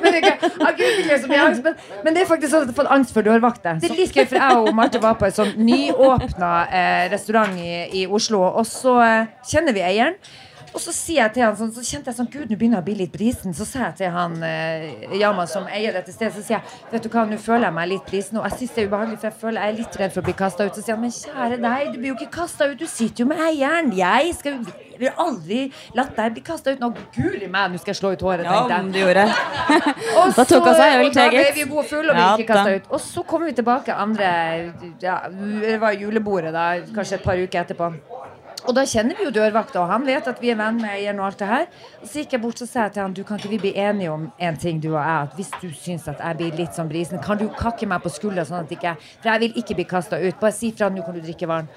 Men 0.00 0.12
jeg, 0.12 0.22
jeg 0.22 0.38
har 0.60 0.72
ikke 0.72 0.88
utvikla 0.92 1.18
så 1.18 1.28
mye 1.32 1.42
angst, 1.48 1.62
men, 1.66 1.74
men 2.04 2.14
det 2.14 2.22
er 2.22 2.30
faktisk 2.30 2.52
sånn 2.52 2.62
at 2.62 2.68
jeg 2.70 2.74
har 2.76 2.80
fått 2.84 2.92
angst 2.96 3.12
for 3.16 3.26
dørvakter. 3.26 3.80
Det 3.82 3.90
er 3.90 3.96
litt 3.98 4.14
gøy, 4.16 4.26
for 4.30 4.38
jeg 4.40 4.62
og 4.62 4.72
Marte 4.78 5.02
var 5.02 5.18
på 5.20 5.26
en 5.28 5.36
sånn 5.36 5.54
nyåpna 5.66 6.52
eh, 6.70 7.04
restaurant 7.12 7.58
i, 7.58 8.02
i 8.02 8.06
Oslo, 8.06 8.42
og 8.46 8.66
så 8.70 8.98
eh, 9.02 9.26
kjenner 9.50 9.74
vi 9.76 9.82
eieren. 9.86 10.14
Og 10.76 10.82
så 10.84 10.92
sier 10.92 11.22
jeg 11.22 11.32
til 11.38 11.44
han 11.46 11.54
sånn, 11.56 11.70
så 11.72 11.80
kjente 11.80 12.10
jeg 12.12 12.18
sånn 12.18 12.28
Gud, 12.28 12.50
nå 12.50 12.56
begynner 12.60 12.76
jeg 12.76 12.84
å 12.84 12.88
bli 12.90 12.96
litt 12.98 13.12
brisen. 13.14 13.54
Så 13.56 13.64
sa 13.64 13.86
jeg 13.86 13.96
til 14.02 14.10
han 14.12 14.34
eh, 14.44 15.06
Yama 15.16 15.46
som 15.48 15.64
eier 15.72 15.96
dette 15.96 16.12
stedet, 16.12 16.34
så 16.36 16.44
sier 16.44 16.58
jeg 16.58 16.90
vet 16.92 17.06
du 17.06 17.08
hva, 17.14 17.24
nå 17.30 17.38
føler 17.40 17.70
jeg 17.70 17.76
meg 17.78 17.92
litt 17.94 18.10
brisen. 18.10 18.36
Og 18.42 18.44
jeg 18.50 18.58
syns 18.60 18.74
det 18.76 18.82
er 18.84 18.90
ubehagelig, 18.90 19.20
for 19.22 19.30
jeg 19.30 19.40
føler 19.40 19.62
jeg 19.62 19.72
er 19.72 19.78
litt 19.80 20.00
redd 20.02 20.12
for 20.12 20.20
å 20.20 20.26
bli 20.28 20.36
kasta 20.42 20.66
ut. 20.68 20.76
Så 20.76 20.84
sier 20.84 20.98
han 20.98 21.06
men 21.06 21.14
kjære 21.16 21.60
deg, 21.64 21.94
du 21.94 22.02
blir 22.02 22.12
jo 22.12 22.18
ikke 22.18 22.34
kasta 22.42 22.68
ut, 22.68 22.76
du 22.76 22.90
sitter 22.90 23.24
jo 23.24 23.30
med 23.32 23.40
eieren. 23.48 23.94
Jeg 23.96 24.36
skal 24.36 24.60
jeg 24.96 25.10
vil 25.10 25.18
aldri 25.20 25.58
latt 25.96 26.14
deg 26.16 26.36
bli 26.38 26.42
kasta 26.44 26.72
ut. 26.72 26.80
Nå 26.80 26.88
guri 27.12 27.48
meg, 27.52 27.72
nå 27.72 27.80
skal 27.80 27.92
jeg 27.92 27.98
slå 28.00 28.12
ut 28.16 28.22
håret, 28.24 28.46
Ja, 28.48 28.62
tenkte 28.64 28.76
jeg. 28.76 28.92
du 28.94 29.00
gjorde. 29.02 29.24
Og 30.20 30.36
Da 30.36 30.46
tok 30.48 30.68
hun 30.70 30.78
seg 30.78 30.96
øl 30.96 31.10
da 31.12 31.26
ble 31.34 31.46
vi 31.56 31.66
gode 31.68 31.86
fulle 31.90 32.12
og 32.12 32.16
ble 32.16 32.28
ikke 32.44 32.52
kasta 32.54 32.76
ut. 32.78 32.90
Og 32.96 33.02
så 33.04 33.24
kommer 33.28 33.50
vi 33.50 33.56
tilbake 33.60 33.96
andre 33.96 34.30
ja, 35.04 35.18
Det 35.28 35.76
var 35.82 35.96
julebordet, 36.00 36.54
da, 36.56 36.68
kanskje 36.96 37.20
et 37.20 37.26
par 37.26 37.40
uker 37.40 37.64
etterpå. 37.66 37.90
Og 38.66 38.74
da 38.74 38.82
kjenner 38.88 39.14
vi 39.14 39.26
jo 39.28 39.32
dørvakta, 39.34 39.78
og 39.82 39.90
han 39.92 40.06
vet 40.06 40.26
at 40.26 40.40
vi 40.42 40.50
er 40.50 40.58
venn 40.58 40.80
med 40.80 40.90
eieren 40.90 41.20
og 41.22 41.28
alt 41.28 41.42
det 41.42 41.50
her. 41.50 41.66
Og 42.00 42.08
så 42.10 42.22
gikk 42.22 42.34
jeg 42.34 42.42
bort 42.42 42.62
og 42.64 42.70
sa 42.70 42.88
til 42.90 43.04
han 43.04 43.14
du 43.14 43.22
kan 43.26 43.38
ikke 43.38 43.52
vi 43.52 43.60
bli 43.62 43.72
enige 43.78 44.10
om 44.10 44.26
en 44.48 44.58
ting, 44.58 44.80
du 44.82 44.88
og 44.90 44.98
jeg. 44.98 45.28
At 45.28 45.36
hvis 45.38 45.52
du 45.62 45.68
syns 45.70 46.08
at 46.10 46.22
jeg 46.22 46.40
blir 46.40 46.58
litt 46.58 46.74
sånn 46.74 46.90
brisen, 46.90 47.22
kan 47.22 47.38
du 47.38 47.46
kakke 47.54 47.86
meg 47.86 48.02
på 48.02 48.10
skuldra 48.16 48.46
sånn 48.48 48.64
at 48.64 48.74
ikke 48.74 48.96
For 49.20 49.30
jeg 49.30 49.44
vil 49.44 49.62
ikke 49.62 49.78
bli 49.78 49.86
kasta 49.88 50.18
ut. 50.18 50.40
Bare 50.40 50.54
si 50.56 50.72
fra, 50.74 50.90
nå 50.90 51.06
kan 51.06 51.14
du 51.14 51.22
drikke 51.22 51.48
vann. 51.50 51.70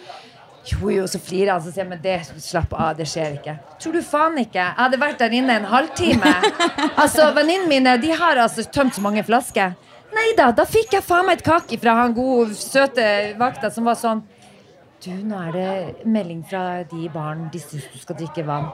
Jo, 0.69 0.89
jo, 0.91 1.05
så 1.07 1.21
flirer 1.23 1.53
han 1.53 1.61
så 1.63 1.71
sier 1.73 1.87
men 1.87 2.01
det 2.03 2.17
slapp 2.43 2.73
av, 2.75 2.97
det 2.97 3.07
skjer 3.09 3.37
ikke. 3.37 3.55
Tror 3.79 3.95
du 3.95 4.01
faen 4.05 4.41
ikke? 4.41 4.59
Jeg 4.59 4.77
hadde 4.81 4.99
vært 5.01 5.21
der 5.21 5.35
inne 5.37 5.59
en 5.61 5.69
halvtime. 5.69 6.33
Altså, 6.99 7.29
Venninnene 7.35 7.69
mine 7.69 7.93
de 8.01 8.09
har 8.17 8.41
altså 8.43 8.65
tømt 8.67 8.97
så 8.97 9.01
mange 9.01 9.23
flasker. 9.23 9.77
Nei 10.15 10.31
da, 10.37 10.49
da 10.55 10.65
fikk 10.67 10.97
jeg 10.97 11.05
faen 11.05 11.27
meg 11.27 11.39
et 11.39 11.45
kakk 11.45 11.71
fra 11.79 11.93
han 12.01 12.15
gode, 12.17 12.57
søte 12.57 13.05
vakta 13.39 13.69
som 13.71 13.87
var 13.87 13.97
sånn 13.99 14.23
Du, 14.99 15.11
nå 15.23 15.37
er 15.47 15.51
det 15.55 16.07
melding 16.11 16.41
fra 16.49 16.83
de 16.83 17.05
i 17.05 17.09
baren. 17.13 17.45
De 17.53 17.59
syns 17.63 17.85
du 17.93 17.99
skal 18.01 18.17
drikke 18.19 18.43
vann. 18.43 18.65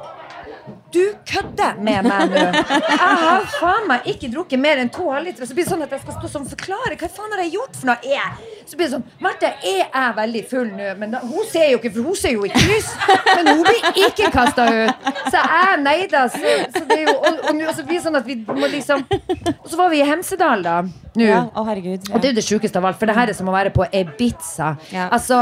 Du 0.95 1.01
kødder 1.27 1.75
med 1.83 2.05
meg 2.07 2.31
nå! 2.31 2.43
Jeg 2.55 2.97
har 2.99 3.43
faen 3.59 3.87
meg 3.89 4.05
ikke 4.09 4.29
drukket 4.33 4.61
mer 4.61 4.79
enn 4.81 4.89
to 4.93 5.09
halvlitere. 5.11 5.45
Så 5.49 5.53
blir 5.57 5.65
det 5.67 5.71
sånn 5.73 5.83
at 5.85 5.91
jeg 5.93 6.01
skal 6.05 6.15
stå 6.17 6.29
sånn 6.31 6.47
forklare 6.49 6.95
hva 6.97 7.09
faen 7.11 7.35
har 7.35 7.43
jeg 7.43 7.53
gjort 7.57 7.75
for 7.77 7.89
noe. 7.91 7.97
Jeg? 8.07 8.51
Så 8.65 8.79
blir 8.79 8.87
det 8.87 8.93
sånn 8.95 9.03
Marte, 9.21 9.51
er 9.61 9.81
jeg 9.83 10.15
veldig 10.17 10.43
full 10.49 10.71
nå? 10.73 10.87
Men 11.01 11.13
da, 11.13 11.21
hun 11.25 11.45
ser 11.51 11.69
jo 11.73 11.77
ikke, 11.81 11.91
for 11.97 12.09
hun 12.09 12.17
ser 12.17 12.33
jo 12.37 12.47
i 12.47 12.53
kryss. 12.53 12.91
Men 13.35 13.51
hun 13.51 13.63
blir 13.67 14.01
ikke 14.07 14.31
kasta 14.33 14.65
ut. 14.71 15.09
Så 15.29 15.43
jeg 15.43 15.81
nei 15.85 15.97
da. 16.11 16.25
Så, 16.33 16.55
så 16.73 16.83
det 16.89 16.99
er 17.01 17.03
jo, 17.11 17.15
og, 17.19 17.41
og, 17.51 17.61
og 17.61 17.73
så 17.77 17.85
blir 17.85 17.99
det 17.99 18.05
sånn 18.07 18.19
at 18.21 18.29
vi 18.29 18.39
må 18.47 18.71
liksom 18.71 19.05
Og 19.11 19.67
så 19.69 19.77
var 19.79 19.91
vi 19.93 20.01
i 20.01 20.07
Hemsedal, 20.07 20.63
da. 20.65 20.79
Nå. 21.15 21.23
Ja, 21.23 21.43
å 21.55 21.61
herregud. 21.67 22.09
Og 22.11 22.19
det 22.19 22.27
er 22.27 22.33
jo 22.33 22.37
det 22.41 22.43
sjukeste 22.43 22.79
av 22.81 22.89
alt, 22.89 22.97
for 22.99 23.07
det 23.07 23.15
her 23.15 23.29
er 23.31 23.37
som 23.37 23.47
å 23.47 23.53
være 23.53 23.71
på 23.75 23.85
Ibiza. 23.95 24.73
Ja. 24.91 25.05
Altså, 25.15 25.37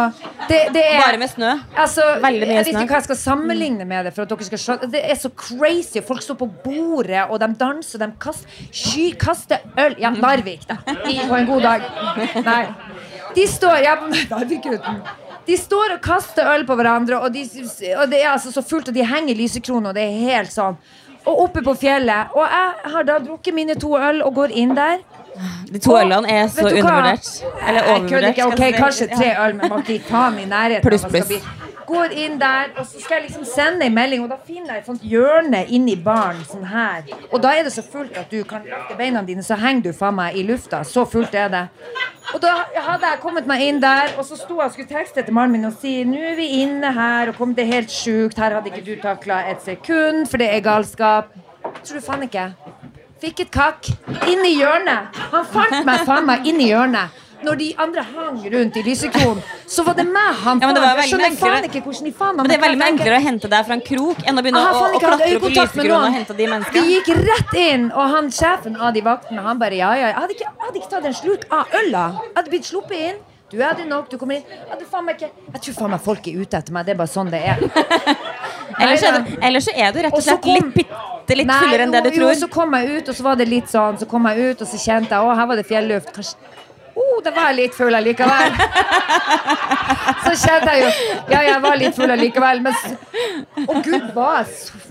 det, 0.49 0.59
det 0.75 0.83
er 0.91 0.99
Bare 1.01 1.17
med 1.21 1.31
snø. 1.31 1.53
Altså, 1.81 2.05
Veldig 2.21 2.45
mye 2.45 2.51
snø. 2.51 2.57
jeg 2.59 2.67
vet 2.67 2.83
ikke 2.83 2.93
hva 2.93 2.99
jeg 2.99 3.07
skal 3.07 3.19
sammenligne 3.23 3.87
med 3.89 4.05
det. 4.07 4.13
For 4.13 4.25
at 4.27 4.33
dere 4.35 4.47
skal 4.51 4.61
skjønne 4.61 4.91
er 5.13 5.19
så 5.21 5.31
crazy. 5.39 6.01
Folk 6.05 6.23
står 6.25 6.37
på 6.41 6.49
bordet, 6.65 7.23
og 7.29 7.39
de 7.41 7.49
danser, 7.59 8.01
de 8.03 8.09
kaster, 8.21 8.61
sky, 8.69 9.11
kaster 9.19 9.63
øl 9.79 9.95
Ja, 10.01 10.13
Narvik, 10.13 10.65
da. 10.69 10.79
I, 11.09 11.19
på 11.27 11.37
en 11.37 11.49
god 11.49 11.67
dag. 11.67 11.87
Nei. 12.45 12.63
De 13.35 13.47
står 13.49 13.83
Ja, 13.85 13.95
Narvik-gutten. 14.05 15.03
De 15.47 15.57
står 15.59 15.97
og 15.97 16.03
kaster 16.03 16.47
øl 16.53 16.63
på 16.67 16.75
hverandre, 16.79 17.17
og, 17.19 17.33
de, 17.33 17.43
og 17.97 18.05
det 18.11 18.21
er 18.21 18.29
altså 18.31 18.51
så 18.53 18.63
fullt, 18.63 18.93
og 18.93 18.95
de 18.95 19.03
henger 19.03 19.35
lysekroner, 19.35 19.91
og 19.91 19.97
det 19.97 20.05
er 20.05 20.29
helt 20.29 20.53
sånn. 20.53 20.77
Og 21.23 21.41
oppe 21.45 21.63
på 21.63 21.73
fjellet. 21.79 22.31
Og 22.35 22.43
jeg 22.43 22.93
har 22.93 23.05
da 23.07 23.17
drukket 23.23 23.55
mine 23.55 23.75
to 23.79 23.93
øl 23.95 24.21
og 24.27 24.35
går 24.35 24.55
inn 24.59 24.73
der. 24.75 24.99
De 25.71 25.79
to 25.81 25.95
ølene 25.97 26.29
er 26.29 26.49
så 26.51 26.67
undervurdert. 26.67 27.29
Eller 27.67 27.87
overvurdert. 27.93 28.29
ikke. 28.33 28.45
Ok, 28.45 28.53
skal 28.53 28.65
jeg 28.65 28.73
si. 28.73 28.81
kanskje 28.81 29.07
tre 29.15 29.29
øl, 29.45 29.55
men 29.55 29.71
må 29.71 29.79
ikke 29.83 29.99
ta 30.09 30.25
dem 30.29 30.41
i 30.43 30.47
nærheten. 30.51 30.87
Pluss, 30.87 31.05
pluss. 31.09 31.31
Går 31.87 32.15
inn 32.23 32.39
der, 32.39 32.71
og 32.77 32.85
så 32.85 33.01
skal 33.01 33.19
jeg 33.19 33.27
liksom 33.27 33.45
sende 33.45 33.85
en 33.85 33.95
melding, 33.95 34.23
og 34.23 34.29
da 34.31 34.37
finner 34.47 34.75
jeg 34.75 34.83
et 34.83 34.89
sånt 34.91 35.03
hjørne 35.03 35.63
inni 35.67 35.95
baren. 35.99 36.39
Sånn 36.47 36.65
her. 36.69 37.03
Og 37.31 37.41
da 37.43 37.53
er 37.57 37.67
det 37.67 37.73
så 37.75 37.83
fullt 37.85 38.17
at 38.19 38.31
du 38.31 38.43
kan 38.47 38.63
løfte 38.67 38.97
beina 38.99 39.23
dine, 39.27 39.43
så 39.43 39.57
henger 39.59 39.89
du 39.89 39.97
faen 39.97 40.17
meg 40.19 40.37
i 40.39 40.45
lufta. 40.47 40.83
Så 40.87 41.05
fullt 41.09 41.35
er 41.35 41.51
det. 41.53 41.63
Og 42.33 42.41
da 42.41 42.53
hadde 42.87 43.09
jeg 43.11 43.19
kommet 43.21 43.47
meg 43.49 43.61
inn 43.67 43.81
der, 43.83 44.15
og 44.17 44.25
så 44.25 44.37
sto 44.39 44.57
jeg 44.61 44.69
og 44.69 44.75
skulle 44.75 44.89
tekste 44.89 45.25
til 45.25 45.35
mannen 45.35 45.57
min 45.57 45.69
og 45.69 45.75
si 45.81 45.99
nå 46.07 46.21
er 46.31 46.37
vi 46.39 46.47
inne 46.63 46.93
her, 46.95 47.29
og 47.29 47.37
kom 47.37 47.53
det 47.57 47.67
helt 47.69 47.91
sjukt, 47.93 48.39
her 48.39 48.55
hadde 48.57 48.71
ikke 48.71 48.85
du 48.87 48.95
takla 49.01 49.43
et 49.51 49.61
sekund, 49.65 50.25
for 50.31 50.41
det 50.41 50.49
er 50.53 50.63
galskap. 50.65 51.35
Tror 51.83 51.99
du 51.99 52.05
faen 52.05 52.25
ikke? 52.25 52.47
Fikk 53.23 53.45
et 53.45 53.51
kakk. 53.55 53.91
Inn 54.27 54.41
i 54.43 54.55
hjørnet. 54.57 55.19
Han 55.31 55.45
fant 55.47 55.85
meg 55.87 56.01
faen 56.07 56.25
meg 56.27 56.47
inn 56.49 56.59
i 56.59 56.71
hjørnet. 56.73 57.21
Når 57.43 57.59
de 57.59 57.67
andre 57.85 58.03
hang 58.13 58.37
rundt 58.53 58.77
i 58.79 58.83
lysekronen, 58.85 59.41
så 59.67 59.83
var 59.87 59.97
det 59.99 60.05
meg 60.07 60.39
han 60.43 60.61
Ja, 60.61 60.69
men 60.69 60.77
det 60.77 60.83
var. 60.83 61.01
Jeg 61.01 61.11
skjønner 61.11 61.35
faen 61.41 61.67
ikke 61.69 61.81
hvordan 61.85 62.07
de 62.09 62.13
faen 62.21 62.31
han 62.31 62.41
Men 62.41 62.51
det 62.51 62.57
er 62.57 62.63
veldig 62.63 62.87
enklere 62.87 63.19
å 63.19 63.25
hente 63.27 63.51
deg 63.53 63.67
fra 63.67 63.77
en 63.77 63.83
krok 63.89 64.23
enn 64.23 64.39
å 64.39 64.45
begynne 64.45 64.63
å, 64.63 64.71
å, 64.79 64.87
å 64.93 65.03
klatre 65.03 65.33
opp 65.39 65.49
i 65.49 65.53
lysekronen 65.57 66.07
og 66.07 66.17
hente 66.19 66.37
de 66.39 66.47
De 66.77 66.85
gikk 66.93 67.11
rett 67.19 67.53
inn, 67.59 67.89
og 67.91 68.15
han 68.15 68.31
sjefen 68.31 68.79
av 68.79 68.95
de 68.95 69.03
vaktene 69.05 69.43
Han 69.43 69.61
bare 69.61 69.79
ja, 69.79 69.91
ja. 69.99 70.13
Jeg 70.13 70.19
hadde 70.21 70.37
ikke, 70.39 70.55
hadde 70.65 70.81
ikke 70.81 70.91
tatt 70.95 71.11
en 71.11 71.19
slurk 71.19 71.45
av 71.51 71.77
øla. 71.83 72.07
Jeg 72.23 72.35
hadde 72.39 72.53
blitt 72.55 72.69
sluppet 72.71 73.05
inn. 73.11 73.21
Du 73.53 73.59
er 73.61 73.75
det 73.77 73.85
nok, 73.85 74.07
du 74.09 74.17
kommer 74.17 74.39
inn. 74.39 74.45
Jeg, 74.49 74.79
tror 74.81 75.75
faen 75.77 75.91
meg 75.93 76.01
folk 76.01 76.25
er 76.27 76.39
ute 76.41 76.57
etter 76.57 76.73
meg. 76.73 76.87
Det 76.87 76.95
er 76.95 76.97
bare 77.03 77.11
sånn 77.11 77.29
det 77.29 77.41
er. 77.51 77.61
Ellers, 78.81 79.03
er 79.05 79.19
du, 79.19 79.35
ellers 79.45 79.67
så 79.67 79.73
er 79.77 79.91
du 79.93 79.99
rett 80.01 80.15
Og 80.17 80.23
slett 80.25 80.41
kom- 80.41 80.55
litt 80.57 80.71
bitte 80.79 81.37
litt 81.37 81.51
fullere 81.51 81.85
enn 81.85 81.93
det 81.93 82.01
du 82.07 82.09
jo, 82.09 82.15
Jo, 82.15 82.23
tror. 82.31 82.39
så 82.39 82.47
kom 82.51 82.73
jeg 82.73 82.89
ut, 82.97 83.11
og 83.11 83.15
så 83.19 83.25
var 83.27 83.37
det 83.37 83.45
litt 83.51 83.69
sånn. 83.69 83.99
Så 84.01 84.07
kom 84.09 84.25
jeg 84.31 84.49
ut, 84.49 84.63
og 84.65 84.71
så 84.71 84.79
kjente 84.81 85.13
jeg 85.13 85.27
å, 85.27 85.35
her 85.37 85.49
var 85.51 85.59
det 85.61 85.65
fjelluft. 85.69 86.09
Kanskje 86.15 86.52
Oh, 86.95 87.17
det 87.25 87.31
var 87.33 87.49
jeg 87.49 87.57
litt 87.57 87.75
full 87.77 87.95
allikevel. 87.97 88.57
Så 90.23 90.33
kjente 90.37 90.73
jeg 90.75 90.83
jo 90.83 90.89
Ja, 91.31 91.39
jeg 91.47 91.61
var 91.63 91.77
litt 91.79 91.95
full 91.97 92.11
allikevel, 92.13 92.61
men 92.61 92.75
Å, 92.75 93.65
oh, 93.65 93.79
gud, 93.85 94.09
var 94.13 94.43
jeg 94.43 94.53
så, 94.59 94.81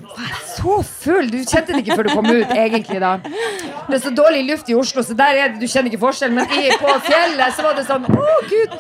så 0.56 0.76
full? 0.86 1.30
Du 1.30 1.38
kjente 1.38 1.72
det 1.72 1.82
ikke 1.84 1.98
før 2.00 2.08
du 2.08 2.12
kom 2.16 2.28
ut, 2.30 2.52
egentlig, 2.56 2.98
da. 3.02 3.14
Det 3.22 3.98
er 3.98 4.02
så 4.02 4.12
dårlig 4.14 4.42
luft 4.50 4.70
i 4.72 4.76
Oslo, 4.78 5.04
så 5.06 5.16
der 5.18 5.38
er 5.38 5.54
det, 5.54 5.62
du 5.62 5.68
kjenner 5.70 5.92
ikke 5.92 6.02
forskjell. 6.02 6.34
Men 6.34 6.50
i, 6.58 6.68
på 6.80 6.98
fjellet 7.06 7.56
så 7.56 7.66
var 7.66 7.78
det 7.78 7.86
sånn 7.88 8.06
Å, 8.10 8.28
gud. 8.50 8.76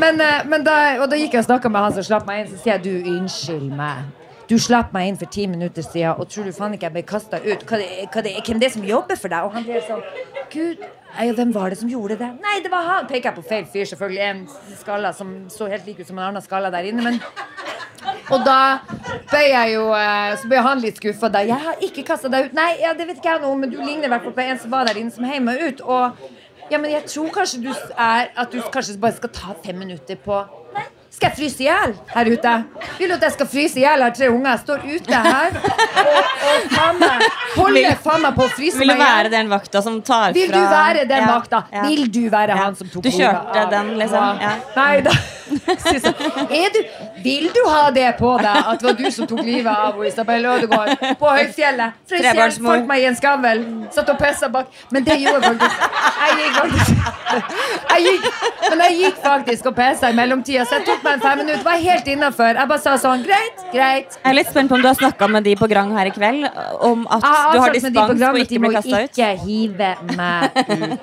Men, 0.00 0.20
eh, 0.20 0.42
men 0.50 0.66
da, 0.66 0.76
og 1.02 1.08
da 1.12 1.20
gikk 1.20 1.36
jeg 1.36 1.44
og 1.44 1.48
snakka 1.50 1.70
med 1.72 1.88
han 1.88 1.96
som 1.98 2.06
slapp 2.06 2.28
meg 2.28 2.42
inn, 2.44 2.52
så 2.52 2.60
sier 2.60 2.76
jeg 2.76 2.84
du, 2.86 3.10
unnskyld 3.14 3.72
meg. 3.76 4.04
Du 4.48 4.58
slapp 4.60 4.92
meg 4.92 5.08
inn 5.08 5.16
for 5.20 5.30
ti 5.32 5.46
minutter 5.48 5.84
siden, 5.84 6.18
og 6.20 6.28
tror 6.28 6.48
du 6.48 6.52
faen 6.52 6.74
ikke 6.76 6.90
jeg 6.90 6.96
ble 6.98 7.04
kasta 7.08 7.40
ut? 7.44 7.64
Hva 7.64 7.80
det, 7.80 7.88
hva 8.12 8.24
det, 8.26 8.34
hvem 8.44 8.60
det 8.60 8.68
er 8.68 8.74
som 8.74 8.84
jobber 8.84 9.20
for 9.20 9.32
deg? 9.32 9.46
Og 9.46 9.56
han 9.56 9.64
blir 9.64 9.80
sånn 9.86 10.02
Gud, 10.52 10.82
ja, 11.22 11.34
hvem 11.36 11.54
var 11.54 11.70
det 11.70 11.78
som 11.78 11.90
gjorde 11.90 12.18
det? 12.18 12.30
Nei, 12.42 12.58
det 12.64 12.70
var 12.72 12.86
han! 12.88 13.06
Peker 13.10 13.30
jeg 13.30 13.38
på 13.38 13.46
feil 13.48 13.66
fyr, 13.70 13.86
selvfølgelig. 13.92 14.24
En 14.30 14.78
skalla 14.80 15.12
som 15.14 15.34
så 15.52 15.68
helt 15.70 15.86
lik 15.86 16.00
ut 16.02 16.08
som 16.08 16.18
en 16.18 16.28
annen 16.30 16.44
skalla 16.44 16.72
der 16.74 16.90
inne, 16.90 17.04
men 17.06 17.20
og 18.32 18.42
da 18.44 18.80
ble 19.30 19.42
jeg 19.46 19.74
jo 19.74 19.84
eh, 19.96 20.34
Så 20.40 20.48
ble 20.50 20.62
han 20.64 20.80
litt 20.82 20.98
skuffa. 21.00 21.30
'Jeg 21.34 21.60
har 21.66 21.84
ikke 21.84 22.04
kasta 22.08 22.28
deg 22.32 22.48
ut.' 22.48 22.56
Nei, 22.56 22.70
ja, 22.82 22.92
det 22.96 23.06
vet 23.08 23.20
ikke 23.20 23.36
jeg 23.36 23.44
noe 23.44 23.56
men 23.60 23.72
du 23.72 23.78
ligner 23.80 24.08
i 24.08 24.12
hvert 24.12 24.26
fall 24.26 24.36
på 24.36 24.44
en 24.44 24.60
som 24.60 24.72
var 24.72 24.88
der 24.88 25.00
inne, 25.00 25.12
som 25.12 25.24
heiv 25.28 25.44
meg 25.44 25.62
ut. 25.62 25.80
Og 25.80 26.12
ja, 26.70 26.78
men 26.78 26.90
jeg 26.90 27.04
tror 27.08 27.32
kanskje 27.32 27.62
du 27.64 27.70
er 27.70 28.30
At 28.36 28.52
du 28.52 28.60
kanskje 28.72 28.98
bare 29.00 29.16
skal 29.18 29.32
ta 29.32 29.56
fem 29.64 29.76
minutter 29.76 30.16
på 30.16 30.40
Nei. 30.40 30.63
Skal 31.14 31.30
jeg 31.30 31.36
fryse 31.38 31.62
i 31.62 31.66
hjel 31.68 31.92
her 32.10 32.28
ute? 32.34 32.52
Vil 32.98 33.08
du 33.08 33.14
at 33.14 33.22
jeg 33.28 33.34
skal 33.36 33.46
fryse 33.52 33.78
i 33.78 33.84
hjel? 33.84 34.02
Har 34.02 34.14
tre 34.16 34.28
unger. 34.32 34.50
Jeg 34.50 34.62
står 34.64 34.78
ute 34.84 35.20
her 35.26 35.58
og, 35.60 36.18
og 36.50 36.72
faen 36.74 36.98
meg 37.00 37.26
holder 37.54 37.94
faen 38.02 38.24
meg 38.24 38.34
på 38.38 38.46
å 38.48 38.50
fryse 38.56 38.80
Vil 38.82 38.90
du 38.90 38.94
meg 38.94 38.98
i 38.98 39.04
hjel. 39.04 39.14
være 39.20 39.30
den 39.36 39.52
vakta 39.52 39.82
som 39.86 40.00
tar 40.02 40.26
fra 40.32 40.34
Vil 40.40 40.50
du 40.52 40.58
være 40.74 41.04
den 41.08 41.22
Ja, 41.22 41.30
vakta? 41.30 41.62
ja. 41.72 41.84
Vil 41.86 42.08
du 42.16 42.20
være 42.34 42.58
han 42.58 42.74
som 42.80 42.90
tok 42.90 43.06
Du 43.06 43.10
kjørte 43.14 43.44
ordet 43.54 43.70
den, 43.76 43.92
liksom? 44.02 44.42
Ja. 44.42 44.52
Nei 44.76 45.00
da. 45.06 45.14
Du, 46.74 46.78
vil 47.22 47.48
du 47.54 47.60
ha 47.68 47.90
det 47.94 48.06
på 48.18 48.30
deg 48.40 48.56
at 48.70 48.80
det 48.80 48.86
var 48.88 48.94
du 48.98 49.04
som 49.12 49.26
tok 49.28 49.42
livet 49.44 49.68
av 49.70 49.98
Isabel 50.06 50.46
Ødegaard 50.48 51.02
på 51.20 51.28
Høyfjellet? 51.36 51.98
Trebarnsmor. 52.10 52.70
folk 52.72 52.88
meg 52.88 53.02
i 53.04 53.06
en 53.10 53.16
skamvel. 53.18 53.60
Satt 53.94 54.08
og 54.12 54.18
pissa 54.20 54.48
bak. 54.52 54.72
Men 54.92 55.04
det 55.06 55.18
gjorde 55.20 55.52
faktisk. 55.52 55.84
Jeg 56.24 56.38
gikk 56.40 56.56
faktisk 56.58 56.90
jeg 57.94 58.06
gikk, 58.08 58.26
Men 58.70 58.82
jeg 58.86 58.96
gikk 59.02 59.20
faktisk 59.24 59.68
og 59.70 59.76
pissa 59.78 60.10
i 60.10 60.16
mellomtida, 60.16 60.64
så 60.68 60.78
jeg 60.80 60.86
tok 60.88 61.03
meg 61.04 61.18
en 61.18 61.22
fem 61.24 61.38
minutter. 61.42 61.64
Var 61.66 61.82
helt 61.84 62.10
innafor. 62.14 62.52
Jeg 62.58 62.70
bare 62.72 62.82
sa 62.82 62.94
sånn 63.00 63.24
Greit, 63.26 63.64
greit. 63.72 64.16
Jeg 64.18 64.30
er 64.30 64.36
litt 64.38 64.50
spent 64.50 64.72
på 64.72 64.78
om 64.78 64.84
du 64.84 64.88
har 64.90 64.98
snakka 64.98 65.28
med 65.30 65.46
de 65.46 65.54
på 65.60 65.68
Grang 65.70 65.92
her 65.96 66.10
i 66.10 66.14
kveld 66.14 66.48
om 66.84 67.06
at 67.06 67.24
ah, 67.28 67.52
du 67.52 67.60
har 67.62 67.74
dispens 67.74 67.94
de 67.94 68.44
ikke 68.44 68.60
må 68.62 68.72
bli 68.72 68.78
kasta 68.80 69.04
ut. 69.04 69.10
ikke 69.12 69.30
hive 69.44 69.90
meg 70.18 70.40
ut. 70.72 70.98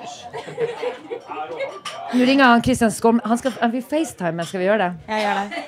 Nå 2.12 2.26
ringer 2.28 2.44
han 2.44 2.64
Kristian 2.64 2.92
Skolm. 2.92 3.22
Han, 3.24 3.38
skal, 3.40 3.54
han 3.60 3.72
vil 3.72 3.84
FaceTime. 3.88 4.44
Skal 4.44 4.60
vi 4.60 4.68
gjøre 4.68 4.82
det? 4.84 4.92
Jeg 5.08 5.24
gjør 5.24 5.34
det. 5.40 5.64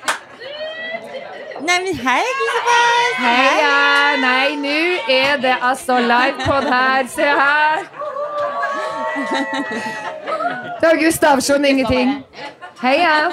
Nei, 1.65 1.77
men 1.81 1.95
hei, 1.97 2.21
Elisabeth! 2.21 3.21
Heia! 3.25 4.17
Nei, 4.21 4.57
nå 4.61 4.79
er 5.15 5.39
det 5.41 5.55
altså 5.65 5.97
livepod 6.05 6.67
her. 6.69 7.07
Se 7.09 7.23
her. 7.23 7.87
Det 10.81 10.91
er 10.91 10.99
Gustav. 11.01 11.41
Skjønner 11.41 11.69
ingenting. 11.73 12.11
Heia. 12.85 13.31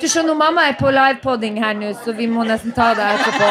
Du 0.00 0.08
skjønner, 0.08 0.34
mamma 0.34 0.64
er 0.70 0.78
på 0.80 0.90
livepodding 0.90 1.60
her 1.62 1.76
nå, 1.78 1.92
så 2.04 2.14
vi 2.16 2.26
må 2.26 2.42
nesten 2.48 2.72
ta 2.74 2.88
deg 2.98 3.20
etterpå. 3.20 3.50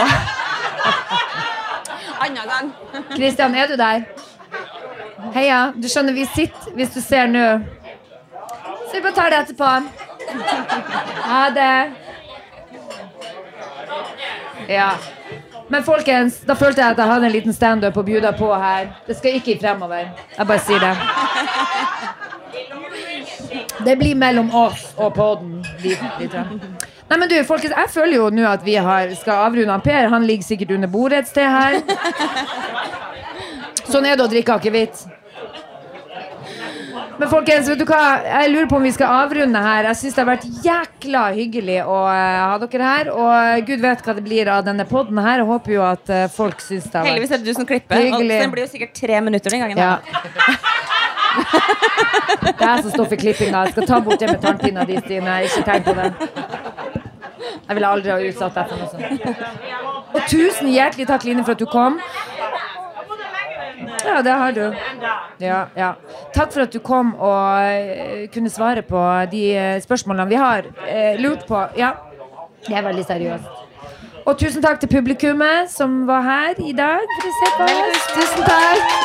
Annen 2.26 2.49
gang. 2.49 2.74
Kristian, 3.13 3.55
er 3.55 3.69
du 3.72 3.78
der? 3.80 4.03
Heia. 5.38 5.61
Du 5.78 5.88
skjønner, 5.88 6.13
vi 6.17 6.26
sitter, 6.34 6.74
hvis 6.76 6.91
du 6.95 6.99
ser 7.05 7.30
nå. 7.32 7.45
Så 8.89 8.97
vi 8.97 9.01
bare 9.05 9.15
tar 9.15 9.30
det 9.32 9.39
etterpå. 9.45 9.72
Ha 11.30 11.43
det. 11.55 11.76
Ja. 14.69 14.91
Men 15.72 15.84
folkens, 15.88 16.41
da 16.43 16.55
følte 16.59 16.82
jeg 16.84 16.91
at 16.91 16.99
jeg 16.99 17.07
hadde 17.13 17.28
en 17.30 17.34
liten 17.34 17.55
standup 17.55 17.95
å 17.97 18.03
bjuda 18.03 18.34
på 18.36 18.49
her. 18.59 18.89
Det 19.07 19.15
skal 19.17 19.38
ikke 19.39 19.53
i 19.53 19.59
fremover. 19.61 20.09
Jeg 20.36 20.47
bare 20.49 20.63
sier 20.65 20.84
det. 20.84 20.95
Det 23.86 23.95
blir 23.99 24.15
mellom 24.19 24.51
oss 24.55 24.89
og 24.97 25.13
jeg. 25.15 25.63
Nei, 27.11 27.17
men 27.17 27.28
du, 27.32 27.38
folkens, 27.47 27.74
jeg 27.76 27.91
føler 27.91 28.15
jo 28.17 28.28
nå 28.32 28.43
at 28.47 28.61
vi 28.67 28.76
har, 28.80 29.09
skal 29.19 29.45
avrunde 29.47 29.74
Per. 29.84 30.11
Han 30.11 30.28
ligger 30.28 30.47
sikkert 30.47 30.76
under 30.76 30.91
bordet 30.91 31.24
et 31.24 31.32
sted 31.32 31.47
her. 31.47 31.80
Sånn 33.91 34.05
er 34.07 34.15
det 34.15 34.28
å 34.28 34.32
drikke 34.32 34.59
akevitt. 34.59 35.01
Men 37.22 37.30
folkens, 37.30 37.67
vet 37.69 37.78
du 37.78 37.84
hva? 37.86 37.97
Jeg 38.26 38.49
lurer 38.49 38.65
på 38.65 38.80
om 38.80 38.86
vi 38.88 38.91
skal 38.95 39.11
avrunde 39.13 39.59
her. 39.61 39.86
Jeg 39.91 39.97
syns 39.99 40.15
det 40.17 40.22
har 40.24 40.30
vært 40.32 40.45
jækla 40.65 41.19
hyggelig 41.36 41.76
å 41.86 41.97
eh, 42.09 42.38
ha 42.49 42.55
dere 42.63 42.88
her. 42.88 43.11
Og 43.13 43.67
gud 43.67 43.84
vet 43.84 44.01
hva 44.07 44.15
det 44.17 44.24
blir 44.26 44.49
av 44.49 44.63
denne 44.65 44.88
poden 44.89 45.22
her. 45.22 45.43
Jeg 45.43 45.49
håper 45.51 45.76
jo 45.76 45.84
at 45.86 46.09
eh, 46.09 46.24
folk 46.34 46.63
syns 46.65 46.88
det 46.88 46.97
har 46.97 47.05
vært 47.05 47.11
Heldigvis 47.11 47.36
er 47.38 47.43
det 47.43 47.53
du 47.53 47.59
som 47.59 47.67
klipper. 47.69 48.01
Hyggelig. 48.07 48.39
Og 48.39 48.45
den 48.47 48.55
blir 48.55 48.65
jo 48.65 48.72
sikkert 48.74 48.97
tre 48.97 49.22
minutter 49.22 49.53
den 49.53 49.61
gangen. 49.67 49.78
ja. 49.78 49.99
Det 52.41 52.65
er 52.65 52.76
jeg 52.76 52.84
som 52.84 52.91
står 52.91 53.05
for 53.11 53.19
klippinga. 53.22 53.61
Jeg 53.67 53.76
skal 53.76 53.86
ta 53.88 53.99
bort 54.03 54.19
det 54.19 54.28
med 54.32 54.41
tannpinna 54.41 54.84
di, 54.89 54.97
Stine. 55.05 55.38
Ikke 55.45 55.61
tenk 55.67 55.86
på 55.86 55.93
det. 55.97 56.09
Jeg 57.67 57.78
ville 57.78 57.91
aldri 57.93 58.11
ha 58.11 58.17
utsatt 58.32 58.57
deg 58.57 58.72
for 58.72 58.82
noe 58.82 58.89
sånt. 58.89 60.11
Og 60.11 60.26
tusen 60.28 60.74
hjertelig 60.74 61.05
takk, 61.07 61.24
Line, 61.30 61.45
for 61.45 61.53
at 61.53 61.61
du 61.61 61.69
kom. 61.72 62.01
Ja, 64.06 64.22
det 64.22 64.32
har 64.32 64.52
du. 64.52 64.76
Ja, 65.38 65.66
ja. 65.76 65.93
Takk 66.34 66.54
for 66.54 66.66
at 66.66 66.74
du 66.74 66.80
kom 66.80 67.14
og 67.16 67.62
eh, 67.64 68.28
kunne 68.34 68.49
svare 68.49 68.82
på 68.86 69.02
de 69.32 69.43
eh, 69.58 69.82
spørsmålene 69.84 70.30
vi 70.30 70.39
har 70.39 70.70
eh, 70.88 71.20
lurt 71.22 71.45
på. 71.47 71.60
Ja, 71.78 71.93
det 72.68 72.78
er 72.78 72.88
veldig 72.88 73.06
seriøst. 73.06 73.60
Og 74.26 74.38
tusen 74.38 74.62
takk 74.62 74.80
til 74.82 74.89
publikummet 74.89 75.72
som 75.74 76.04
var 76.08 76.22
her 76.22 76.62
i 76.62 76.74
dag 76.78 77.02
for 77.16 77.30
å 77.30 77.38
se 77.39 77.52
på 77.58 77.70
oss. 77.78 78.10
Tusen 78.18 78.45
takk. 78.45 78.99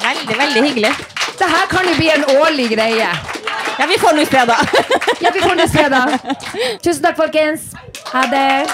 Veldig, 0.00 0.38
veldig 0.38 0.62
hyggelig. 0.68 0.94
Det 1.40 1.48
her 1.48 1.68
kan 1.68 1.88
jo 1.88 1.94
bli 1.96 2.08
en 2.12 2.24
årlig 2.36 2.70
greie. 2.72 3.10
Ja, 3.80 3.86
vi 3.88 3.96
får 4.00 4.16
noe 4.16 4.26
fredag. 4.28 4.56
Ja, 5.20 5.30
vi 5.34 5.40
får 5.40 5.66
se, 5.72 5.86
da. 5.92 6.02
Tusen 6.84 7.02
takk, 7.04 7.16
folkens. 7.16 7.70
Ha 8.12 8.24
det. 8.32 8.66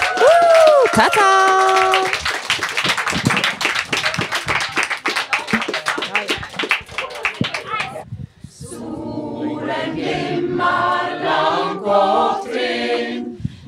Ta-ta! 0.95 2.46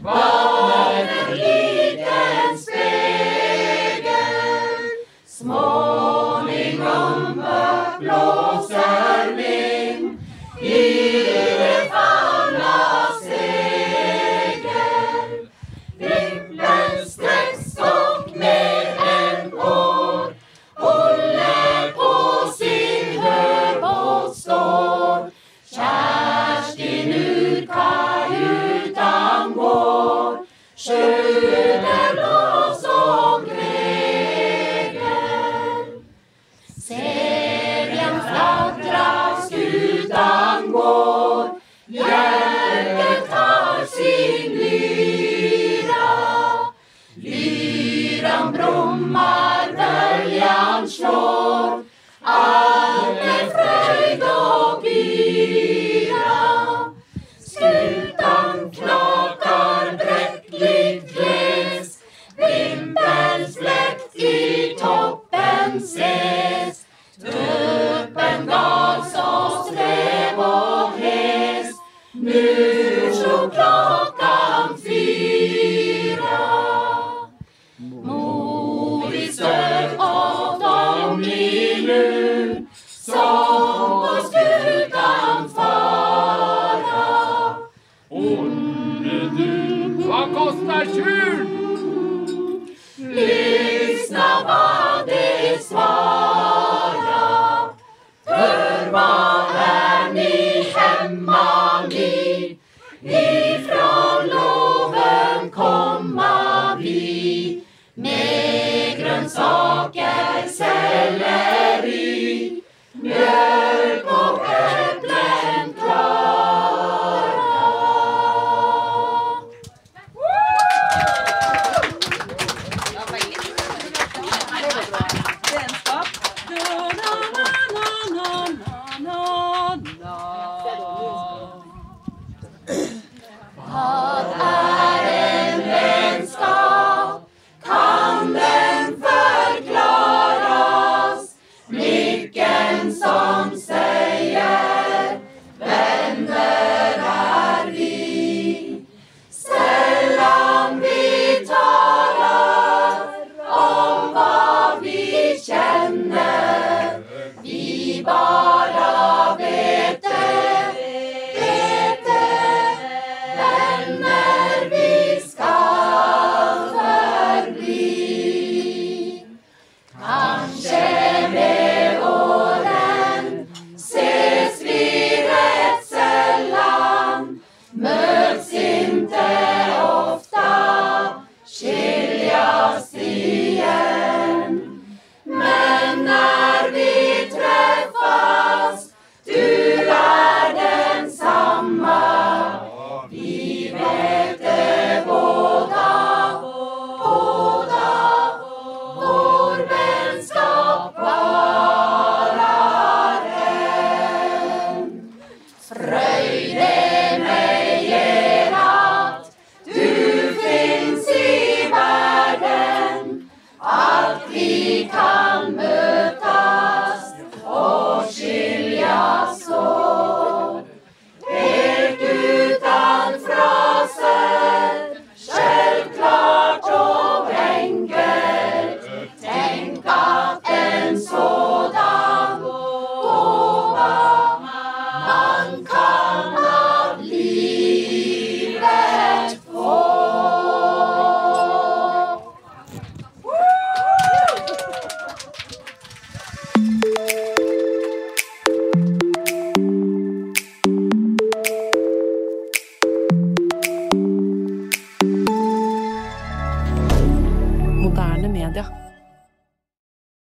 Hva 0.02 0.39